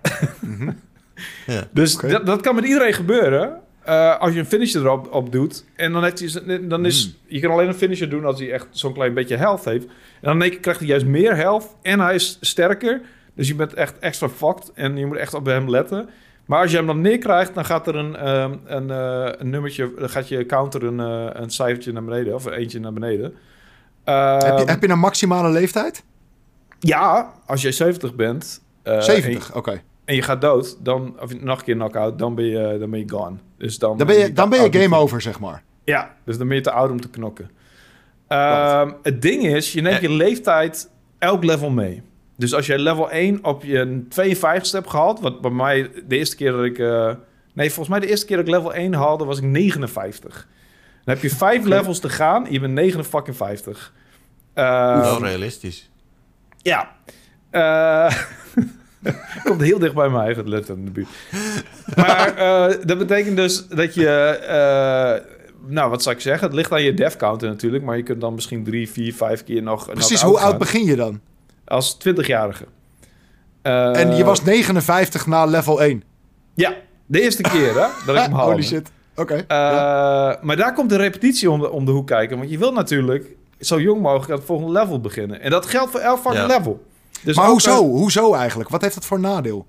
Ja. 1.45 1.63
Dus 1.71 1.95
dat, 1.95 2.25
dat 2.25 2.41
kan 2.41 2.55
met 2.55 2.65
iedereen 2.65 2.93
gebeuren. 2.93 3.61
eh, 3.83 4.19
als 4.19 4.33
je 4.33 4.39
een 4.39 4.45
finisher 4.45 4.81
erop 4.81 5.13
op 5.13 5.31
doet. 5.31 5.65
En 5.75 5.91
dan, 5.91 6.03
heeft 6.03 6.19
hij, 6.19 6.67
dan 6.67 6.85
is... 6.85 7.15
Je 7.27 7.39
kan 7.39 7.51
alleen 7.51 7.67
een 7.67 7.73
finisher 7.73 8.09
doen 8.09 8.25
als 8.25 8.39
hij 8.39 8.51
echt 8.51 8.67
zo'n 8.71 8.93
klein 8.93 9.13
beetje 9.13 9.35
health 9.35 9.65
heeft. 9.65 9.85
En 9.85 9.91
dan 10.21 10.39
keer 10.39 10.59
krijgt 10.59 10.79
hij 10.79 10.89
juist 10.89 11.05
meer 11.05 11.35
health. 11.35 11.75
En 11.81 11.99
hij 11.99 12.15
is 12.15 12.37
sterker. 12.41 13.01
Dus 13.33 13.47
je 13.47 13.55
bent 13.55 13.73
echt 13.73 13.99
extra 13.99 14.29
fucked. 14.29 14.71
En 14.73 14.97
je 14.97 15.05
moet 15.05 15.17
echt 15.17 15.33
op 15.33 15.45
hem 15.45 15.69
letten. 15.69 16.09
Maar 16.49 16.61
als 16.61 16.71
je 16.71 16.77
hem 16.77 16.85
dan 16.85 17.01
neerkrijgt, 17.01 17.53
dan 17.53 17.65
gaat 17.65 17.87
er 17.87 17.95
een, 17.95 18.15
ehm, 18.15 18.53
een, 18.65 18.89
eh, 18.91 19.29
een 19.37 19.49
nummertje, 19.49 19.93
dan 19.99 20.09
gaat 20.09 20.27
je 20.27 20.45
counter 20.45 20.83
een, 20.83 20.99
eh, 20.99 21.41
een 21.41 21.49
cijfertje 21.49 21.91
naar 21.91 22.03
beneden, 22.03 22.33
of 22.35 22.45
eentje 22.45 22.79
naar 22.79 22.93
beneden. 22.93 23.23
heb, 23.23 24.41
je, 24.41 24.47
Ehm, 24.47 24.67
heb 24.67 24.81
je 24.81 24.89
een 24.89 24.99
maximale 24.99 25.49
leeftijd? 25.49 26.03
Ja, 26.79 27.33
als 27.45 27.61
jij 27.61 27.71
70 27.71 28.15
bent. 28.15 28.61
eh, 28.83 28.99
70, 29.01 29.55
oké. 29.55 29.69
En, 29.71 29.75
je, 29.75 29.81
en 30.05 30.15
je 30.15 30.21
gaat 30.21 30.41
dood, 30.41 30.77
dan, 30.85 31.15
of 31.21 31.31
je- 31.31 31.39
nog 31.41 31.57
een 31.59 31.65
keer 31.65 31.75
knock-out, 31.75 32.19
dan 32.19 32.35
ben 32.35 32.45
je, 32.45 32.77
dan 32.79 32.89
ben 32.89 32.99
je 32.99 33.09
gone. 33.09 33.35
Dus 33.57 33.77
dan, 33.79 33.97
Dan 33.97 34.07
ben 34.07 34.17
je, 34.17 34.33
dan 34.33 34.49
ben 34.49 34.61
je 34.63 34.71
game 34.79 34.87
te- 34.95 35.01
over, 35.01 35.21
zeg 35.21 35.39
maar. 35.39 35.63
Ja, 35.83 36.15
dus 36.25 36.37
dan 36.37 36.47
ben 36.47 36.55
je 36.57 36.63
te 36.63 36.71
oud 36.71 36.91
om 36.91 37.01
te 37.01 37.09
knokken. 37.09 37.49
Ehm, 38.27 38.91
het 39.03 39.21
ding 39.21 39.43
is, 39.45 39.73
je 39.73 39.81
neemt 39.81 39.95
Eh. 39.95 40.01
je 40.01 40.09
leeftijd 40.11 40.89
elk 41.17 41.43
level 41.43 41.69
mee. 41.69 42.01
Dus 42.39 42.53
als 42.53 42.65
je 42.65 42.79
level 42.79 43.11
1 43.11 43.39
op 43.43 43.63
je 43.63 44.05
52 44.09 44.71
hebt 44.71 44.89
gehaald, 44.89 45.19
wat 45.19 45.41
bij 45.41 45.51
mij 45.51 45.91
de 46.07 46.17
eerste 46.17 46.35
keer 46.35 46.51
dat 46.51 46.63
ik... 46.63 46.79
eh, 46.79 47.11
nee, 47.53 47.67
volgens 47.67 47.87
mij 47.89 47.99
de 47.99 48.07
eerste 48.07 48.25
keer 48.25 48.37
dat 48.37 48.45
ik 48.47 48.51
level 48.53 48.73
1 48.73 48.93
haalde, 48.93 49.25
was 49.25 49.37
ik 49.37 49.43
59. 49.43 50.47
Dan 51.05 51.13
heb 51.15 51.23
je 51.23 51.29
vijf 51.35 51.59
Oké. 51.59 51.69
levels 51.69 51.99
te 51.99 52.09
gaan, 52.09 52.45
je 52.49 52.59
bent 52.59 52.73
59. 52.73 53.93
Ehm, 54.53 54.99
Wel 54.99 55.23
realistisch. 55.23 55.89
ja. 56.61 56.95
Eh, 57.49 58.15
komt 59.43 59.61
heel 59.61 59.79
dicht 59.79 59.93
bij 59.93 60.09
mijn 60.09 60.23
eigen 60.25 60.49
letter 60.49 60.75
in 60.77 60.85
de 60.85 60.91
buurt. 60.91 61.07
Maar 61.95 62.35
eh, 62.37 62.75
dat 62.85 62.97
betekent 62.97 63.35
dus 63.37 63.67
dat 63.67 63.93
je... 63.93 64.07
eh, 64.09 65.27
nou, 65.67 65.89
wat 65.89 66.03
zou 66.03 66.15
ik 66.15 66.21
zeggen? 66.21 66.47
Het 66.47 66.55
ligt 66.55 66.71
aan 66.71 66.83
je 66.83 66.93
dev 66.93 67.15
counter 67.15 67.49
natuurlijk. 67.49 67.83
Maar 67.83 67.97
je 67.97 68.03
kunt 68.03 68.21
dan 68.21 68.33
misschien 68.33 68.63
drie, 68.63 68.89
vier, 68.89 69.13
vijf 69.13 69.43
keer 69.43 69.61
nog... 69.63 69.85
nog 69.85 69.95
Precies, 69.95 70.21
hoe 70.21 70.39
oud 70.39 70.57
begin 70.57 70.85
je 70.85 70.95
dan? 70.95 71.19
Als 71.69 71.97
20-jarige. 72.07 72.65
Eh, 73.61 73.99
en 73.99 74.15
je 74.15 74.23
was 74.23 74.43
59 74.43 75.25
na 75.27 75.45
level 75.45 75.81
1. 75.81 76.03
Ja, 76.53 76.73
de 77.05 77.21
eerste 77.21 77.41
keer 77.41 77.67
hè, 77.73 77.87
dat 78.05 78.15
ik 78.15 78.21
hem 78.27 78.33
haalde. 78.33 78.51
Holy 78.51 78.63
shit. 78.63 78.91
Oké. 79.15 79.33
Eh, 79.33 79.43
ja. 79.47 80.39
Maar 80.41 80.55
daar 80.55 80.73
komt 80.73 80.89
de 80.89 80.95
repetitie 80.97 81.51
om 81.51 81.59
de, 81.59 81.69
om 81.71 81.85
de 81.85 81.91
hoek 81.91 82.07
kijken. 82.07 82.37
Want 82.37 82.49
je 82.49 82.57
wil 82.57 82.71
natuurlijk 82.73 83.25
zo 83.59 83.79
jong 83.79 84.01
mogelijk 84.01 84.31
aan 84.31 84.37
het 84.37 84.45
volgende 84.45 84.71
level 84.71 84.99
beginnen. 84.99 85.41
En 85.41 85.51
dat 85.51 85.65
geldt 85.65 85.91
voor 85.91 85.99
elk 85.99 86.19
fucking 86.19 86.47
Ja. 86.47 86.57
level. 86.57 86.85
Dus 87.23 87.35
Maar 87.35 87.47
hoezo? 87.47 87.69
als- 87.71 87.79
Hoezo 87.81 88.33
eigenlijk? 88.33 88.69
Wat 88.69 88.81
heeft 88.81 88.93
dat 88.95 89.05
voor 89.05 89.19
nadeel? 89.19 89.65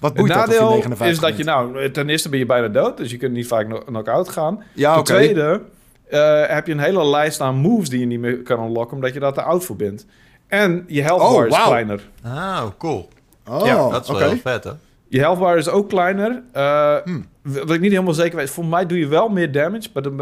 Wat 0.00 0.10
Het 0.10 0.18
boeit 0.20 0.32
dat 0.34 0.44
je 0.46 0.50
nadeel 0.52 0.68
59 0.70 1.06
is 1.08 1.18
dat 1.28 1.36
je 1.36 1.44
nou... 1.44 1.90
Ten 1.90 2.08
eerste 2.08 2.28
ben 2.28 2.38
je 2.38 2.46
bijna 2.46 2.68
dood, 2.68 2.96
dus 2.96 3.10
je 3.10 3.16
kunt 3.16 3.32
niet 3.32 3.46
vaak 3.46 3.64
kno- 3.64 3.78
knock-out 3.84 4.28
gaan. 4.28 4.62
Ja, 4.72 4.94
Ten 4.94 5.04
tweede 5.04 5.62
eh, 6.08 6.42
heb 6.46 6.66
je 6.66 6.72
een 6.72 6.78
hele 6.80 7.06
lijst 7.06 7.40
aan 7.40 7.54
moves 7.56 7.88
die 7.88 8.00
je 8.00 8.06
niet 8.06 8.20
meer 8.20 8.42
kan 8.42 8.64
unlocken... 8.66 8.94
omdat 8.96 9.12
je 9.14 9.20
daar 9.20 9.32
te 9.32 9.42
oud 9.42 9.64
voor 9.64 9.76
bent. 9.76 10.06
En 10.50 10.84
je 10.86 11.02
health 11.02 11.20
Oh, 11.20 11.32
bar 11.32 11.46
is 11.46 11.54
kleiner. 11.64 12.08
Ah, 12.22 12.66
cool. 12.78 13.08
Oh, 13.48 13.66
Ja, 13.66 13.88
Dat 13.88 14.02
is 14.02 14.08
wel 14.10 14.18
heel 14.18 14.36
vet, 14.36 14.64
hè? 14.64 14.70
Je 15.08 15.18
health 15.18 15.38
bar 15.38 15.56
is 15.56 15.68
ook 15.68 15.88
kleiner. 15.88 16.42
Eh, 16.52 16.96
Hmm. 17.04 17.26
Wat 17.42 17.70
ik 17.70 17.80
niet 17.80 17.90
helemaal 17.90 18.14
zeker 18.14 18.36
weet. 18.36 18.50
Volgens 18.50 18.74
mij 18.74 18.86
doe 18.86 18.98
je 18.98 19.06
wel 19.06 19.28
meer 19.28 19.52
damage, 19.52 19.88
maar 19.94 20.02
daar 20.02 20.14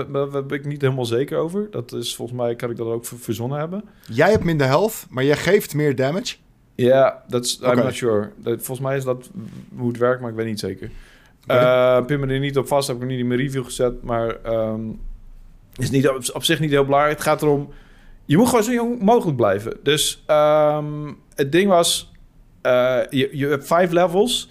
ben- 0.46 0.50
ik 0.50 0.64
niet 0.64 0.80
helemaal 0.80 1.04
zeker 1.04 1.38
over. 1.38 1.66
Dat 1.70 1.92
is 1.92 2.16
volgens 2.16 2.38
mij, 2.38 2.54
kan 2.54 2.70
ik 2.70 2.76
dat 2.76 2.86
ook 2.86 3.06
ver- 3.06 3.18
verzonnen 3.18 3.58
hebben. 3.58 3.84
Jij 4.12 4.30
hebt 4.30 4.44
minder 4.44 4.66
health, 4.66 5.06
maar 5.10 5.24
jij 5.24 5.36
geeft 5.36 5.74
meer 5.74 5.96
damage. 5.96 6.36
Ja, 6.74 7.22
dat 7.28 7.44
is, 7.44 7.60
I'm 7.62 7.76
not 7.76 7.94
sure. 7.94 8.30
Dat, 8.36 8.54
volgens 8.56 8.80
mij 8.86 8.96
is 8.96 9.04
dat 9.04 9.30
hoe 9.76 9.88
het 9.88 9.98
werkt, 9.98 10.20
maar 10.20 10.30
ik 10.30 10.36
weet 10.36 10.46
niet 10.46 10.60
zeker. 10.60 10.90
Eh 11.46 12.04
pin 12.04 12.20
me 12.20 12.26
er 12.26 12.38
niet 12.38 12.58
op 12.58 12.66
vast, 12.66 12.86
heb 12.86 12.96
ik 12.96 13.02
nog 13.02 13.10
niet 13.10 13.20
in 13.20 13.26
mijn 13.26 13.40
review 13.40 13.64
gezet, 13.64 14.02
maar 14.02 14.36
ehm, 14.42 14.80
is 15.76 15.90
niet 15.90 16.08
op, 16.08 16.22
op 16.32 16.44
zich 16.44 16.60
niet 16.60 16.70
heel 16.70 16.84
belangrijk. 16.84 17.14
Het 17.16 17.26
gaat 17.26 17.42
erom, 17.42 17.68
je 18.28 18.36
moet 18.36 18.48
gewoon 18.48 18.64
zo 18.64 18.72
jong 18.72 19.00
mogelijk 19.00 19.36
blijven. 19.36 19.76
Dus 19.82 20.22
ehm, 20.26 21.12
het 21.34 21.52
ding 21.52 21.68
was, 21.68 22.12
eh, 22.62 23.00
je, 23.10 23.28
je 23.32 23.46
hebt 23.46 23.66
vijf 23.66 23.90
levels. 23.90 24.50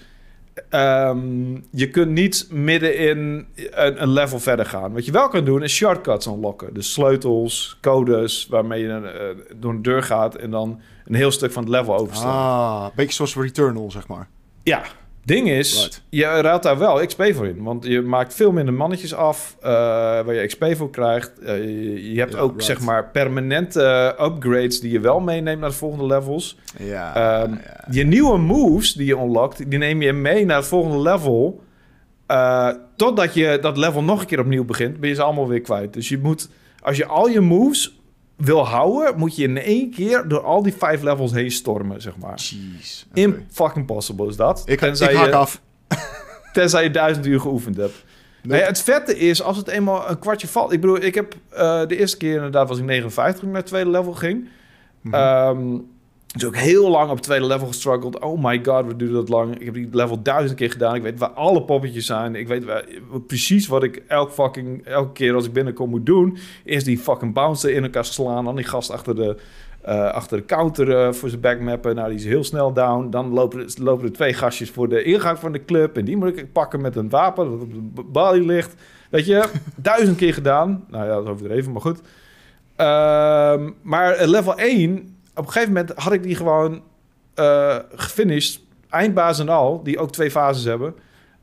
Ehm, 0.69 1.55
je 1.71 1.89
kunt 1.89 2.11
niet 2.11 2.47
midden 2.51 2.97
in 2.97 3.47
een, 3.55 4.01
een 4.01 4.09
level 4.09 4.39
verder 4.39 4.65
gaan. 4.65 4.93
Wat 4.93 5.05
je 5.05 5.11
wel 5.11 5.27
kan 5.27 5.45
doen 5.45 5.63
is 5.63 5.75
shortcuts 5.75 6.25
unlocken. 6.25 6.73
Dus 6.73 6.93
sleutels, 6.93 7.77
codes 7.81 8.47
waarmee 8.49 8.81
je 8.81 8.93
eh, 8.93 9.45
door 9.55 9.71
een 9.71 9.81
deur 9.81 10.03
gaat 10.03 10.35
en 10.35 10.51
dan 10.51 10.81
een 11.05 11.15
heel 11.15 11.31
stuk 11.31 11.51
van 11.51 11.63
het 11.63 11.71
level 11.71 11.97
overstaat. 11.97 12.33
Ah, 12.33 12.83
een 12.83 12.91
beetje 12.95 13.13
zoals 13.13 13.35
Returnal, 13.35 13.91
zeg 13.91 14.07
maar. 14.07 14.27
Ja, 14.63 14.81
ding 15.27 15.49
is, 15.49 15.73
Right. 15.81 16.01
je 16.09 16.23
ruilt 16.25 16.63
daar 16.63 16.77
wel 16.77 17.05
XP 17.05 17.23
voor 17.33 17.47
in. 17.47 17.63
Want 17.63 17.85
je 17.85 18.01
maakt 18.01 18.33
veel 18.33 18.51
minder 18.51 18.73
mannetjes 18.73 19.13
af 19.15 19.57
eh, 19.61 19.69
waar 20.25 20.33
je 20.33 20.45
XP 20.47 20.65
voor 20.75 20.89
krijgt. 20.89 21.39
Eh, 21.39 21.57
je, 21.63 22.13
je 22.13 22.19
hebt 22.19 22.33
Ja, 22.33 22.39
ook 22.39 22.51
right. 22.51 22.63
zeg 22.65 22.79
maar 22.81 23.09
permanente 23.11 24.15
upgrades 24.21 24.79
die 24.79 24.91
je 24.91 24.99
wel 24.99 25.19
meeneemt 25.19 25.59
naar 25.59 25.69
de 25.69 25.75
volgende 25.75 26.05
levels. 26.05 26.57
Ja, 26.77 27.15
Ehm, 27.15 27.51
ja. 27.51 27.85
Je 27.91 28.03
nieuwe 28.03 28.37
moves 28.37 28.93
die 28.93 29.05
je 29.05 29.15
unlockt, 29.17 29.69
die 29.69 29.79
neem 29.79 30.01
je 30.01 30.13
mee 30.13 30.45
naar 30.45 30.57
het 30.57 30.65
volgende 30.67 30.99
level. 31.01 31.63
Eh, 32.27 32.69
totdat 32.95 33.33
je 33.33 33.57
dat 33.61 33.77
level 33.77 34.03
nog 34.03 34.19
een 34.21 34.27
keer 34.27 34.39
opnieuw 34.39 34.65
begint, 34.65 34.99
ben 34.99 35.09
je 35.09 35.15
ze 35.15 35.21
allemaal 35.23 35.47
weer 35.47 35.61
kwijt. 35.61 35.93
Dus 35.93 36.09
je 36.09 36.17
moet, 36.17 36.49
als 36.81 36.97
je 36.97 37.05
al 37.05 37.27
je 37.27 37.39
moves 37.39 37.96
wil 38.37 38.65
houden, 38.65 39.17
moet 39.17 39.35
je 39.35 39.43
in 39.43 39.57
één 39.57 39.91
keer 39.91 40.27
door 40.27 40.41
al 40.41 40.63
die 40.63 40.73
vijf 40.73 41.01
levels 41.01 41.31
heen 41.31 41.51
stormen, 41.51 42.01
zeg 42.01 42.17
maar. 42.17 42.35
Jeez. 42.35 43.05
In 43.13 43.45
fucking 43.51 43.85
possible 43.85 44.27
is 44.27 44.35
dat. 44.35 44.61
Ik, 44.65 44.73
ik 44.73 44.79
tenzij, 44.79 45.15
haak 45.15 45.25
je, 45.25 45.35
af. 45.35 45.61
tenzij 46.53 46.83
je 46.83 46.91
duizend 46.91 47.25
uur 47.25 47.39
geoefend 47.39 47.77
hebt. 47.77 48.05
Nee. 48.41 48.59
Nee, 48.59 48.67
het 48.67 48.81
vette 48.81 49.17
is, 49.17 49.41
als 49.41 49.57
het 49.57 49.67
eenmaal 49.67 50.09
een 50.09 50.19
kwartje 50.19 50.47
valt... 50.47 50.71
Ik 50.71 50.81
bedoel, 50.81 51.03
ik 51.03 51.15
heb 51.15 51.35
eh, 51.49 51.87
de 51.87 51.97
eerste 51.97 52.17
keer 52.17 52.35
inderdaad 52.35 52.67
was 52.67 52.77
ik 52.77 52.83
59 52.83 53.39
toen 53.39 53.47
ik 53.47 53.53
naar 53.53 53.61
het 53.61 53.71
tweede 53.71 53.89
level 53.89 54.13
ging. 54.13 54.49
Dus 55.01 55.13
ook 56.45 56.55
heel 56.55 56.89
lang 56.89 57.09
op 57.09 57.15
het 57.15 57.23
tweede 57.23 57.45
level 57.45 57.67
gestruggeld. 57.67 58.19
Oh 58.19 58.43
my 58.43 58.59
god, 58.63 58.85
wat 58.85 58.99
duurde 58.99 59.13
dat 59.13 59.29
lang. 59.29 59.59
Ik 59.59 59.65
heb 59.65 59.73
die 59.73 59.87
level 59.91 60.21
duizend 60.21 60.57
keer 60.57 60.71
gedaan. 60.71 60.95
Ik 60.95 61.01
weet 61.01 61.19
waar 61.19 61.29
alle 61.29 61.63
poppetjes 61.63 62.05
zijn. 62.05 62.35
Ik 62.35 62.47
weet 62.47 62.65
waar- 62.65 62.85
precies 63.27 63.67
wat 63.67 63.83
ik 63.83 64.03
elk 64.07 64.31
fucking, 64.31 64.85
elke 64.85 65.11
keer 65.11 65.33
als 65.33 65.45
ik 65.45 65.53
binnenkom 65.53 65.89
moet 65.89 66.05
doen. 66.05 66.37
Eerst 66.65 66.85
die 66.85 66.97
fucking 66.97 67.33
bouncer 67.33 67.69
in 67.71 67.83
elkaar 67.83 68.05
slaan. 68.05 68.45
Dan 68.45 68.55
die 68.55 68.65
gast 68.65 68.91
achter 68.91 69.15
de, 69.15 69.37
eh, 69.81 70.11
achter 70.11 70.37
de 70.37 70.45
counter 70.45 70.97
eh, 70.97 71.13
voor 71.13 71.29
zijn 71.29 71.41
backmappen. 71.41 71.95
Nou, 71.95 72.07
die 72.09 72.17
is 72.17 72.25
heel 72.25 72.43
snel 72.43 72.73
down. 72.73 73.09
Dan 73.09 73.29
lopen, 73.29 73.65
lopen 73.81 74.05
er 74.05 74.13
twee 74.13 74.33
gastjes 74.33 74.69
voor 74.69 74.89
de 74.89 75.03
ingang 75.03 75.39
van 75.39 75.51
de 75.51 75.65
club. 75.65 75.97
En 75.97 76.05
die 76.05 76.17
moet 76.17 76.37
ik 76.37 76.51
pakken 76.51 76.81
met 76.81 76.95
een 76.95 77.09
wapen 77.09 77.49
dat 77.51 77.61
op 77.61 77.73
de 77.95 78.03
balie 78.03 78.45
ligt. 78.45 78.75
Weet 79.09 79.25
je, 79.25 79.49
duizend 79.75 80.17
keer 80.17 80.33
gedaan. 80.33 80.85
Nou 80.89 81.05
ja, 81.05 81.13
dat 81.13 81.23
is 81.23 81.29
overdreven, 81.29 81.71
maar 81.71 81.81
goed. 81.81 82.01
Ehm, 82.75 83.69
maar 83.81 84.25
level 84.25 84.53
1, 84.59 85.16
op 85.37 85.45
een 85.45 85.51
gegeven 85.51 85.73
moment 85.73 85.91
had 85.95 86.13
ik 86.13 86.23
die 86.23 86.35
gewoon 86.35 86.81
eh 87.33 87.77
gefinished. 87.95 88.59
Eindbaas 88.89 89.39
en 89.39 89.49
al, 89.49 89.83
die 89.83 89.99
ook 89.99 90.11
twee 90.11 90.31
fases 90.31 90.63
hebben. 90.63 90.95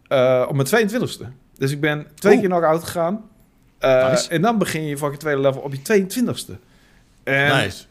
eh, 0.08 0.44
op 0.48 0.54
mijn 0.54 0.66
22e. 0.88 1.26
Dus 1.54 1.70
ik 1.70 1.80
ben 1.80 2.06
twee 2.14 2.40
keer 2.40 2.48
nog 2.48 2.62
out 2.62 2.84
gegaan. 2.84 3.28
Eh, 3.78 4.10
Nice. 4.10 4.28
En 4.30 4.42
dan 4.42 4.58
begin 4.58 4.84
je 4.86 4.96
fucking 4.98 5.20
tweede 5.20 5.40
level 5.40 5.60
op 5.62 5.72
je 5.74 5.82
22e. 5.82 6.52
En 7.24 7.56
Nice. 7.56 7.84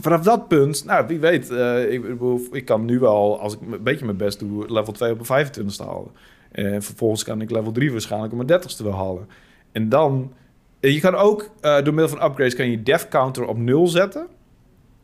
vanaf 0.00 0.20
dat 0.22 0.48
punt, 0.48 0.84
nou 0.84 1.06
wie 1.06 1.18
weet, 1.18 1.50
ik, 1.90 2.02
ik 2.52 2.64
kan 2.64 2.84
nu 2.84 2.98
wel, 2.98 3.40
als 3.40 3.54
ik 3.54 3.60
een 3.60 3.82
beetje 3.82 4.04
mijn 4.04 4.16
best 4.16 4.38
doe, 4.38 4.72
level 4.72 4.92
2 4.92 5.12
op 5.12 5.28
mijn 5.28 5.46
25ste 5.46 5.84
halen. 5.84 6.10
En 6.52 6.82
vervolgens 6.82 7.24
kan 7.24 7.40
ik 7.40 7.50
level 7.50 7.72
3 7.72 7.92
waarschijnlijk 7.92 8.32
op 8.32 8.46
mijn 8.46 8.60
30ste 8.62 8.82
wel 8.84 8.94
halen. 8.94 9.28
En 9.72 9.88
dan, 9.88 10.32
je 10.80 11.00
kan 11.00 11.14
ook 11.14 11.50
door 11.60 11.94
middel 11.94 12.08
van 12.08 12.24
upgrades 12.24 12.54
kan 12.54 12.70
je 12.70 12.82
death 12.82 13.08
counter 13.08 13.44
op 13.46 13.56
0 13.58 13.86
zetten. 13.88 14.26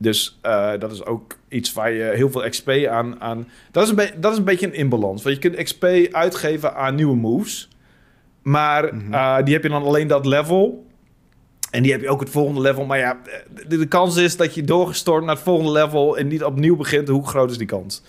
Dus 0.02 0.38
eh, 0.42 0.72
dat 0.78 0.92
is 0.92 1.04
ook 1.04 1.36
iets 1.48 1.72
waar 1.72 1.92
je 1.92 2.02
heel 2.02 2.30
veel 2.30 2.48
XP 2.48 2.68
aan... 2.88 3.20
aan 3.20 3.48
dat, 3.70 3.82
is 3.84 3.88
een 3.90 4.20
dat 4.20 4.32
is 4.32 4.38
een 4.38 4.44
beetje 4.44 4.66
een 4.66 4.74
inbalans. 4.74 5.22
Want 5.22 5.34
je 5.34 5.40
kunt 5.50 5.62
XP 5.64 5.84
uitgeven 6.12 6.74
aan 6.74 6.94
nieuwe 6.94 7.16
moves. 7.16 7.68
Maar 8.42 8.94
Mhm. 8.94 9.14
eh, 9.14 9.36
die 9.44 9.54
heb 9.54 9.62
je 9.62 9.68
dan 9.68 9.82
alleen 9.82 10.06
dat 10.08 10.26
level. 10.26 10.86
En 11.70 11.82
die 11.82 11.92
heb 11.92 12.00
je 12.00 12.08
ook 12.08 12.20
het 12.20 12.30
volgende 12.30 12.60
level. 12.60 12.84
Maar 12.84 12.98
ja, 12.98 13.18
de, 13.68 13.76
de 13.78 13.86
kans 13.86 14.16
is 14.16 14.36
dat 14.36 14.54
je 14.54 14.64
doorgestort 14.64 15.24
naar 15.24 15.34
het 15.34 15.44
volgende 15.44 15.72
level... 15.72 16.18
en 16.18 16.28
niet 16.28 16.44
opnieuw 16.44 16.76
begint. 16.76 17.08
Hoe 17.08 17.26
groot 17.26 17.50
is 17.50 17.58
die 17.58 17.66
kans? 17.66 18.02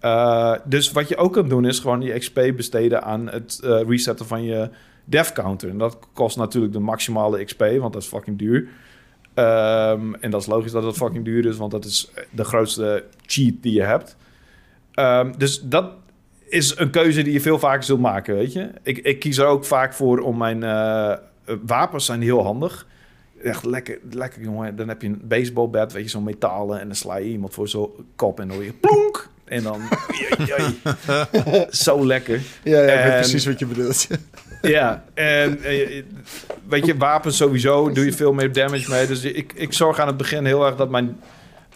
Eh, 0.00 0.54
dus 0.64 0.92
wat 0.92 1.08
je 1.08 1.16
ook 1.16 1.32
kan 1.32 1.48
doen 1.48 1.64
is 1.66 1.78
gewoon 1.78 2.00
je 2.02 2.18
XP 2.18 2.40
besteden 2.56 3.02
aan 3.02 3.28
het 3.30 3.60
eh, 3.64 3.80
resetten 3.88 4.26
van 4.26 4.42
je 4.44 4.68
dev 5.04 5.32
counter. 5.32 5.68
En 5.68 5.78
dat 5.78 5.98
kost 6.12 6.36
natuurlijk 6.36 6.72
de 6.72 6.78
maximale 6.78 7.44
XP, 7.44 7.60
want 7.78 7.92
dat 7.92 8.02
is 8.02 8.08
fucking 8.08 8.38
duur. 8.38 8.68
Ehm, 9.36 10.14
en 10.20 10.30
dat 10.30 10.40
is 10.40 10.46
logisch 10.46 10.72
dat 10.72 10.82
het 10.84 10.96
fucking 10.96 11.24
duur 11.24 11.46
is, 11.46 11.56
want 11.56 11.70
dat 11.70 11.84
is 11.84 12.10
de 12.30 12.44
grootste 12.44 13.04
cheat 13.26 13.54
die 13.60 13.72
je 13.72 13.82
hebt. 13.82 14.16
Ehm, 14.94 15.32
dus 15.38 15.60
dat 15.60 15.90
is 16.48 16.78
een 16.78 16.90
keuze 16.90 17.22
die 17.22 17.32
je 17.32 17.40
veel 17.40 17.58
vaker 17.58 17.82
zult 17.82 18.00
maken, 18.00 18.34
weet 18.34 18.52
je. 18.52 18.70
Ik, 18.82 18.98
ik 18.98 19.18
kies 19.18 19.38
er 19.38 19.46
ook 19.46 19.64
vaak 19.64 19.92
voor 19.94 20.18
om 20.18 20.36
mijn... 20.36 20.62
eh, 20.62 21.12
wapens 21.66 22.04
zijn 22.04 22.22
heel 22.22 22.42
handig. 22.42 22.86
Echt 23.42 23.64
lekker, 23.64 23.98
lekker 24.10 24.42
jongen. 24.42 24.76
Dan 24.76 24.88
heb 24.88 25.02
je 25.02 25.08
een 25.08 25.20
baseballbat, 25.24 25.92
weet 25.92 26.02
je, 26.02 26.08
zo'n 26.10 26.22
metalen... 26.24 26.80
en 26.80 26.86
dan 26.86 26.96
sla 26.96 27.16
je 27.16 27.28
iemand 27.28 27.54
voor 27.54 27.68
zo'n 27.68 27.90
kop 28.16 28.40
en 28.40 28.48
dan 28.48 28.62
je 28.62 28.72
plonk. 28.72 29.28
En 29.44 29.62
dan... 29.62 29.80
Zo 31.70 32.06
lekker. 32.06 32.40
Ja, 32.62 32.80
ja, 32.80 32.92
ik 32.92 33.04
weet 33.04 33.12
En- 33.12 33.20
precies 33.20 33.46
wat 33.46 33.58
je 33.58 33.66
bedoelt. 33.66 34.06
Ja, 34.68 35.04
en 35.14 35.62
eh, 35.62 36.02
weet 36.68 36.86
je, 36.86 36.96
wapens 36.96 37.36
sowieso 37.36 37.92
doe 37.92 38.04
je 38.04 38.12
veel 38.12 38.32
meer 38.32 38.52
damage 38.52 38.90
mee. 38.90 39.06
Dus 39.06 39.24
ik, 39.24 39.52
ik 39.52 39.72
zorg 39.72 39.98
aan 39.98 40.06
het 40.06 40.16
begin 40.16 40.44
heel 40.44 40.66
erg 40.66 40.76
dat 40.76 40.90
mijn 40.90 41.16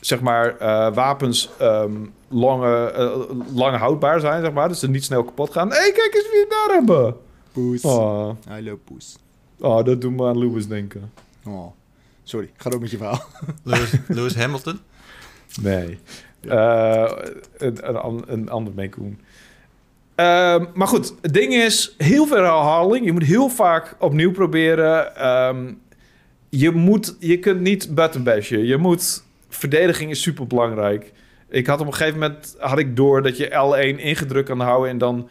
zeg 0.01 0.21
maar, 0.21 0.57
eh, 0.59 0.95
wapens 0.95 1.51
ehm, 1.59 1.93
lange, 2.29 2.91
eh, 2.91 3.21
lange 3.55 3.77
houdbaar 3.77 4.21
zijn, 4.21 4.43
zeg 4.43 4.53
maar. 4.53 4.69
Dus 4.69 4.79
ze 4.79 4.89
niet 4.89 5.05
snel 5.05 5.25
kapot 5.25 5.53
gaan. 5.53 5.71
Hé, 5.71 5.77
hey, 5.77 5.93
kijk 5.93 6.15
eens 6.15 6.31
wie 6.31 6.41
we 6.41 6.47
daar 6.49 6.77
hebben. 6.77 7.17
Poes. 7.53 7.83
Oh, 7.83 8.31
Hallo, 8.49 8.81
poes. 8.85 9.17
oh, 9.59 9.85
dat 9.85 10.01
doet 10.01 10.17
me 10.17 10.27
aan 10.27 10.39
Lewis 10.39 10.67
denken. 10.67 11.13
Oh. 11.47 11.67
Sorry, 12.23 12.51
ga 12.57 12.71
door 12.71 12.81
met 12.81 12.91
je 12.91 12.97
verhaal. 12.97 13.23
Lewis, 13.65 13.93
Lewis 14.09 14.35
Hamilton. 14.35 14.79
Nee. 15.61 15.99
Eh, 16.41 17.13
een, 17.57 18.07
een, 18.07 18.23
een 18.27 18.49
ander 18.49 18.73
meekoen. 18.77 19.21
Ehm, 20.21 20.65
maar 20.75 20.87
goed, 20.87 21.15
het 21.21 21.33
ding 21.33 21.55
is, 21.55 21.95
heel 21.99 22.27
veel 22.27 22.37
herhaling. 22.37 23.05
Je 23.05 23.13
moet 23.13 23.23
heel 23.23 23.49
vaak 23.49 23.97
opnieuw 23.99 24.31
proberen. 24.31 25.17
Ehm, 25.17 25.73
je, 26.49 26.71
moet, 26.71 27.17
je 27.19 27.39
kunt 27.39 27.61
niet 27.61 27.95
button 27.95 28.23
bashen. 28.23 28.65
Je 28.65 28.77
moet... 28.77 29.23
Verdediging 29.49 30.11
is 30.11 30.23
super 30.23 30.47
belangrijk. 30.47 31.13
Ik 31.49 31.67
had 31.67 31.81
op 31.81 31.87
een 31.87 31.95
gegeven 31.95 32.19
moment 32.19 32.57
had 32.59 32.79
ik 32.79 32.97
door 32.97 33.23
dat 33.23 33.37
je 33.37 33.49
L1 33.49 34.01
ingedrukt 34.01 34.49
kan 34.49 34.61
houden... 34.61 34.91
en 34.91 34.99
dan 34.99 35.29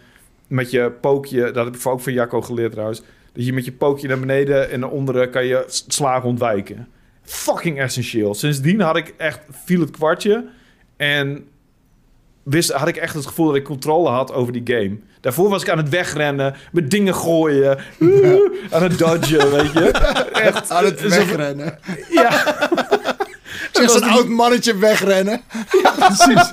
met 0.48 0.72
je 0.72 0.92
pookje... 1.02 1.52
Dat 1.52 1.66
heb 1.66 1.76
ik 1.76 1.88
ook 1.88 2.02
van 2.02 2.14
Jacco 2.14 2.42
geleerd 2.42 2.72
trouwens. 2.72 3.02
Dat 3.34 3.46
je 3.46 3.54
met 3.54 3.66
je 3.66 3.72
pookje 3.72 4.08
naar 4.08 4.20
beneden 4.20 4.72
en 4.72 4.80
naar 4.80 4.90
onderen 4.90 5.30
kan 5.30 5.46
je 5.46 5.64
slagen 5.68 6.30
ontwijken. 6.30 6.88
Fucking 7.22 7.80
essentieel. 7.80 8.34
Sindsdien 8.34 8.82
had 8.82 8.98
ik 8.98 9.14
echt... 9.18 9.40
viel 9.50 9.80
het 9.80 9.92
kwartje... 9.92 10.46
En 10.98 11.48
wist, 12.50 12.72
had 12.72 12.88
ik 12.88 12.97
echt 12.97 13.14
het 13.14 13.26
gevoel 13.26 13.47
dat 13.47 13.56
ik 13.56 13.64
controle 13.64 14.10
had 14.10 14.34
over 14.34 14.54
die 14.54 14.62
game. 14.66 14.97
Daarvoor 15.22 15.50
was 15.50 15.62
ik 15.62 15.70
aan 15.70 15.78
het 15.78 15.89
wegrennen, 15.89 16.56
met 16.72 16.91
dingen 16.91 17.16
gooien, 17.16 17.78
aan 18.72 18.84
het 18.84 18.97
dodgen, 18.97 19.52
weet 19.52 19.72
je. 19.74 19.80
Echt. 20.50 20.72
Aan 20.72 20.86
het 20.86 21.02
wegrennen. 21.02 21.80
Ja, 22.10 22.32
Zeg 23.72 23.89
zo'n 23.91 24.02
die- 24.02 24.10
oud 24.12 24.28
mannetje 24.28 24.78
wegrennen. 24.78 25.41
precies. 25.95 26.50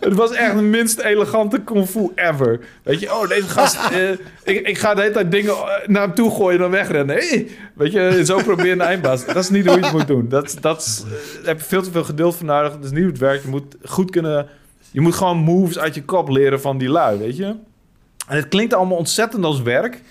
Het 0.00 0.14
was 0.14 0.30
echt 0.30 0.54
de 0.54 0.62
minst 0.62 0.98
elegante 0.98 1.58
kung 1.60 1.86
fu 1.88 2.10
ever. 2.14 2.60
Weet 2.82 3.00
je, 3.00 3.12
oh, 3.14 3.28
deze 3.28 3.48
gast... 3.48 3.78
eh, 3.92 4.10
ik, 4.44 4.66
ik 4.66 4.78
ga 4.78 4.94
de 4.94 5.00
hele 5.00 5.12
tijd 5.12 5.30
dingen 5.30 5.52
eh, 5.52 5.88
naar 5.88 6.02
hem 6.02 6.14
toe 6.14 6.30
gooien 6.30 6.52
en 6.54 6.58
dan 6.60 6.70
wegrennen. 6.70 7.16
Hey, 7.16 7.48
weet 7.74 7.92
je, 7.92 8.22
zo 8.24 8.42
proberen 8.42 8.78
de 8.78 8.84
eindbaas. 8.84 9.26
Dat 9.26 9.36
is 9.36 9.50
niet 9.50 9.66
hoe 9.66 9.76
je 9.78 9.82
het 9.82 9.92
moet 9.92 10.06
doen. 10.06 10.28
Dat, 10.28 10.56
dat 10.60 10.80
is, 10.80 11.02
eh, 11.04 11.10
daar 11.36 11.44
heb 11.46 11.58
je 11.58 11.64
veel 11.64 11.82
te 11.82 11.90
veel 11.90 12.04
geduld 12.04 12.36
voor 12.36 12.46
nodig. 12.46 12.72
Dat 12.72 12.84
is 12.84 12.90
niet 12.90 12.98
hoe 13.00 13.08
het 13.10 13.18
werkt. 13.18 13.42
Je 13.42 13.48
moet 13.48 13.76
goed 13.84 14.10
kunnen... 14.10 14.46
Je 14.92 15.00
moet 15.00 15.14
gewoon 15.14 15.36
moves 15.36 15.78
uit 15.78 15.94
je 15.94 16.04
kop 16.04 16.28
leren 16.28 16.60
van 16.60 16.78
die 16.78 16.88
lui, 16.88 17.18
weet 17.18 17.36
je. 17.36 17.56
En 18.26 18.36
het 18.36 18.48
klinkt 18.48 18.74
allemaal 18.74 18.96
ontzettend 18.96 19.44
als 19.44 19.62
werk. 19.62 20.02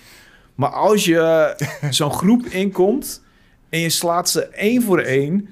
Maar 0.56 0.70
als 0.70 1.06
je 1.06 1.56
zo'n 1.90 2.14
groep 2.14 2.46
inkomt 2.46 3.24
en 3.70 3.80
je 3.80 3.90
slaat 3.90 4.30
ze 4.30 4.46
één 4.46 4.82
voor 4.82 5.00
één, 5.00 5.50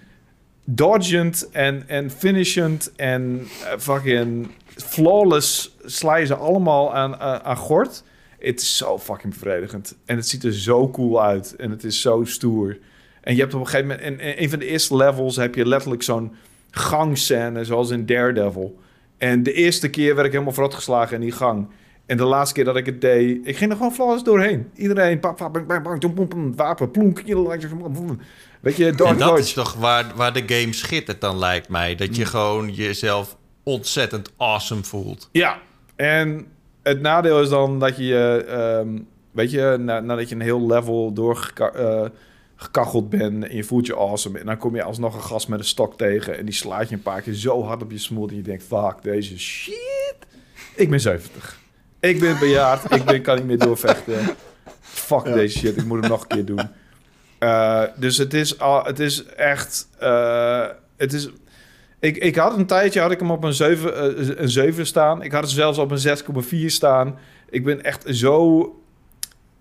dodgend 0.65 1.49
en, 1.51 1.83
en 1.87 2.11
finishend 2.11 2.91
en 2.95 3.47
eh, 3.63 3.79
fucking 3.79 4.47
flawless 4.75 5.75
sla 5.85 6.15
je 6.15 6.25
ze 6.25 6.35
allemaal 6.35 6.93
aan, 6.95 7.17
aan, 7.17 7.41
aan 7.41 7.57
gort. 7.57 8.03
Het 8.39 8.61
is 8.61 8.77
zo 8.77 8.99
fucking 8.99 9.33
bevredigend. 9.33 9.95
En 10.05 10.15
het 10.15 10.27
ziet 10.27 10.43
er 10.43 10.53
zo 10.53 10.89
cool 10.89 11.23
uit. 11.23 11.55
En 11.55 11.71
het 11.71 11.83
is 11.83 12.01
zo 12.01 12.23
stoer. 12.23 12.77
En 13.21 13.35
je 13.35 13.41
hebt 13.41 13.53
op 13.53 13.59
een 13.59 13.67
gegeven 13.67 13.87
moment... 13.87 14.07
In, 14.07 14.19
in 14.19 14.43
een 14.43 14.49
van 14.49 14.59
de 14.59 14.67
eerste 14.67 14.95
levels 14.95 15.35
heb 15.35 15.55
je 15.55 15.67
letterlijk 15.67 16.03
zo'n 16.03 16.35
gangscène... 16.71 17.65
zoals 17.65 17.89
in 17.89 18.05
Daredevil. 18.05 18.79
En 19.17 19.43
de 19.43 19.53
eerste 19.53 19.89
keer 19.89 20.15
werd 20.15 20.25
ik 20.25 20.31
helemaal 20.31 20.53
verrot 20.53 20.73
geslagen 20.73 21.15
in 21.15 21.21
die 21.21 21.31
gang. 21.31 21.67
En 22.05 22.17
de 22.17 22.23
laatste 22.23 22.55
keer 22.55 22.65
dat 22.65 22.75
ik 22.75 22.85
het 22.85 23.01
deed... 23.01 23.47
Ik 23.47 23.57
ging 23.57 23.71
er 23.71 23.77
gewoon 23.77 23.93
flawless 23.93 24.23
doorheen. 24.23 24.69
Iedereen... 24.75 25.19
Pap, 25.19 25.37
pap, 25.37 25.53
bang, 25.53 25.83
bang, 25.83 26.15
bang, 26.15 26.55
wapen, 26.55 26.91
plonk. 26.91 27.23
Weet 28.59 28.75
je, 28.75 28.85
En 28.85 29.17
dat 29.17 29.39
is 29.39 29.53
toch 29.53 29.73
waar, 29.73 30.05
waar 30.15 30.33
de 30.33 30.43
game 30.45 30.73
schittert 30.73 31.21
dan, 31.21 31.37
lijkt 31.37 31.69
mij. 31.69 31.95
Dat 31.95 32.15
je 32.15 32.25
gewoon 32.25 32.73
jezelf 32.73 33.37
ontzettend 33.63 34.31
awesome 34.37 34.83
voelt. 34.83 35.29
Ja, 35.31 35.57
en 35.95 36.47
het 36.83 37.01
nadeel 37.01 37.41
is 37.41 37.49
dan 37.49 37.79
dat 37.79 37.97
je, 37.97 38.45
ehm, 38.47 38.99
weet 39.31 39.51
je, 39.51 39.77
na, 39.79 39.99
nadat 39.99 40.29
je 40.29 40.35
een 40.35 40.41
heel 40.41 40.67
level 40.67 41.13
doorgekacheld 42.57 43.09
bent 43.09 43.43
en 43.43 43.55
je 43.55 43.63
voelt 43.63 43.85
je 43.85 43.95
awesome, 43.95 44.39
en 44.39 44.45
dan 44.45 44.57
kom 44.57 44.75
je 44.75 44.83
alsnog 44.83 45.15
een 45.15 45.21
gast 45.21 45.47
met 45.47 45.59
een 45.59 45.65
stok 45.65 45.97
tegen 45.97 46.37
en 46.37 46.45
die 46.45 46.53
slaat 46.53 46.89
je 46.89 46.95
een 46.95 47.01
paar 47.01 47.21
keer 47.21 47.33
zo 47.33 47.63
hard 47.63 47.81
op 47.81 47.91
je 47.91 47.97
smoel 47.97 48.27
dat 48.27 48.35
je 48.35 48.41
denkt, 48.41 48.63
fuck, 48.63 48.95
deze 49.01 49.39
shit. 49.39 50.15
Ik 50.75 50.89
ben 50.89 50.99
70. 50.99 51.59
Ik 51.99 52.19
ben 52.19 52.39
bejaard, 52.39 52.91
ik 52.91 53.03
ben, 53.03 53.21
kan 53.21 53.35
niet 53.35 53.45
meer 53.45 53.57
doorvechten. 53.57 54.35
Fuck 54.81 55.25
Ja. 55.25 55.33
deze 55.33 55.57
shit, 55.57 55.77
ik 55.77 55.85
moet 55.85 55.99
hem 56.01 56.09
nog 56.09 56.21
een 56.21 56.27
keer 56.27 56.45
doen. 56.45 56.69
Eh, 57.39 57.83
dus 57.95 58.17
het 58.17 58.33
is, 58.33 58.59
al, 58.59 58.83
het 58.83 58.99
is 58.99 59.25
echt, 59.25 59.87
eh, 59.99 60.65
het 60.97 61.13
is 61.13 61.29
ik, 61.99 62.17
ik 62.17 62.35
had 62.35 62.57
een 62.57 62.65
tijdje 62.65 62.99
had 62.99 63.11
ik 63.11 63.19
hem 63.19 63.31
op 63.31 63.43
een 63.43 63.53
7, 63.53 63.95
eh, 63.95 64.37
een 64.37 64.49
7 64.49 64.85
staan. 64.85 65.21
Ik 65.21 65.31
had 65.31 65.41
het 65.41 65.51
zelfs 65.51 65.77
op 65.77 65.91
een 65.91 65.97
6,4 65.97 66.71
staan. 66.71 67.17
Ik 67.49 67.63
ben 67.63 67.83
echt 67.83 68.03
zo... 68.07 68.61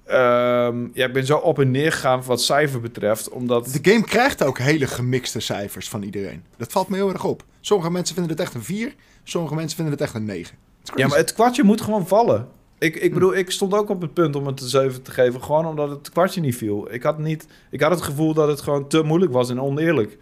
ehm, 0.07 0.87
ja, 0.93 1.07
ik 1.07 1.13
ben 1.13 1.27
zo 1.27 1.37
op 1.37 1.59
en 1.59 1.71
neer 1.71 1.93
gegaan 1.93 2.23
wat 2.23 2.43
cijfer 2.43 2.81
betreft. 2.81 3.29
Omdat... 3.29 3.79
De 3.83 3.91
game 3.91 4.05
krijgt 4.05 4.45
ook 4.45 4.59
hele 4.59 4.87
gemixte 4.87 5.41
cijfers 5.41 5.89
van 5.89 6.03
iedereen. 6.03 6.45
Dat 6.57 6.73
valt 6.73 6.89
me 6.89 6.97
heel 6.97 7.13
erg 7.13 7.25
op. 7.25 7.45
Sommige 7.61 7.91
mensen 7.91 8.15
vinden 8.15 8.33
het 8.33 8.41
echt 8.43 8.55
een 8.55 8.63
4, 8.63 8.95
sommige 9.25 9.55
mensen 9.55 9.77
vinden 9.77 9.95
het 9.95 10.03
echt 10.03 10.15
een 10.15 10.25
9. 10.25 10.41
Het 10.41 10.51
is 10.83 10.91
crazy. 10.91 11.01
Ja, 11.01 11.09
maar 11.09 11.19
het 11.19 11.33
kwartje 11.33 11.63
moet 11.63 11.81
gewoon 11.81 12.07
vallen. 12.07 12.49
Ik, 12.79 12.97
ik 12.97 13.15
bedoel, 13.15 13.37
ik 13.37 13.51
stond 13.51 13.75
ook 13.75 13.89
op 13.89 14.01
het 14.01 14.15
punt 14.15 14.37
om 14.37 14.47
het 14.47 14.61
een 14.61 14.69
7 14.69 15.03
te 15.03 15.11
geven. 15.11 15.43
Gewoon 15.43 15.67
omdat 15.67 15.91
het 15.91 16.11
kwartje 16.11 16.41
niet 16.41 16.57
viel. 16.57 16.93
Ik 16.93 17.03
had, 17.03 17.19
niet, 17.19 17.47
ik 17.71 17.81
had 17.81 17.91
het 17.91 18.03
gevoel 18.03 18.35
dat 18.35 18.49
het 18.49 18.61
gewoon 18.61 18.89
te 18.89 19.03
moeilijk 19.03 19.33
was 19.33 19.51
en 19.51 19.61
oneerlijk. 19.61 20.19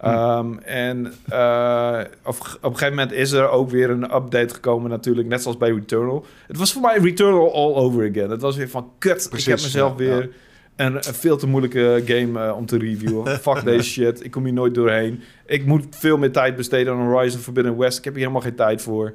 Ehm, 0.00 0.58
en 0.58 1.12
eh, 1.28 2.00
op, 2.24 2.36
op 2.60 2.70
een 2.70 2.78
gegeven 2.78 2.94
moment 2.94 3.12
is 3.12 3.32
er 3.32 3.48
ook 3.48 3.70
weer 3.70 3.90
een 3.90 4.14
update 4.14 4.54
gekomen 4.54 4.90
natuurlijk. 4.90 5.28
Net 5.28 5.42
zoals 5.42 5.56
bij 5.56 5.70
Returnal. 5.70 6.24
Het 6.46 6.56
was 6.56 6.72
voor 6.72 6.82
mij 6.82 6.98
Returnal 6.98 7.54
all 7.54 7.74
over 7.74 8.10
again. 8.10 8.30
Het 8.30 8.40
was 8.40 8.56
weer 8.56 8.68
van, 8.68 8.90
kut, 8.98 9.28
ik 9.32 9.44
heb 9.44 9.60
mezelf 9.60 9.90
ja, 9.90 9.96
weer 9.96 10.30
ja. 10.76 10.86
een 10.86 11.02
veel 11.02 11.36
te 11.36 11.46
moeilijke 11.46 12.02
game 12.04 12.46
eh, 12.46 12.56
om 12.56 12.66
te 12.66 12.78
reviewen. 12.78 13.26
Fuck 13.40 13.64
deze 13.64 13.90
shit. 13.90 14.24
Ik 14.24 14.30
kom 14.30 14.44
hier 14.44 14.52
nooit 14.52 14.74
doorheen. 14.74 15.22
Ik 15.46 15.66
moet 15.66 15.84
veel 15.90 16.18
meer 16.18 16.32
tijd 16.32 16.56
besteden 16.56 16.92
aan 16.92 17.06
Horizon 17.06 17.40
Forbidden 17.40 17.76
West. 17.76 17.98
Ik 17.98 18.04
heb 18.04 18.12
hier 18.14 18.22
helemaal 18.22 18.42
geen 18.42 18.54
tijd 18.54 18.82
voor. 18.82 19.14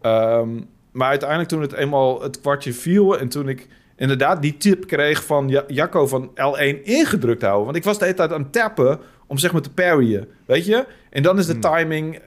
Ehm, 0.00 0.48
maar 0.92 1.08
uiteindelijk 1.08 1.48
toen 1.48 1.60
het 1.60 1.72
eenmaal 1.72 2.22
het 2.22 2.40
kwartje 2.40 2.72
viel... 2.72 3.18
en 3.18 3.28
toen 3.28 3.48
ik 3.48 3.68
inderdaad 4.02 4.42
die 4.42 4.56
tip 4.56 4.86
kreeg 4.86 5.24
van 5.24 5.48
Ja- 5.48 5.64
Jacco 5.66 6.06
van 6.06 6.30
L1 6.30 6.82
ingedrukt 6.82 7.42
houden... 7.42 7.64
want 7.64 7.76
ik 7.76 7.84
was 7.84 7.98
de 7.98 8.04
hele 8.04 8.16
tijd 8.16 8.32
aan 8.32 8.42
het 8.42 8.52
tappen 8.52 8.98
om 9.26 9.38
zeg 9.38 9.52
maar 9.52 9.60
te 9.62 9.72
parryen, 9.72 10.28
weet 10.44 10.66
je? 10.66 10.86
En 11.10 11.22
dan 11.22 11.38
is 11.38 11.46
de 11.46 11.52
Hmm. 11.52 11.60
timing 11.60 12.20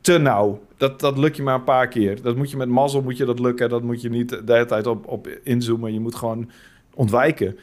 te 0.00 0.18
nauw. 0.18 0.60
Dat, 0.76 1.00
dat 1.00 1.18
lukt 1.18 1.36
je 1.36 1.42
maar 1.42 1.54
een 1.54 1.64
paar 1.64 1.88
keer. 1.88 2.22
Dat 2.22 2.36
moet 2.36 2.50
je 2.50 2.56
met 2.56 2.68
mazzel 2.68 3.02
moet 3.02 3.16
je 3.16 3.24
dat 3.24 3.38
lukken. 3.40 3.68
Dat 3.68 3.82
moet 3.82 4.02
je 4.02 4.10
niet 4.10 4.28
de 4.28 4.52
hele 4.52 4.64
tijd 4.64 4.86
op, 4.86 5.06
op 5.06 5.28
inzoomen. 5.42 5.92
Je 5.92 6.00
moet 6.00 6.14
gewoon 6.14 6.50
ontwijken. 6.94 7.58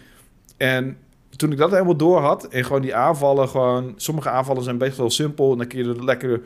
En 0.57 0.97
toen 1.35 1.51
ik 1.51 1.57
dat 1.57 1.71
helemaal 1.71 1.95
door 1.97 2.19
had 2.19 2.47
en 2.47 2.65
gewoon 2.65 2.81
die 2.81 2.95
aanvallen 2.95 3.47
gewoon... 3.49 3.93
Sommige 3.95 4.29
aanvallen 4.29 4.63
zijn 4.63 4.77
best 4.77 4.97
wel 4.97 5.09
simpel 5.09 5.51
en 5.51 5.57
dan 5.57 5.67
kun 5.67 5.83
je 5.83 5.89
er 5.89 6.03
lekker 6.03 6.41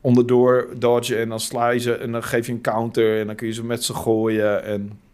onderdoor 0.00 0.68
dodgen 0.78 1.18
en 1.18 1.28
dan 1.28 1.40
sla 1.40 1.70
je 1.70 1.78
ze 1.80 1.94
en 1.94 2.12
dan 2.12 2.22
geef 2.22 2.46
je 2.46 2.52
een 2.52 2.60
counter 2.60 3.20
en 3.20 3.26
dan 3.26 3.36
kun 3.36 3.46
je 3.46 3.52
ze 3.52 3.64
met 3.64 3.84
ze 3.84 3.94
gooien 3.94 4.64
en, 4.64 4.98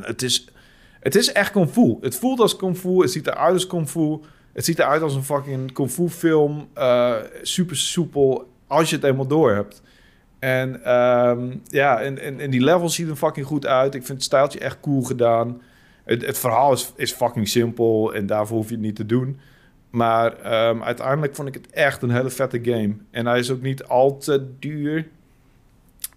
het 0.00 0.22
is 0.22 0.46
het 1.00 1.14
is 1.14 1.32
echt 1.32 1.50
kung 1.52 1.70
fu. 1.70 1.96
Het 2.00 2.16
voelt 2.16 2.40
als 2.40 2.56
kung 2.56 2.76
fu, 2.76 3.00
het 3.00 3.10
ziet 3.10 3.26
eruit 3.26 3.52
als 3.52 3.66
kung 3.66 3.88
fu. 3.88 4.18
Het 4.52 4.64
ziet 4.64 4.78
eruit 4.78 5.02
als 5.02 5.14
een 5.14 5.24
fucking 5.24 5.72
kung 5.72 5.90
fu 5.90 6.08
film. 6.08 6.68
Eh, 6.74 7.14
super 7.42 7.76
soepel, 7.76 8.50
als 8.66 8.90
je 8.90 8.96
het 8.96 9.04
eenmaal 9.04 9.26
door 9.26 9.52
hebt. 9.54 9.82
En 10.38 10.84
ehm, 10.84 11.56
ja, 11.64 12.00
en, 12.00 12.18
en, 12.18 12.40
en 12.40 12.50
die 12.50 12.60
levels 12.64 12.94
zien 12.94 13.08
er 13.08 13.16
fucking 13.16 13.46
goed 13.46 13.66
uit. 13.66 13.94
Ik 13.94 14.04
vind 14.04 14.18
het 14.18 14.26
stijltje 14.26 14.58
echt 14.58 14.80
cool 14.80 15.02
gedaan. 15.02 15.62
Het, 16.04 16.26
het 16.26 16.38
verhaal 16.38 16.72
is, 16.72 16.92
is 16.96 17.12
fucking 17.12 17.48
simpel 17.48 18.14
en 18.14 18.26
daarvoor 18.26 18.56
hoef 18.56 18.68
je 18.68 18.74
het 18.74 18.82
niet 18.84 18.96
te 18.96 19.06
doen. 19.06 19.38
Maar 19.90 20.38
ehm, 20.40 20.82
uiteindelijk 20.82 21.34
vond 21.34 21.48
ik 21.48 21.54
het 21.54 21.70
echt 21.70 22.02
een 22.02 22.10
hele 22.10 22.30
vette 22.30 22.58
game. 22.62 22.96
En 23.10 23.26
hij 23.26 23.38
is 23.38 23.50
ook 23.50 23.62
niet 23.62 23.84
al 23.84 24.18
te 24.18 24.46
duur. 24.58 24.94
Heb 24.96 25.04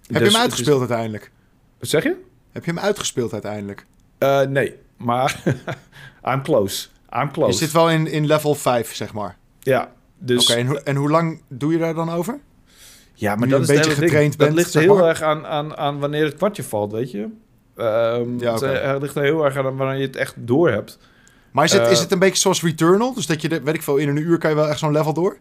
Dus 0.02 0.08
je 0.08 0.14
hem 0.24 0.24
het 0.26 0.36
uitgespeeld 0.36 0.80
uiteindelijk? 0.80 1.32
is- 1.80 1.90
zeg 1.90 2.04
je? 2.04 2.16
Heb 2.52 2.66
je 2.66 2.72
hem 2.72 2.80
uitgespeeld 2.80 3.34
uiteindelijk? 3.34 3.86
Eh, 4.18 4.42
nee, 4.42 4.76
maar 4.98 5.44
I'm 6.32 6.42
close. 6.42 6.88
I'm 7.14 7.26
Je 7.26 7.32
close. 7.32 7.58
zit 7.58 7.72
wel 7.72 7.90
in, 7.90 8.08
in 8.08 8.26
level 8.26 8.56
5, 8.56 8.94
zeg 8.96 9.14
maar. 9.14 9.38
Ja, 9.60 9.92
dus... 10.18 10.50
Oké, 10.50 10.60
en, 10.60 10.68
hoe- 10.68 10.82
en 10.84 10.96
hoe 10.96 11.10
lang 11.10 11.42
doe 11.48 11.72
je 11.72 11.78
daar 11.78 11.94
dan 11.94 12.10
over? 12.10 12.40
Ja, 13.14 13.36
maar 13.36 13.48
Nu 13.48 13.54
dat 13.54 13.68
je 13.68 13.74
is 13.74 13.80
een 13.80 13.86
beetje 13.86 14.02
getraind 14.02 14.30
Dat 14.38 14.48
bent, 14.48 14.58
ligt 14.58 14.72
zeg 14.72 14.82
heel 14.84 15.08
erg 15.08 15.22
aan, 15.22 15.46
aan, 15.46 15.78
aan 15.78 16.00
wanneer 16.00 16.26
het 16.26 16.36
kwartje 16.36 16.64
valt, 16.64 16.92
weet 16.92 17.12
je. 17.12 17.28
Ehm, 17.76 18.40
Ja, 18.40 18.56
eh, 18.56 18.92
het 18.92 19.02
ligt 19.02 19.16
er 19.16 19.24
heel 19.24 19.46
erg 19.46 19.58
aan 19.58 19.64
wanneer 19.78 19.96
je 20.00 20.06
het 20.08 20.16
echt 20.16 20.34
door 20.38 20.70
hebt. 20.70 21.00
Maar 21.52 21.64
is 21.66 21.74
het, 21.74 21.82
Eh, 21.82 21.92
is 21.92 22.00
het 22.00 22.12
een 22.12 22.20
beetje 22.20 22.40
zoals 22.42 22.64
Returnal? 22.64 23.14
Dus 23.14 23.26
dat 23.26 23.42
je, 23.42 23.50
de, 23.50 23.62
weet 23.62 23.76
ik 23.76 23.82
veel, 23.84 23.98
in 23.98 24.08
een 24.10 24.18
uur 24.18 24.38
kan 24.38 24.50
je 24.50 24.56
wel 24.56 24.68
echt 24.68 24.80
zo'n 24.80 24.92
level 24.92 25.14
door? 25.14 25.38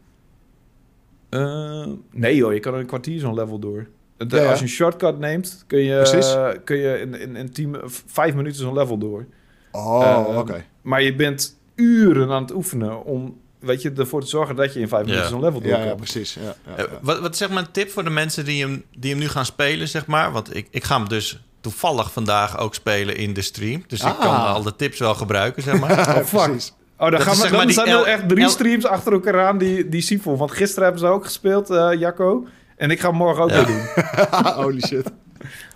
Eh, 1.29 1.87
nee 2.11 2.37
joh, 2.37 2.53
je 2.53 2.61
kan 2.61 2.75
in 2.75 2.81
een 2.81 2.87
kwartier 2.87 3.21
zo'n 3.21 3.35
level 3.35 3.59
door. 3.59 3.87
Het- 4.19 4.31
Ja, 4.33 4.43
ja. 4.43 4.49
Als 4.51 4.59
je 4.59 4.65
een 4.65 4.71
shortcut 4.71 5.19
neemt, 5.19 5.65
kun 5.67 5.79
je, 5.79 5.97
Precies. 5.97 6.35
kun 6.65 6.77
je 6.77 7.01
in, 7.01 7.21
in, 7.21 7.37
in 7.37 7.53
tien, 7.53 7.77
vijf 8.07 8.35
minuten 8.35 8.61
zo'n 8.61 8.75
level 8.75 8.99
door. 8.99 9.25
Oh, 9.73 10.03
Eh, 10.29 10.39
oké. 10.39 10.65
Maar 10.83 11.03
je 11.03 11.15
bent 11.15 11.57
uren 11.75 12.31
aan 12.31 12.43
het 12.43 12.53
oefenen 12.55 13.05
om 13.05 13.37
weet 13.59 13.83
je, 13.83 13.93
ervoor 13.97 14.21
te 14.21 14.27
zorgen 14.27 14.57
dat 14.57 14.73
je 14.75 14.81
in 14.81 14.89
vijf 14.89 15.03
Ja. 15.03 15.09
minuten 15.09 15.29
zo'n 15.31 15.41
level 15.41 15.61
Ja, 15.63 15.67
doorkomt. 15.67 15.89
ja, 15.89 15.95
precies. 15.95 16.35
Ja, 16.35 16.41
ja, 16.67 16.73
Eh, 16.77 16.85
ja. 16.91 16.99
wat, 17.03 17.19
wat 17.21 17.33
is 17.33 17.39
zeg 17.39 17.49
maar 17.49 17.59
een 17.59 17.71
tip 17.71 17.91
voor 17.91 18.05
de 18.05 18.11
mensen 18.11 18.45
die 18.45 18.63
hem, 18.63 18.85
die 18.97 19.11
hem 19.11 19.21
nu 19.21 19.29
gaan 19.29 19.45
spelen, 19.45 19.89
zeg 19.89 20.07
maar? 20.07 20.33
Want 20.33 20.57
ik, 20.57 20.69
ik 20.71 20.85
ga 20.85 20.97
hem 20.97 21.09
dus 21.09 21.43
toevallig 21.61 22.13
vandaag 22.13 22.59
ook 22.59 22.75
spelen 22.75 23.17
in 23.17 23.33
de 23.33 23.43
stream. 23.43 23.85
Dus 23.87 24.01
ik 24.01 24.07
Ah. 24.07 24.21
kan 24.21 24.37
al 24.47 24.63
de 24.63 24.77
tips 24.77 24.99
wel 24.99 25.15
gebruiken, 25.15 25.63
zeg 25.63 25.81
maar. 25.81 25.91
Oh, 26.19 26.25
fuck. 26.25 26.43
Precies. 26.45 26.73
Oh, 26.99 27.11
dan, 27.11 27.21
gaan 27.21 27.35
we, 27.35 27.41
zeg 27.41 27.51
dan 27.51 27.65
maar 27.65 27.73
zijn 27.73 27.89
er 27.89 28.03
echt 28.05 28.29
drie 28.29 28.45
L- 28.45 28.49
streams 28.49 28.87
achter 28.87 29.13
elkaar 29.13 29.47
aan 29.47 29.59
die, 29.59 29.89
die 29.89 30.01
Sifon. 30.01 30.37
Want 30.37 30.51
gisteren 30.53 30.83
hebben 30.83 31.01
ze 31.01 31.07
ook 31.07 31.25
gespeeld, 31.25 31.71
eh, 31.71 31.91
Jacco. 31.99 32.47
En 32.79 32.91
ik 32.91 33.01
ga 33.01 33.09
hem 33.09 33.17
morgen 33.17 33.43
ook 33.43 33.51
Ja. 33.51 33.57
weer 33.57 33.67
doen. 33.67 34.53
Holy 34.65 34.81
shit. 34.81 35.11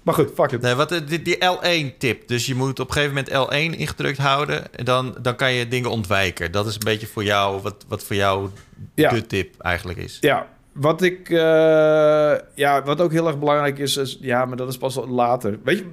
Maar 0.03 0.15
goed, 0.15 0.31
fuck 0.35 0.51
it. 0.53 0.61
Nee, 0.61 0.75
wat, 0.75 0.93
eh, 0.93 1.01
die, 1.07 1.23
die 1.23 1.37
L1-tip. 1.37 2.29
Dus 2.29 2.47
je 2.47 2.55
moet 2.55 2.81
op 2.81 2.87
een 2.89 2.93
gegeven 2.93 3.15
moment 3.15 3.51
L1 3.75 3.79
ingedrukt 3.79 4.19
houden. 4.19 4.75
En 4.75 4.85
dan, 4.85 5.17
dan 5.23 5.37
kan 5.37 5.53
je 5.53 5.69
dingen 5.69 5.91
ontwijken. 5.91 6.53
Dat 6.53 6.67
is 6.67 6.75
een 6.75 6.81
beetje 6.85 7.07
voor 7.07 7.25
jou, 7.25 7.61
wat, 7.63 7.85
wat 7.89 8.03
voor 8.05 8.17
jou 8.17 8.49
Ja. 8.95 9.11
de 9.11 9.27
tip 9.27 9.55
eigenlijk 9.61 9.99
is. 9.99 10.19
Ja, 10.21 10.47
wat 10.73 11.03
ik... 11.03 11.31
eh, 11.31 12.33
ja, 12.55 12.83
wat 12.85 13.01
ook 13.01 13.13
heel 13.13 13.27
erg 13.27 13.39
belangrijk 13.39 13.79
is, 13.79 13.97
is... 13.97 14.19
Ja, 14.21 14.45
maar 14.45 14.57
dat 14.57 14.69
is 14.69 14.77
pas 14.79 14.99
later. 15.09 15.59
Weet 15.65 15.79
je, 15.79 15.87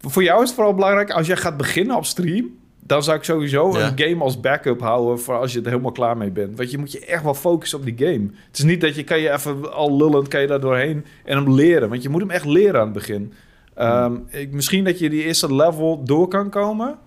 voor 0.00 0.22
jou 0.22 0.40
is 0.42 0.46
het 0.46 0.54
vooral 0.56 0.74
belangrijk... 0.74 1.10
als 1.10 1.26
jij 1.26 1.36
gaat 1.36 1.56
beginnen 1.56 1.96
op 1.96 2.04
stream... 2.06 2.50
dan 2.92 3.02
zou 3.02 3.16
ik 3.16 3.24
sowieso 3.24 3.78
Ja. 3.78 3.86
een 3.86 3.98
game 3.98 4.22
als 4.22 4.40
backup 4.40 4.80
houden... 4.80 5.20
voor 5.20 5.38
als 5.38 5.52
je 5.52 5.60
er 5.60 5.68
helemaal 5.68 5.92
klaar 5.92 6.16
mee 6.16 6.30
bent. 6.30 6.56
Want 6.56 6.70
je 6.70 6.78
moet 6.78 6.92
je 6.92 7.06
echt 7.06 7.22
wel 7.22 7.34
focussen 7.34 7.78
op 7.78 7.84
die 7.84 7.94
game. 7.98 8.30
Het 8.46 8.58
is 8.58 8.64
niet 8.64 8.80
dat 8.80 8.94
je... 8.94 9.04
kan 9.04 9.20
je 9.20 9.30
even 9.30 9.72
al 9.72 9.96
lullend... 9.96 10.28
kan 10.28 10.40
je 10.40 10.46
daar 10.46 10.60
doorheen 10.60 11.04
en 11.24 11.36
hem 11.36 11.54
leren. 11.54 11.88
Want 11.88 12.02
je 12.02 12.08
moet 12.08 12.20
hem 12.20 12.30
echt 12.30 12.44
leren 12.44 12.80
aan 12.80 12.84
het 12.84 12.92
begin. 12.94 13.32
Ehm, 13.74 14.16
ik, 14.28 14.52
misschien 14.52 14.84
dat 14.84 14.98
je 14.98 15.10
die 15.10 15.24
eerste 15.24 15.54
level 15.54 16.04
door 16.04 16.28
kan 16.28 16.50
komen... 16.50 16.98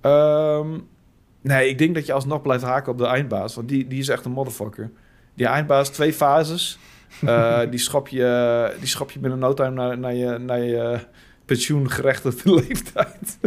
Ehm, 0.00 0.68
nee, 1.40 1.68
ik 1.68 1.78
denk 1.78 1.94
dat 1.94 2.06
je 2.06 2.12
alsnog 2.12 2.42
blijft 2.42 2.64
haken 2.64 2.92
op 2.92 2.98
de 2.98 3.06
eindbaas. 3.06 3.54
Want 3.54 3.68
die, 3.68 3.86
die 3.86 3.98
is 3.98 4.08
echt 4.08 4.24
een 4.24 4.32
motherfucker. 4.32 4.90
Die 5.34 5.46
eindbaas, 5.46 5.88
twee 5.88 6.12
fases. 6.12 6.78
Eh, 7.24 7.60
die, 7.70 7.78
schop 7.78 8.08
je, 8.08 8.72
die 8.78 8.88
schop 8.88 9.10
je 9.10 9.18
binnen 9.18 9.38
no 9.38 9.54
time 9.54 9.70
naar, 9.70 9.98
naar 9.98 10.14
je, 10.14 10.38
naar 10.38 10.62
je 10.62 10.98
pensioengerechtigde 11.46 12.54
leeftijd. 12.66 13.38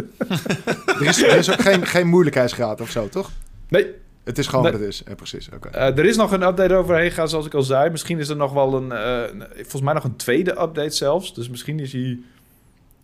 Er 0.86 1.06
is, 1.06 1.22
er 1.22 1.36
is 1.36 1.50
ook 1.50 1.60
geen, 1.60 1.86
geen 1.86 2.06
moeilijkheidsgraad 2.08 2.80
of 2.80 2.90
zo, 2.90 3.08
toch? 3.08 3.30
Nee, 3.68 3.86
Het 4.24 4.38
is 4.38 4.46
gewoon 4.46 4.62
Nee. 4.64 4.72
wat 4.72 4.80
het 4.80 4.90
is. 4.90 5.02
Ja, 5.08 5.14
precies. 5.14 5.48
Oké. 5.54 5.68
eh, 5.68 5.98
er 5.98 6.04
is 6.04 6.16
nog 6.16 6.32
een 6.32 6.42
update 6.42 6.74
overheen 6.74 7.10
gaan, 7.10 7.28
zoals 7.28 7.46
ik 7.46 7.54
al 7.54 7.62
zei. 7.62 7.90
Misschien 7.90 8.18
is 8.18 8.28
er 8.28 8.36
nog 8.36 8.52
wel 8.52 8.74
een, 8.74 8.92
eh, 8.92 9.46
volgens 9.54 9.82
mij 9.82 9.94
nog 9.94 10.04
een 10.04 10.16
tweede 10.16 10.50
update 10.50 10.90
zelfs. 10.90 11.34
Dus 11.34 11.48
misschien 11.48 11.80
is 11.80 11.92
hij 11.92 12.18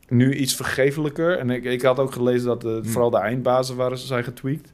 nu 0.08 0.34
iets 0.34 0.54
vergeeflijker. 0.56 1.38
En 1.38 1.50
ik, 1.50 1.64
ik 1.64 1.82
had 1.82 1.98
ook 1.98 2.12
gelezen 2.12 2.46
dat 2.46 2.64
eh, 2.64 2.72
vooral 2.82 3.10
de 3.10 3.18
eindbazen 3.18 3.76
waren, 3.76 3.98
zijn 3.98 4.24
getweakt. 4.24 4.72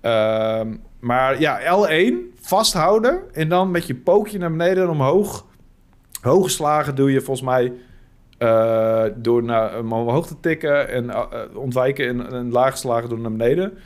Ehm, 0.00 0.76
maar 1.00 1.40
ja, 1.40 1.60
L1 1.60 2.14
vasthouden 2.40 3.20
en 3.32 3.48
dan 3.48 3.70
met 3.70 3.86
je 3.86 3.94
pookje 3.94 4.38
naar 4.38 4.50
beneden 4.50 4.82
en 4.82 4.88
omhoog. 4.88 5.46
Hoge 6.20 6.48
slagen 6.48 6.94
doe 6.94 7.12
je 7.12 7.20
volgens 7.20 7.46
mij 7.46 7.72
eh, 8.40 9.04
door 9.16 9.42
naar, 9.42 9.78
omhoog 9.78 10.26
te 10.26 10.40
tikken 10.40 10.88
en 10.88 11.10
eh, 11.10 11.18
eh, 11.30 11.56
ontwijken 11.56 12.08
en, 12.08 12.32
en 12.32 12.50
lage 12.50 12.76
slagen 12.76 13.08
door 13.08 13.20
naar 13.20 13.30
beneden. 13.30 13.78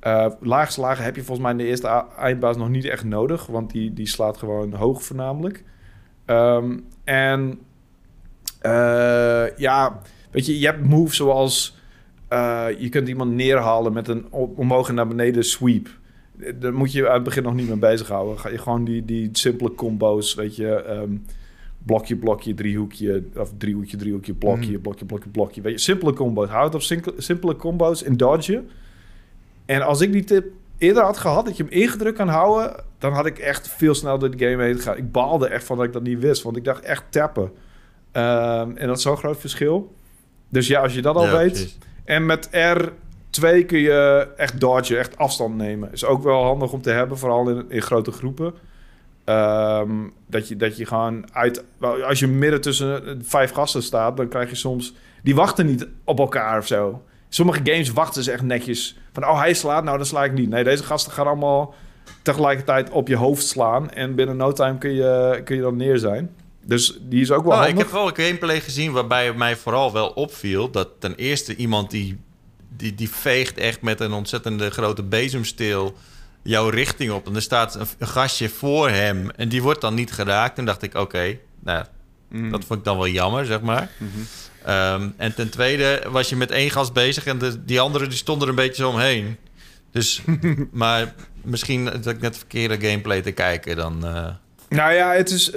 Eh 0.00 0.26
lage 0.40 0.72
slagen 0.72 1.04
heb 1.04 1.16
je 1.16 1.22
volgens 1.22 1.40
mij 1.40 1.50
in 1.50 1.58
de 1.58 1.70
eerste 1.70 2.04
eindbaas 2.18 2.56
nog 2.56 2.68
niet 2.68 2.84
echt 2.84 3.04
nodig, 3.04 3.46
want 3.46 3.70
die, 3.70 3.92
die 3.92 4.06
slaat 4.06 4.36
gewoon 4.36 4.72
hoog 4.72 5.02
voornamelijk. 5.02 5.64
Ehm, 6.24 6.78
en 7.04 7.58
eh, 8.60 9.56
ja, 9.56 10.00
weet 10.30 10.46
je, 10.46 10.58
je 10.58 10.66
hebt 10.66 10.84
moves 10.84 11.16
zoals 11.16 11.76
eh, 12.28 12.66
je 12.78 12.88
kunt 12.88 13.08
iemand 13.08 13.32
neerhalen 13.32 13.92
met 13.92 14.08
een 14.08 14.26
omhoog 14.30 14.88
en 14.88 14.94
naar 14.94 15.08
beneden 15.08 15.44
sweep. 15.44 15.88
Eh, 16.40 16.52
Daar 16.60 16.74
moet 16.74 16.92
je 16.92 17.08
aan 17.08 17.14
het 17.14 17.22
begin 17.22 17.42
nog 17.42 17.54
niet 17.54 17.68
mee 17.68 17.78
bezighouden. 17.78 18.38
Ga 18.38 18.48
je 18.48 18.58
gewoon 18.58 18.84
die, 18.84 19.04
die 19.04 19.28
simpele 19.32 19.74
combo's, 19.74 20.34
weet 20.34 20.56
je, 20.56 20.74
ehm, 20.74 21.12
blokje, 21.88 22.16
blokje, 22.16 22.54
driehoekje, 22.54 23.24
of 23.36 23.52
driehoekje, 23.58 23.96
driehoekje, 23.96 24.34
blokje, 24.34 24.70
Mhm. 24.70 24.80
blokje, 24.80 25.04
blokje, 25.04 25.30
blokje. 25.30 25.60
Weet 25.60 25.72
je, 25.72 25.78
simpele 25.78 26.12
combo's. 26.12 26.48
Houd 26.48 26.74
op 26.74 26.82
simpele 27.16 27.56
combo's 27.56 28.02
en 28.02 28.16
dodgen. 28.16 28.68
En 29.66 29.82
als 29.82 30.00
ik 30.00 30.12
die 30.12 30.24
tip 30.24 30.46
eerder 30.78 31.02
had 31.02 31.18
gehad, 31.18 31.44
dat 31.44 31.56
je 31.56 31.62
hem 31.62 31.72
ingedrukt 31.72 32.16
kan 32.16 32.28
houden, 32.28 32.84
dan 32.98 33.12
had 33.12 33.26
ik 33.26 33.38
echt 33.38 33.68
veel 33.68 33.94
sneller 33.94 34.18
door 34.18 34.36
de 34.36 34.48
game 34.48 34.62
heen 34.62 34.74
gegaan. 34.76 34.96
Ik 34.96 35.12
baalde 35.12 35.48
echt 35.48 35.64
van 35.64 35.76
dat 35.76 35.86
ik 35.86 35.92
dat 35.92 36.02
niet 36.02 36.18
wist, 36.20 36.42
want 36.42 36.56
ik 36.56 36.64
dacht 36.64 36.82
echt 36.84 37.04
tappen. 37.10 37.50
Ehm, 38.12 38.70
en 38.76 38.86
dat 38.86 38.96
is 38.96 39.02
zo'n 39.02 39.16
groot 39.16 39.38
verschil. 39.38 39.94
Dus 40.48 40.66
ja, 40.66 40.80
als 40.82 40.94
je 40.94 41.02
dat 41.02 41.16
al 41.16 41.24
Ja, 41.24 41.36
weet. 41.36 41.50
precies. 41.52 41.78
En 42.04 42.26
met 42.26 42.48
R2 42.50 43.64
kun 43.66 43.78
je 43.78 44.28
echt 44.36 44.60
dodgen, 44.60 44.98
echt 44.98 45.16
afstand 45.18 45.56
nemen. 45.56 45.92
Is 45.92 46.04
ook 46.04 46.22
wel 46.22 46.42
handig 46.44 46.72
om 46.72 46.82
te 46.82 46.90
hebben, 46.90 47.18
vooral 47.18 47.48
in, 47.50 47.64
in 47.68 47.82
grote 47.82 48.10
groepen. 48.10 48.54
Ehm, 49.28 49.90
dat, 50.26 50.48
je, 50.48 50.56
dat 50.56 50.76
je 50.76 50.86
gewoon 50.86 51.32
uit... 51.32 51.64
Als 52.06 52.18
je 52.18 52.26
midden 52.26 52.60
tussen 52.60 53.20
vijf 53.24 53.50
gasten 53.50 53.82
staat, 53.82 54.16
dan 54.16 54.28
krijg 54.28 54.50
je 54.50 54.56
soms... 54.56 54.94
Die 55.22 55.34
wachten 55.34 55.66
niet 55.66 55.86
op 56.04 56.18
elkaar 56.18 56.58
of 56.58 56.66
zo. 56.66 57.02
Sommige 57.28 57.60
games 57.64 57.92
wachten 57.92 58.22
ze 58.22 58.32
echt 58.32 58.42
netjes. 58.42 58.96
Van, 59.12 59.24
oh, 59.24 59.38
hij 59.38 59.54
slaat, 59.54 59.84
nou, 59.84 59.96
dan 59.96 60.06
sla 60.06 60.24
ik 60.24 60.32
niet. 60.32 60.48
Nee, 60.48 60.64
deze 60.64 60.84
gasten 60.84 61.12
gaan 61.12 61.26
allemaal 61.26 61.74
tegelijkertijd 62.22 62.90
op 62.90 63.08
je 63.08 63.16
hoofd 63.16 63.46
slaan. 63.46 63.90
En 63.90 64.14
binnen 64.14 64.36
no 64.36 64.52
time 64.52 64.78
kun 64.78 64.94
je, 64.94 65.40
kun 65.44 65.56
je 65.56 65.62
dan 65.62 65.76
neer 65.76 65.98
zijn. 65.98 66.30
Dus 66.64 66.98
die 67.00 67.20
is 67.20 67.30
ook 67.30 67.44
wel 67.44 67.56
Nou, 67.56 67.68
ik 67.68 67.78
heb 67.78 67.90
wel 67.90 68.08
een 68.08 68.24
gameplay 68.24 68.60
gezien 68.60 68.92
waarbij 68.92 69.26
het 69.26 69.36
mij 69.36 69.56
vooral 69.56 69.92
wel 69.92 70.08
opviel... 70.08 70.70
dat 70.70 70.88
ten 70.98 71.14
eerste 71.14 71.56
iemand 71.56 71.90
die, 71.90 72.18
die, 72.76 72.94
die 72.94 73.10
veegt 73.10 73.58
echt 73.58 73.82
met 73.82 74.00
een 74.00 74.12
ontzettende 74.12 74.70
grote 74.70 75.02
bezemsteel 75.02 75.94
jouw 76.48 76.68
richting 76.68 77.10
op. 77.10 77.26
En 77.26 77.34
er 77.34 77.42
staat 77.42 77.74
een, 77.74 77.86
een 77.98 78.06
gastje 78.06 78.48
voor 78.48 78.88
hem 78.90 79.30
en 79.30 79.48
die 79.48 79.62
wordt 79.62 79.80
dan 79.80 79.94
niet 79.94 80.12
geraakt. 80.12 80.54
Toen 80.56 80.64
dacht 80.64 80.82
ik, 80.82 80.94
oké, 80.94 81.38
nou, 81.60 81.84
Mhm. 82.28 82.50
dat 82.50 82.64
vond 82.64 82.78
ik 82.78 82.84
dan 82.84 82.96
wel 82.96 83.08
jammer, 83.08 83.46
zeg 83.46 83.60
maar. 83.60 83.90
Mhm. 83.98 84.08
Ehm, 84.64 85.08
en 85.16 85.34
ten 85.34 85.50
tweede 85.50 86.02
was 86.10 86.28
je 86.28 86.36
met 86.36 86.50
één 86.50 86.70
gast 86.70 86.92
bezig 86.92 87.26
en 87.26 87.38
de, 87.38 87.64
die 87.64 87.80
anderen 87.80 88.08
die 88.08 88.18
stonden 88.18 88.42
er 88.42 88.48
een 88.48 88.60
beetje 88.66 88.82
zo 88.82 88.88
omheen. 88.90 89.36
Dus, 89.90 90.22
maar 90.72 91.14
misschien 91.42 91.84
dat 91.84 92.06
ik 92.06 92.20
net 92.20 92.36
verkeerde 92.36 92.86
gameplay 92.88 93.20
te 93.22 93.32
kijken 93.32 93.76
dan... 93.76 94.06
eh, 94.06 94.26
Nou 94.68 94.92
ja, 94.92 95.12
het 95.12 95.30
is... 95.30 95.52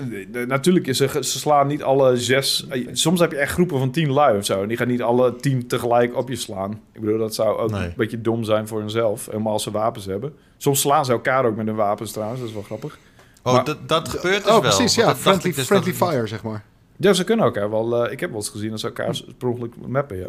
Natuurlijk 0.47 0.87
is 0.87 0.99
er, 0.99 1.09
ze 1.23 1.39
slaan 1.39 1.67
niet 1.67 1.83
alle 1.83 2.17
zes... 2.17 2.65
eh, 2.69 2.87
Soms 2.91 3.19
heb 3.19 3.31
je 3.31 3.37
echt 3.37 3.53
groepen 3.53 3.77
van 3.79 3.91
tien 3.91 4.11
lui 4.11 4.37
of 4.37 4.45
zo. 4.45 4.61
En 4.61 4.67
die 4.67 4.77
gaan 4.77 4.87
niet 4.87 5.01
alle 5.01 5.35
tien 5.35 5.67
tegelijk 5.67 6.15
op 6.17 6.29
je 6.29 6.35
slaan. 6.35 6.71
Ik 6.93 7.01
bedoel, 7.01 7.17
dat 7.17 7.35
zou 7.35 7.57
ook 7.57 7.71
Nee. 7.71 7.81
een 7.85 7.93
beetje 7.97 8.21
dom 8.21 8.43
zijn 8.43 8.67
voor 8.67 8.79
hunzelf. 8.79 9.25
Helemaal 9.25 9.53
als 9.53 9.63
ze 9.63 9.71
wapens 9.71 10.05
hebben. 10.05 10.33
Soms 10.61 10.81
slaan 10.81 11.05
ze 11.05 11.11
elkaar 11.11 11.45
ook 11.45 11.55
met 11.55 11.65
hun 11.65 11.75
wapens 11.75 12.11
trouwens. 12.11 12.39
Dat 12.39 12.49
is 12.49 12.55
wel 12.55 12.63
grappig. 12.63 12.97
Oh, 13.43 13.53
Maar- 13.53 13.63
dat, 13.63 13.89
dat 13.89 14.09
gebeurt 14.09 14.43
dus 14.43 14.53
Oh, 14.53 14.61
wel. 14.61 14.75
precies. 14.75 14.95
Ja, 14.95 15.15
friendly, 15.15 15.53
dus 15.53 15.65
friendly 15.65 15.93
fire, 15.93 16.27
zeg 16.27 16.43
maar. 16.43 16.63
Ja, 16.97 17.13
ze 17.13 17.23
kunnen 17.23 17.45
elkaar 17.45 17.69
wel... 17.69 18.05
eh, 18.05 18.11
ik 18.11 18.19
heb 18.19 18.29
wel 18.29 18.39
eens 18.39 18.49
gezien 18.49 18.69
dat 18.69 18.79
ze 18.79 18.85
elkaar 18.87 19.21
per 19.37 19.47
ongeluk 19.47 19.73
mappen, 19.87 20.17
ja. 20.17 20.27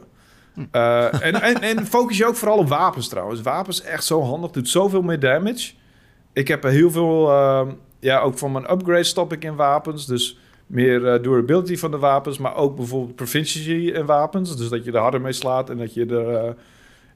Eh, 0.70 1.24
en, 1.26 1.42
en, 1.42 1.60
en 1.60 1.86
focus 1.86 2.16
je 2.18 2.26
ook 2.26 2.36
vooral 2.36 2.58
op 2.58 2.68
wapens 2.68 3.08
trouwens. 3.08 3.40
Wapens 3.40 3.82
echt 3.82 4.04
zo 4.04 4.22
handig. 4.22 4.50
Doet 4.50 4.68
zoveel 4.68 5.02
meer 5.02 5.20
damage. 5.20 5.72
Ik 6.32 6.48
heb 6.48 6.64
er 6.64 6.70
heel 6.70 6.90
veel... 6.90 7.30
eh, 7.30 7.68
ja, 8.00 8.20
ook 8.20 8.38
van 8.38 8.52
mijn 8.52 8.70
upgrade 8.72 9.04
stop 9.04 9.32
ik 9.32 9.44
in 9.44 9.56
wapens. 9.56 10.06
Dus 10.06 10.38
meer 10.66 11.06
eh, 11.06 11.22
durability 11.22 11.76
van 11.76 11.90
de 11.90 11.98
wapens. 11.98 12.38
Maar 12.38 12.54
ook 12.56 12.76
bijvoorbeeld 12.76 13.16
proficiency 13.16 13.92
in 13.94 14.06
wapens. 14.06 14.56
Dus 14.56 14.68
dat 14.68 14.84
je 14.84 14.92
er 14.92 14.98
harder 15.00 15.20
mee 15.20 15.32
slaat 15.32 15.70
en 15.70 15.78
dat 15.78 15.94
je 15.94 16.00
er... 16.06 16.32
dat- 16.42 16.54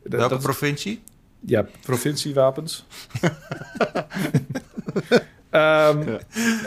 Welke 0.02 0.28
dat- 0.34 0.42
provincie? 0.42 1.02
Ja, 1.40 1.66
provinciewapens. 1.82 2.84
Ja. 5.50 5.94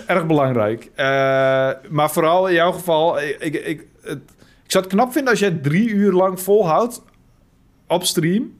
Erg 0.05 0.25
belangrijk. 0.25 0.91
Eh, 0.95 1.05
maar 1.89 2.11
vooral 2.11 2.47
in 2.47 2.53
jouw 2.53 2.71
geval, 2.71 3.21
ik, 3.21 3.37
ik, 3.39 3.53
ik, 3.53 3.87
het, 4.01 4.19
ik 4.63 4.71
zou 4.71 4.83
het 4.83 4.93
knap 4.93 5.11
vinden 5.11 5.31
als 5.31 5.39
jij 5.39 5.51
drie 5.51 5.89
uur 5.89 6.11
lang 6.11 6.39
volhoudt 6.39 7.01
op 7.87 8.03
stream 8.03 8.53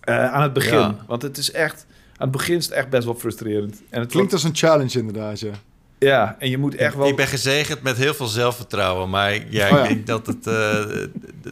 eh, 0.00 0.32
aan 0.32 0.42
het 0.42 0.52
begin. 0.52 0.78
Ja. 0.78 0.96
Want 1.06 1.22
het 1.22 1.36
is 1.36 1.50
echt, 1.50 1.86
aan 2.16 2.28
het 2.28 2.30
begin 2.30 2.56
is 2.56 2.64
het 2.64 2.74
echt 2.74 2.88
best 2.88 3.04
wel 3.04 3.14
frustrerend. 3.14 3.82
En 3.90 4.00
het 4.00 4.10
Klinkt 4.10 4.32
als 4.32 4.44
een 4.44 4.56
challenge 4.56 4.98
inderdaad, 4.98 5.40
ja. 5.40 5.52
Ja, 5.98 6.36
en 6.38 6.50
je 6.50 6.58
moet 6.58 6.74
echt 6.74 6.94
wel... 6.94 7.08
Ik 7.08 7.16
ben 7.16 7.26
gezegend 7.26 7.82
met 7.82 7.96
heel 7.96 8.14
veel 8.14 8.26
zelfvertrouwen, 8.26 9.10
maar 9.10 9.32
ja, 9.32 9.64
Oh 9.64 9.70
ja. 9.70 9.82
ik 9.82 9.88
denk 9.88 10.06
dat 10.06 10.26
het, 10.26 10.46
eh, 10.46 10.84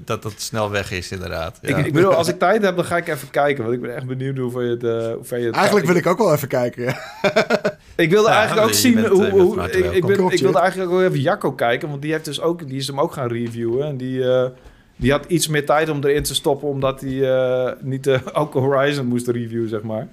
dat 0.04 0.24
het 0.24 0.42
snel 0.42 0.70
weg 0.70 0.92
is, 0.92 1.12
inderdaad. 1.12 1.58
Ja. 1.62 1.76
Ik, 1.76 1.86
ik 1.86 1.92
bedoel, 1.92 2.14
als 2.14 2.28
ik 2.28 2.38
tijd 2.38 2.62
heb, 2.62 2.76
dan 2.76 2.84
ga 2.84 2.96
ik 2.96 3.08
even 3.08 3.30
kijken. 3.30 3.62
Want 3.64 3.76
ik 3.76 3.82
ben 3.82 3.94
echt 3.96 4.06
benieuwd 4.06 4.36
hoe 4.38 4.50
ver 4.50 4.62
je 4.62 4.70
het... 4.70 4.84
eh, 4.84 5.12
hoe 5.14 5.24
ver 5.24 5.38
je 5.38 5.46
het 5.46 5.54
Eigenlijk 5.54 5.86
wil 5.86 5.96
ik 5.96 6.06
ook 6.06 6.18
wel 6.18 6.32
even 6.34 6.48
kijken. 6.48 6.82
ja. 6.82 6.96
Ik 7.96 8.10
wilde 8.10 8.28
Ja, 8.28 8.34
eigenlijk 8.36 8.66
ook 8.66 8.72
zien 8.72 8.94
bent, 8.94 9.06
hoe... 9.06 9.24
eh, 9.26 9.32
hoe 9.32 9.62
ik, 9.62 9.74
ik, 9.74 9.82
welkom. 9.82 10.06
ben, 10.06 10.16
Klopt, 10.16 10.32
ik 10.34 10.40
wilde 10.40 10.58
eigenlijk 10.58 10.90
ook 10.90 11.00
even 11.00 11.20
Jacco 11.20 11.52
kijken, 11.52 11.88
want 11.88 12.02
die, 12.02 12.12
heeft 12.12 12.24
dus 12.24 12.40
ook, 12.40 12.68
die 12.68 12.76
is 12.76 12.86
hem 12.86 13.00
ook 13.00 13.12
gaan 13.12 13.28
reviewen. 13.28 13.86
En 13.86 13.96
die, 13.96 14.24
eh, 14.32 14.48
die 14.96 15.10
had 15.10 15.24
iets 15.28 15.48
meer 15.48 15.66
tijd 15.66 15.88
om 15.88 16.04
erin 16.04 16.22
te 16.22 16.34
stoppen, 16.34 16.68
omdat 16.68 17.00
hij 17.00 17.30
eh, 17.34 17.72
niet 17.80 18.04
de 18.04 18.20
ook 18.32 18.52
Horizon 18.52 19.06
moest 19.06 19.28
reviewen, 19.28 19.68
zeg 19.68 19.82
maar. 19.82 20.08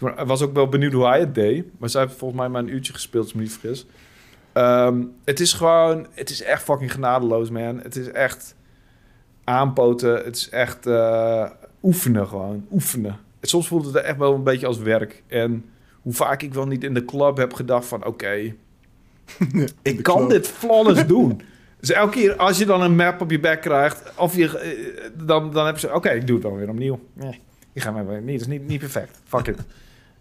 Ik 0.00 0.26
was 0.26 0.42
ook 0.42 0.54
wel 0.54 0.68
benieuwd 0.68 0.92
hoe 0.92 1.06
hij 1.06 1.20
het 1.20 1.34
deed. 1.34 1.64
Maar 1.78 1.88
zij 1.88 2.02
heeft 2.02 2.14
volgens 2.14 2.40
mij 2.40 2.48
maar 2.48 2.62
een 2.62 2.74
uurtje 2.74 2.92
gespeeld, 2.92 3.22
als 3.22 3.32
ik 3.32 3.36
me 3.36 3.42
niet 3.42 3.52
vergis. 3.52 3.86
Ehm, 4.52 5.02
het 5.24 5.40
is 5.40 5.52
gewoon... 5.52 6.06
Het 6.10 6.30
is 6.30 6.42
echt 6.42 6.62
fucking 6.62 6.92
genadeloos, 6.92 7.50
man. 7.50 7.80
Het 7.82 7.96
is 7.96 8.10
echt 8.10 8.54
aanpoten. 9.44 10.14
Het 10.24 10.36
is 10.36 10.48
echt 10.48 10.86
eh, 10.86 11.50
oefenen 11.82 12.26
gewoon. 12.26 12.66
Oefenen. 12.72 13.16
Soms 13.40 13.68
voelt 13.68 13.84
het 13.86 13.94
echt 13.94 14.16
wel 14.16 14.34
een 14.34 14.42
beetje 14.42 14.66
als 14.66 14.78
werk. 14.78 15.22
En 15.26 15.64
hoe 16.02 16.12
vaak 16.12 16.42
ik 16.42 16.54
wel 16.54 16.66
niet 16.66 16.84
in 16.84 16.94
de 16.94 17.04
club 17.04 17.36
heb 17.36 17.52
gedacht 17.52 17.86
van... 17.86 18.04
Oké, 18.04 18.32
ik 19.82 20.02
kan 20.02 20.16
club. 20.16 20.30
dit 20.30 20.48
flawless 20.48 21.06
doen. 21.16 21.40
Dus 21.80 21.90
elke 21.90 22.12
keer 22.12 22.36
als 22.36 22.58
je 22.58 22.66
dan 22.66 22.82
een 22.82 22.96
map 22.96 23.20
op 23.20 23.30
je 23.30 23.40
bek 23.40 23.60
krijgt... 23.60 24.12
Of 24.16 24.36
je, 24.36 24.58
eh, 24.58 25.26
dan, 25.26 25.52
dan 25.52 25.66
heb 25.66 25.78
je 25.78 25.86
zo... 25.86 25.94
Oké, 25.94 26.10
ik 26.10 26.26
doe 26.26 26.36
het 26.36 26.44
dan 26.44 26.56
weer 26.56 26.68
opnieuw. 26.68 27.00
Nee, 27.12 27.40
ik 27.72 27.82
ga 27.82 27.90
maar 27.90 28.06
weer... 28.06 28.22
Nee, 28.22 28.38
dat 28.38 28.46
is 28.46 28.52
niet, 28.52 28.66
niet 28.66 28.80
perfect. 28.80 29.20
Fuck 29.24 29.46
it. 29.46 29.58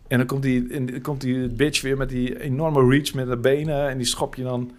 En 0.08 0.18
dan 0.18 0.28
komt 0.28 0.42
die, 0.42 0.68
en 0.74 1.02
komt 1.02 1.22
die 1.22 1.48
bitch 1.48 1.82
weer 1.82 1.98
met 1.98 2.10
die 2.10 2.42
enorme 2.42 2.90
reach 2.90 3.14
met 3.14 3.28
de 3.28 3.38
benen... 3.38 3.90
En 3.90 3.98
die 3.98 4.08
schop 4.08 4.36
je 4.36 4.44
dan... 4.44 4.72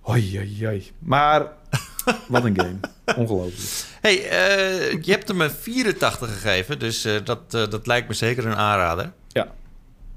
Hoi, 0.00 0.36
hoi, 0.36 0.66
hoi. 0.66 0.90
Maar 0.98 1.40
wat 2.28 2.44
een 2.44 2.60
game. 2.60 2.76
Ongelooflijk. 3.16 3.86
hey, 4.00 4.28
eh, 4.28 5.02
je 5.02 5.10
hebt 5.10 5.28
hem 5.28 5.40
een 5.40 5.50
84 5.50 6.32
gegeven, 6.32 6.78
dus 6.78 7.04
eh, 7.04 7.14
dat, 7.24 7.40
eh, 7.50 7.68
dat 7.68 7.86
lijkt 7.86 8.08
me 8.08 8.14
zeker 8.14 8.46
een 8.46 8.56
aanrader. 8.56 9.12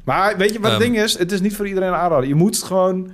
Maar 0.03 0.37
weet 0.37 0.53
je 0.53 0.59
wat 0.59 0.71
het 0.71 0.81
Ehm. 0.81 0.91
ding 0.91 1.03
is? 1.03 1.17
Het 1.17 1.31
is 1.31 1.41
niet 1.41 1.55
voor 1.55 1.67
iedereen 1.67 1.93
aanraden. 1.93 2.27
Je 2.27 2.35
moet 2.35 2.55
het 2.55 2.65
gewoon... 2.65 3.11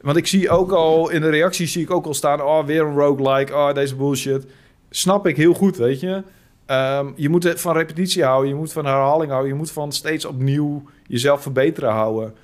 Want 0.00 0.16
ik 0.16 0.26
zie 0.26 0.50
ook 0.50 0.72
al 0.72 1.10
in 1.10 1.20
de 1.20 1.28
reacties 1.28 1.72
zie 1.72 1.82
ik 1.82 1.90
ook 1.90 2.06
al 2.06 2.14
staan... 2.14 2.42
Oh, 2.42 2.64
weer 2.66 2.82
een 2.82 2.94
roguelike. 2.94 3.54
Oh, 3.54 3.74
deze 3.74 3.94
bullshit. 3.94 4.46
Snap 4.90 5.26
ik 5.26 5.36
heel 5.36 5.54
goed, 5.54 5.76
weet 5.76 6.00
je. 6.00 6.22
Ehm, 6.66 7.06
je 7.16 7.28
moet 7.28 7.52
van 7.56 7.76
repetitie 7.76 8.24
houden. 8.24 8.48
Je 8.48 8.56
moet 8.56 8.72
van 8.72 8.84
herhaling 8.84 9.30
houden. 9.30 9.52
Je 9.52 9.58
moet 9.58 9.70
van 9.70 9.92
steeds 9.92 10.24
opnieuw 10.24 10.82
jezelf 11.06 11.42
verbeteren 11.42 11.90
houden. 11.90 12.34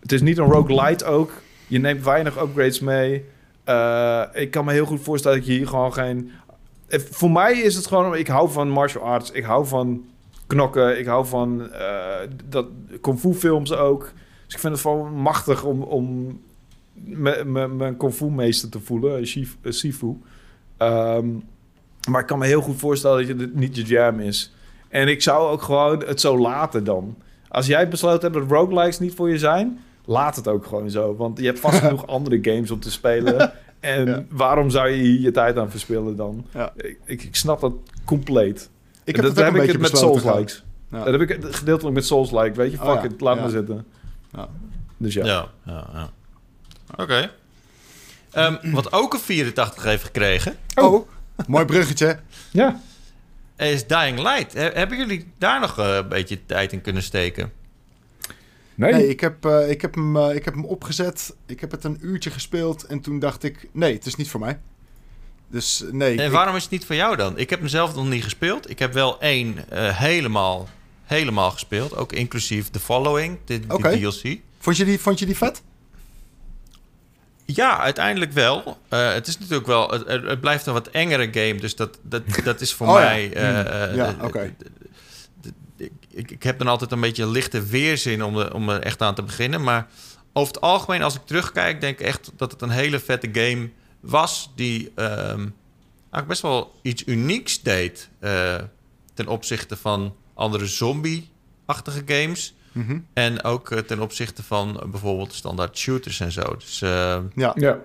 Het 0.00 0.12
is 0.12 0.20
niet 0.20 0.38
een 0.38 0.50
roguelite 0.50 1.04
ook. 1.04 1.32
Je 1.66 1.78
neemt 1.78 2.04
weinig 2.04 2.42
upgrades 2.42 2.80
mee. 2.80 3.24
Eh, 3.64 4.22
ik 4.32 4.50
kan 4.50 4.64
me 4.64 4.72
heel 4.72 4.86
goed 4.86 5.00
voorstellen 5.00 5.38
dat 5.38 5.46
je 5.46 5.52
hier 5.52 5.68
gewoon 5.68 5.92
geen... 5.92 6.30
Eh, 6.88 7.00
Voor 7.00 7.30
mij 7.30 7.58
is 7.58 7.74
het 7.74 7.86
gewoon... 7.86 8.16
Ik 8.16 8.26
hou 8.26 8.50
van 8.50 8.68
martial 8.68 9.04
arts. 9.04 9.30
Ik 9.30 9.44
hou 9.44 9.66
van 9.66 10.04
knokken. 10.46 10.98
Ik 10.98 11.06
hou 11.06 11.26
van 11.26 11.72
eh, 11.72 12.28
dat 12.48 12.66
kung 13.00 13.18
fu 13.18 13.34
films 13.34 13.72
ook. 13.72 14.12
Dus 14.44 14.54
ik 14.54 14.60
vind 14.60 14.72
het 14.72 14.82
gewoon 14.82 15.12
machtig 15.12 15.64
om, 15.64 15.82
om 15.82 16.38
mijn 17.76 17.96
kung 17.96 18.14
fu 18.14 18.30
meester 18.30 18.68
te 18.68 18.80
voelen, 18.80 19.26
Sifu. 19.62 20.16
Ehm, 20.76 21.28
maar 22.08 22.20
ik 22.20 22.26
kan 22.26 22.38
me 22.38 22.46
heel 22.46 22.60
goed 22.60 22.78
voorstellen 22.78 23.18
dat 23.18 23.26
je 23.26 23.36
dit 23.36 23.54
niet 23.54 23.76
je 23.76 23.82
jam 23.84 24.20
is. 24.20 24.52
En 24.88 25.08
ik 25.08 25.22
zou 25.22 25.50
ook 25.50 25.62
gewoon 25.62 26.04
het 26.04 26.20
zo 26.20 26.38
laten 26.38 26.84
dan. 26.84 27.16
Als 27.48 27.66
jij 27.66 27.88
besloten 27.88 28.32
hebt 28.32 28.34
dat 28.48 28.58
roguelikes 28.58 28.98
niet 28.98 29.14
voor 29.14 29.30
je 29.30 29.38
zijn, 29.38 29.80
laat 30.04 30.36
het 30.36 30.48
ook 30.48 30.66
gewoon 30.66 30.90
zo. 30.90 31.16
Want 31.16 31.38
je 31.38 31.44
hebt 31.44 31.60
vast 31.60 31.78
genoeg 31.84 32.06
andere 32.06 32.38
games 32.42 32.70
om 32.70 32.80
te 32.80 32.90
spelen. 32.90 33.52
En 33.80 34.06
Ja. 34.06 34.24
waarom 34.30 34.70
zou 34.70 34.88
je 34.88 35.02
hier 35.02 35.20
je 35.20 35.30
tijd 35.30 35.56
aan 35.58 35.70
verspillen 35.70 36.16
dan? 36.16 36.46
Ja. 36.54 36.72
Ik, 36.76 36.98
ik, 37.04 37.22
ik 37.22 37.36
snap 37.36 37.60
dat 37.60 37.72
compleet. 38.04 38.70
Ik 39.04 39.16
heb 39.16 39.24
dat 39.24 39.36
het 39.36 39.44
heb 39.44 39.54
een 39.54 39.60
ik 39.60 39.66
beetje 39.66 39.78
met 39.78 39.96
Souls-likes. 39.98 40.64
gewoon. 40.90 41.04
Dat 41.04 41.20
heb 41.20 41.30
ik 41.30 41.54
gedeeltelijk 41.54 41.94
met 41.94 42.06
Souls-like, 42.06 42.52
weet 42.56 42.70
je. 42.70 42.76
Fuck 42.76 42.86
Oh 42.86 42.94
ja, 42.94 43.02
it, 43.04 43.20
laat 43.20 43.34
ja. 43.36 43.40
maar 43.40 43.50
zitten. 43.50 43.86
Ja. 44.32 44.48
Dus 44.96 45.14
ja. 45.14 45.24
Ja, 45.24 45.48
ja, 45.66 45.86
ja. 45.92 46.10
Oké. 46.96 47.30
Ehm, 48.30 48.72
wat 48.72 48.92
ook 48.92 49.12
een 49.14 49.20
84 49.20 49.82
heeft 49.84 50.04
gekregen, 50.04 50.54
Oh, 50.74 51.08
mooi 51.48 51.64
bruggetje. 51.64 52.18
Ja. 52.50 52.80
is 53.56 53.86
Dying 53.86 54.18
Light. 54.18 54.52
He- 54.52 54.70
hebben 54.74 54.98
jullie 54.98 55.32
daar 55.38 55.60
nog 55.60 55.78
eh, 55.78 55.94
een 55.94 56.08
beetje 56.08 56.46
tijd 56.46 56.72
in 56.72 56.80
kunnen 56.80 57.02
steken? 57.02 57.52
Nee. 58.74 58.92
Nee, 58.92 59.08
ik 59.08 59.20
heb, 59.20 59.44
eh, 59.44 59.70
ik, 59.70 59.80
heb 59.80 59.94
hem, 59.94 60.16
eh, 60.16 60.34
ik 60.34 60.44
heb 60.44 60.54
hem 60.54 60.64
opgezet. 60.64 61.34
Ik 61.46 61.60
heb 61.60 61.70
het 61.70 61.84
een 61.84 61.98
uurtje 62.00 62.30
gespeeld. 62.30 62.84
En 62.84 63.00
toen 63.00 63.18
dacht 63.18 63.42
ik, 63.42 63.68
nee, 63.72 63.94
het 63.94 64.06
is 64.06 64.14
niet 64.14 64.30
voor 64.30 64.40
mij. 64.40 64.58
Dus 65.48 65.84
nee. 65.90 66.18
En 66.18 66.26
ik- 66.26 66.32
waarom 66.32 66.56
is 66.56 66.62
het 66.62 66.70
niet 66.70 66.84
voor 66.84 66.94
jou 66.94 67.16
dan? 67.16 67.38
Ik 67.38 67.50
heb 67.50 67.58
hem 67.58 67.68
zelf 67.68 67.94
nog 67.94 68.08
niet 68.08 68.22
gespeeld. 68.24 68.70
Ik 68.70 68.78
heb 68.78 68.92
wel 68.92 69.20
één 69.20 69.68
eh, 69.70 69.98
helemaal, 69.98 70.68
helemaal 71.04 71.50
gespeeld. 71.50 71.96
Ook 71.96 72.12
inclusief 72.12 72.68
The 72.70 72.80
Following, 72.80 73.38
de. 73.44 73.60
DLC. 73.66 74.38
vond, 74.58 74.76
je 74.76 74.84
die, 74.84 75.00
vond 75.00 75.18
je 75.18 75.26
die 75.26 75.36
vet? 75.36 75.62
Ja, 77.54 77.78
uiteindelijk 77.78 78.32
wel. 78.32 78.78
Eh, 78.88 79.12
het 79.12 79.26
is 79.26 79.38
natuurlijk 79.38 79.66
wel... 79.66 79.90
Het, 79.90 80.06
het- 80.06 80.40
blijft 80.40 80.66
een 80.66 80.72
wat 80.72 80.86
engere 80.88 81.28
game. 81.32 81.60
Dus 81.60 81.76
dat, 81.76 81.98
dat, 82.02 82.22
dat 82.44 82.60
is 82.60 82.72
voor 82.74 82.86
Oh 82.86 82.92
ja. 82.94 83.00
mij... 83.00 83.32
eh, 83.32 83.60
eh, 83.88 83.94
Ja, 83.96 84.14
eh, 84.18 84.24
oké. 84.24 84.54
ik, 86.10 86.30
ik, 86.30 86.42
heb 86.42 86.58
dan 86.58 86.66
altijd 86.68 86.92
een 86.92 87.00
beetje 87.00 87.26
lichte 87.28 87.62
weerzin 87.66 88.24
om, 88.24 88.38
er- 88.38 88.54
om 88.54 88.68
er 88.68 88.80
echt 88.82 89.02
aan 89.02 89.14
te 89.14 89.22
beginnen. 89.22 89.62
Maar 89.62 89.86
over 90.32 90.54
het 90.54 90.62
algemeen, 90.62 91.02
als 91.02 91.14
ik 91.14 91.26
terugkijk, 91.26 91.80
denk 91.80 91.98
ik 92.00 92.06
echt 92.06 92.30
dat 92.36 92.52
het 92.52 92.62
een 92.62 92.70
hele 92.70 92.98
vette 92.98 93.28
game 93.32 93.70
was. 94.00 94.50
Die 94.54 94.92
ehm, 94.94 95.48
eigenlijk 95.98 96.26
best 96.26 96.42
wel 96.42 96.74
iets 96.82 97.02
unieks 97.06 97.60
deed. 97.62 98.08
ten 99.14 99.26
opzichte 99.28 99.76
van 99.76 100.14
andere 100.34 100.66
zombie-achtige 100.66 102.02
games. 102.06 102.54
Mhm. 102.72 102.98
En 103.12 103.42
ook 103.44 103.70
eh, 103.70 103.78
ten 103.78 104.00
opzichte 104.00 104.42
van 104.42 104.80
eh, 104.80 104.88
bijvoorbeeld 104.88 105.32
standaard 105.34 105.78
shooters 105.78 106.20
en 106.20 106.32
zo. 106.32 106.54
Dus 106.58 106.82
eh, 106.82 106.90
Ja, 107.34 107.52
Ja. 107.54 107.78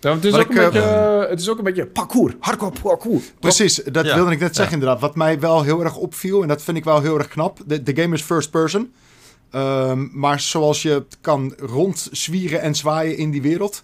Ja, 0.00 0.10
want 0.10 0.24
het, 0.24 0.34
is 0.34 0.40
ook 0.40 0.50
ik, 0.50 0.56
een 0.56 0.62
eh, 0.64 0.64
beetje, 0.72 0.80
eh, 0.88 1.28
het 1.30 1.40
is 1.40 1.48
ook 1.48 1.58
een 1.58 1.64
beetje 1.64 1.86
parkour. 1.86 2.36
Hardcore 2.40 2.72
parkour. 2.82 3.20
precies. 3.40 3.74
Dat 3.74 4.04
Ja. 4.06 4.14
wilde 4.14 4.30
ik 4.32 4.38
net 4.38 4.48
Ja. 4.48 4.54
zeggen 4.54 4.74
inderdaad. 4.74 5.00
Wat 5.00 5.14
mij 5.16 5.40
wel 5.40 5.62
heel 5.62 5.84
erg 5.84 5.96
opviel, 5.96 6.42
en 6.42 6.48
dat 6.48 6.62
vind 6.62 6.76
ik 6.76 6.84
wel 6.84 7.00
heel 7.00 7.18
erg 7.18 7.28
knap. 7.28 7.58
De, 7.66 7.82
de 7.82 8.02
game 8.02 8.14
is 8.14 8.22
first 8.22 8.50
person. 8.50 8.92
Ehm, 9.50 10.06
maar 10.12 10.40
zoals 10.40 10.82
je 10.82 10.90
het 10.90 11.18
kan 11.20 11.54
rondzwieren 11.58 12.60
en 12.60 12.74
zwaaien 12.74 13.16
in 13.16 13.30
die 13.30 13.42
wereld... 13.42 13.82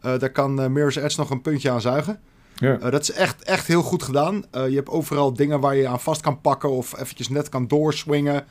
eh, 0.00 0.18
daar 0.18 0.30
kan 0.30 0.60
eh, 0.62 0.68
Mirror's 0.68 0.96
Edge 0.96 1.20
nog 1.20 1.30
een 1.30 1.40
puntje 1.42 1.70
aan 1.70 1.80
zuigen. 1.80 2.20
Ja. 2.54 2.78
Eh, 2.78 2.90
dat 2.90 3.02
is 3.02 3.10
echt, 3.12 3.42
echt 3.44 3.66
heel 3.66 3.82
goed 3.82 4.02
gedaan. 4.02 4.44
Eh, 4.50 4.68
je 4.68 4.74
hebt 4.76 4.88
overal 4.88 5.32
dingen 5.32 5.60
waar 5.60 5.76
je 5.76 5.88
aan 5.88 6.00
vast 6.00 6.20
kan 6.20 6.40
pakken 6.40 6.70
of 6.70 6.98
eventjes 7.00 7.28
net 7.28 7.48
kan 7.48 7.66
doorswingen. 7.68 8.44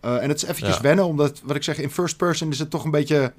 Eh, 0.00 0.22
en 0.22 0.28
het 0.28 0.36
is 0.42 0.48
eventjes 0.48 0.76
Ja. 0.76 0.82
wennen, 0.82 1.04
omdat, 1.06 1.40
wat 1.44 1.56
ik 1.56 1.62
zeg, 1.62 1.78
in 1.78 1.90
first 1.90 2.16
person 2.16 2.50
is 2.50 2.58
het 2.58 2.70
toch 2.70 2.84
een 2.84 2.90
beetje, 2.90 3.32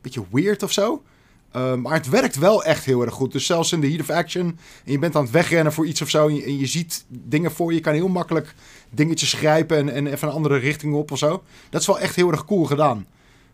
beetje 0.00 0.22
weird 0.30 0.62
of 0.62 0.72
zo. 0.72 1.02
Eh, 1.50 1.74
maar 1.74 1.92
het 1.94 2.08
werkt 2.08 2.36
wel 2.38 2.64
echt 2.64 2.84
heel 2.84 3.02
erg 3.02 3.14
goed. 3.14 3.32
Dus 3.32 3.46
zelfs 3.46 3.72
in 3.72 3.80
de 3.80 3.88
heat 3.88 4.00
of 4.00 4.10
action, 4.10 4.46
en 4.84 4.92
je 4.92 4.98
bent 4.98 5.16
aan 5.16 5.22
het 5.22 5.32
wegrennen 5.32 5.72
voor 5.72 5.86
iets 5.86 6.02
of 6.02 6.08
zo, 6.10 6.28
en 6.28 6.34
je, 6.34 6.42
en 6.44 6.58
je 6.58 6.66
ziet 6.66 7.04
dingen 7.08 7.50
voor 7.52 7.70
je, 7.70 7.76
je 7.76 7.82
kan 7.82 7.92
heel 7.94 8.08
makkelijk 8.08 8.54
dingetjes 8.90 9.32
grijpen 9.32 9.76
en, 9.76 9.88
en 9.88 10.06
even 10.06 10.28
een 10.28 10.34
andere 10.34 10.56
richting 10.56 10.94
op 10.94 11.10
of 11.10 11.18
zo. 11.18 11.42
Dat 11.70 11.80
is 11.80 11.86
wel 11.86 11.98
echt 11.98 12.16
heel 12.16 12.30
erg 12.30 12.44
cool 12.44 12.64
gedaan. 12.64 13.06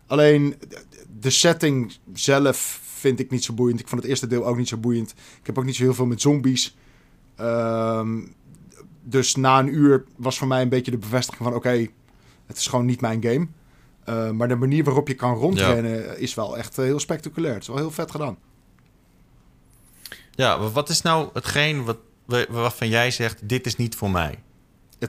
Alleen 0.07 0.55
de- 0.67 0.83
de 1.19 1.29
setting 1.29 1.93
zelf 2.13 2.79
vind 2.83 3.19
ik 3.19 3.31
niet 3.31 3.43
zo 3.43 3.53
boeiend. 3.53 3.79
Ik 3.79 3.87
vond 3.87 4.01
het 4.01 4.09
eerste 4.09 4.27
deel 4.27 4.45
ook 4.45 4.57
niet 4.57 4.67
zo 4.67 4.77
boeiend. 4.77 5.09
Ik 5.39 5.45
heb 5.45 5.57
ook 5.57 5.65
niet 5.65 5.75
zo 5.75 5.83
heel 5.83 5.93
veel 5.93 6.05
met 6.05 6.21
zombies. 6.21 6.75
Ehm, 7.35 8.19
dus 9.03 9.35
na 9.35 9.59
een 9.59 9.73
uur 9.75 10.03
was 10.15 10.37
voor 10.37 10.47
mij 10.47 10.61
een 10.61 10.69
beetje 10.69 10.91
de 10.91 10.97
bevestiging 10.97 11.43
van... 11.43 11.53
oké, 11.55 11.87
het 12.49 12.57
is 12.57 12.67
gewoon 12.67 12.85
niet 12.85 13.01
mijn 13.01 13.23
game. 13.23 13.47
Eh, 14.03 14.29
maar 14.31 14.47
de 14.47 14.55
manier 14.55 14.83
waarop 14.83 15.07
je 15.07 15.13
kan 15.13 15.33
rondrennen 15.35 16.19
is 16.19 16.33
wel 16.33 16.57
echt 16.57 16.77
eh, 16.77 16.85
heel 16.85 16.99
spectaculair. 16.99 17.53
Het 17.53 17.61
is 17.61 17.67
wel 17.67 17.77
heel 17.77 17.91
vet 17.91 18.11
gedaan. 18.11 18.37
ja, 20.31 20.59
wat 20.69 20.89
is 20.89 21.01
nou 21.01 21.29
hetgeen 21.33 21.83
wat, 21.85 21.97
wa- 22.25 22.45
waarvan 22.49 22.89
jij 22.89 23.11
zegt... 23.11 23.49
dit 23.49 23.65
is 23.65 23.75
niet 23.75 23.95
voor 23.95 24.11
mij? 24.11 24.39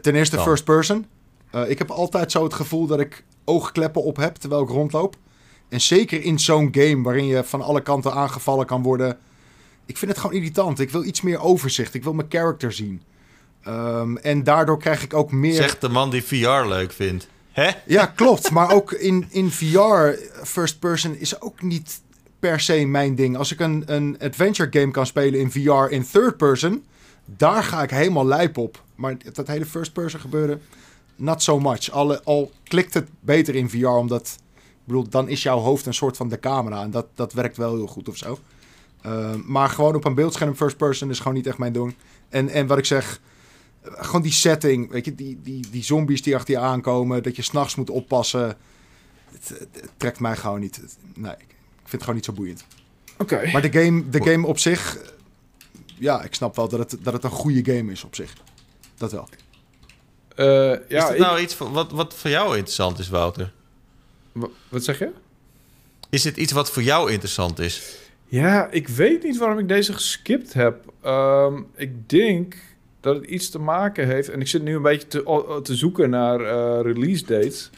Ten 0.00 0.14
eerste 0.14 0.36
Dan. 0.36 0.44
first 0.44 0.64
person. 0.64 1.06
Eh, 1.50 1.70
ik 1.70 1.78
heb 1.78 1.90
altijd 1.90 2.30
zo 2.32 2.44
het 2.44 2.54
gevoel 2.54 2.86
dat 2.86 3.00
ik 3.00 3.24
oogkleppen 3.44 4.02
op 4.02 4.16
heb 4.16 4.34
terwijl 4.36 4.62
ik 4.62 4.68
rondloop. 4.68 5.16
En 5.68 5.80
zeker 5.80 6.22
in 6.22 6.38
zo'n 6.38 6.68
game 6.72 7.02
waarin 7.02 7.26
je 7.26 7.44
van 7.44 7.62
alle 7.62 7.80
kanten 7.82 8.12
aangevallen 8.12 8.66
kan 8.66 8.82
worden. 8.82 9.18
Ik 9.86 9.96
vind 9.96 10.10
het 10.10 10.20
gewoon 10.20 10.36
irritant. 10.36 10.78
Ik 10.80 10.90
wil 10.90 11.04
iets 11.04 11.20
meer 11.20 11.40
overzicht. 11.40 11.94
Ik 11.94 12.02
wil 12.04 12.12
mijn 12.12 12.30
character 12.30 12.72
zien. 12.72 13.02
Ehm, 13.62 14.16
en 14.16 14.44
daardoor 14.44 14.78
krijg 14.78 15.02
ik 15.02 15.14
ook 15.14 15.32
meer... 15.32 15.54
Zegt 15.54 15.80
de 15.80 15.88
man 15.88 16.10
die 16.10 16.24
VR 16.24 16.66
leuk 16.68 16.92
vindt. 16.92 17.28
Hè? 17.52 17.70
Ja, 17.86 18.06
klopt. 18.06 18.50
Maar 18.50 18.72
ook 18.72 18.92
in, 18.92 19.26
in 19.30 19.50
VR, 19.50 20.18
first 20.44 20.78
person, 20.78 21.16
is 21.16 21.40
ook 21.40 21.62
niet 21.62 22.00
per 22.38 22.60
se 22.60 22.84
mijn 22.84 23.14
ding. 23.14 23.36
Als 23.36 23.52
ik 23.52 23.60
een, 23.60 23.82
een 23.86 24.16
adventure 24.20 24.80
game 24.80 24.90
kan 24.90 25.06
spelen 25.06 25.40
in 25.40 25.50
VR 25.50 25.92
in 25.92 26.06
third 26.10 26.36
person, 26.36 26.84
daar 27.24 27.62
ga 27.62 27.82
ik 27.82 27.90
helemaal 27.90 28.26
lijp 28.26 28.58
op. 28.58 28.82
Maar 28.94 29.16
dat 29.32 29.46
hele 29.46 29.66
first 29.66 29.92
person 29.92 30.20
gebeuren, 30.20 30.62
not 31.16 31.42
so 31.42 31.60
much. 31.60 31.90
Alle, 31.90 32.22
al 32.22 32.52
klikt 32.62 32.94
het 32.94 33.08
beter 33.20 33.54
in 33.54 33.70
VR, 33.70 33.86
omdat, 33.86 34.38
ik 34.54 34.62
bedoel, 34.84 35.08
dan 35.08 35.28
is 35.28 35.42
jouw 35.42 35.58
hoofd 35.58 35.86
een 35.86 35.94
soort 35.94 36.16
van 36.16 36.28
de 36.28 36.38
camera. 36.38 36.82
En 36.82 36.90
dat, 36.90 37.06
dat 37.14 37.32
werkt 37.32 37.56
wel 37.56 37.74
heel 37.74 37.86
goed 37.86 38.08
of 38.08 38.16
zo. 38.16 38.38
Uh, 39.06 39.34
maar 39.44 39.68
gewoon 39.68 39.94
op 39.94 40.04
een 40.04 40.14
beeldscherm 40.14 40.54
first 40.54 40.76
person 40.76 41.10
is 41.10 41.18
gewoon 41.18 41.34
niet 41.34 41.46
echt 41.46 41.58
mijn 41.58 41.72
ding. 41.72 41.94
En, 42.28 42.48
en 42.48 42.66
wat 42.66 42.78
ik 42.78 42.84
zeg, 42.84 43.20
gewoon 43.82 44.22
die 44.22 44.32
setting, 44.32 44.90
weet 44.90 45.04
je, 45.04 45.14
die, 45.14 45.38
die, 45.42 45.66
die 45.70 45.82
zombies 45.84 46.22
die 46.22 46.34
achter 46.36 46.54
je 46.54 46.60
aankomen, 46.60 47.22
dat 47.22 47.36
je 47.36 47.42
s'nachts 47.42 47.74
moet 47.74 47.90
oppassen. 47.90 48.56
Het, 49.32 49.48
het- 49.48 49.68
het 49.72 49.90
trekt 49.96 50.20
mij 50.20 50.36
gewoon 50.36 50.60
niet. 50.60 50.76
Het- 50.76 50.96
Nee, 51.14 51.32
ik 51.32 51.46
vind 51.76 51.92
het 51.92 52.00
gewoon 52.00 52.14
niet 52.14 52.24
zo 52.24 52.32
boeiend. 52.32 52.64
Oké. 53.18 53.50
Maar 53.52 53.62
de 53.70 53.72
game, 53.82 54.08
de 54.08 54.22
game 54.24 54.46
op 54.46 54.58
zich, 54.58 54.96
eh, 54.98 55.08
ja, 55.98 56.22
ik 56.22 56.34
snap 56.34 56.56
wel 56.56 56.68
dat 56.68 56.90
het, 56.90 57.04
dat 57.04 57.12
het 57.12 57.24
een 57.24 57.30
goede 57.30 57.74
game 57.74 57.92
is 57.92 58.04
op 58.04 58.14
zich. 58.14 58.32
Dat 58.96 59.12
wel. 59.12 59.28
Eh, 60.36 60.70
is 60.72 60.78
ja, 60.88 61.00
dat 61.00 61.10
ik- 61.12 61.18
nou 61.18 61.40
iets 61.40 61.54
voor- 61.54 61.70
wat, 61.72 61.92
wat 61.92 62.14
voor 62.14 62.30
jou 62.30 62.48
interessant 62.56 62.98
is, 62.98 63.08
Wouter? 63.08 63.52
wa- 64.32 64.48
wat 64.68 64.84
zeg 64.84 64.98
je? 64.98 65.10
Is 66.10 66.22
dit 66.22 66.36
iets 66.36 66.52
wat 66.52 66.70
voor 66.70 66.82
jou 66.82 67.10
interessant 67.10 67.58
is? 67.58 67.96
Ja, 68.26 68.66
ik 68.70 68.88
weet 68.88 69.22
niet 69.22 69.36
waarom 69.36 69.58
ik 69.58 69.68
deze 69.68 69.92
geskipt 69.92 70.52
heb. 70.52 70.92
Ehm, 71.02 71.62
ik 71.76 72.08
denk 72.08 72.56
dat 73.00 73.14
het 73.16 73.24
iets 73.24 73.50
te 73.50 73.58
maken 73.58 74.06
heeft... 74.06 74.28
En 74.28 74.40
ik 74.40 74.46
zit 74.48 74.62
nu 74.62 74.76
een 74.76 74.82
beetje 74.82 75.06
te, 75.08 75.60
te 75.62 75.74
zoeken 75.74 76.10
naar 76.10 76.40
eh, 76.40 76.80
release 76.82 77.24
dates. 77.26 77.70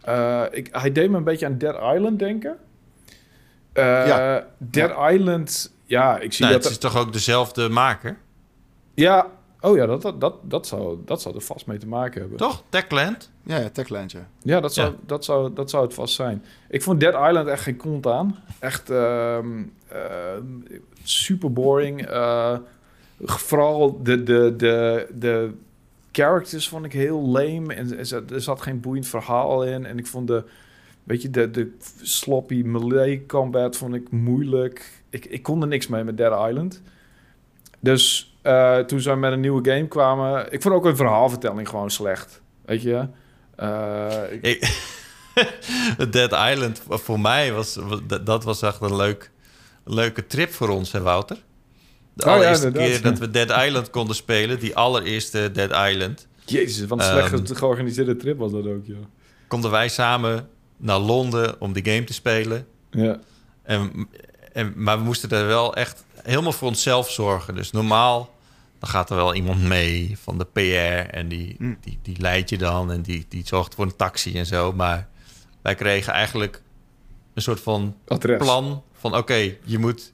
Eh, 0.00 0.42
ik, 0.50 0.68
hij 0.70 0.92
deed 0.92 1.10
me 1.10 1.16
een 1.16 1.24
beetje 1.24 1.46
aan 1.46 1.58
Dead 1.58 1.94
Island 1.94 2.18
denken. 2.18 2.56
Eh, 3.72 4.06
Ja. 4.06 4.46
Dead 4.58 5.12
Island, 5.12 5.72
ja, 5.84 6.18
ik 6.18 6.32
zie 6.32 6.44
Nou, 6.44 6.56
dat... 6.56 6.64
het 6.64 6.72
is 6.72 6.78
toch 6.78 6.96
ook 6.96 7.12
dezelfde 7.12 7.68
maker? 7.68 8.16
Ja, 8.94 9.26
oh 9.60 9.76
ja, 9.76 9.86
dat, 9.86 10.02
dat, 10.02 10.20
dat, 10.20 10.34
dat, 10.42 10.66
zou, 10.66 10.98
dat 11.04 11.22
zou 11.22 11.34
er 11.34 11.40
vast 11.40 11.66
mee 11.66 11.78
te 11.78 11.86
maken 11.86 12.20
hebben. 12.20 12.38
Toch? 12.38 12.62
Techland? 12.68 13.30
Ja, 13.42 13.56
ja, 13.56 13.68
Techland, 13.68 14.12
ja. 14.12 14.28
Ja, 14.42 14.60
dat 14.60 14.74
zou, 14.74 14.90
Ja. 14.90 14.96
Dat, 15.06 15.24
zou, 15.24 15.52
dat 15.54 15.70
zou 15.70 15.84
het 15.84 15.94
vast 15.94 16.14
zijn. 16.14 16.44
Ik 16.68 16.82
vond 16.82 17.00
Dead 17.00 17.28
Island 17.28 17.48
echt 17.48 17.62
geen 17.62 17.76
kont 17.76 18.06
aan. 18.06 18.38
Echt 18.58 18.90
ehm, 18.90 19.62
ehm, 19.88 20.44
super 21.02 21.52
boring. 21.52 22.08
Vooral 23.20 24.00
de, 24.02 24.22
de, 24.22 24.54
de, 24.56 25.06
de 25.14 25.50
characters 26.12 26.68
vond 26.68 26.84
ik 26.84 26.92
heel 26.92 27.20
lame. 27.20 27.74
En 27.74 27.98
er 27.98 28.40
zat- 28.40 28.60
geen 28.62 28.80
boeiend 28.80 29.06
verhaal 29.06 29.64
in. 29.64 29.86
En 29.86 29.98
ik 29.98 30.06
vond 30.06 30.26
de, 30.26 30.44
weet 31.04 31.22
je, 31.22 31.30
de, 31.30 31.50
de 31.50 31.76
sloppy 32.02 32.62
melee 32.62 33.26
combat 33.26 33.76
vond 33.76 33.94
ik 33.94 34.10
moeilijk. 34.10 35.02
Ik, 35.10 35.24
ik 35.24 35.42
kon 35.42 35.62
er 35.62 35.68
niks 35.68 35.86
mee 35.86 36.04
met 36.04 36.16
Dead 36.16 36.48
Island. 36.48 36.82
Dus 37.80 38.34
eh, 38.42 38.78
toen 38.78 39.00
ze 39.00 39.14
met 39.16 39.32
een 39.32 39.40
nieuwe 39.40 39.70
game 39.70 39.88
kwamen... 39.88 40.52
Ik 40.52 40.62
vond 40.62 40.74
ook 40.74 40.84
een 40.84 40.96
verhaalvertelling 40.96 41.68
gewoon 41.68 41.90
slecht. 41.90 42.40
Weet 42.64 42.82
je? 42.82 43.06
Eh, 43.56 44.22
ik- 44.40 44.84
Dead 46.10 46.32
Island 46.52 46.82
voor 46.88 47.20
mij 47.20 47.52
was 47.52 47.78
dat- 48.24 48.44
was 48.44 48.62
echt 48.62 48.80
een 48.80 48.96
leuk, 48.96 49.30
leuke 49.84 50.26
trip 50.26 50.50
voor 50.52 50.68
ons, 50.68 50.92
hè 50.92 51.00
Wouter? 51.00 51.36
De 52.16 52.22
Oh 52.24 52.28
ja, 52.30 52.34
allereerste 52.36 52.66
inderdaad. 52.66 52.90
keer 52.90 53.02
dat 53.02 53.18
we 53.18 53.30
Dead 53.30 53.50
Island 53.66 53.90
konden 53.90 54.16
spelen, 54.16 54.58
die 54.60 54.76
allereerste 54.76 55.50
Dead 55.52 55.90
Island, 55.90 56.26
Jezus, 56.44 56.86
wat 56.86 56.98
een 56.98 57.04
Ehm, 57.04 57.28
slecht 57.36 57.58
georganiseerde 57.58 58.16
trip 58.16 58.38
was 58.38 58.52
dat 58.52 58.66
ook, 58.66 58.86
ja. 58.86 58.94
konden 59.48 59.70
wij 59.70 59.88
samen 59.88 60.48
naar 60.76 60.98
Londen 60.98 61.60
om 61.60 61.72
die 61.72 61.84
game 61.84 62.04
te 62.04 62.12
spelen. 62.12 62.66
Ja, 62.90 63.18
En, 63.62 64.08
en, 64.52 64.72
maar 64.76 64.98
we 64.98 65.04
moesten 65.04 65.30
er 65.30 65.46
wel 65.46 65.74
echt 65.74 66.04
helemaal 66.22 66.52
voor 66.52 66.68
onszelf 66.68 67.10
zorgen. 67.10 67.54
Dus 67.54 67.70
normaal, 67.70 68.34
dan 68.78 68.88
gaat 68.90 69.10
er 69.10 69.16
wel 69.16 69.34
iemand 69.34 69.62
mee 69.62 70.16
van 70.22 70.38
de 70.38 70.44
PR 70.44 71.10
en 71.14 71.28
die, 71.28 71.54
Mm. 71.58 71.76
die, 71.80 71.98
die 72.02 72.20
leidt 72.20 72.50
je 72.50 72.58
dan 72.58 72.92
en 72.92 73.02
die, 73.02 73.26
die 73.28 73.46
zorgt 73.46 73.74
voor 73.74 73.84
een 73.84 73.96
taxi 73.96 74.38
en 74.38 74.46
zo. 74.46 74.72
Maar 74.72 75.08
wij 75.62 75.74
kregen 75.74 76.12
eigenlijk 76.12 76.62
een 77.34 77.42
soort 77.42 77.60
van 77.60 77.96
adres. 78.06 78.38
plan 78.38 78.82
van 78.92 79.16
oké, 79.16 79.54
je 79.64 79.78
moet... 79.78 80.12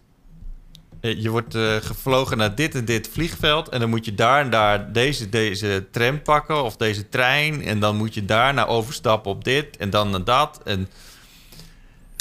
eh, 1.02 1.22
Je 1.22 1.30
wordt 1.30 1.54
eh, 1.54 1.76
gevlogen 1.80 2.36
naar 2.36 2.54
dit 2.54 2.74
en 2.74 2.84
dit 2.84 3.08
vliegveld. 3.12 3.68
En 3.68 3.80
dan 3.80 3.88
moet 3.90 4.04
je 4.04 4.14
daar 4.14 4.40
en 4.40 4.50
daar 4.50 4.92
deze, 4.92 5.28
deze 5.28 5.86
tram 5.90 6.22
pakken 6.22 6.62
of 6.62 6.76
deze 6.76 7.08
trein. 7.08 7.64
En 7.64 7.80
dan 7.80 7.96
moet 7.96 8.14
je 8.14 8.24
daarna 8.24 8.66
overstappen 8.66 9.30
op 9.30 9.44
dit 9.44 9.76
en 9.76 9.90
dan 9.90 10.10
naar 10.10 10.24
dat. 10.24 10.60
En 10.64 10.88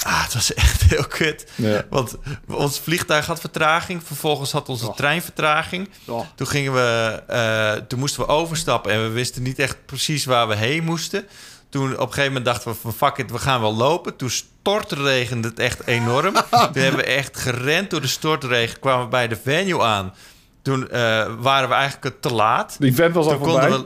ah, 0.03 0.23
het 0.23 0.33
was 0.33 0.53
echt 0.65 0.81
heel 0.81 1.05
kut. 1.07 1.51
Ja. 1.55 1.85
Want 1.89 2.15
ons 2.47 2.79
vliegtuig 2.79 3.25
had 3.25 3.39
vertraging. 3.39 4.03
Vervolgens 4.03 4.51
had 4.51 4.69
onze 4.69 4.87
Oh. 4.87 4.95
trein 4.95 5.21
vertraging. 5.21 5.89
Oh, 6.07 6.25
Toen, 6.35 6.47
gingen 6.47 6.73
we, 6.73 7.23
eh, 7.27 7.71
toen 7.87 7.99
moesten 7.99 8.21
we 8.21 8.27
overstappen 8.27 8.91
en 8.91 9.01
we 9.03 9.09
wisten 9.09 9.41
niet 9.43 9.59
echt 9.59 9.85
precies 9.85 10.25
waar 10.25 10.47
we 10.47 10.55
heen 10.55 10.83
moesten. 10.83 11.27
Toen 11.72 11.91
op 11.93 11.99
een 11.99 12.07
gegeven 12.07 12.27
moment 12.27 12.45
dachten 12.45 12.72
we 12.72 12.77
van 12.77 12.93
fuck 12.93 13.18
it, 13.18 13.31
we 13.31 13.38
gaan 13.38 13.61
wel 13.61 13.76
lopen. 13.76 14.15
Toen 14.15 14.30
stortregende 14.30 15.48
het 15.48 15.60
echt 15.60 15.88
enorm. 15.88 16.34
toen 16.73 16.81
hebben 16.81 16.95
we 16.95 17.03
echt 17.03 17.38
gerend 17.38 17.89
door 17.89 18.02
de 18.02 18.07
stortregen, 18.07 18.80
kwamen 18.80 19.03
we 19.03 19.10
bij 19.10 19.27
de 19.27 19.35
venue 19.43 19.81
aan. 19.81 20.14
Toen 20.61 20.89
eh, 20.89 20.99
waren 21.39 21.69
we 21.69 21.76
eigenlijk 21.76 22.22
te 22.22 22.34
laat. 22.34 22.76
Die 22.80 22.93
vent 22.95 23.14
was 23.14 23.26
al 23.26 23.31
Toen 23.38 23.48
voorbij. 23.49 23.69
we... 23.69 23.85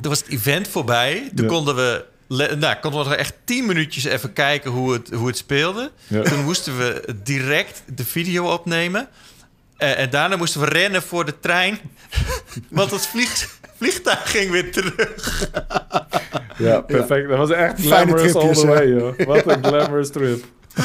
Toen 0.00 0.10
was 0.10 0.18
het 0.18 0.28
event 0.28 0.68
voorbij. 0.68 1.30
Toen 1.34 1.44
Ja. 1.44 1.50
konden 1.52 1.74
we... 1.76 2.04
Nou, 2.58 2.76
konden 2.80 3.08
we 3.08 3.14
echt 3.14 3.34
tien 3.44 3.66
minuutjes 3.66 4.04
even 4.04 4.32
kijken 4.32 4.70
hoe 4.70 4.92
het, 4.92 5.10
hoe 5.10 5.26
het 5.26 5.36
speelde. 5.36 5.90
Ja. 6.06 6.22
Toen 6.22 6.44
moesten 6.44 6.78
we 6.78 7.14
direct 7.22 7.82
de 7.86 8.04
video 8.04 8.52
opnemen. 8.52 9.08
Eh, 9.76 9.98
en 9.98 10.10
daarna 10.10 10.36
moesten 10.36 10.60
we 10.60 10.66
rennen 10.66 11.02
voor 11.02 11.24
de 11.24 11.40
trein. 11.40 11.78
Want 12.68 12.90
het 12.90 13.06
vlieg, 13.06 13.57
vliegtuig 13.78 14.30
ging 14.30 14.50
weer 14.50 14.72
terug. 14.72 15.50
Ja, 16.58 16.80
perfect. 16.80 17.28
Dat 17.28 17.38
was 17.38 17.50
echt 17.50 17.80
Fijne 17.80 18.16
glamorous 18.18 18.34
all 18.34 18.54
the 18.54 18.66
way, 18.66 18.88
joh. 18.88 19.26
Wat 19.26 19.46
een 19.46 19.64
glamorous 19.64 20.10
trip. 20.10 20.44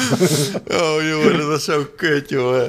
Oh, 0.72 0.94
jongen, 1.08 1.36
dat 1.38 1.46
was 1.46 1.64
zo 1.64 1.86
kut, 1.96 2.28
jongen. 2.28 2.68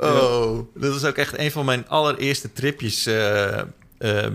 Ja. 0.00 0.08
Oh, 0.20 0.58
dat 0.74 0.92
was 0.92 1.04
ook 1.04 1.16
echt 1.16 1.38
een 1.38 1.50
van 1.50 1.64
mijn 1.64 1.88
allereerste 1.88 2.52
tripjes 2.52 3.06
eh, 3.06 3.58
eh, 3.58 3.64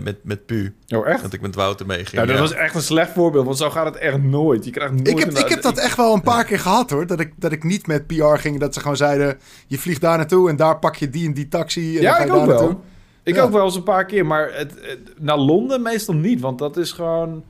met, 0.02 0.16
met 0.22 0.46
Pu. 0.46 0.74
Oh, 0.88 1.08
echt? 1.08 1.22
Dat 1.22 1.32
ik 1.32 1.40
met 1.40 1.54
Wouter 1.54 1.86
meeging. 1.86 2.12
Nou, 2.12 2.26
dat 2.26 2.36
ja. 2.36 2.42
was 2.42 2.52
echt 2.52 2.74
een 2.74 2.82
slecht 2.82 3.10
voorbeeld, 3.12 3.44
want 3.44 3.56
zo 3.58 3.70
gaat 3.70 3.84
het 3.84 3.96
echt 3.96 4.22
nooit. 4.22 4.64
Je 4.64 4.70
krijgt 4.70 4.92
nooit 4.92 5.08
Ik 5.08 5.18
heb, 5.18 5.28
een- 5.28 5.36
ik 5.36 5.48
heb 5.48 5.62
dat 5.62 5.78
echt 5.78 5.96
wel 5.96 6.14
een 6.14 6.22
paar 6.22 6.44
keer 6.44 6.58
gehad 6.60 6.90
hoor. 6.90 7.06
Dat 7.06 7.20
ik, 7.20 7.32
dat 7.36 7.52
ik 7.52 7.62
niet 7.64 7.86
met 7.86 8.06
PR 8.06 8.24
ging. 8.24 8.60
Dat 8.60 8.74
ze 8.74 8.80
gewoon 8.80 8.96
zeiden: 8.96 9.38
je 9.66 9.78
vliegt 9.78 10.00
daar 10.00 10.16
naartoe 10.16 10.48
en 10.50 10.56
daar 10.56 10.78
pak 10.78 10.96
je 10.96 11.10
die 11.10 11.26
en 11.26 11.34
die 11.34 11.48
taxi. 11.48 11.86
En 11.88 11.92
dan 11.94 12.02
Ja, 12.02 12.12
ga 12.12 12.18
je 12.18 12.24
ik 12.24 12.30
daar 12.32 12.40
ook 12.40 12.46
naartoe. 12.46 12.66
wel. 12.68 12.84
Ik 13.24 13.34
Ja. 13.34 13.42
ook 13.42 13.52
wel 13.52 13.64
eens 13.64 13.76
een 13.76 13.82
paar 13.82 14.04
keer, 14.06 14.26
maar 14.26 14.50
het, 14.52 14.72
het- 14.80 15.12
naar 15.18 15.38
Londen 15.38 15.82
meestal 15.82 16.14
niet, 16.14 16.40
want 16.40 16.58
dat 16.58 16.76
is 16.76 16.92
gewoon... 16.92 17.44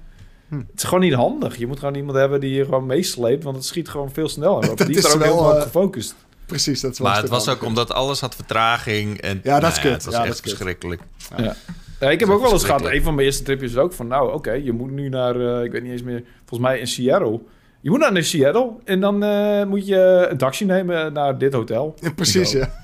Hm. 0.48 0.56
Het 0.56 0.66
is 0.76 0.82
gewoon 0.84 1.00
niet 1.00 1.12
handig. 1.14 1.56
Je 1.56 1.66
moet 1.66 1.78
gewoon 1.78 1.94
iemand 1.94 2.16
hebben 2.18 2.40
die 2.40 2.54
je 2.54 2.64
gewoon 2.64 2.86
meesleept, 2.86 3.44
want 3.44 3.56
het 3.56 3.64
schiet 3.64 3.88
gewoon 3.88 4.10
veel 4.12 4.28
sneller. 4.28 4.76
Die 4.86 4.96
is 4.96 5.04
er 5.04 5.12
ook 5.12 5.18
wel, 5.18 5.28
helemaal 5.32 5.50
op 5.50 5.56
eh, 5.56 5.62
gefocust. 5.62 6.14
Precies, 6.46 6.80
dat 6.80 6.92
is 6.92 6.98
wel 6.98 7.08
Maar 7.08 7.20
het 7.20 7.28
was 7.30 7.48
ook 7.48 7.62
omdat 7.64 7.92
alles 7.92 8.20
had 8.20 8.34
vertraging. 8.34 9.20
En, 9.20 9.40
Ja, 9.42 9.60
dat 9.60 9.70
is 9.70 9.76
nou 9.76 9.86
kut. 9.88 9.94
Het 9.96 10.04
was 10.04 10.14
Ja, 10.14 10.20
dat 10.20 10.28
echt 10.28 10.40
verschrikkelijk. 10.40 11.00
Ja. 11.36 11.54
Ja, 12.00 12.10
ik 12.10 12.20
heb 12.20 12.28
ook 12.28 12.40
wel 12.42 12.52
eens 12.52 12.64
gehad, 12.64 12.84
een 12.86 13.02
van 13.02 13.14
mijn 13.14 13.26
eerste 13.26 13.42
tripjes 13.42 13.70
is 13.70 13.76
ook 13.76 13.92
van, 13.92 14.06
nou 14.06 14.32
oké, 14.32 14.52
je 14.52 14.72
moet 14.72 14.90
nu 14.90 15.08
naar, 15.08 15.40
eh, 15.58 15.64
ik 15.64 15.72
weet 15.72 15.82
niet 15.82 15.92
eens 15.92 16.02
meer, 16.02 16.24
volgens 16.44 16.68
mij 16.68 16.78
in 16.78 16.86
Seattle. 16.86 17.40
Je 17.80 17.90
moet 17.90 17.98
naar 17.98 18.22
Seattle 18.24 18.70
en 18.84 19.00
dan 19.00 19.22
eh, 19.22 19.64
moet 19.64 19.86
je 19.86 20.26
een 20.30 20.36
taxi 20.38 20.64
nemen 20.64 21.12
naar 21.12 21.38
dit 21.38 21.52
hotel. 21.52 21.94
Ja, 22.00 22.10
precies, 22.12 22.50
ja. 22.52 22.83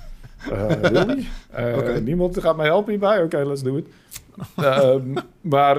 Eh, 0.50 0.66
really? 0.92 1.26
Eh, 1.50 1.76
Oké. 1.78 2.00
Niemand 2.00 2.40
gaat 2.40 2.56
mij 2.56 2.66
helpen 2.66 2.90
hierbij? 2.90 3.22
Oké, 3.22 3.44
let's 3.46 3.62
do 3.62 3.76
it. 3.76 3.86
Ehm, 4.56 5.00
maar 5.40 5.76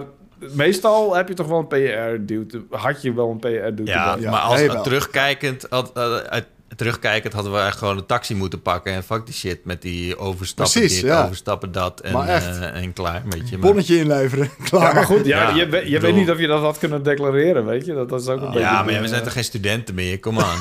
meestal 0.56 1.16
heb 1.16 1.28
je 1.28 1.34
toch 1.34 1.48
wel 1.48 1.60
een 1.60 1.68
PR-dude. 1.68 2.62
Had 2.70 3.02
je 3.02 3.14
wel 3.14 3.30
een 3.30 3.40
PR-dude 3.40 3.92
Ja. 3.92 4.16
Ja, 4.20 4.32
maar 4.32 4.40
als 4.40 4.62
terugkijkend, 4.84 5.66
had, 5.70 5.92
eh, 5.94 6.16
uit, 6.16 6.46
terugkijkend 6.76 7.34
hadden 7.34 7.52
we 7.52 7.58
eigenlijk 7.58 7.88
gewoon 7.88 8.02
een 8.02 8.08
taxi 8.10 8.36
moeten 8.36 8.62
pakken. 8.62 8.94
En 8.94 9.04
fuck 9.04 9.26
die 9.26 9.34
shit 9.36 9.66
met 9.66 9.82
die 9.82 10.18
overstappen 10.18 10.80
Precies, 10.80 11.02
dit, 11.02 11.10
ja. 11.10 11.24
overstappen 11.26 11.72
dat. 11.72 12.00
En, 12.02 12.14
Maar 12.14 12.28
echt. 12.28 12.60
eh, 12.60 12.82
en 12.84 12.94
klaar, 12.94 13.22
weet 13.26 13.50
je. 13.50 13.58
Maar, 13.58 13.68
Bonnetje 13.68 13.98
inleveren. 13.98 14.50
Klaar. 14.70 14.88
Ja, 14.88 14.94
maar 14.94 15.06
goed, 15.06 15.26
ja, 15.26 15.50
Ja, 15.50 15.56
je, 15.56 15.90
je 15.90 16.00
weet 16.00 16.16
niet 16.16 16.30
of 16.32 16.40
je 16.40 16.48
dat 16.48 16.62
had 16.62 16.78
kunnen 16.78 17.04
declareren, 17.04 17.66
weet 17.66 17.86
je? 17.86 17.94
Dat, 17.94 18.10
dat 18.10 18.22
is 18.22 18.28
ook 18.28 18.40
een 18.40 18.46
beetje... 18.46 18.60
ja, 18.60 18.84
maar 18.84 18.94
eh, 18.94 19.02
we 19.02 19.08
zijn 19.08 19.24
toch 19.24 19.34
geen 19.34 19.44
studenten 19.44 19.96
meer? 19.96 20.20
Kom 20.20 20.40
aan. 20.40 20.60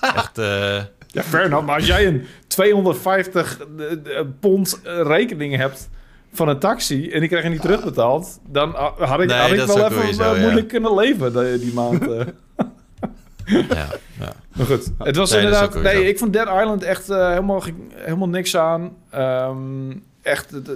Echt, 0.00 0.38
eh, 0.38 0.76
Ja, 1.12 1.22
fair 1.22 1.44
enough. 1.44 1.66
Maar 1.66 1.74
als 1.74 1.86
jij 1.86 2.06
een 2.06 2.24
250 2.46 3.58
eh, 3.78 4.18
eh, 4.18 4.26
pond 4.40 4.80
eh, 4.84 5.00
rekening 5.02 5.56
hebt 5.56 5.88
van 6.32 6.48
een 6.48 6.58
taxi 6.58 7.10
en 7.10 7.20
die 7.20 7.28
krijg 7.28 7.44
je 7.44 7.50
niet 7.50 7.60
terugbetaald, 7.60 8.40
dan 8.48 8.74
had 8.98 9.20
ik, 9.20 9.28
Nee, 9.28 9.38
had 9.38 9.50
ik 9.50 9.56
wel 9.76 9.76
even 9.90 10.02
weer 10.02 10.12
zo, 10.12 10.34
ja. 10.34 10.40
moeilijk 10.40 10.68
kunnen 10.68 10.94
leven 10.94 11.32
de- 11.32 11.58
die 11.60 11.72
maand. 11.72 12.04
ja, 13.44 13.88
ja. 14.18 14.32
Maar 14.56 14.66
goed, 14.66 14.90
het 14.98 15.16
was 15.16 15.30
Nee, 15.30 15.40
inderdaad... 15.40 15.74
Nee, 15.82 15.94
zo. 15.96 16.02
ik 16.02 16.18
vond 16.18 16.32
Dead 16.32 16.46
Island 16.60 16.82
echt 16.82 17.06
helemaal, 17.06 17.62
helemaal 17.94 18.28
niks 18.28 18.56
aan. 18.56 18.96
Ehm, 19.10 19.90
echt... 20.22 20.50
het- 20.50 20.70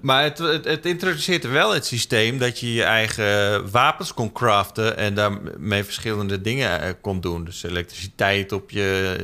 Maar 0.00 0.22
het, 0.22 0.38
het, 0.38 0.64
het 0.64 0.86
introduceert 0.86 1.48
wel 1.50 1.74
het 1.74 1.86
systeem 1.86 2.38
dat 2.38 2.60
je 2.60 2.72
je 2.72 2.82
eigen 2.82 3.70
wapens 3.70 4.14
kon 4.14 4.32
craften 4.32 4.96
en 4.96 5.14
daarmee 5.14 5.84
verschillende 5.84 6.40
dingen 6.40 6.80
eh, 6.80 6.90
kon 7.00 7.20
doen. 7.20 7.44
Dus 7.44 7.62
elektriciteit 7.62 8.52
op 8.52 8.70
je, 8.70 9.16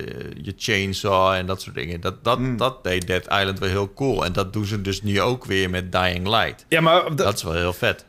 je 0.42 0.54
chainsaw 0.56 1.32
en 1.32 1.46
dat 1.46 1.62
soort 1.62 1.74
dingen. 1.74 2.00
Dat, 2.00 2.24
dat, 2.24 2.38
Mm. 2.38 2.56
dat 2.56 2.84
deed 2.84 3.06
Dead 3.06 3.22
Island 3.24 3.58
wel 3.58 3.68
heel 3.68 3.92
cool. 3.94 4.24
En 4.24 4.32
dat 4.32 4.52
doen 4.52 4.64
ze 4.64 4.80
dus 4.80 5.02
nu 5.02 5.20
ook 5.20 5.44
weer 5.44 5.70
met 5.70 5.92
Dying 5.92 6.28
Light. 6.28 6.64
ja, 6.68 6.80
maar 6.80 7.02
dat- 7.04 7.18
Dat 7.18 7.34
is 7.36 7.42
wel 7.42 7.52
heel 7.54 7.72
vet. 7.72 8.04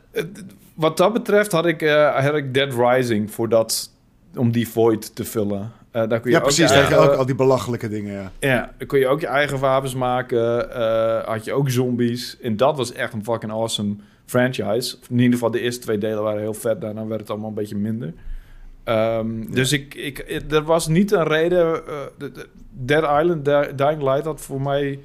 wat 0.74 0.96
dat 0.96 1.12
betreft 1.12 1.52
had 1.52 1.66
ik, 1.66 1.82
eh, 1.82 2.24
had 2.24 2.34
ik 2.34 2.54
Dead 2.54 2.72
Rising 2.74 3.30
voor 3.30 3.48
dat... 3.48 3.90
Om 4.34 4.52
die 4.52 4.68
void 4.68 5.14
te 5.14 5.24
vullen. 5.24 5.72
Eh, 5.92 6.08
daar 6.08 6.20
kun 6.20 6.30
je 6.30 6.36
Ja, 6.36 6.36
ook 6.36 6.42
precies. 6.42 6.70
Je 6.70 6.76
eigen- 6.76 6.98
ook 6.98 7.14
al 7.14 7.26
die 7.26 7.34
belachelijke 7.34 7.88
dingen, 7.88 8.12
ja. 8.12 8.32
Ja, 8.40 8.72
dan 8.78 8.86
kon 8.86 8.98
je 8.98 9.06
ook 9.08 9.20
je 9.20 9.26
eigen 9.26 9.58
wapens 9.58 9.94
maken. 9.94 10.70
eh, 10.74 11.24
had 11.28 11.44
je 11.44 11.52
ook 11.52 11.70
zombies. 11.70 12.36
En 12.40 12.56
dat 12.56 12.76
was 12.76 12.92
echt 12.92 13.12
een 13.12 13.24
fucking 13.24 13.52
awesome 13.52 13.94
franchise. 14.26 14.96
In 15.08 15.16
ieder 15.18 15.32
geval 15.32 15.50
de 15.50 15.60
eerste 15.60 15.80
twee 15.80 15.98
delen 15.98 16.22
waren 16.22 16.40
heel 16.40 16.54
vet. 16.54 16.80
Daarna 16.80 17.06
werd 17.06 17.20
het 17.20 17.30
allemaal 17.30 17.48
een 17.48 17.54
beetje 17.54 17.76
minder. 17.76 18.12
Ehm, 18.84 19.50
Dus 19.50 19.72
ik, 19.72 19.94
ik, 19.94 20.24
er 20.50 20.62
was 20.62 20.88
niet 20.88 21.12
een 21.12 21.24
reden... 21.26 21.82
de- 22.18 22.32
de- 22.32 22.48
Dead 22.70 23.02
Island, 23.22 23.44
Dying 23.78 24.02
Light 24.02 24.24
had 24.24 24.40
voor 24.40 24.60
mij 24.62 24.98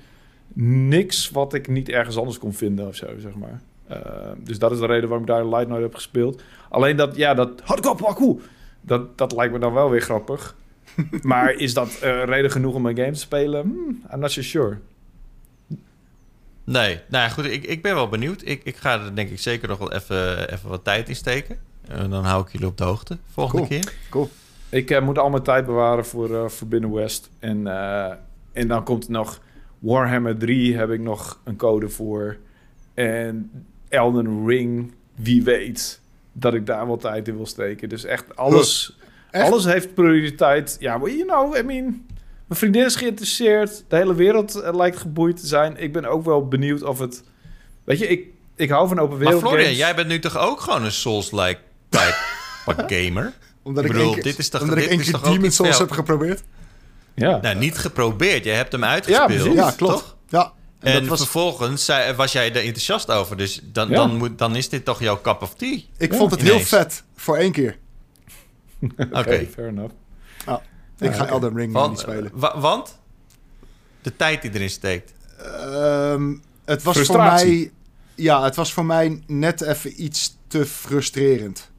niks 0.53 1.29
wat 1.31 1.53
ik 1.53 1.67
niet 1.67 1.89
ergens 1.89 2.17
anders 2.17 2.39
kon 2.39 2.53
vinden 2.53 2.87
of 2.87 2.95
zo, 2.95 3.05
zeg 3.17 3.35
maar. 3.35 3.61
Eh, 3.87 3.99
dus 4.43 4.59
dat 4.59 4.71
is 4.71 4.79
de 4.79 4.85
reden 4.85 5.09
waarom 5.09 5.27
ik 5.27 5.33
Dying 5.35 5.49
Light 5.51 5.67
nooit 5.67 5.81
heb 5.81 5.95
gespeeld. 5.95 6.41
Alleen 6.69 6.95
dat, 6.95 7.15
ja, 7.15 7.33
dat 7.33 7.49
hardcore 7.63 7.95
parkour, 7.95 8.41
dat, 8.81 9.17
dat 9.17 9.35
lijkt 9.35 9.53
me 9.53 9.59
dan 9.59 9.73
wel 9.73 9.89
weer 9.89 10.01
grappig. 10.01 10.55
maar 11.21 11.53
is 11.53 11.73
dat 11.73 11.99
eh, 12.01 12.23
reden 12.23 12.51
genoeg 12.51 12.75
om 12.75 12.85
een 12.85 12.97
game 12.97 13.11
te 13.11 13.19
spelen? 13.19 13.61
Hmm, 13.61 14.03
I'm 14.13 14.19
not 14.19 14.31
so 14.31 14.41
sure. 14.41 14.77
Nee, 16.63 16.99
nou 17.07 17.23
ja, 17.23 17.29
goed, 17.29 17.45
ik, 17.45 17.63
ik 17.63 17.81
ben 17.81 17.95
wel 17.95 18.09
benieuwd. 18.09 18.41
Ik, 18.45 18.61
ik 18.63 18.75
ga 18.75 18.99
er 19.05 19.15
denk 19.15 19.29
ik 19.29 19.39
zeker 19.39 19.67
nog 19.67 19.77
wel 19.77 19.93
even, 19.93 20.51
even 20.53 20.69
wat 20.69 20.83
tijd 20.83 21.09
in 21.09 21.15
steken. 21.15 21.57
En 21.87 22.09
dan 22.09 22.23
hou 22.23 22.45
ik 22.45 22.51
jullie 22.51 22.67
op 22.67 22.77
de 22.77 22.83
hoogte 22.83 23.17
volgende 23.31 23.67
Cool. 23.67 23.79
keer. 23.79 23.93
Cool. 24.09 24.29
Ik 24.69 24.91
eh, 24.91 25.01
moet 25.01 25.17
al 25.17 25.29
mijn 25.29 25.43
tijd 25.43 25.65
bewaren 25.65 26.05
voor 26.05 26.35
eh 26.35 26.49
Forbidden 26.49 26.91
West. 26.91 27.29
En, 27.39 27.67
eh, 27.67 28.13
en 28.51 28.67
dan 28.67 28.83
komt 28.83 29.05
er 29.05 29.11
nog 29.11 29.41
Warhammer 29.79 30.37
3 30.37 30.75
heb 30.77 30.89
ik 30.89 30.99
nog 30.99 31.39
een 31.43 31.55
code 31.55 31.89
voor. 31.89 32.37
En 32.93 33.51
Elden 33.89 34.47
Ring, 34.47 34.93
wie 35.15 35.43
weet 35.43 36.01
dat 36.31 36.53
ik 36.53 36.65
daar 36.65 36.87
wel 36.87 36.97
tijd 36.97 37.27
in 37.27 37.35
wil 37.35 37.45
steken. 37.45 37.89
Dus 37.89 38.03
echt 38.03 38.35
alles, 38.35 38.97
Echt? 39.37 39.51
alles 39.51 39.65
heeft 39.65 39.93
prioriteit. 39.93 40.77
Ja, 40.79 40.97
maar 40.97 41.09
you 41.09 41.25
know, 41.25 41.55
I 41.55 41.61
mean... 41.63 42.05
Mijn 42.47 42.59
vriendin 42.59 42.85
is 42.85 42.95
geïnteresseerd. 42.95 43.83
De 43.87 43.95
hele 43.95 44.15
wereld 44.15 44.55
eh, 44.55 44.75
lijkt 44.75 44.97
geboeid 44.97 45.39
te 45.39 45.47
zijn. 45.47 45.77
Ik 45.77 45.93
ben 45.93 46.05
ook 46.05 46.25
wel 46.25 46.47
benieuwd 46.47 46.83
of 46.83 46.99
het... 46.99 47.23
Weet 47.83 47.99
je, 47.99 48.07
ik, 48.07 48.25
ik 48.55 48.69
hou 48.69 48.87
van 48.87 48.99
open 48.99 49.09
Maar 49.17 49.25
wereld 49.25 49.41
Florian, 49.41 49.61
games. 49.63 49.77
jij 49.77 49.95
bent 49.95 50.07
nu 50.07 50.19
toch 50.19 50.37
ook 50.37 50.59
gewoon 50.59 50.83
een 50.83 50.91
Souls-like 50.91 51.59
type 51.89 52.15
gamer? 52.95 53.33
Omdat 53.63 53.85
Ik 53.85 53.91
bedoel, 53.91 54.15
dit 54.15 54.37
is 54.37 54.49
toch- 54.49 54.61
omdat 54.61 54.75
dit 54.75 54.85
ik 54.85 54.91
één 54.91 54.99
is 54.99 55.11
keer 55.11 55.21
Demon's 55.21 55.55
Souls 55.55 55.75
veel? 55.77 55.85
heb 55.85 55.95
geprobeerd. 55.95 56.43
Ja. 57.15 57.39
Nou, 57.41 57.55
niet 57.55 57.77
geprobeerd. 57.77 58.43
Je 58.43 58.49
hebt 58.49 58.71
hem 58.71 58.83
uitgespeeld. 58.83 59.27
precies. 59.27 59.53
Ja, 59.53 59.71
klopt. 59.71 59.93
Toch? 59.93 60.15
Ja. 60.29 60.51
En, 60.79 61.07
was, 61.07 61.19
vervolgens 61.19 61.85
zei, 61.85 62.13
was 62.13 62.31
jij 62.31 62.49
er 62.49 62.55
enthousiast 62.61 63.11
over. 63.11 63.37
Dus 63.37 63.59
dan, 63.63 63.89
Ja. 63.89 63.95
dan, 63.95 64.15
moet, 64.17 64.37
dan 64.37 64.55
is 64.55 64.69
dit 64.69 64.85
toch 64.85 64.99
jouw 64.99 65.21
cup 65.21 65.41
of 65.41 65.55
tea? 65.55 65.79
ik 65.97 66.11
Ja, 66.11 66.17
vond 66.17 66.31
het 66.31 66.41
heel 66.41 66.59
vet 66.59 67.03
voor 67.15 67.37
één 67.37 67.51
keer. 67.51 67.77
Oké. 69.11 69.45
fair 69.51 69.67
enough. 69.67 69.93
Ik 70.99 71.09
Ja, 71.09 71.11
ga. 71.11 71.27
Elden 71.27 71.55
Ring 71.55 71.73
Want, 71.73 71.89
niet 71.89 71.99
spelen. 71.99 72.31
wa- 72.33 72.59
want? 72.59 72.99
De 74.01 74.15
tijd 74.15 74.41
die 74.41 74.51
erin 74.53 74.69
steekt. 74.69 75.13
Ehm, 75.37 76.35
het 76.65 76.83
was 76.83 76.95
voor 76.95 77.05
Frustratie. 77.05 77.47
mij... 77.59 77.71
Ja, 78.15 78.43
het 78.43 78.55
was 78.55 78.73
voor 78.73 78.85
mij 78.85 79.21
net 79.27 79.61
even 79.61 80.03
iets 80.03 80.37
te 80.47 80.65
frustrerend. 80.65 81.71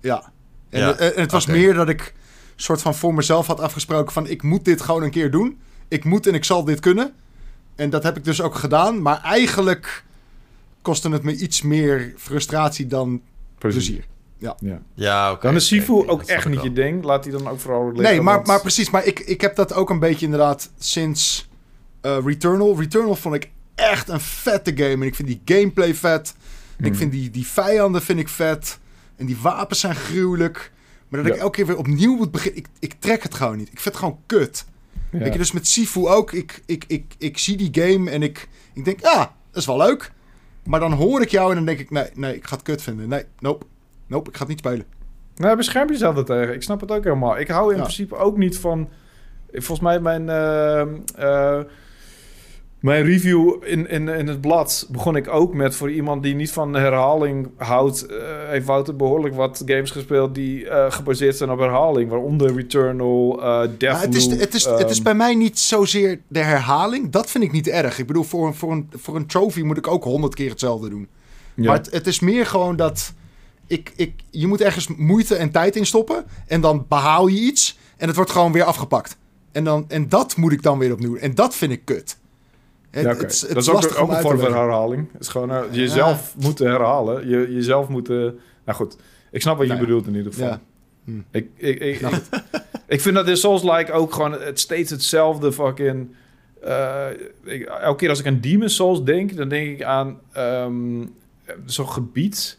Ja. 0.00 0.32
En, 0.68 0.80
Ja, 0.80 0.94
en 0.96 1.20
het 1.20 1.30
was 1.32 1.46
meer 1.46 1.74
dat 1.74 1.88
ik 1.88 2.14
soort 2.56 2.82
van 2.82 2.94
voor 2.94 3.14
mezelf 3.14 3.46
had 3.46 3.60
afgesproken 3.60 4.12
van... 4.12 4.26
ik 4.26 4.42
moet 4.42 4.64
dit 4.64 4.80
gewoon 4.80 5.02
een 5.02 5.10
keer 5.10 5.30
doen. 5.30 5.58
Ik 5.88 6.04
moet 6.04 6.26
en 6.26 6.34
ik 6.34 6.44
zal 6.44 6.64
dit 6.64 6.80
kunnen. 6.80 7.14
En 7.74 7.90
dat 7.90 8.02
heb 8.02 8.16
ik 8.16 8.24
dus 8.24 8.40
ook 8.40 8.54
gedaan. 8.54 9.02
Maar 9.02 9.22
eigenlijk 9.22 10.04
kostte 10.82 11.08
het 11.10 11.22
me 11.22 11.36
iets 11.36 11.62
meer 11.62 12.14
frustratie 12.16 12.86
dan 12.86 13.22
plezier. 13.58 14.04
Ja. 14.38 14.56
Ja, 14.94 15.32
oké. 15.32 15.46
Dan 15.46 15.54
is 15.56 15.66
Sifu 15.66 15.92
ook 15.92 16.22
echt 16.22 16.46
niet 16.46 16.54
wel. 16.54 16.64
je 16.64 16.72
ding. 16.72 17.04
Laat 17.04 17.22
die 17.22 17.32
dan 17.32 17.48
ook 17.48 17.60
vooral 17.60 17.84
liggen. 17.86 18.02
Nee, 18.02 18.20
maar, 18.20 18.34
want- 18.34 18.46
maar 18.46 18.60
precies. 18.60 18.90
Maar 18.90 19.04
ik, 19.04 19.20
ik 19.20 19.40
heb 19.40 19.56
dat 19.56 19.72
ook 19.74 19.90
een 19.90 19.98
beetje 19.98 20.24
inderdaad 20.24 20.70
sinds 20.78 21.48
eh, 22.00 22.16
Returnal. 22.24 22.78
Returnal 22.78 23.14
vond 23.16 23.34
ik 23.34 23.50
echt 23.74 24.08
een 24.08 24.20
vette 24.20 24.72
game. 24.76 24.92
En 24.92 25.02
ik 25.02 25.14
vind 25.14 25.28
die 25.28 25.40
gameplay 25.44 25.94
vet. 25.94 26.34
En 26.76 26.84
ik 26.84 26.90
Hmm. 26.90 26.96
vind 27.00 27.12
die, 27.12 27.30
die 27.30 27.46
vijanden 27.46 28.02
vind 28.02 28.18
ik 28.18 28.28
vet. 28.28 28.78
En 29.16 29.26
die 29.26 29.36
wapens 29.42 29.80
zijn 29.80 29.94
gruwelijk. 29.94 30.72
Maar 31.08 31.20
dat 31.22 31.28
ik 31.30 31.36
Ja. 31.36 31.42
elke 31.42 31.56
keer 31.56 31.66
weer 31.66 31.76
opnieuw 31.78 32.16
moet 32.16 32.30
beginnen. 32.30 32.58
Ik, 32.58 32.66
ik 32.78 32.94
trek 32.98 33.22
het 33.22 33.34
gewoon 33.34 33.56
niet. 33.56 33.68
Ik 33.72 33.80
vind 33.80 33.94
het 33.94 33.96
gewoon 34.04 34.18
kut. 34.26 34.64
Ja. 35.10 35.18
Weet 35.18 35.32
je, 35.32 35.38
dus 35.38 35.52
met 35.52 35.66
Sifu 35.68 36.06
ook. 36.06 36.32
Ik, 36.32 36.62
ik, 36.66 36.84
ik, 36.86 37.14
ik 37.18 37.38
zie 37.38 37.56
die 37.56 37.82
game 37.84 38.10
en 38.10 38.22
ik, 38.22 38.48
ik 38.74 38.84
denk, 38.84 39.00
ja, 39.00 39.16
dat 39.50 39.60
is 39.60 39.66
wel 39.66 39.76
leuk. 39.76 40.12
Maar 40.64 40.80
dan 40.80 40.92
hoor 40.92 41.22
ik 41.22 41.28
jou 41.30 41.48
en 41.50 41.56
dan 41.56 41.64
denk 41.64 41.78
ik, 41.78 41.90
nee, 41.90 42.06
nee, 42.14 42.34
ik 42.36 42.46
ga 42.46 42.54
het 42.54 42.64
kut 42.64 42.82
vinden. 42.82 43.08
Nee, 43.08 43.24
nope. 43.38 43.66
Nope, 44.06 44.28
ik 44.30 44.34
ga 44.36 44.40
het 44.40 44.48
niet 44.48 44.58
spelen. 44.58 44.84
Nee, 45.36 45.56
bescherm 45.56 45.88
jezelf 45.88 46.16
er 46.16 46.24
tegen. 46.24 46.54
Ik 46.54 46.62
snap 46.62 46.80
het 46.80 46.90
ook 46.92 47.04
helemaal. 47.04 47.38
Ik 47.38 47.48
hou 47.48 47.70
in 47.70 47.76
Ja. 47.76 47.82
principe 47.82 48.16
ook 48.16 48.36
niet 48.36 48.58
van... 48.58 48.88
Volgens 49.52 49.80
mij 49.80 50.00
mijn... 50.00 50.28
eh, 50.28 50.80
eh, 51.16 51.64
mijn 52.80 53.04
review 53.04 53.54
in, 53.64 53.88
in, 53.88 54.08
in 54.08 54.26
het 54.28 54.40
blad 54.40 54.88
begon 54.90 55.16
ik 55.16 55.28
ook 55.28 55.54
met... 55.54 55.76
voor 55.76 55.90
iemand 55.90 56.22
die 56.22 56.34
niet 56.34 56.52
van 56.52 56.74
herhaling 56.74 57.48
houdt... 57.56 58.06
eh, 58.06 58.16
heeft 58.48 58.66
Wouter 58.66 58.96
behoorlijk 58.96 59.34
wat 59.34 59.62
games 59.66 59.90
gespeeld... 59.90 60.34
die 60.34 60.68
eh, 60.68 60.90
gebaseerd 60.92 61.36
zijn 61.36 61.50
op 61.50 61.58
herhaling. 61.58 62.10
Waaronder 62.10 62.54
Returnal, 62.54 63.36
Deathloop... 63.78 64.00
het, 64.02 64.14
is, 64.14 64.26
het, 64.26 64.54
is, 64.54 64.64
het 64.64 64.90
is 64.90 64.94
ehm, 64.96 65.04
bij 65.04 65.14
mij 65.14 65.34
niet 65.34 65.58
zozeer 65.58 66.20
de 66.28 66.38
herhaling. 66.42 67.10
Dat 67.10 67.30
vind 67.30 67.44
ik 67.44 67.52
niet 67.52 67.68
erg. 67.68 67.98
Ik 67.98 68.06
bedoel, 68.06 68.22
voor, 68.22 68.46
een- 68.46 68.54
voor, 68.54 68.72
een, 68.72 68.88
voor 68.90 69.16
een 69.16 69.26
trophy 69.26 69.62
moet 69.62 69.76
ik 69.76 69.86
ook 69.86 70.04
honderd 70.04 70.34
keer 70.34 70.50
hetzelfde 70.50 70.88
doen. 70.88 71.08
ja. 71.54 71.64
Maar 71.66 71.76
het, 71.76 71.90
het 71.92 72.06
is 72.06 72.20
meer 72.20 72.46
gewoon 72.46 72.76
dat... 72.76 73.12
Ik, 73.66 73.92
ik, 73.96 74.12
je 74.30 74.46
moet 74.46 74.60
ergens 74.60 74.88
moeite 74.96 75.34
en 75.36 75.50
tijd 75.50 75.76
in 75.76 75.86
stoppen. 75.86 76.24
En 76.46 76.60
dan 76.60 76.84
behaal 76.88 77.26
je 77.26 77.40
iets. 77.40 77.78
En 77.96 78.06
het 78.06 78.16
wordt 78.16 78.30
gewoon 78.30 78.52
weer 78.52 78.64
afgepakt. 78.64 79.16
En, 79.52 79.64
dan, 79.64 79.84
en 79.88 80.08
dat 80.08 80.36
moet 80.36 80.52
ik 80.52 80.62
dan 80.62 80.78
weer 80.78 80.92
opnieuw. 80.92 81.16
En 81.16 81.34
dat 81.34 81.54
vind 81.56 81.72
ik 81.72 81.84
kut. 81.84 82.18
Het, 82.90 83.04
Ja, 83.04 83.10
oké. 83.12 83.20
het 83.22 83.32
is- 83.32 83.40
het 83.40 83.50
dat 83.50 83.62
is 83.62 83.68
ook, 83.68 84.08
een 84.10 84.20
vorm 84.20 84.38
van 84.38 84.52
herhaling. 84.52 85.08
Het 85.12 85.20
is 85.20 85.28
gewoon 85.28 85.50
eh, 85.50 85.60
jezelf 85.70 86.34
moeten 86.40 86.66
herhalen. 86.66 87.28
Je, 87.28 87.52
jezelf 87.52 87.88
moeten... 87.88 88.38
Nou 88.64 88.78
goed, 88.78 88.96
ik 89.30 89.40
snap 89.42 89.56
wat 89.56 89.66
je 89.66 89.72
Nou 89.72 89.84
ja. 89.84 89.86
bedoelt 89.86 90.06
in 90.06 90.14
ieder 90.16 90.32
geval. 90.32 90.48
Ja. 90.48 90.60
Hm. 91.04 91.18
Ik, 91.30 91.48
ik, 91.56 91.78
ik, 91.80 92.00
ik, 92.00 92.10
ik 92.96 93.00
vind 93.00 93.14
dat 93.14 93.28
in 93.28 93.36
Souls-like 93.36 93.92
ook 93.92 94.12
gewoon 94.12 94.32
het 94.32 94.60
steeds 94.60 94.90
hetzelfde 94.90 95.52
fucking... 95.52 96.14
eh, 96.62 97.06
elke 97.82 97.96
keer 97.96 98.08
als 98.08 98.20
ik 98.20 98.26
aan 98.26 98.40
Demon 98.40 98.68
Souls 98.68 99.02
denk, 99.04 99.36
dan 99.36 99.48
denk 99.48 99.68
ik 99.68 99.82
aan 99.82 100.18
ehm, 100.32 101.04
zo'n 101.64 101.88
gebied 101.88 102.58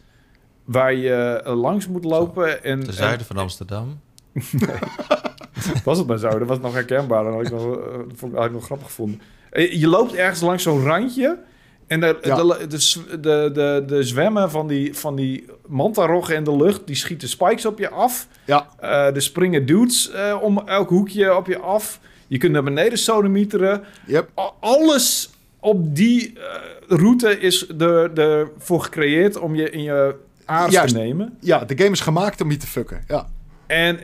waar 0.68 0.94
je 0.94 1.42
eh, 1.46 1.56
langs 1.56 1.88
moet 1.88 2.04
lopen. 2.04 2.64
En, 2.64 2.84
Ten 2.84 2.94
zuiden 2.94 3.26
van 3.26 3.38
Amsterdam. 3.38 4.00
en- 4.34 4.44
was 5.84 5.98
het 5.98 6.08
maar 6.08 6.18
zo, 6.18 6.30
dat 6.40 6.48
was 6.48 6.60
nog 6.60 6.74
herkenbaar. 6.74 7.24
Dat 7.24 7.34
had 7.34 7.42
ik 7.46 7.52
nog, 7.52 7.62
eh, 7.78 7.84
vond 7.94 8.12
ik 8.12 8.22
eigenlijk 8.22 8.54
nog 8.54 8.66
grappig 8.66 8.88
gevonden. 8.88 9.22
Eh, 9.50 9.74
Je 9.80 9.88
loopt 9.88 10.14
ergens 10.14 10.42
langs 10.42 10.64
zo'n 10.64 10.84
randje. 10.84 11.38
En 11.88 12.00
de, 12.00 12.18
Ja. 12.22 12.36
de, 12.36 12.68
de, 12.68 13.20
de, 13.20 13.50
de, 13.54 13.84
de 13.88 14.04
zwemmen 14.04 14.52
van 14.52 14.68
die, 14.68 14.94
van 14.98 15.16
die 15.16 15.46
mantaroggen 15.68 16.36
in 16.36 16.44
de 16.44 16.56
lucht... 16.56 16.82
die 16.88 16.96
schieten 16.96 17.28
spikes 17.30 17.66
op 17.66 17.80
je 17.80 17.90
af. 17.90 18.28
Ja, 18.46 18.68
Eh, 18.80 19.16
er 19.16 19.22
springen 19.22 19.66
dudes 19.66 20.12
eh, 20.12 20.38
om 20.42 20.62
elk 20.66 20.90
hoekje 20.90 21.36
op 21.36 21.48
je 21.48 21.60
af. 21.60 22.00
Je 22.28 22.38
kunt 22.38 22.52
naar 22.52 22.64
beneden 22.64 22.98
sodomieteren. 22.98 23.84
yep. 24.08 24.30
Alles 24.60 25.30
op 25.60 25.96
die 25.96 26.34
eh, 26.40 26.44
route 26.98 27.40
is 27.40 27.70
er 27.80 28.20
er 28.20 28.50
voor 28.58 28.82
gecreëerd 28.84 29.38
om 29.40 29.56
je 29.56 29.70
in 29.70 29.84
je 29.84 30.16
Juist. 30.70 30.94
te 30.94 31.00
nemen. 31.00 31.38
ja, 31.40 31.60
de 31.66 31.78
game 31.78 31.90
is 31.92 32.00
gemaakt 32.02 32.42
om 32.42 32.52
je 32.52 32.58
te 32.58 32.68
fucken. 32.68 33.04
Ja. 33.08 33.28
En 33.68 34.00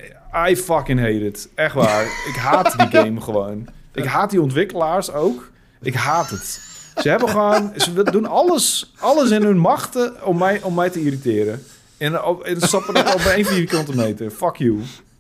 I 0.50 0.56
fucking 0.58 1.00
hate 1.00 1.26
it. 1.26 1.50
Echt 1.56 1.76
waar. 1.76 2.04
ik 2.04 2.36
haat 2.36 2.74
die 2.78 2.88
game 3.02 3.22
gewoon. 3.22 3.68
Ik 3.94 4.06
haat 4.06 4.30
die 4.30 4.42
ontwikkelaars 4.42 5.12
ook. 5.12 5.52
Ik 5.82 5.94
haat 5.96 6.30
het. 6.30 6.62
Ze 7.02 7.10
hebben 7.10 7.30
gewoon... 7.30 7.72
Ze 7.78 8.04
doen 8.04 8.26
alles, 8.26 8.94
alles 9.00 9.30
in 9.30 9.44
hun 9.44 9.58
machten 9.58 10.26
om 10.26 10.38
mij, 10.38 10.62
om 10.62 10.74
mij 10.74 10.90
te 10.90 11.02
irriteren. 11.04 11.64
En, 11.98 12.24
op, 12.24 12.44
en 12.44 12.62
stappen 12.62 12.94
dat 12.94 13.14
op 13.14 13.20
één 13.22 13.46
vierkante 13.46 13.96
meter. 13.96 14.32
Fuck 14.32 14.56
you. 14.56 14.80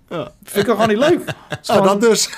Ja. 0.10 0.32
Vind 0.44 0.68
ik 0.68 0.72
gewoon 0.74 0.88
niet 0.88 0.98
leuk. 0.98 1.22
Gewoon- 1.62 1.84
dat 1.88 2.02
dus. 2.02 2.30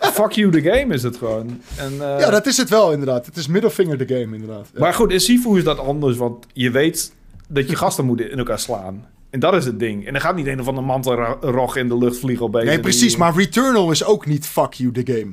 fuck 0.00 0.30
you 0.32 0.50
the 0.50 0.60
game 0.70 0.94
is 0.94 1.02
het 1.02 1.16
gewoon. 1.16 1.60
En, 1.76 1.92
eh, 1.92 2.18
Ja, 2.20 2.30
dat 2.30 2.46
is 2.46 2.56
het 2.56 2.68
wel 2.68 2.92
inderdaad. 2.92 3.26
Het 3.26 3.36
is 3.36 3.46
middelvinger 3.46 3.98
de 3.98 4.06
game 4.06 4.36
inderdaad. 4.36 4.68
Ja. 4.74 4.80
Maar 4.80 4.94
goed, 4.94 5.12
in 5.12 5.20
Sifu 5.20 5.56
is 5.58 5.64
dat 5.64 5.78
anders, 5.78 6.16
want 6.16 6.46
je 6.52 6.70
weet 6.70 7.12
dat 7.54 7.70
je 7.70 7.76
gasten 7.76 8.04
moeten 8.04 8.30
in 8.30 8.38
elkaar 8.38 8.58
slaan. 8.58 9.06
En 9.30 9.40
dat 9.40 9.54
is 9.54 9.64
het 9.64 9.78
ding. 9.78 10.06
En 10.06 10.14
er 10.14 10.20
gaat 10.20 10.36
niet 10.36 10.46
een 10.46 10.60
of 10.60 10.68
andere 10.68 10.86
mantelrog 10.86 11.76
in 11.76 11.88
de 11.88 11.98
lucht 11.98 12.18
vliegen 12.18 12.46
opeens. 12.46 12.64
nee, 12.64 12.74
En 12.74 12.80
precies. 12.80 13.08
die- 13.08 13.18
Maar 13.18 13.34
Returnal 13.36 13.90
is 13.90 14.04
ook 14.04 14.26
niet 14.26 14.46
fuck 14.46 14.72
you 14.72 14.92
the 14.92 15.12
game. 15.12 15.30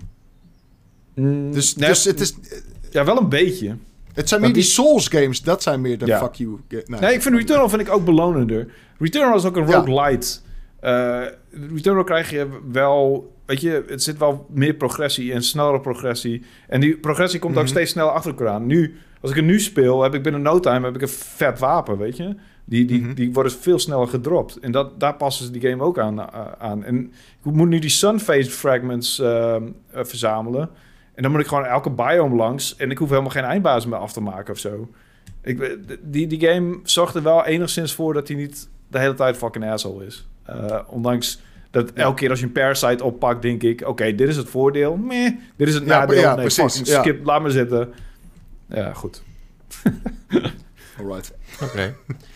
Mm, 1.15 1.51
Dus, 1.51 1.75
nee, 1.75 1.89
dus 1.89 2.03
het, 2.03 2.19
is, 2.19 2.35
Ja, 2.91 3.05
wel 3.05 3.17
een 3.17 3.29
beetje. 3.29 3.75
het 4.13 4.27
zijn 4.29 4.41
meer 4.41 4.53
die 4.53 4.61
die- 4.61 4.71
Souls 4.71 5.07
games. 5.07 5.41
Dat 5.41 5.63
zijn 5.63 5.81
meer 5.81 5.97
de 5.97 6.05
Ja. 6.05 6.19
fuck 6.19 6.33
you. 6.33 6.59
nou, 6.85 7.01
Nee, 7.01 7.13
ik 7.13 7.21
vind 7.21 7.35
Returnal 7.35 7.69
vind 7.69 7.81
ik 7.81 7.89
ook 7.91 8.05
belonender. 8.05 8.67
Returnal 8.99 9.35
is 9.35 9.45
ook 9.45 9.55
een 9.55 9.67
Ja. 9.67 9.75
roguelite. 9.77 10.37
Eh 10.79 11.21
Returnal 11.73 12.03
krijg 12.03 12.29
je 12.29 12.47
wel... 12.71 13.29
Weet 13.45 13.61
je, 13.61 13.83
het 13.87 14.03
zit 14.03 14.17
wel 14.17 14.45
meer 14.49 14.73
progressie 14.73 15.33
en 15.33 15.43
snellere 15.43 15.79
progressie. 15.79 16.43
En 16.67 16.79
die 16.81 16.97
progressie 16.97 17.39
komt 17.39 17.55
ook 17.55 17.61
Mhm. 17.63 17.71
steeds 17.71 17.91
sneller 17.91 18.11
achter 18.11 18.31
elkaar 18.31 18.47
aan. 18.47 18.65
Nu, 18.65 18.95
als 19.21 19.29
ik 19.31 19.35
het 19.37 19.45
nu 19.45 19.59
speel, 19.59 20.01
heb 20.03 20.13
ik 20.13 20.23
binnen 20.23 20.41
no 20.41 20.59
time 20.59 20.85
heb 20.85 20.95
ik 20.95 21.01
een 21.01 21.07
vet 21.09 21.59
wapen, 21.59 21.97
weet 21.97 22.17
je. 22.17 22.35
Die, 22.65 22.85
die, 22.85 23.01
Mhm. 23.01 23.13
die 23.13 23.33
worden 23.33 23.51
veel 23.51 23.79
sneller 23.79 24.07
gedropt. 24.07 24.59
En 24.59 24.71
dat, 24.71 24.99
daar 24.99 25.15
passen 25.15 25.45
ze 25.45 25.51
die 25.51 25.69
game 25.69 25.83
ook 25.83 25.99
aan. 25.99 26.19
eh, 26.19 26.25
aan. 26.57 26.83
En 26.83 27.11
ik 27.45 27.51
moet 27.53 27.67
nu 27.69 27.79
die 27.79 27.89
Sunphase 27.89 28.49
fragments 28.51 29.19
eh, 29.19 29.55
eh, 29.55 29.61
verzamelen. 29.91 30.69
En 31.13 31.23
dan 31.23 31.31
moet 31.31 31.41
ik 31.41 31.47
gewoon 31.47 31.65
elke 31.65 31.89
biome 31.89 32.35
langs. 32.35 32.75
En 32.75 32.91
ik 32.91 32.97
hoef 32.97 33.09
helemaal 33.09 33.29
geen 33.29 33.43
eindbaas 33.43 33.85
meer 33.85 33.99
af 33.99 34.13
te 34.13 34.21
maken 34.21 34.53
of 34.53 34.59
zo. 34.59 34.89
Ik, 35.43 35.77
die, 36.01 36.27
die 36.27 36.47
game 36.47 36.79
zorgt 36.83 37.15
er 37.15 37.23
wel 37.23 37.45
enigszins 37.45 37.93
voor 37.93 38.13
dat 38.13 38.27
hij 38.27 38.37
niet 38.37 38.69
de 38.87 38.99
hele 38.99 39.13
tijd 39.13 39.37
fucking 39.37 39.65
asshole 39.71 40.05
is. 40.05 40.27
Eh, 40.45 40.79
ondanks 40.87 41.41
dat 41.71 41.91
elke 41.93 42.15
keer 42.19 42.29
als 42.29 42.39
je 42.39 42.45
een 42.45 42.51
parasite 42.51 43.03
oppakt, 43.03 43.41
denk 43.41 43.63
ik... 43.63 43.87
Oké, 43.87 44.15
dit 44.15 44.27
is 44.27 44.37
het 44.37 44.49
voordeel. 44.49 44.97
Meh, 44.97 45.31
dit 45.55 45.67
is 45.67 45.73
het 45.73 45.85
nadeel. 45.85 46.19
ja, 46.19 46.33
nee, 46.35 46.41
precies, 46.45 46.63
fucking 46.63 46.87
ja. 46.87 46.99
skip, 47.01 47.25
laat 47.25 47.41
maar 47.41 47.51
zitten. 47.51 47.89
Ja, 48.73 48.93
goed. 48.93 49.21
Alright. 50.99 51.31
Oké. 51.61 51.95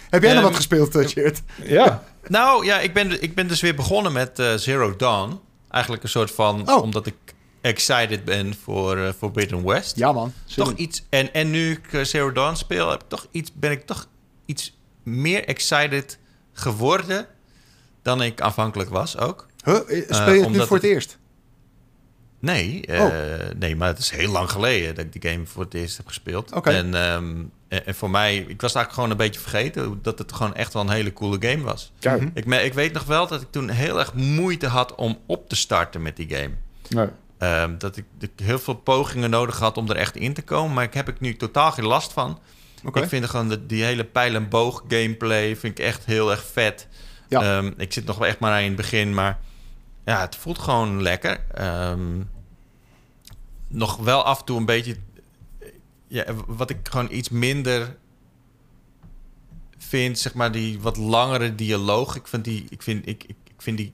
Heb 0.10 0.22
jij 0.24 0.34
nog 0.34 0.41
Ehm, 0.41 0.44
wat 0.44 0.56
gespeeld, 0.56 0.95
uh, 0.95 1.06
Tjeerd? 1.06 1.41
Ja, 1.64 2.03
Nou 2.28 2.66
ja, 2.66 2.80
ik 2.80 2.94
ben, 2.94 3.22
ik 3.24 3.36
ben 3.36 3.48
dus 3.48 3.62
weer 3.62 3.76
begonnen 3.76 4.12
met 4.14 4.40
eh, 4.40 4.53
Zero 4.56 4.95
Dawn. 4.95 5.40
Eigenlijk 5.70 6.03
een 6.03 6.10
soort 6.10 6.32
van... 6.32 6.70
Oh. 6.70 6.82
Omdat 6.82 7.06
ik 7.06 7.16
excited 7.62 8.26
ben 8.26 8.56
voor 8.64 8.98
eh, 8.98 9.12
Forbidden 9.18 9.66
West. 9.66 9.95
Ja, 9.95 10.12
man. 10.12 10.34
Toch 10.56 10.70
in. 10.70 10.82
iets... 10.82 11.06
En, 11.10 11.34
en 11.34 11.49
nu 11.52 11.72
ik 11.72 12.06
Zero 12.06 12.32
Dawn 12.32 12.56
speel, 12.56 12.90
heb 12.90 13.02
ik 13.03 13.10
toch 13.10 13.28
iets, 13.32 13.52
ben 13.53 13.72
ik 13.72 13.86
toch 13.86 14.07
iets 14.45 14.78
meer 15.03 15.45
excited 15.45 16.18
geworden 16.53 17.28
dan 18.02 18.22
ik 18.22 18.41
aanvankelijk 18.41 18.90
was 18.90 19.18
ook. 19.18 19.48
Huh? 19.64 19.76
Speel 20.10 20.34
je 20.34 20.41
het 20.41 20.49
nu 20.49 20.56
voor 20.56 20.60
het 20.60 20.70
het- 20.72 20.84
eerst? 20.84 21.18
Nee, 22.40 22.86
eh, 22.86 23.02
Oh. 23.03 23.12
nee, 23.60 23.76
maar 23.76 23.88
het 23.88 23.98
is 23.98 24.10
heel 24.10 24.32
lang 24.32 24.49
geleden 24.52 24.95
dat 24.95 25.06
ik 25.06 25.22
die 25.22 25.32
game 25.32 25.45
voor 25.45 25.64
het 25.64 25.74
eerst 25.74 25.98
heb 25.98 26.07
gespeeld. 26.07 26.52
Oké. 26.53 26.70
En, 26.72 26.94
ehm, 26.94 27.36
en, 27.68 27.86
en 27.86 27.95
voor 27.95 28.10
mij, 28.10 28.36
ik 28.38 28.62
was 28.62 28.74
eigenlijk 28.74 28.94
gewoon 28.94 29.10
een 29.10 29.18
beetje 29.18 29.40
vergeten 29.40 29.99
dat 30.02 30.20
het 30.20 30.34
gewoon 30.34 30.56
echt 30.56 30.74
wel 30.74 30.82
een 30.82 30.90
hele 30.90 31.14
coole 31.14 31.38
game 31.49 31.64
was. 31.64 31.91
Kijk, 31.99 32.22
Mhm. 32.22 32.30
Ik, 32.34 32.45
me- 32.45 32.64
ik 32.64 32.74
weet 32.74 32.94
nog 32.94 33.03
wel 33.03 33.28
dat 33.28 33.41
ik 33.41 33.48
toen 33.52 33.70
heel 33.70 33.99
erg 33.99 34.14
moeite 34.14 34.68
had 34.68 34.95
om 34.95 35.18
op 35.26 35.49
te 35.49 35.56
starten 35.56 36.02
met 36.02 36.16
die 36.16 36.30
game. 36.36 36.52
nee. 36.90 37.07
Ehm, 37.38 37.78
dat 37.78 37.98
ik, 37.98 38.06
ik 38.20 38.32
heel 38.44 38.60
veel 38.60 38.74
pogingen 38.76 39.30
nodig 39.30 39.60
had 39.60 39.78
om 39.78 39.90
er 39.90 39.95
echt 39.95 40.16
in 40.16 40.34
te 40.34 40.41
komen. 40.41 40.74
Maar 40.74 40.84
ik 40.84 40.94
heb 40.94 41.10
ik 41.10 41.20
nu 41.20 41.36
totaal 41.36 41.72
geen 41.72 41.86
last 41.86 42.14
van. 42.14 42.40
Oké. 42.86 43.02
Ik 43.02 43.10
vind 43.10 43.26
gewoon 43.26 43.49
de, 43.49 43.66
die 43.66 43.84
hele 43.84 44.03
pijl 44.03 44.36
en 44.36 44.49
boog 44.49 44.84
gameplay 44.88 45.56
vind 45.56 45.80
ik 45.80 45.86
echt 45.86 46.06
heel 46.06 46.32
erg 46.32 46.44
vet. 46.52 46.88
Ja. 47.30 47.41
Ehm, 47.41 47.72
ik 47.78 47.94
zit 47.94 48.06
nog 48.06 48.18
wel 48.18 48.28
echt 48.28 48.40
maar 48.40 48.60
in 48.62 48.68
het 48.68 48.76
begin, 48.76 49.14
maar 49.14 49.40
ja, 50.06 50.19
het 50.19 50.36
voelt 50.36 50.60
gewoon 50.60 51.02
lekker. 51.02 51.45
Ehm, 51.53 52.22
nog 53.68 53.98
wel 53.98 54.23
af 54.23 54.40
en 54.40 54.45
toe 54.45 54.57
een 54.57 54.65
beetje... 54.65 54.95
Ja, 56.07 56.26
wat 56.48 56.69
ik 56.69 56.77
gewoon 56.84 57.11
iets 57.11 57.30
minder 57.30 57.98
vind, 59.77 60.19
zeg 60.19 60.34
maar, 60.34 60.52
die 60.52 60.80
wat 60.80 60.98
langere 60.98 61.56
dialoog. 61.56 62.15
Ik 62.15 62.27
vind 62.27 62.44
die... 62.44 62.65
Ik 62.69 62.82
vind, 62.82 63.07
ik, 63.07 63.23
ik, 63.23 63.36
ik 63.44 63.61
vind 63.61 63.77
die 63.77 63.94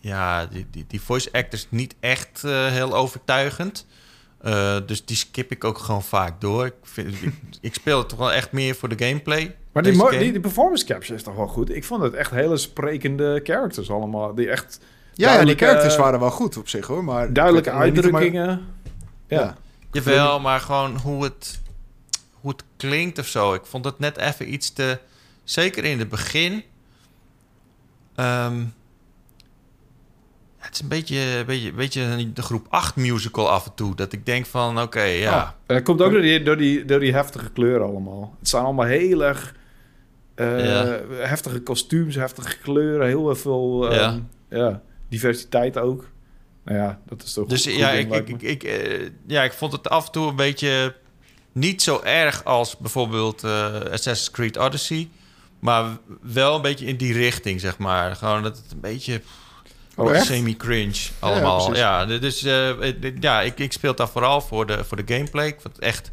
ja, 0.00 0.46
die, 0.46 0.66
die, 0.70 0.84
die 0.88 1.00
voice 1.00 1.32
actors 1.32 1.66
niet 1.70 1.94
echt 2.00 2.44
eh, 2.44 2.66
heel 2.66 2.94
overtuigend. 2.94 3.86
Eh, 4.40 4.76
dus 4.86 5.04
die 5.04 5.16
skip 5.16 5.50
ik 5.50 5.64
ook 5.64 5.78
gewoon 5.78 6.02
vaak 6.02 6.40
door. 6.40 6.66
Ik, 6.66 6.74
vind, 6.82 7.22
ik, 7.22 7.32
ik 7.60 7.74
speel 7.74 7.98
het 7.98 8.08
toch 8.08 8.18
wel 8.18 8.32
echt 8.32 8.52
meer 8.52 8.74
voor 8.74 8.88
de 8.88 9.04
gameplay. 9.06 9.56
Maar 9.72 9.82
die, 9.82 9.94
game. 9.94 10.18
die, 10.18 10.32
die 10.32 10.40
performance 10.40 10.84
capture 10.84 11.14
is 11.14 11.22
toch 11.22 11.34
wel 11.34 11.46
goed? 11.46 11.70
Ik 11.74 11.84
vond 11.84 12.02
het 12.02 12.14
echt 12.14 12.30
hele 12.30 12.56
sprekende 12.56 13.40
characters 13.44 13.90
allemaal. 13.90 14.34
Die 14.34 14.50
echt 14.50 14.80
Ja, 15.18 15.32
ja, 15.38 15.44
die 15.44 15.56
characters 15.56 15.96
waren 15.96 16.20
wel 16.20 16.30
goed 16.30 16.56
op 16.56 16.68
zich 16.68 16.86
hoor. 16.86 17.04
Maar 17.04 17.32
duidelijke 17.32 17.70
maar- 17.70 17.80
uitdrukkingen. 17.80 18.66
Ja. 19.26 19.38
Ja. 19.38 19.56
Jawel, 19.92 20.40
maar 20.40 20.60
gewoon 20.60 20.96
hoe 20.96 21.24
het, 21.24 21.60
hoe 22.40 22.50
het 22.50 22.64
klinkt 22.76 23.18
of 23.18 23.26
zo. 23.26 23.54
Ik 23.54 23.64
vond 23.64 23.84
het 23.84 23.98
net 23.98 24.16
even 24.16 24.52
iets 24.52 24.72
te... 24.72 24.98
Zeker 25.44 25.84
in 25.84 25.98
het 25.98 26.08
begin... 26.08 26.62
ehm, 28.14 28.64
het 30.58 30.74
is 30.74 30.80
een 30.80 30.88
beetje, 30.88 31.18
een 31.38 31.46
beetje, 31.46 31.68
een 31.68 31.76
beetje 31.76 32.32
de 32.32 32.42
groep 32.42 32.66
8 32.68 32.96
musical 32.96 33.50
af 33.50 33.66
en 33.66 33.74
toe. 33.74 33.94
Dat 33.94 34.12
ik 34.12 34.26
denk 34.26 34.46
van, 34.46 34.80
oké, 34.80 35.02
ja... 35.02 35.36
Oh, 35.42 35.48
dat 35.66 35.82
komt 35.82 36.02
ook 36.02 36.12
door 36.12 36.20
die, 36.20 36.42
door, 36.42 36.56
die, 36.56 36.84
door 36.84 37.00
die 37.00 37.12
heftige 37.12 37.50
kleuren 37.50 37.86
allemaal. 37.86 38.34
Het 38.38 38.48
zijn 38.48 38.64
allemaal 38.64 38.86
heel 38.86 39.24
erg 39.24 39.54
eh, 40.34 40.64
Ja. 40.64 41.00
heftige 41.10 41.60
kostuums, 41.60 42.14
heftige 42.14 42.58
kleuren, 42.58 43.06
heel 43.06 43.36
veel 43.36 43.90
eh, 43.90 43.96
Ja. 43.96 44.18
ja. 44.48 44.80
Diversiteit 45.08 45.78
ook. 45.78 46.08
Nou 46.64 46.78
ja, 46.78 47.00
dat 47.06 47.22
is 47.22 47.32
toch 47.32 47.46
Dus 47.48 47.62
goed 47.64 47.74
ja, 47.74 47.92
ding, 47.92 48.14
ik, 48.14 48.28
ik, 48.28 48.42
ik, 48.42 48.62
ik, 48.62 48.62
eh, 48.62 49.10
ja, 49.26 49.42
ik 49.42 49.52
vond 49.52 49.72
het 49.72 49.88
af 49.88 50.06
en 50.06 50.12
toe 50.12 50.28
een 50.28 50.36
beetje 50.36 50.94
niet 51.52 51.82
zo 51.82 52.00
erg 52.04 52.44
als 52.44 52.76
bijvoorbeeld 52.76 53.44
eh, 53.44 53.74
Assassin's 53.74 54.30
Creed 54.30 54.56
Odyssey. 54.58 55.08
Maar 55.58 55.98
wel 56.22 56.54
een 56.54 56.62
beetje 56.62 56.86
in 56.86 56.96
die 56.96 57.12
richting, 57.12 57.60
zeg 57.60 57.78
maar. 57.78 58.16
Gewoon 58.16 58.42
dat 58.42 58.56
het 58.56 58.72
een 58.72 58.80
beetje 58.80 59.20
Oh, 59.96 60.20
semi-cringe 60.20 60.92
ja, 60.94 61.10
allemaal. 61.20 61.64
precies. 61.64 61.82
Ja, 61.82 62.04
dus 62.06 62.42
eh, 62.42 62.92
ja, 63.20 63.40
ik, 63.42 63.58
ik 63.58 63.72
speel 63.72 63.94
daar 63.94 64.08
vooral 64.08 64.40
voor 64.40 64.66
de, 64.66 64.84
voor 64.84 65.04
de 65.04 65.14
gameplay. 65.14 65.46
Ik 65.46 65.60
vond 65.60 65.74
het 65.76 65.84
echt, 65.84 66.10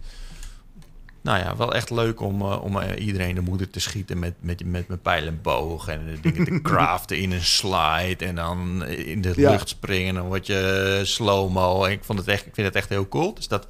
nou 1.25 1.37
ja, 1.39 1.55
wel 1.55 1.73
echt 1.73 1.89
leuk 1.89 2.21
om, 2.21 2.41
eh, 2.41 2.63
om 2.63 2.77
eh, 2.79 3.05
iedereen 3.05 3.35
de 3.35 3.41
moeder 3.41 3.69
te 3.69 3.79
schieten 3.79 4.19
met, 4.19 4.33
met, 4.39 4.65
met 4.65 4.87
mijn 4.87 5.01
pijl 5.01 5.25
en 5.27 5.39
boog. 5.41 5.87
En 5.87 6.01
de 6.21 6.29
dingen 6.31 6.45
te 6.45 6.61
craften 6.71 7.17
in 7.17 7.31
een 7.31 7.43
slide. 7.43 8.25
En 8.25 8.35
dan 8.35 8.85
in 8.85 9.21
de 9.21 9.33
Ja. 9.35 9.51
lucht 9.51 9.69
springen. 9.69 10.07
En 10.07 10.15
dan 10.15 10.25
word 10.27 10.47
je 10.47 10.99
slow-mo. 11.03 11.83
En 11.83 11.91
ik, 11.91 12.03
vond 12.03 12.19
het 12.19 12.27
echt, 12.27 12.45
ik 12.45 12.53
vind 12.53 12.67
het 12.67 12.75
echt 12.75 12.89
heel 12.89 13.07
cool. 13.07 13.33
Dus 13.33 13.47
dat, 13.47 13.67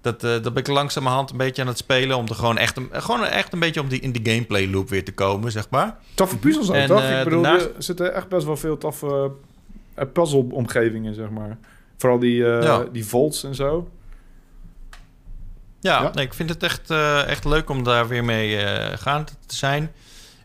dat, 0.00 0.24
eh, 0.24 0.30
dat 0.30 0.42
ben 0.42 0.56
ik 0.56 0.66
langzamerhand 0.68 1.30
een 1.30 1.36
beetje 1.36 1.62
aan 1.62 1.68
het 1.68 1.78
spelen. 1.78 2.16
Om 2.16 2.26
er 2.28 2.34
gewoon 2.34 2.58
echt 2.58 2.76
een, 2.76 2.88
gewoon 2.92 3.24
echt 3.24 3.52
een 3.52 3.58
beetje 3.58 3.80
om 3.80 3.88
die, 3.88 4.00
in 4.00 4.12
die 4.12 4.32
gameplay 4.32 4.68
loop 4.70 4.88
weer 4.88 5.04
te 5.04 5.12
komen, 5.14 5.52
zeg 5.52 5.70
maar. 5.70 5.96
Toffe 6.14 6.36
puzzels 6.38 6.70
ook, 6.70 6.76
toch? 6.86 7.02
ik 7.02 7.24
bedoel, 7.24 7.42
daarnaast- 7.42 7.64
er 7.76 7.82
zitten 7.82 8.14
echt 8.14 8.28
best 8.28 8.46
wel 8.46 8.56
veel 8.56 8.78
toffe 8.78 9.30
uh, 9.98 10.04
puzzelomgevingen, 10.12 11.14
zeg 11.14 11.30
maar. 11.30 11.58
Vooral 11.96 12.18
die, 12.18 12.36
Ja. 12.44 12.84
die 12.92 13.06
volts 13.06 13.44
en 13.44 13.54
zo. 13.54 13.88
Ja, 15.80 16.02
Ja. 16.02 16.10
Nee, 16.14 16.24
ik 16.24 16.34
vind 16.34 16.48
het 16.50 16.62
echt, 16.62 16.90
eh, 16.90 17.26
echt 17.26 17.44
leuk 17.44 17.70
om 17.70 17.82
daar 17.82 18.08
weer 18.08 18.24
mee 18.24 18.56
eh 18.56 18.98
gaande 18.98 19.32
te 19.46 19.56
zijn. 19.56 19.92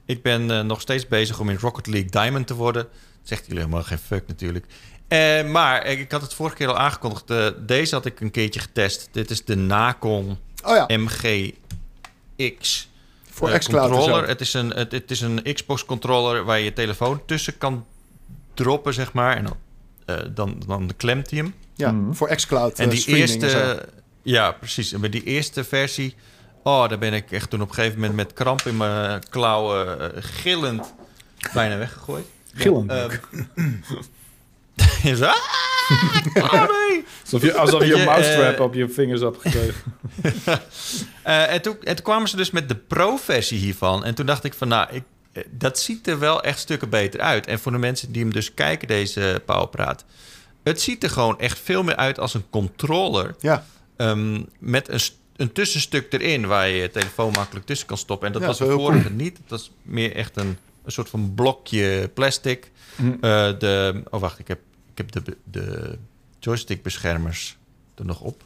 Ik 0.05 0.22
ben 0.22 0.51
eh, 0.51 0.61
nog 0.61 0.81
steeds 0.81 1.07
bezig 1.07 1.39
om 1.39 1.49
in 1.49 1.57
Rocket 1.61 1.88
League 1.88 2.10
Diamond 2.10 2.47
te 2.47 2.55
worden. 2.55 2.88
Zegt 3.23 3.45
jullie 3.45 3.60
helemaal 3.61 3.84
geen 3.84 3.97
fuck 3.97 4.27
natuurlijk. 4.27 4.65
Eh, 5.07 5.43
maar 5.45 5.85
ik, 5.85 5.99
ik 5.99 6.11
had 6.11 6.22
het 6.22 6.34
vorige 6.34 6.55
keer 6.55 6.68
al 6.68 6.77
aangekondigd. 6.77 7.23
deze 7.68 7.95
had 7.95 8.05
ik 8.05 8.19
een 8.19 8.31
keertje 8.31 8.60
getest. 8.60 9.10
Dit 9.11 9.30
is 9.31 9.45
de 9.45 9.55
Nacon 9.55 10.38
Oh 10.65 10.76
ja, 10.76 10.85
MGX 10.97 12.89
voor 13.30 13.49
zo. 13.49 13.57
controller. 13.72 14.27
Het 14.27 14.41
is, 14.41 14.53
een, 14.53 14.69
het, 14.69 14.91
het 14.91 15.11
is 15.11 15.22
een 15.22 15.41
Xbox 15.53 15.85
controller 15.85 16.43
waar 16.43 16.57
je 16.57 16.64
je 16.64 16.73
telefoon 16.73 17.22
tussen 17.26 17.57
kan 17.57 17.85
droppen, 18.53 18.93
zeg 18.93 19.14
maar. 19.14 19.35
En 19.38 19.43
dan, 19.43 19.57
eh, 20.05 20.26
dan, 20.34 20.61
dan 20.68 20.91
klemt 20.97 21.30
hij 21.30 21.39
hem. 21.39 21.53
Ja, 21.76 21.91
Mhm. 21.91 22.14
voor 22.14 22.35
xCloud 22.35 22.80
En 22.80 22.89
die 22.89 23.05
eerste... 23.07 23.85
Ja, 24.24 24.52
precies. 24.52 24.91
En 24.94 25.00
bij 25.00 25.10
die 25.10 25.24
eerste 25.24 25.64
versie... 25.64 26.16
Oh, 26.64 26.90
daar 26.90 26.98
ben 26.98 27.14
ik 27.14 27.32
echt 27.32 27.50
toen 27.50 27.62
op 27.62 27.70
een 27.70 27.74
gegeven 27.74 28.00
moment 28.00 28.16
met 28.16 28.34
kramp 28.34 28.62
in 28.62 28.78
mijn 28.78 29.22
klauwen... 29.30 30.00
eh, 30.16 30.24
gillend 30.24 30.94
bijna 31.54 31.78
weggegooid. 31.78 32.26
Gillend. 32.54 32.91
Zo... 35.16 35.26
"Ah, 36.34 36.52
nee!" 36.70 37.06
alsof 37.24 37.41
je, 37.41 37.54
alsof 37.54 37.86
je 37.86 37.94
een 37.94 38.06
mousetrap 38.06 38.56
eh, 38.56 38.62
op 38.64 38.74
je 38.74 38.90
vingers 38.90 39.22
hebt 39.22 39.41
gekregen. 39.41 39.84
Eh, 41.24 41.54
en, 41.54 41.62
toen, 41.62 41.78
en 41.84 41.95
toen 41.95 42.06
kwamen 42.06 42.28
ze 42.30 42.36
dus 42.36 42.52
met 42.52 42.70
de 42.70 42.76
pro-versie 42.76 43.58
hiervan. 43.58 44.04
En 44.06 44.16
toen 44.16 44.26
dacht 44.26 44.44
ik 44.44 44.54
van, 44.54 44.68
nou, 44.68 44.88
ik, 44.91 45.04
eh, 45.32 45.44
dat 45.52 45.80
ziet 45.80 46.08
er 46.08 46.20
wel 46.20 46.44
echt 46.44 46.60
stukken 46.60 46.90
beter 46.90 47.20
uit. 47.20 47.48
En 47.48 47.60
voor 47.60 47.72
de 47.72 47.78
mensen 47.78 48.12
die 48.12 48.22
hem 48.22 48.34
dus 48.34 48.54
kijken, 48.54 48.88
deze 48.88 49.41
Powerpraat... 49.45 50.06
Het 50.64 50.82
ziet 50.82 51.04
er 51.04 51.10
gewoon 51.10 51.40
echt 51.40 51.60
veel 51.60 51.84
meer 51.84 51.95
uit 51.95 52.20
als 52.20 52.34
een 52.34 52.50
controller... 52.50 53.36
Ja, 53.40 53.66
Ehm, 53.95 54.41
met 54.60 54.90
een, 54.90 54.99
een 55.36 55.52
tussenstuk 55.52 56.14
erin 56.14 56.48
waar 56.48 56.68
je 56.68 56.76
je 56.76 56.90
telefoon 56.91 57.32
makkelijk 57.32 57.65
tussen 57.65 57.88
kan 57.88 57.98
stoppen. 57.98 58.28
En 58.28 58.34
dat 58.34 58.41
Ja, 58.41 58.48
was 58.48 58.57
de 58.57 58.65
vorige 58.72 59.11
niet. 59.11 59.36
Dat 59.36 59.49
was 59.60 59.72
meer 59.82 60.15
echt 60.15 60.38
een, 60.38 60.57
een 60.86 60.91
soort 60.91 61.10
van 61.10 61.32
blokje 61.36 62.10
plastic. 62.14 62.72
Hm. 62.95 63.11
Eh, 63.22 63.60
de, 63.60 64.03
oh, 64.10 64.20
wacht, 64.20 64.40
ik 64.40 64.48
heb, 64.48 64.60
ik 64.91 64.98
heb 64.98 65.11
de, 65.26 65.38
de 65.44 65.98
joystickbeschermers 66.40 67.57
er 67.95 68.06
nog 68.06 68.22
op. 68.22 68.44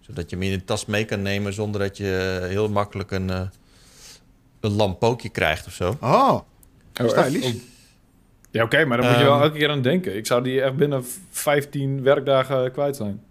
Zodat 0.00 0.30
je 0.30 0.36
hem 0.36 0.44
in 0.44 0.52
een 0.52 0.64
tas 0.64 0.86
mee 0.86 1.04
kan 1.04 1.22
nemen 1.22 1.52
zonder 1.52 1.80
dat 1.80 1.96
je 1.96 2.46
heel 2.48 2.68
makkelijk 2.68 3.10
een, 3.10 3.30
eh 3.30 3.40
een 4.60 4.72
lampookje 4.72 5.28
krijgt 5.28 5.66
of 5.66 5.72
zo. 5.72 5.96
oh, 6.00 6.32
Oh, 6.32 6.40
echt? 6.92 7.10
stylish. 7.10 7.44
Oh. 7.44 7.60
Ja, 8.50 8.62
oké, 8.64 8.84
maar 8.84 8.96
dan 8.96 9.06
moet 9.10 9.18
je 9.18 9.24
wel 9.24 9.34
Ehm. 9.34 9.42
elke 9.42 9.58
keer 9.58 9.70
aan 9.70 9.82
denken. 9.82 10.16
Ik 10.16 10.26
zou 10.26 10.42
die 10.42 10.62
echt 10.62 10.76
binnen 10.76 11.04
15 11.30 12.02
werkdagen 12.02 12.72
kwijt 12.72 12.96
zijn. 12.96 13.22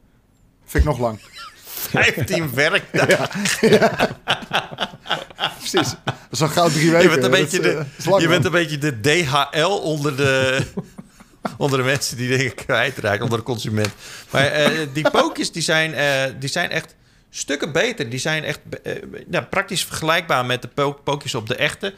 Vind 0.69 0.83
ik 0.83 0.89
nog 0.89 0.99
lang. 0.99 1.19
15 1.65 2.53
werkdagen. 2.53 3.29
Precies. 5.57 5.95
Dat 6.05 6.15
is 6.31 6.41
al 6.41 6.47
gauw 6.47 6.69
drie 6.69 6.91
weken. 6.91 7.03
Je 7.03 7.09
bent 7.09 7.23
een 7.23 7.31
beetje 7.31 7.57
eh, 7.57 7.63
de, 8.03 8.21
je 8.21 8.27
bent 8.27 8.45
een 8.45 8.51
beetje 8.51 8.77
de 8.77 8.99
DHL 8.99 9.65
onder 9.67 10.17
de, 10.17 10.61
onder 11.57 11.79
de 11.79 11.85
mensen 11.85 12.17
die 12.17 12.37
dingen 12.37 12.55
kwijtraken, 12.55 13.23
onder 13.23 13.37
de 13.37 13.43
consument. 13.43 13.89
Maar 14.29 14.45
eh, 14.45 14.87
die 14.93 15.09
pookjes 15.09 15.51
die 15.51 15.61
zijn, 15.61 15.93
eh, 15.93 16.23
die 16.39 16.49
zijn 16.49 16.69
echt 16.69 16.95
stukken 17.29 17.71
beter. 17.71 18.09
Die 18.09 18.19
zijn 18.19 18.43
echt 18.43 18.59
eh, 18.83 18.93
ja, 19.29 19.41
praktisch 19.41 19.85
vergelijkbaar 19.85 20.45
met 20.45 20.61
de 20.61 20.67
po- 20.67 20.93
pookjes 21.03 21.35
op 21.35 21.47
de 21.47 21.55
echte 21.55 21.93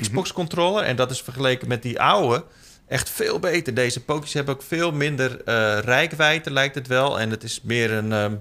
Xbox 0.00 0.32
controller. 0.32 0.84
En 0.84 0.96
dat 0.96 1.10
is 1.10 1.20
vergeleken 1.22 1.68
met 1.68 1.82
die 1.82 2.00
oude 2.00 2.44
echt 2.88 3.10
veel 3.10 3.38
beter. 3.38 3.74
Deze 3.74 4.04
pookjes 4.04 4.32
hebben 4.32 4.54
ook 4.54 4.62
veel 4.62 4.92
minder 4.92 5.40
eh 5.44 5.78
rijkwijde, 5.78 6.50
lijkt 6.50 6.74
het 6.74 6.86
wel. 6.86 7.20
En 7.20 7.30
het 7.30 7.42
is 7.42 7.60
meer 7.62 7.92
een, 7.92 8.12
ehm, 8.12 8.34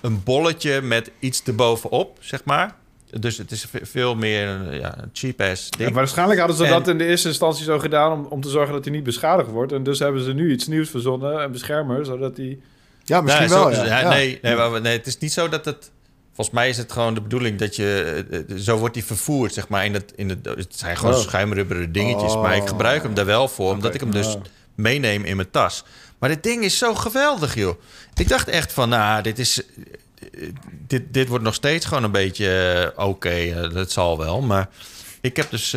een 0.00 0.22
bolletje 0.22 0.80
met 0.82 1.10
iets 1.18 1.42
erbovenop, 1.44 2.16
zeg 2.20 2.44
maar. 2.44 2.74
Dus 3.20 3.38
het 3.38 3.50
is 3.50 3.64
ve- 3.70 3.86
veel 3.86 4.14
meer 4.14 4.48
een, 4.48 4.74
ja, 4.78 4.98
een 5.02 5.10
cheap-ass 5.12 5.66
Ja, 5.70 5.76
ding. 5.84 5.94
waarschijnlijk 5.94 6.38
hadden 6.38 6.56
ze 6.56 6.64
En- 6.64 6.70
dat 6.70 6.88
in 6.88 6.98
de 6.98 7.04
eerste 7.06 7.28
instantie 7.28 7.64
zo 7.64 7.78
gedaan 7.78 8.12
om, 8.12 8.24
om 8.26 8.40
te 8.40 8.48
zorgen 8.48 8.74
dat 8.74 8.84
hij 8.84 8.94
niet 8.94 9.02
beschadigd 9.04 9.50
wordt. 9.50 9.72
En 9.72 9.82
dus 9.82 9.98
hebben 9.98 10.22
ze 10.22 10.32
nu 10.32 10.52
iets 10.52 10.66
nieuws 10.66 10.90
verzonnen, 10.90 11.42
een 11.42 11.52
beschermer, 11.52 12.04
zodat 12.04 12.36
hij... 12.36 12.58
Ja, 13.04 13.20
misschien 13.20 13.46
Nee, 13.48 13.58
wel, 13.58 13.74
zo- 13.74 13.84
ja. 13.84 14.00
Ja. 14.00 14.08
Nee, 14.08 14.38
nee, 14.42 14.54
maar, 14.56 14.80
nee, 14.80 14.96
het 14.96 15.06
is 15.06 15.18
niet 15.18 15.32
zo 15.32 15.48
dat 15.48 15.64
het... 15.64 15.90
Volgens 16.38 16.56
mij 16.58 16.68
is 16.68 16.76
het 16.76 16.92
gewoon 16.92 17.14
de 17.14 17.20
bedoeling 17.20 17.58
dat 17.58 17.76
je... 17.76 18.24
eh, 18.30 18.38
eh, 18.38 18.44
Zo 18.56 18.76
wordt 18.78 18.94
die 18.94 19.04
vervoerd, 19.04 19.52
zeg 19.52 19.68
maar. 19.68 19.84
In 19.84 19.94
het, 19.94 20.12
in 20.16 20.28
het, 20.28 20.44
het 20.44 20.66
zijn 20.78 20.96
gewoon 20.96 21.14
Oh. 21.14 21.20
schuimrubberen 21.20 21.92
dingetjes. 21.92 22.32
Oh. 22.32 22.42
Maar 22.42 22.56
ik 22.56 22.68
gebruik 22.68 23.02
hem 23.02 23.14
daar 23.14 23.24
wel 23.24 23.48
voor, 23.48 23.72
omdat 23.72 23.94
ik 23.94 24.00
hem 24.00 24.10
dus 24.10 24.26
Ah. 24.26 24.40
meeneem 24.74 25.24
in 25.24 25.36
mijn 25.36 25.50
tas. 25.50 25.84
Maar 26.18 26.28
dit 26.28 26.42
ding 26.42 26.64
is 26.64 26.78
zo 26.78 26.94
geweldig, 26.94 27.54
joh. 27.54 27.80
Ik 28.14 28.28
dacht 28.28 28.48
echt 28.48 28.72
van, 28.72 28.88
nou, 28.88 29.22
dit 29.22 29.38
is... 29.38 29.62
eh, 29.64 30.48
Dit, 30.86 31.02
dit 31.14 31.28
wordt 31.28 31.44
nog 31.44 31.54
steeds 31.54 31.86
gewoon 31.86 32.04
een 32.04 32.10
beetje... 32.10 32.92
Oké, 32.96 33.68
dat 33.72 33.90
zal 33.92 34.18
wel, 34.18 34.40
maar... 34.40 34.68
ik 35.20 35.36
heb 35.36 35.50
dus 35.50 35.72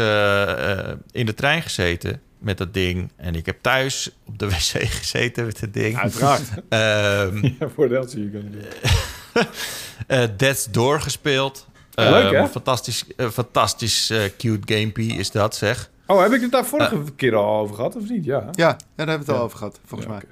in 1.12 1.26
de 1.26 1.34
trein 1.36 1.62
gezeten 1.62 2.22
met 2.40 2.58
dat 2.58 2.74
ding. 2.74 3.12
En 3.16 3.36
ik 3.36 3.46
heb 3.46 3.58
thuis 3.62 4.12
op 4.26 4.40
de 4.40 4.46
wc 4.52 4.84
gezeten 4.90 5.46
met 5.46 5.60
dat 5.60 5.74
ding. 5.74 5.98
Uiteraard. 5.98 6.42
Ehm 6.70 7.46
Ja, 7.60 7.70
voor 7.76 7.90
de 7.90 7.96
LCU 7.96 8.30
kunnen 8.32 8.54
eh 10.08 10.24
Death's 10.38 10.68
Door 10.72 11.02
gespeeld. 11.02 11.68
Leuk, 11.94 12.32
Eh, 12.34 12.40
hè? 12.42 12.48
Fantastisch, 12.48 13.06
eh, 13.18 13.30
fantastisch 13.30 14.10
eh, 14.10 14.24
cute 14.38 14.74
gamepie 14.76 15.14
is 15.18 15.32
dat, 15.32 15.56
zeg. 15.56 15.90
Oh, 16.08 16.22
heb 16.22 16.32
ik 16.34 16.42
het 16.42 16.52
daar 16.52 16.66
vorige 16.66 17.04
keer 17.16 17.36
al 17.36 17.60
over 17.60 17.76
gehad, 17.76 17.96
of 17.96 18.10
niet? 18.10 18.26
Ja. 18.26 18.40
Ja, 18.40 18.68
ja, 18.68 18.78
daar 18.96 19.08
hebben 19.08 19.26
we 19.26 19.32
het 19.32 19.40
al 19.42 19.46
over 19.46 19.58
gehad, 19.58 19.80
volgens 19.86 20.10
Ja, 20.10 20.16
mij. 20.16 20.24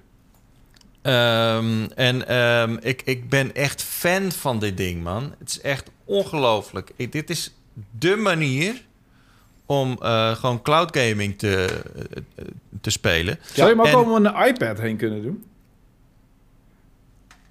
Ehm, 1.02 1.88
en 1.96 2.28
ehm, 2.28 2.78
ik, 2.82 3.02
ik 3.06 3.30
ben 3.30 3.56
echt 3.56 3.84
fan 3.84 4.32
van 4.32 4.60
dit 4.60 4.78
ding, 4.78 5.04
man. 5.04 5.34
Het 5.40 5.50
is 5.50 5.62
echt 5.62 5.90
ongelooflijk. 6.06 6.92
Ik- 6.96 7.12
Dit 7.12 7.30
is 7.30 7.54
de 8.00 8.16
manier 8.16 8.82
om 9.66 9.98
eh, 10.02 10.36
gewoon 10.36 10.62
cloud 10.62 10.98
gaming 10.98 11.38
te, 11.38 11.82
eh, 12.36 12.46
te 12.82 12.90
spelen. 12.90 13.40
Zou 13.54 13.70
je 13.70 13.76
hem 13.76 13.82
ook 13.82 14.04
en- 14.06 14.12
om 14.14 14.26
een 14.26 14.48
iPad 14.48 14.80
heen 14.80 14.98
kunnen 14.98 15.22
doen? 15.22 15.44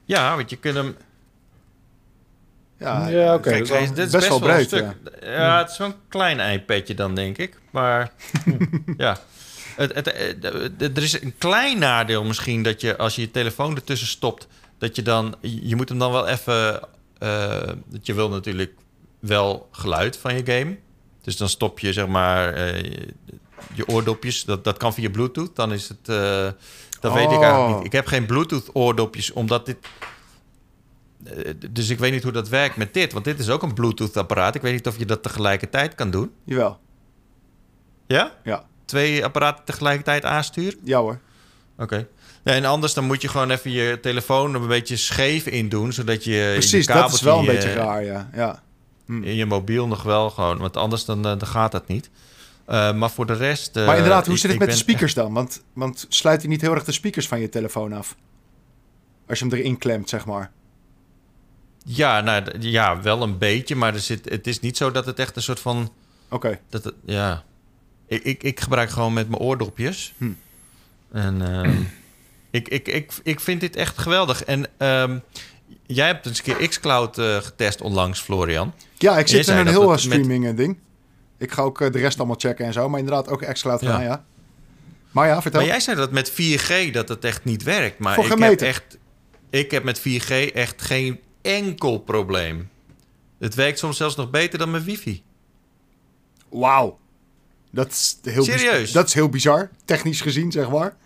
Ja, 0.04 0.36
want 0.36 0.50
je 0.50 0.56
kunt 0.56 0.74
hem... 0.76 0.96
Ja, 2.78 3.09
Ja, 3.09 3.34
oké. 3.34 3.50
Dit 3.50 3.98
is 3.98 4.10
best 4.10 4.28
wel 4.28 4.36
een 4.36 4.42
breed, 4.42 4.66
stuk. 4.66 4.86
Ja. 5.22 5.59
het 5.59 5.70
is 5.70 5.78
een 5.78 5.94
klein 6.09 6.52
iPadje 6.52 6.94
dan, 6.94 7.14
denk 7.14 7.38
ik. 7.38 7.59
Maar 7.70 8.12
ja... 8.96 9.18
Het, 9.76 9.94
het, 9.94 10.06
er 10.96 11.02
is 11.02 11.22
een 11.22 11.34
klein 11.38 11.78
nadeel 11.78 12.24
misschien 12.24 12.62
dat 12.62 12.80
je 12.80 12.96
als 12.96 13.14
je 13.14 13.20
je 13.20 13.30
telefoon 13.30 13.74
ertussen 13.74 14.09
stopt, 14.09 14.46
dat 14.78 14.96
je 14.96 15.02
dan 15.02 15.34
je 15.40 15.76
moet 15.76 15.88
hem 15.88 15.98
dan 15.98 16.12
wel 16.12 16.26
even. 16.28 16.80
dat 17.88 18.06
je 18.06 18.14
wil 18.14 18.28
natuurlijk 18.28 18.72
wel 19.20 19.68
geluid 19.72 20.16
van 20.16 20.34
je 20.34 20.42
game. 20.59 20.76
Dus 21.22 21.36
dan 21.36 21.48
stop 21.48 21.78
je 21.78 21.92
zeg 21.92 22.06
maar 22.06 22.55
eh, 22.55 22.82
je, 22.82 23.09
je 23.74 23.88
oordopjes. 23.88 24.44
Dat, 24.44 24.64
dat 24.64 24.76
kan 24.76 24.94
via 24.94 25.10
Bluetooth. 25.10 25.56
Dan 25.56 25.72
is 25.72 25.88
het. 25.88 26.09
eh, 26.09 26.48
dat 27.00 27.12
weet 27.12 27.30
ik 27.30 27.36
Oh. 27.38 27.42
eigenlijk 27.42 27.76
niet. 27.76 27.86
Ik 27.86 27.92
heb 27.92 28.06
geen 28.06 28.26
Bluetooth 28.26 28.70
oordopjes 28.72 29.32
omdat 29.32 29.66
dit. 29.66 29.76
Eh, 31.24 31.53
Dus 31.70 31.89
ik 31.89 31.99
weet 31.99 32.12
niet 32.12 32.23
hoe 32.23 32.32
dat 32.32 32.49
werkt 32.49 32.77
met 32.77 32.95
dit. 32.95 33.12
Want 33.12 33.24
dit 33.24 33.39
is 33.39 33.49
ook 33.51 33.62
een 33.62 33.74
Bluetooth 33.74 34.16
apparaat. 34.16 34.55
Ik 34.55 34.62
weet 34.62 34.73
niet 34.73 34.86
of 34.86 34.99
je 34.99 35.05
dat 35.07 35.23
tegelijkertijd 35.23 35.95
kan 35.95 36.11
doen. 36.11 36.32
Jawel. 36.45 36.78
Ja? 38.07 38.32
Ja. 38.45 38.65
Twee 38.85 39.24
apparaten 39.24 39.65
tegelijkertijd 39.65 40.24
aansturen? 40.24 40.78
Ja 40.85 40.99
hoor. 41.01 41.19
Oké. 41.78 42.07
Nee, 42.45 42.55
en 42.55 42.65
anders 42.65 42.95
dan 42.95 43.05
moet 43.05 43.23
je 43.23 43.28
gewoon 43.28 43.51
even 43.51 43.70
je 43.70 43.99
telefoon 44.01 44.55
een 44.55 44.66
beetje 44.66 44.97
scheef 44.97 45.47
in 45.47 45.69
doen, 45.69 45.93
zodat 45.93 46.24
je 46.24 46.51
Precies, 46.53 46.86
dat 46.86 47.12
is 47.12 47.20
wel 47.20 47.39
een 47.39 47.45
je- 47.45 47.51
beetje 47.53 47.73
raar, 47.73 48.05
ja. 48.05 48.31
ja. 48.35 48.62
In 49.07 49.35
je 49.35 49.47
mobiel 49.47 49.86
nog 49.86 50.03
wel 50.03 50.31
gewoon, 50.31 50.59
want 50.59 50.77
anders 50.77 51.05
dan, 51.05 51.16
eh, 51.19 51.23
dan 51.39 51.47
gaat 51.47 51.73
dat 51.73 51.86
niet. 51.89 52.11
Eh, 52.66 52.95
maar 52.95 53.11
voor 53.11 53.27
de 53.27 53.32
rest. 53.32 53.74
Maar 53.74 53.97
inderdaad, 53.97 54.24
hoe 54.27 54.35
ik- 54.35 54.40
zit 54.40 54.51
het 54.51 54.59
met 54.59 54.70
de 54.70 54.77
speakers 54.77 55.15
dan? 55.15 55.32
Want, 55.32 55.62
want 55.73 56.07
sluit 56.09 56.40
hij 56.40 56.51
niet 56.51 56.61
heel 56.61 56.74
erg 56.74 56.85
de 56.85 56.93
speakers 56.93 57.28
van 57.28 57.40
je 57.40 57.49
telefoon 57.49 57.93
af? 57.93 58.16
Als 59.28 59.39
je 59.39 59.45
hem 59.47 59.55
erin 59.59 59.78
klemt, 59.78 60.09
zeg 60.09 60.27
maar. 60.27 60.51
Ja, 61.90 62.20
nou, 62.20 62.43
ja, 62.59 63.02
wel 63.02 63.23
een 63.23 63.39
beetje, 63.39 63.77
maar 63.77 63.94
er 63.94 64.01
zit, 64.01 64.28
het 64.28 64.47
is 64.47 64.60
niet 64.60 64.77
zo 64.77 64.90
dat 64.90 65.06
het 65.06 65.19
echt 65.19 65.36
een 65.36 65.43
soort 65.43 65.60
van. 65.60 65.93
Oké. 66.31 66.59
Dat 66.69 66.85
het, 66.85 66.94
ja. 67.05 67.44
Ik, 68.06 68.23
ik, 68.24 68.43
ik 68.43 68.60
gebruik 68.60 68.90
gewoon 68.90 69.12
met 69.12 69.28
mijn 69.28 69.40
oordopjes. 69.43 70.15
Hm. 70.19 70.31
En 71.12 71.43
ehm, 71.52 71.74
ik, 72.51 72.69
ik, 72.69 72.89
ik, 72.89 73.12
ik 73.23 73.40
vind 73.40 73.60
dit 73.60 73.77
echt 73.77 73.98
geweldig. 73.98 74.44
En 74.44 74.66
ehm, 74.77 75.19
jij 75.86 76.06
hebt 76.06 76.27
eens 76.27 76.39
een 76.39 76.44
keer 76.56 76.69
Xcloud 76.69 77.19
eh 77.19 77.36
getest 77.36 77.81
onlangs, 77.81 78.20
Florian. 78.20 78.73
Ja, 78.98 79.19
ik 79.19 79.28
zit 79.28 79.48
in 79.48 79.56
een 79.56 79.66
heel 79.66 79.81
het 79.81 79.90
met- 79.90 80.01
streaming 80.01 80.47
eh, 80.47 80.56
ding. 80.56 80.78
Ik 81.39 81.52
ga 81.52 81.62
ook 81.62 81.81
eh, 81.81 81.90
de 81.93 81.98
rest 81.98 82.19
allemaal 82.19 82.36
checken 82.39 82.66
en 82.66 82.73
zo. 82.73 82.89
Maar 82.89 82.98
inderdaad 82.98 83.28
ook 83.28 83.52
xCloud 83.52 83.81
Ja. 83.81 83.90
gaan, 83.90 84.02
ja. 84.02 84.24
Maar 85.10 85.27
ja, 85.28 85.43
vertel. 85.43 85.60
Maar 85.60 85.69
jij 85.70 85.81
zei 85.81 85.97
dat 85.97 86.10
met 86.12 86.31
4G 86.32 86.90
dat 86.93 87.09
het 87.09 87.24
echt 87.24 87.44
niet 87.44 87.62
werkt. 87.62 87.98
Maar 87.98 88.15
Voor 88.15 88.24
ik 88.24 88.39
heb, 88.39 88.60
echt, 88.60 88.98
ik 89.51 89.70
heb 89.70 89.85
met 89.85 90.01
4G 90.01 90.52
echt 90.52 90.82
geen 90.82 91.20
enkel 91.48 91.98
probleem. 91.98 92.68
Het 93.38 93.54
werkt 93.54 93.78
soms 93.78 93.96
zelfs 93.96 94.16
nog 94.16 94.30
beter 94.30 94.58
dan 94.58 94.70
mijn 94.70 94.84
wifi. 94.84 95.22
Wauw. 96.48 96.98
Dat 97.70 97.90
is 97.90 98.18
heel 98.22 98.44
Serieus? 98.44 98.92
Dat 98.92 99.06
is 99.06 99.14
heel 99.14 99.28
bizar, 99.28 99.70
technisch 99.84 100.20
gezien, 100.20 100.52
zeg 100.52 100.70
maar. 100.70 100.96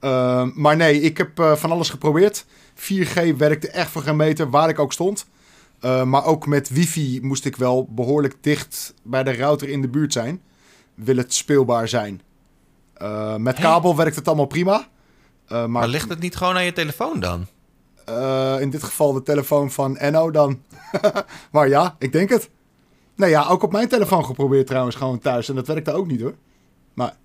Ehm, 0.00 0.50
maar 0.54 0.76
nee, 0.76 1.00
ik 1.00 1.18
heb 1.18 1.38
eh, 1.38 1.56
van 1.56 1.70
alles 1.70 1.90
geprobeerd. 1.90 2.44
4G 2.74 3.36
werkte 3.36 3.68
echt 3.68 3.90
voor 3.90 4.02
geen 4.02 4.16
meter, 4.16 4.50
waar 4.50 4.68
ik 4.68 4.78
ook 4.78 4.92
stond. 4.92 5.26
Eh, 5.80 6.02
maar 6.02 6.24
ook 6.24 6.46
met 6.46 6.68
wifi 6.68 7.18
moest 7.22 7.44
ik 7.44 7.56
wel 7.56 7.88
behoorlijk 7.90 8.34
dicht 8.40 8.94
bij 9.02 9.22
de 9.22 9.36
router 9.36 9.68
in 9.68 9.80
de 9.80 9.88
buurt 9.88 10.12
zijn. 10.12 10.42
Wil 10.94 11.16
het 11.16 11.34
speelbaar 11.34 11.88
zijn. 11.88 12.22
Eh, 12.94 13.36
met 13.36 13.58
kabel 13.58 13.96
werkt 13.96 14.16
het 14.16 14.26
allemaal 14.26 14.46
prima. 14.46 14.88
Maar 15.48 15.70
Maar 15.70 15.88
ligt 15.88 16.08
het 16.08 16.20
niet 16.20 16.36
gewoon 16.36 16.54
aan 16.54 16.64
je 16.64 16.72
telefoon 16.72 17.20
dan? 17.20 17.46
Eh, 18.04 18.56
in 18.60 18.70
dit 18.70 18.82
geval 18.82 19.12
de 19.12 19.22
telefoon 19.22 19.70
van 19.70 19.96
Enno 19.96 20.30
dan. 20.30 20.62
maar 21.52 21.68
ja, 21.68 21.96
ik 21.98 22.12
denk 22.12 22.28
het. 22.30 22.50
Nee 23.16 23.30
ja, 23.30 23.46
ook 23.48 23.62
op 23.62 23.72
mijn 23.72 23.88
telefoon 23.88 24.24
geprobeerd 24.24 24.66
trouwens 24.66 24.96
gewoon 24.96 25.18
thuis. 25.18 25.48
En 25.48 25.54
dat 25.54 25.66
werkte 25.66 25.92
ook 25.92 26.06
niet 26.06 26.20
hoor. 26.20 26.34
Maar 26.94 27.16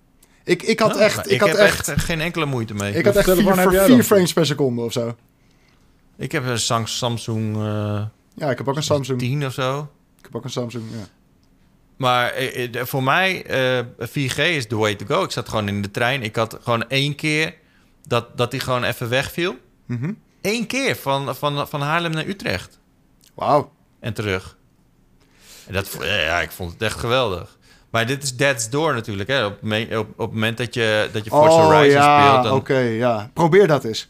ik, 0.44 0.62
ik 0.62 0.80
had 0.80 0.94
Oh, 0.94 1.00
echt... 1.02 1.30
Ik, 1.30 1.40
had 1.40 1.48
heb 1.48 1.58
echt, 1.58 1.88
echt 1.88 2.04
geen 2.04 2.20
enkele 2.20 2.46
moeite 2.46 2.74
mee. 2.74 2.92
ik 2.94 3.04
had 3.04 3.16
echt 3.16 3.30
vier, 3.30 3.82
vier 3.84 4.02
frames 4.02 4.32
per 4.32 4.46
seconde 4.46 4.82
of 4.82 4.92
zo. 4.92 5.14
Ik 6.16 6.32
heb 6.32 6.46
een 6.46 6.58
Sam- 6.58 6.86
Samsung 6.86 7.56
eh, 7.56 7.62
Ja, 8.34 8.50
ik 8.50 8.58
heb 8.58 8.68
ook 8.68 8.76
een 8.76 8.82
Samsung. 8.82 9.18
10 9.18 9.46
of 9.46 9.52
zo. 9.52 9.80
Ik 10.18 10.24
heb 10.24 10.36
ook 10.36 10.44
een 10.44 10.50
Samsung, 10.50 10.84
ja. 10.90 11.06
Maar 11.96 12.30
eh, 12.30 12.84
voor 12.84 13.02
mij, 13.02 13.44
eh 13.46 13.84
4G 14.08 14.36
is 14.38 14.66
the 14.66 14.76
way 14.76 14.94
to 14.94 15.06
go. 15.06 15.22
Ik 15.22 15.30
zat 15.30 15.48
gewoon 15.48 15.68
in 15.68 15.82
de 15.82 15.90
trein. 15.90 16.22
Ik 16.22 16.36
had 16.36 16.58
gewoon 16.62 16.88
één 16.88 17.14
keer 17.14 17.54
dat, 18.06 18.36
dat 18.36 18.50
die 18.50 18.60
gewoon 18.60 18.84
even 18.84 19.08
wegviel. 19.08 19.54
Mhm. 19.86 20.12
Eén 20.42 20.66
keer 20.66 20.96
van, 20.96 21.36
van, 21.36 21.68
van 21.68 21.80
Haarlem 21.80 22.10
naar 22.12 22.26
Utrecht. 22.26 22.78
Wauw. 23.34 23.72
en 24.00 24.14
terug. 24.14 24.56
En 25.66 25.72
dat, 25.74 25.96
ja, 26.00 26.40
ik 26.40 26.50
vond 26.50 26.72
het 26.72 26.82
echt 26.82 26.98
geweldig. 26.98 27.58
Maar 27.90 28.06
dit 28.06 28.22
is 28.22 28.36
Dead's 28.36 28.70
Door 28.70 28.94
natuurlijk. 28.94 29.28
Hè? 29.28 29.44
Op, 29.46 29.62
me- 29.62 29.86
op, 29.98 30.08
op 30.16 30.18
het 30.26 30.32
moment 30.32 30.56
dat 30.58 30.74
je, 30.74 31.08
dat 31.12 31.24
je 31.24 31.30
Forza 31.30 31.54
Oh 31.56 31.64
Horizon 31.64 32.00
ja, 32.00 32.28
speelt... 32.28 32.44
Dan, 32.44 32.56
oké, 32.56 32.78
ja. 32.78 33.30
Probeer 33.34 33.66
dat 33.66 33.84
eens. 33.84 34.08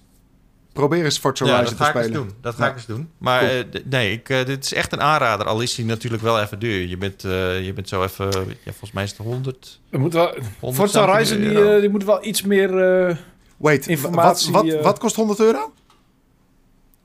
Probeer 0.73 1.05
eens 1.05 1.19
Forza 1.19 1.45
ja, 1.45 1.51
Horizon 1.55 1.77
te 1.77 1.83
ga 1.83 1.89
ik 1.89 1.95
eens 1.95 2.05
spelen. 2.07 2.27
doen. 2.27 2.37
Dat 2.41 2.55
ga 2.55 2.65
Ja. 2.65 2.71
ik 2.71 2.77
eens 2.77 2.87
doen. 2.87 3.11
Maar 3.19 3.41
Cool. 3.41 3.51
eh, 3.73 3.81
nee, 3.85 4.13
ik, 4.13 4.29
eh, 4.29 4.45
dit 4.45 4.65
is 4.65 4.73
echt 4.75 4.93
een 4.93 5.01
aanrader. 5.01 5.47
Al 5.47 5.61
is 5.61 5.77
hij 5.77 5.85
natuurlijk 5.87 6.23
wel 6.23 6.41
even 6.41 6.59
duur. 6.59 6.87
Je 6.89 6.97
bent, 6.97 7.25
eh, 7.25 7.65
je 7.65 7.73
bent 7.73 7.89
zo 7.89 8.03
even... 8.03 8.27
Ja, 8.47 8.55
volgens 8.65 8.93
mij 8.93 9.05
is 9.05 9.11
het 9.11 9.19
100... 9.19 9.81
Er 9.91 10.01
moet 10.01 10.13
wel, 10.13 10.35
100 10.61 10.75
Forza 10.75 11.07
Horizon 11.07 11.39
something 11.43 11.67
die, 11.71 11.81
die 11.81 11.89
moet 11.91 12.05
wel 12.05 12.25
iets 12.27 12.43
meer... 12.43 12.79
eh, 13.09 13.17
Wait, 13.57 13.87
Informatie, 13.87 14.53
wat, 14.53 14.67
wat, 14.73 14.83
wat 14.83 14.99
kost 14.99 15.17
100 15.17 15.41
euro? 15.41 15.73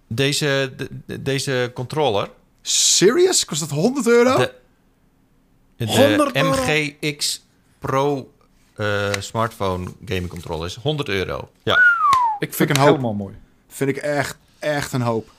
Deze, 0.07 0.73
de- 0.77 0.87
de- 1.05 1.21
deze 1.21 1.71
controller... 1.73 2.29
Serious? 2.61 3.45
Kost 3.45 3.59
dat 3.59 3.69
100 3.69 4.07
euro? 4.07 4.37
De, 4.37 4.53
de 5.77 5.85
100 5.85 6.35
euro? 6.35 6.49
MGX 6.51 7.45
Pro 7.79 8.31
eh, 8.75 9.09
smartphone 9.19 9.87
gaming 10.05 10.27
controller 10.29 10.65
is 10.65 10.75
100 10.75 11.09
euro. 11.09 11.49
Ja. 11.63 11.73
ik 12.39 12.47
ik 12.47 12.53
vind 12.53 12.69
een 12.69 12.75
het 12.75 12.85
hoop. 12.85 12.95
helemaal 12.95 13.13
mooi. 13.13 13.35
Vind 13.67 13.89
ik 13.89 13.97
echt, 13.97 14.37
echt 14.59 14.93
een 14.93 15.01
hoop. 15.01 15.29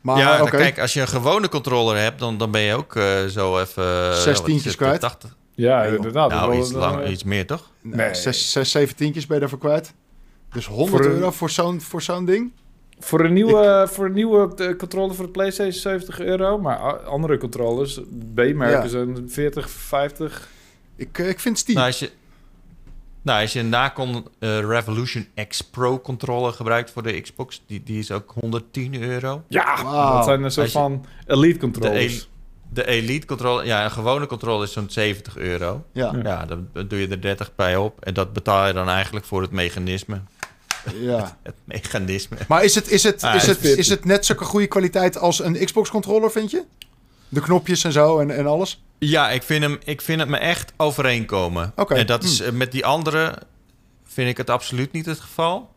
Maar 0.00 0.18
ja, 0.18 0.32
oké. 0.40 0.50
dan 0.50 0.60
kijk, 0.60 0.78
als 0.78 0.92
je 0.92 1.00
een 1.00 1.08
gewone 1.08 1.48
controller 1.48 1.96
hebt, 1.96 2.18
dan, 2.18 2.38
dan 2.38 2.50
ben 2.50 2.60
je 2.60 2.74
ook 2.74 2.96
eh, 2.96 3.24
zo 3.24 3.58
even... 3.60 3.84
eh, 4.10 4.12
Zes 4.20 4.36
wat 4.36 4.44
tientjes 4.44 4.64
is 4.64 4.64
het, 4.64 4.76
kwijt. 4.76 5.00
80, 5.00 5.36
Ja, 5.54 5.84
inderdaad. 5.84 6.30
nou, 6.30 6.50
wel, 6.50 6.60
iets, 6.60 6.70
eh, 6.70 6.76
lang, 6.76 7.08
iets 7.08 7.24
meer, 7.24 7.46
toch? 7.46 7.70
Nee, 7.80 7.94
Nee. 8.06 8.14
Zes, 8.14 8.52
zes, 8.52 8.70
zeven 8.70 8.96
tientjes 8.96 9.24
ben 9.26 9.34
je 9.34 9.40
daarvoor 9.40 9.58
kwijt. 9.58 9.92
Dus 10.52 10.66
100 10.66 10.90
Voor 10.90 11.04
een- 11.04 11.16
euro 11.18 11.30
voor 11.30 11.50
zo'n, 11.50 11.80
voor 11.80 12.02
zo'n 12.02 12.24
ding? 12.24 12.52
Voor 12.98 13.24
een 13.24 13.32
nieuwe, 13.32 13.88
voor 13.90 14.04
een 14.06 14.12
nieuwe 14.12 14.54
eh, 14.56 14.76
controller 14.76 15.14
voor 15.14 15.24
de 15.24 15.30
PlayStation 15.30 15.72
70 15.80 16.20
euro. 16.20 16.58
Maar 16.58 16.78
andere 17.04 17.38
controllers, 17.38 18.00
B-merken, 18.34 18.82
Ja. 18.82 18.88
zijn 18.88 19.30
40, 19.30 19.70
50. 19.70 20.48
Ik, 20.96 21.18
eh, 21.18 21.28
ik 21.28 21.40
vind 21.40 21.58
Steam. 21.58 21.76
Nou, 21.76 21.88
als 21.90 21.98
je, 21.98 22.10
nou, 23.22 23.40
als 23.42 23.52
je 23.52 23.60
een 23.60 23.68
Nacon 23.68 24.26
eh, 24.38 24.60
Revolution 24.60 25.26
X 25.48 25.60
Pro 25.60 26.00
controller 26.00 26.52
gebruikt 26.52 26.90
voor 26.90 27.02
de 27.02 27.20
Xbox, 27.20 27.62
die, 27.66 27.82
die 27.82 27.98
is 27.98 28.10
ook 28.10 28.32
110 28.40 29.02
euro. 29.02 29.42
Ja, 29.48 30.12
dat 30.16 30.24
zijn 30.24 30.42
een 30.42 30.50
soort 30.50 30.70
van 30.70 31.04
elite 31.26 31.52
De, 31.52 31.58
controllers. 31.58 32.28
de 32.72 32.86
Elite 32.86 33.26
controller, 33.26 33.66
ja, 33.66 33.84
een 33.84 33.90
gewone 33.90 34.26
controller 34.26 34.62
is 34.66 34.72
zo'n 34.72 34.90
70 34.90 35.36
euro. 35.36 35.84
Ja, 35.92 36.12
Ja. 36.22 36.44
Dan 36.46 36.68
doe 36.88 37.00
je 37.00 37.08
er 37.08 37.20
30 37.20 37.54
bij 37.54 37.76
op. 37.76 38.00
En 38.04 38.14
dat 38.14 38.32
betaal 38.32 38.66
je 38.66 38.72
dan 38.72 38.88
eigenlijk 38.88 39.26
voor 39.26 39.42
het 39.42 39.50
mechanisme. 39.50 40.20
Ja. 41.00 41.36
Het 41.42 41.54
mechanisme. 41.64 42.36
Maar 42.48 42.64
is 42.64 42.74
het, 42.74 42.90
is, 42.90 43.02
het, 43.02 43.22
Ah, 43.22 43.34
is, 43.34 43.46
het 43.46 43.62
het, 43.62 43.78
is 43.78 43.88
het 43.88 44.04
net 44.04 44.26
zulke 44.26 44.44
goede 44.44 44.66
kwaliteit 44.66 45.18
als 45.18 45.42
een 45.42 45.64
Xbox 45.64 45.90
controller, 45.90 46.30
vind 46.30 46.50
je? 46.50 46.62
De 47.28 47.40
knopjes 47.40 47.84
en 47.84 47.92
zo 47.92 48.18
en, 48.18 48.30
en 48.30 48.46
alles? 48.46 48.82
Ja, 48.98 49.30
ik 49.30 49.42
vind, 49.42 49.62
hem, 49.62 49.78
ik 49.84 50.02
vind 50.02 50.20
het 50.20 50.28
me 50.28 50.36
echt 50.36 50.72
overeenkomen. 50.76 51.72
Oké, 51.76 51.94
En 51.94 52.06
dat 52.06 52.24
is, 52.24 52.38
hm. 52.38 52.44
eh, 52.44 52.52
met 52.52 52.72
die 52.72 52.86
andere 52.86 53.38
vind 54.04 54.28
ik 54.28 54.36
het 54.36 54.50
absoluut 54.50 54.92
niet 54.92 55.06
het 55.06 55.20
geval. 55.20 55.70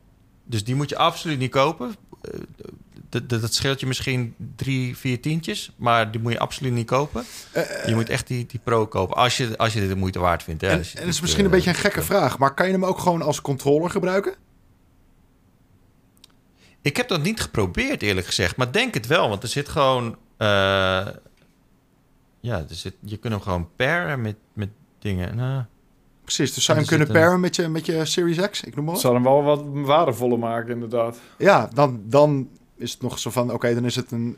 Dus 0.43 0.63
die 0.63 0.75
moet 0.75 0.89
je 0.89 0.97
absoluut 0.97 1.39
niet 1.39 1.51
kopen. 1.51 1.95
Eh, 2.21 2.39
dat, 3.09 3.29
dat 3.29 3.41
dat 3.41 3.53
scheelt 3.53 3.79
je 3.79 3.85
misschien 3.85 4.35
drie, 4.55 4.97
vier 4.97 5.21
tientjes. 5.21 5.71
Maar 5.75 6.11
die 6.11 6.21
moet 6.21 6.31
je 6.31 6.39
absoluut 6.39 6.73
niet 6.73 6.87
kopen. 6.87 7.25
je 7.85 7.95
moet 7.95 8.09
echt 8.09 8.27
die, 8.27 8.45
die 8.45 8.59
Pro 8.63 8.87
kopen. 8.87 9.15
Als 9.15 9.37
je, 9.37 9.57
als 9.57 9.73
je 9.73 9.79
dit 9.79 9.89
de 9.89 9.95
moeite 9.95 10.19
waard 10.19 10.43
vindt. 10.43 10.61
Hè. 10.61 10.69
En, 10.69 10.77
dat 10.93 11.07
is 11.07 11.21
misschien 11.21 11.45
een 11.45 11.51
eh, 11.51 11.55
beetje 11.55 11.69
een 11.69 11.75
gekke 11.75 12.01
vraag, 12.01 12.37
maar 12.37 12.53
kan 12.53 12.65
je 12.65 12.71
hem 12.71 12.85
ook 12.85 12.99
gewoon 12.99 13.21
als 13.21 13.41
controller 13.41 13.89
gebruiken? 13.89 14.35
Ik 16.87 16.97
heb 16.97 17.07
dat 17.07 17.21
niet 17.23 17.41
geprobeerd, 17.41 18.01
eerlijk 18.01 18.27
gezegd. 18.27 18.55
Maar 18.55 18.71
denk 18.71 18.93
het 18.93 19.07
wel, 19.07 19.29
want 19.29 19.43
er 19.43 19.49
zit 19.49 19.69
gewoon... 19.69 20.15
eh, 20.37 20.47
ja, 22.39 22.57
er 22.57 22.65
zit, 22.75 22.93
je 22.99 23.17
kunt 23.17 23.33
hem 23.33 23.41
gewoon 23.41 23.69
pairen 23.75 24.21
met, 24.21 24.35
met 24.53 24.69
dingen. 24.99 25.35
Nou, 25.35 25.63
Precies, 26.23 26.53
dus 26.53 26.63
zou 26.63 26.77
je 26.77 26.83
hem 26.83 26.89
kunnen 26.93 27.07
zit 27.07 27.15
een- 27.15 27.21
pairen 27.21 27.41
met 27.41 27.55
je, 27.55 27.67
met 27.67 27.85
je 27.85 28.05
Series 28.05 28.49
X? 28.49 28.63
Ik 28.63 28.75
noem 28.75 28.85
maar 28.85 28.93
wat. 28.93 29.01
zal 29.03 29.13
hem 29.13 29.23
wel 29.23 29.43
wat 29.43 29.63
waardevoller 29.73 30.39
maken, 30.39 30.69
inderdaad. 30.73 31.17
Ja, 31.37 31.69
dan, 31.73 32.01
dan 32.05 32.49
is 32.77 32.91
het 32.91 33.01
nog 33.01 33.19
zo 33.19 33.29
van, 33.29 33.51
oké, 33.53 33.73
dan 33.73 33.85
is 33.85 33.95
het 33.95 34.11
een, 34.11 34.37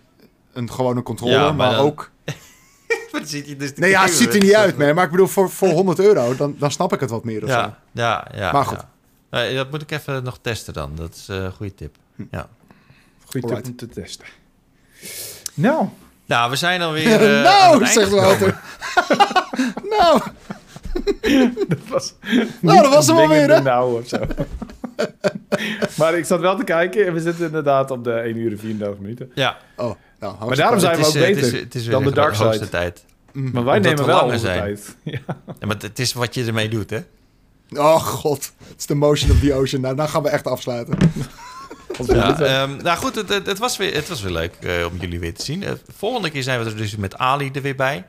een 0.53 0.71
gewone 0.71 1.03
controller, 1.03 1.35
Ja, 1.35 1.45
maar, 1.45 1.55
maar 1.55 1.71
dan- 1.75 1.85
ook... 1.85 2.11
Wat 3.11 3.29
ziet 3.29 3.45
hij 3.45 3.55
dus 3.57 3.73
Nee 3.73 3.89
ja, 3.89 4.03
het 4.03 4.11
ziet 4.13 4.33
er 4.33 4.39
niet 4.41 4.53
uit, 4.55 4.77
man. 4.77 4.95
Maar 4.95 5.03
ik 5.05 5.11
bedoel, 5.11 5.27
voor, 5.27 5.49
voor 5.49 5.69
100 5.69 5.99
euro, 5.99 6.35
dan, 6.35 6.55
dan 6.59 6.71
snap 6.71 6.93
ik 6.93 6.99
het 6.99 7.09
wat 7.09 7.23
meer 7.23 7.43
of 7.43 7.49
zo. 7.49 7.55
Ja, 7.55 7.79
ja, 7.91 8.27
ja. 8.33 8.51
Maar 8.51 8.65
goed. 8.65 8.85
ja. 9.31 9.43
Eh, 9.45 9.55
dat 9.55 9.71
moet 9.71 9.81
ik 9.81 9.91
even 9.91 10.23
nog 10.23 10.39
testen 10.41 10.73
dan. 10.73 10.91
Dat 10.95 11.15
is 11.15 11.29
eh, 11.29 11.35
een 11.37 11.51
goede 11.51 11.75
tip. 11.75 11.95
Ja. 12.31 12.49
Goed 13.25 13.43
om 13.43 13.75
te 13.75 13.87
testen. 13.87 14.25
Nou, 15.53 15.87
Nou, 16.25 16.49
we 16.49 16.55
zijn 16.55 16.81
alweer. 16.81 17.21
eh, 17.21 17.37
aan 17.37 17.43
nou, 17.71 17.83
het 17.83 17.93
zegt 17.93 18.09
Wouter. 18.09 18.59
nou, 19.89 20.21
dat 21.67 21.79
was... 21.87 22.13
nou, 22.61 22.81
dat 22.81 22.93
was 22.93 23.07
hem 23.07 23.17
alweer, 23.17 23.37
ding 23.37 23.49
in 23.49 23.55
hè? 23.55 23.55
de 23.55 23.69
nauw 23.69 23.97
of 23.99 24.07
zo. 24.07 24.17
maar 25.97 26.17
ik 26.17 26.25
zat 26.25 26.39
wel 26.39 26.55
te 26.57 26.63
kijken 26.63 27.05
en 27.05 27.13
we 27.13 27.19
zitten 27.19 27.45
inderdaad 27.45 27.91
op 27.91 28.03
de 28.03 28.11
1 28.13 28.37
uur 28.37 28.51
en 28.51 28.59
34 28.59 28.99
minuten. 28.99 29.31
Ja, 29.35 29.57
Oh, 29.75 29.95
nou, 30.19 30.45
Maar 30.47 30.55
daarom 30.55 30.79
zijn 30.79 30.97
we 30.99 31.05
ook 31.05 31.13
eh, 31.15 31.21
het 31.21 31.33
beter 31.33 31.53
is, 31.53 31.59
het 31.59 31.75
is 31.75 31.83
weer 31.83 31.91
dan 31.91 32.03
de 32.03 32.11
dark 32.11 32.35
side. 32.35 32.69
tijd. 32.69 33.05
Mm. 33.31 33.51
Maar 33.53 33.63
wij 33.63 33.75
Omdat 33.77 33.91
nemen 33.91 34.05
we 34.05 34.11
wel 34.19 34.23
onze 34.23 34.37
zijn. 34.37 34.59
tijd. 34.59 34.95
Ja. 35.03 35.19
Ja, 35.59 35.67
maar 35.67 35.75
het 35.79 35.99
is 35.99 36.13
wat 36.13 36.33
je 36.33 36.45
ermee 36.45 36.69
doet, 36.69 36.89
hè? 36.89 36.99
Oh 37.73 37.95
god, 38.03 38.51
het 38.67 38.79
is 38.79 38.85
de 38.85 38.95
motion 38.95 39.31
of 39.31 39.39
the 39.39 39.53
ocean. 39.53 39.81
Nou, 39.81 39.95
dan 39.95 40.09
gaan 40.09 40.23
we 40.23 40.29
echt 40.29 40.47
afsluiten. 40.47 40.97
Ja, 42.07 42.39
ehm, 42.39 42.77
nou 42.83 42.97
goed, 42.97 43.15
het, 43.15 43.29
het, 43.29 43.45
het 43.45 43.57
was 43.57 43.77
weer, 43.77 43.93
het 43.93 44.07
was 44.09 44.21
weer 44.21 44.31
leuk 44.31 44.53
eh, 44.61 44.85
om 44.91 44.97
jullie 44.99 45.19
weer 45.19 45.33
te 45.33 45.43
zien. 45.43 45.63
Eh, 45.63 45.71
volgende 45.97 46.29
keer 46.29 46.43
zijn 46.43 46.59
we 46.63 46.65
er 46.69 46.77
dus 46.77 46.95
met 46.95 47.17
Ali 47.17 47.49
er 47.53 47.61
weer 47.61 47.75
bij. 47.75 48.05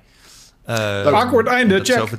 Uh, 0.69 1.07
Awkward 1.07 1.47
einde, 1.47 1.81
check. 1.85 2.01
Over, 2.01 2.19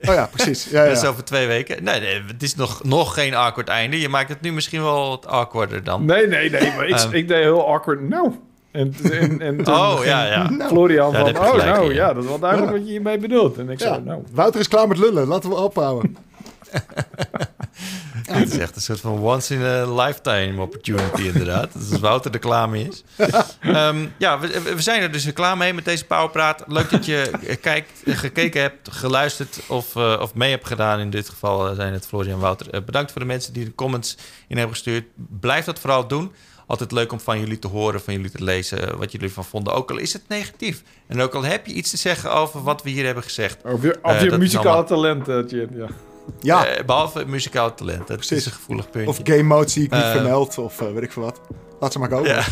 Oh 0.00 0.14
ja, 0.14 0.26
precies. 0.32 0.68
Ja, 0.70 0.84
Dat 0.86 0.96
is 0.96 1.02
ja. 1.02 1.08
over 1.08 1.24
twee 1.24 1.46
weken. 1.46 1.84
Nee, 1.84 2.00
nee, 2.00 2.22
het 2.26 2.42
is 2.42 2.54
nog, 2.54 2.84
nog 2.84 3.14
geen 3.14 3.34
awkward 3.34 3.68
einde. 3.68 4.00
Je 4.00 4.08
maakt 4.08 4.28
het 4.28 4.40
nu 4.40 4.52
misschien 4.52 4.82
wel 4.82 5.08
wat 5.08 5.26
awkwarder 5.26 5.84
dan. 5.84 6.04
Nee, 6.04 6.26
nee, 6.26 6.50
nee. 6.50 6.72
Maar 6.76 6.86
ik, 6.86 6.94
Ehm. 6.94 7.12
ik 7.14 7.28
deed 7.28 7.42
heel 7.42 7.66
awkward. 7.68 8.08
Nou. 8.08 8.32
En, 8.70 8.94
en, 9.02 9.40
en 9.40 9.64
toen 9.64 9.74
Oh, 9.80 10.00
ja, 10.04 10.24
ja. 10.26 10.50
Florian 10.68 11.12
Ja, 11.12 11.18
van, 11.18 11.38
oh 11.38 11.50
gelijk 11.50 11.68
nou, 11.76 11.94
ja. 11.94 12.06
ja. 12.06 12.12
dat 12.12 12.22
is 12.22 12.28
wel 12.28 12.38
duidelijk 12.38 12.70
Ja. 12.72 12.76
wat 12.78 12.86
je 12.86 12.92
hiermee 12.92 13.18
bedoelt. 13.18 13.58
En 13.58 13.70
ik 13.70 13.80
Ja. 13.80 13.86
zei, 13.86 14.00
nou, 14.04 14.22
Wouter 14.32 14.60
is 14.60 14.68
klaar 14.68 14.88
met 14.88 14.98
lullen. 14.98 15.26
Laten 15.26 15.48
we 15.50 15.56
ophouden. 15.56 16.16
Het 18.30 18.52
is 18.52 18.58
echt 18.58 18.76
een 18.76 18.82
soort 18.82 19.00
van 19.00 19.18
once 19.18 19.54
in 19.54 19.62
a 19.62 19.94
lifetime 20.04 20.62
opportunity, 20.62 21.22
inderdaad. 21.22 21.72
Dus 21.72 21.90
als 21.90 22.00
Wouter 22.00 22.32
er 22.32 22.38
klaar 22.38 22.68
mee 22.68 22.88
is. 22.88 23.04
Ehm, 23.60 24.06
ja, 24.18 24.38
we, 24.40 24.60
we 24.74 24.82
zijn 24.82 25.02
er 25.02 25.12
dus 25.12 25.24
weer 25.24 25.32
klaar 25.32 25.56
mee 25.56 25.74
met 25.74 25.84
deze 25.84 26.04
Powerpraat. 26.04 26.64
Leuk 26.66 26.90
dat 26.90 27.06
je 27.06 27.30
kijkt, 27.60 27.90
gekeken 28.04 28.60
hebt, 28.60 28.88
geluisterd 28.90 29.60
of, 29.68 29.96
eh, 29.96 30.18
of 30.20 30.34
mee 30.34 30.50
hebt 30.50 30.66
gedaan. 30.66 31.00
In 31.00 31.10
dit 31.10 31.28
geval 31.28 31.68
eh, 31.68 31.74
zijn 31.74 31.92
het 31.92 32.06
Florian 32.06 32.34
en 32.34 32.40
Wouter. 32.40 32.70
Eh, 32.70 32.82
bedankt 32.82 33.12
voor 33.12 33.20
de 33.20 33.26
mensen 33.26 33.52
die 33.52 33.64
de 33.64 33.74
comments 33.74 34.16
in 34.48 34.56
hebben 34.56 34.74
gestuurd. 34.74 35.04
Blijf 35.40 35.64
dat 35.64 35.78
vooral 35.78 36.06
doen. 36.08 36.32
Altijd 36.66 36.92
leuk 36.92 37.12
om 37.12 37.20
van 37.20 37.40
jullie 37.40 37.58
te 37.58 37.68
horen, 37.68 38.00
van 38.02 38.14
jullie 38.14 38.30
te 38.30 38.44
lezen, 38.44 38.98
wat 38.98 39.12
jullie 39.12 39.26
ervan 39.28 39.44
vonden. 39.44 39.72
Ook 39.74 39.90
al 39.90 39.96
is 39.96 40.12
het 40.12 40.22
negatief. 40.28 40.82
En 41.06 41.20
ook 41.20 41.34
al 41.34 41.42
heb 41.42 41.66
je 41.66 41.72
iets 41.72 41.90
te 41.90 41.96
zeggen 41.96 42.32
over 42.32 42.62
wat 42.62 42.82
we 42.82 42.90
hier 42.90 43.04
hebben 43.04 43.22
gezegd. 43.22 43.56
of 43.64 43.82
je, 43.82 43.98
of 44.02 44.12
je 44.20 44.24
dat 44.24 44.32
is 44.32 44.38
muzikale 44.38 44.68
allemaal- 44.68 45.22
talent, 45.24 45.50
Jin, 45.50 45.68
ja. 45.76 45.86
Ja, 46.40 46.66
Eh, 46.66 46.84
behalve 46.84 47.24
muzikaal 47.26 47.74
talent. 47.74 48.06
Dat 48.06 48.16
Precies. 48.16 48.36
is 48.38 48.46
een 48.46 48.52
gevoelig 48.52 48.90
puntje. 48.90 49.10
of 49.10 49.18
game 49.22 49.42
mode 49.42 49.68
zie 49.70 49.84
ik 49.84 49.90
niet 49.90 50.02
Eh. 50.02 50.10
vermeld. 50.10 50.58
Of 50.58 50.80
eh, 50.80 50.92
weet 50.92 51.02
ik 51.02 51.12
veel 51.12 51.22
wat. 51.22 51.40
Laat 51.80 51.92
ze 51.92 51.98
maar 51.98 52.08
komen. 52.08 52.30
Ja. 52.30 52.42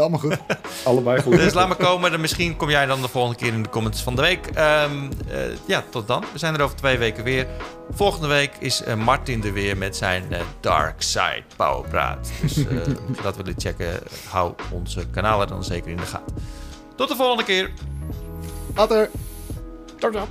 Allemaal 0.00 0.18
goed. 0.18 0.36
Allebei 0.84 1.22
goed. 1.22 1.36
Dus 1.36 1.52
laat 1.52 1.68
maar 1.68 1.76
komen. 1.76 2.10
Dan 2.10 2.20
misschien 2.20 2.56
kom 2.56 2.70
jij 2.70 2.86
dan 2.86 3.02
de 3.02 3.08
volgende 3.08 3.36
keer 3.38 3.52
in 3.52 3.62
de 3.62 3.68
comments 3.68 4.02
van 4.02 4.16
de 4.16 4.22
week. 4.22 4.46
Ehm, 4.46 5.10
eh, 5.28 5.38
ja, 5.66 5.84
tot 5.90 6.06
dan. 6.06 6.24
We 6.32 6.38
zijn 6.38 6.54
er 6.54 6.62
over 6.62 6.76
twee 6.76 6.98
weken 6.98 7.24
weer. 7.24 7.46
Volgende 7.90 8.26
week 8.28 8.50
is 8.58 8.82
eh, 8.82 8.94
Martin 8.94 9.44
er 9.44 9.52
weer 9.52 9.76
met 9.76 9.96
zijn 9.96 10.32
eh, 10.32 10.40
Dark 10.60 11.02
Side 11.02 11.42
Powerpraat. 11.56 12.30
Dus 12.40 12.56
eh, 12.66 12.76
dat 13.22 13.36
willen 13.36 13.54
checken, 13.56 14.00
hou 14.28 14.52
onze 14.70 15.06
kanalen 15.10 15.48
dan 15.48 15.64
zeker 15.64 15.90
in 15.90 15.96
de 15.96 16.02
gaten. 16.06 16.34
Tot 16.96 17.08
de 17.08 17.16
volgende 17.16 17.44
keer. 17.44 17.70
Later. 18.74 19.10
Ciao, 19.98 20.12
ciao. 20.12 20.26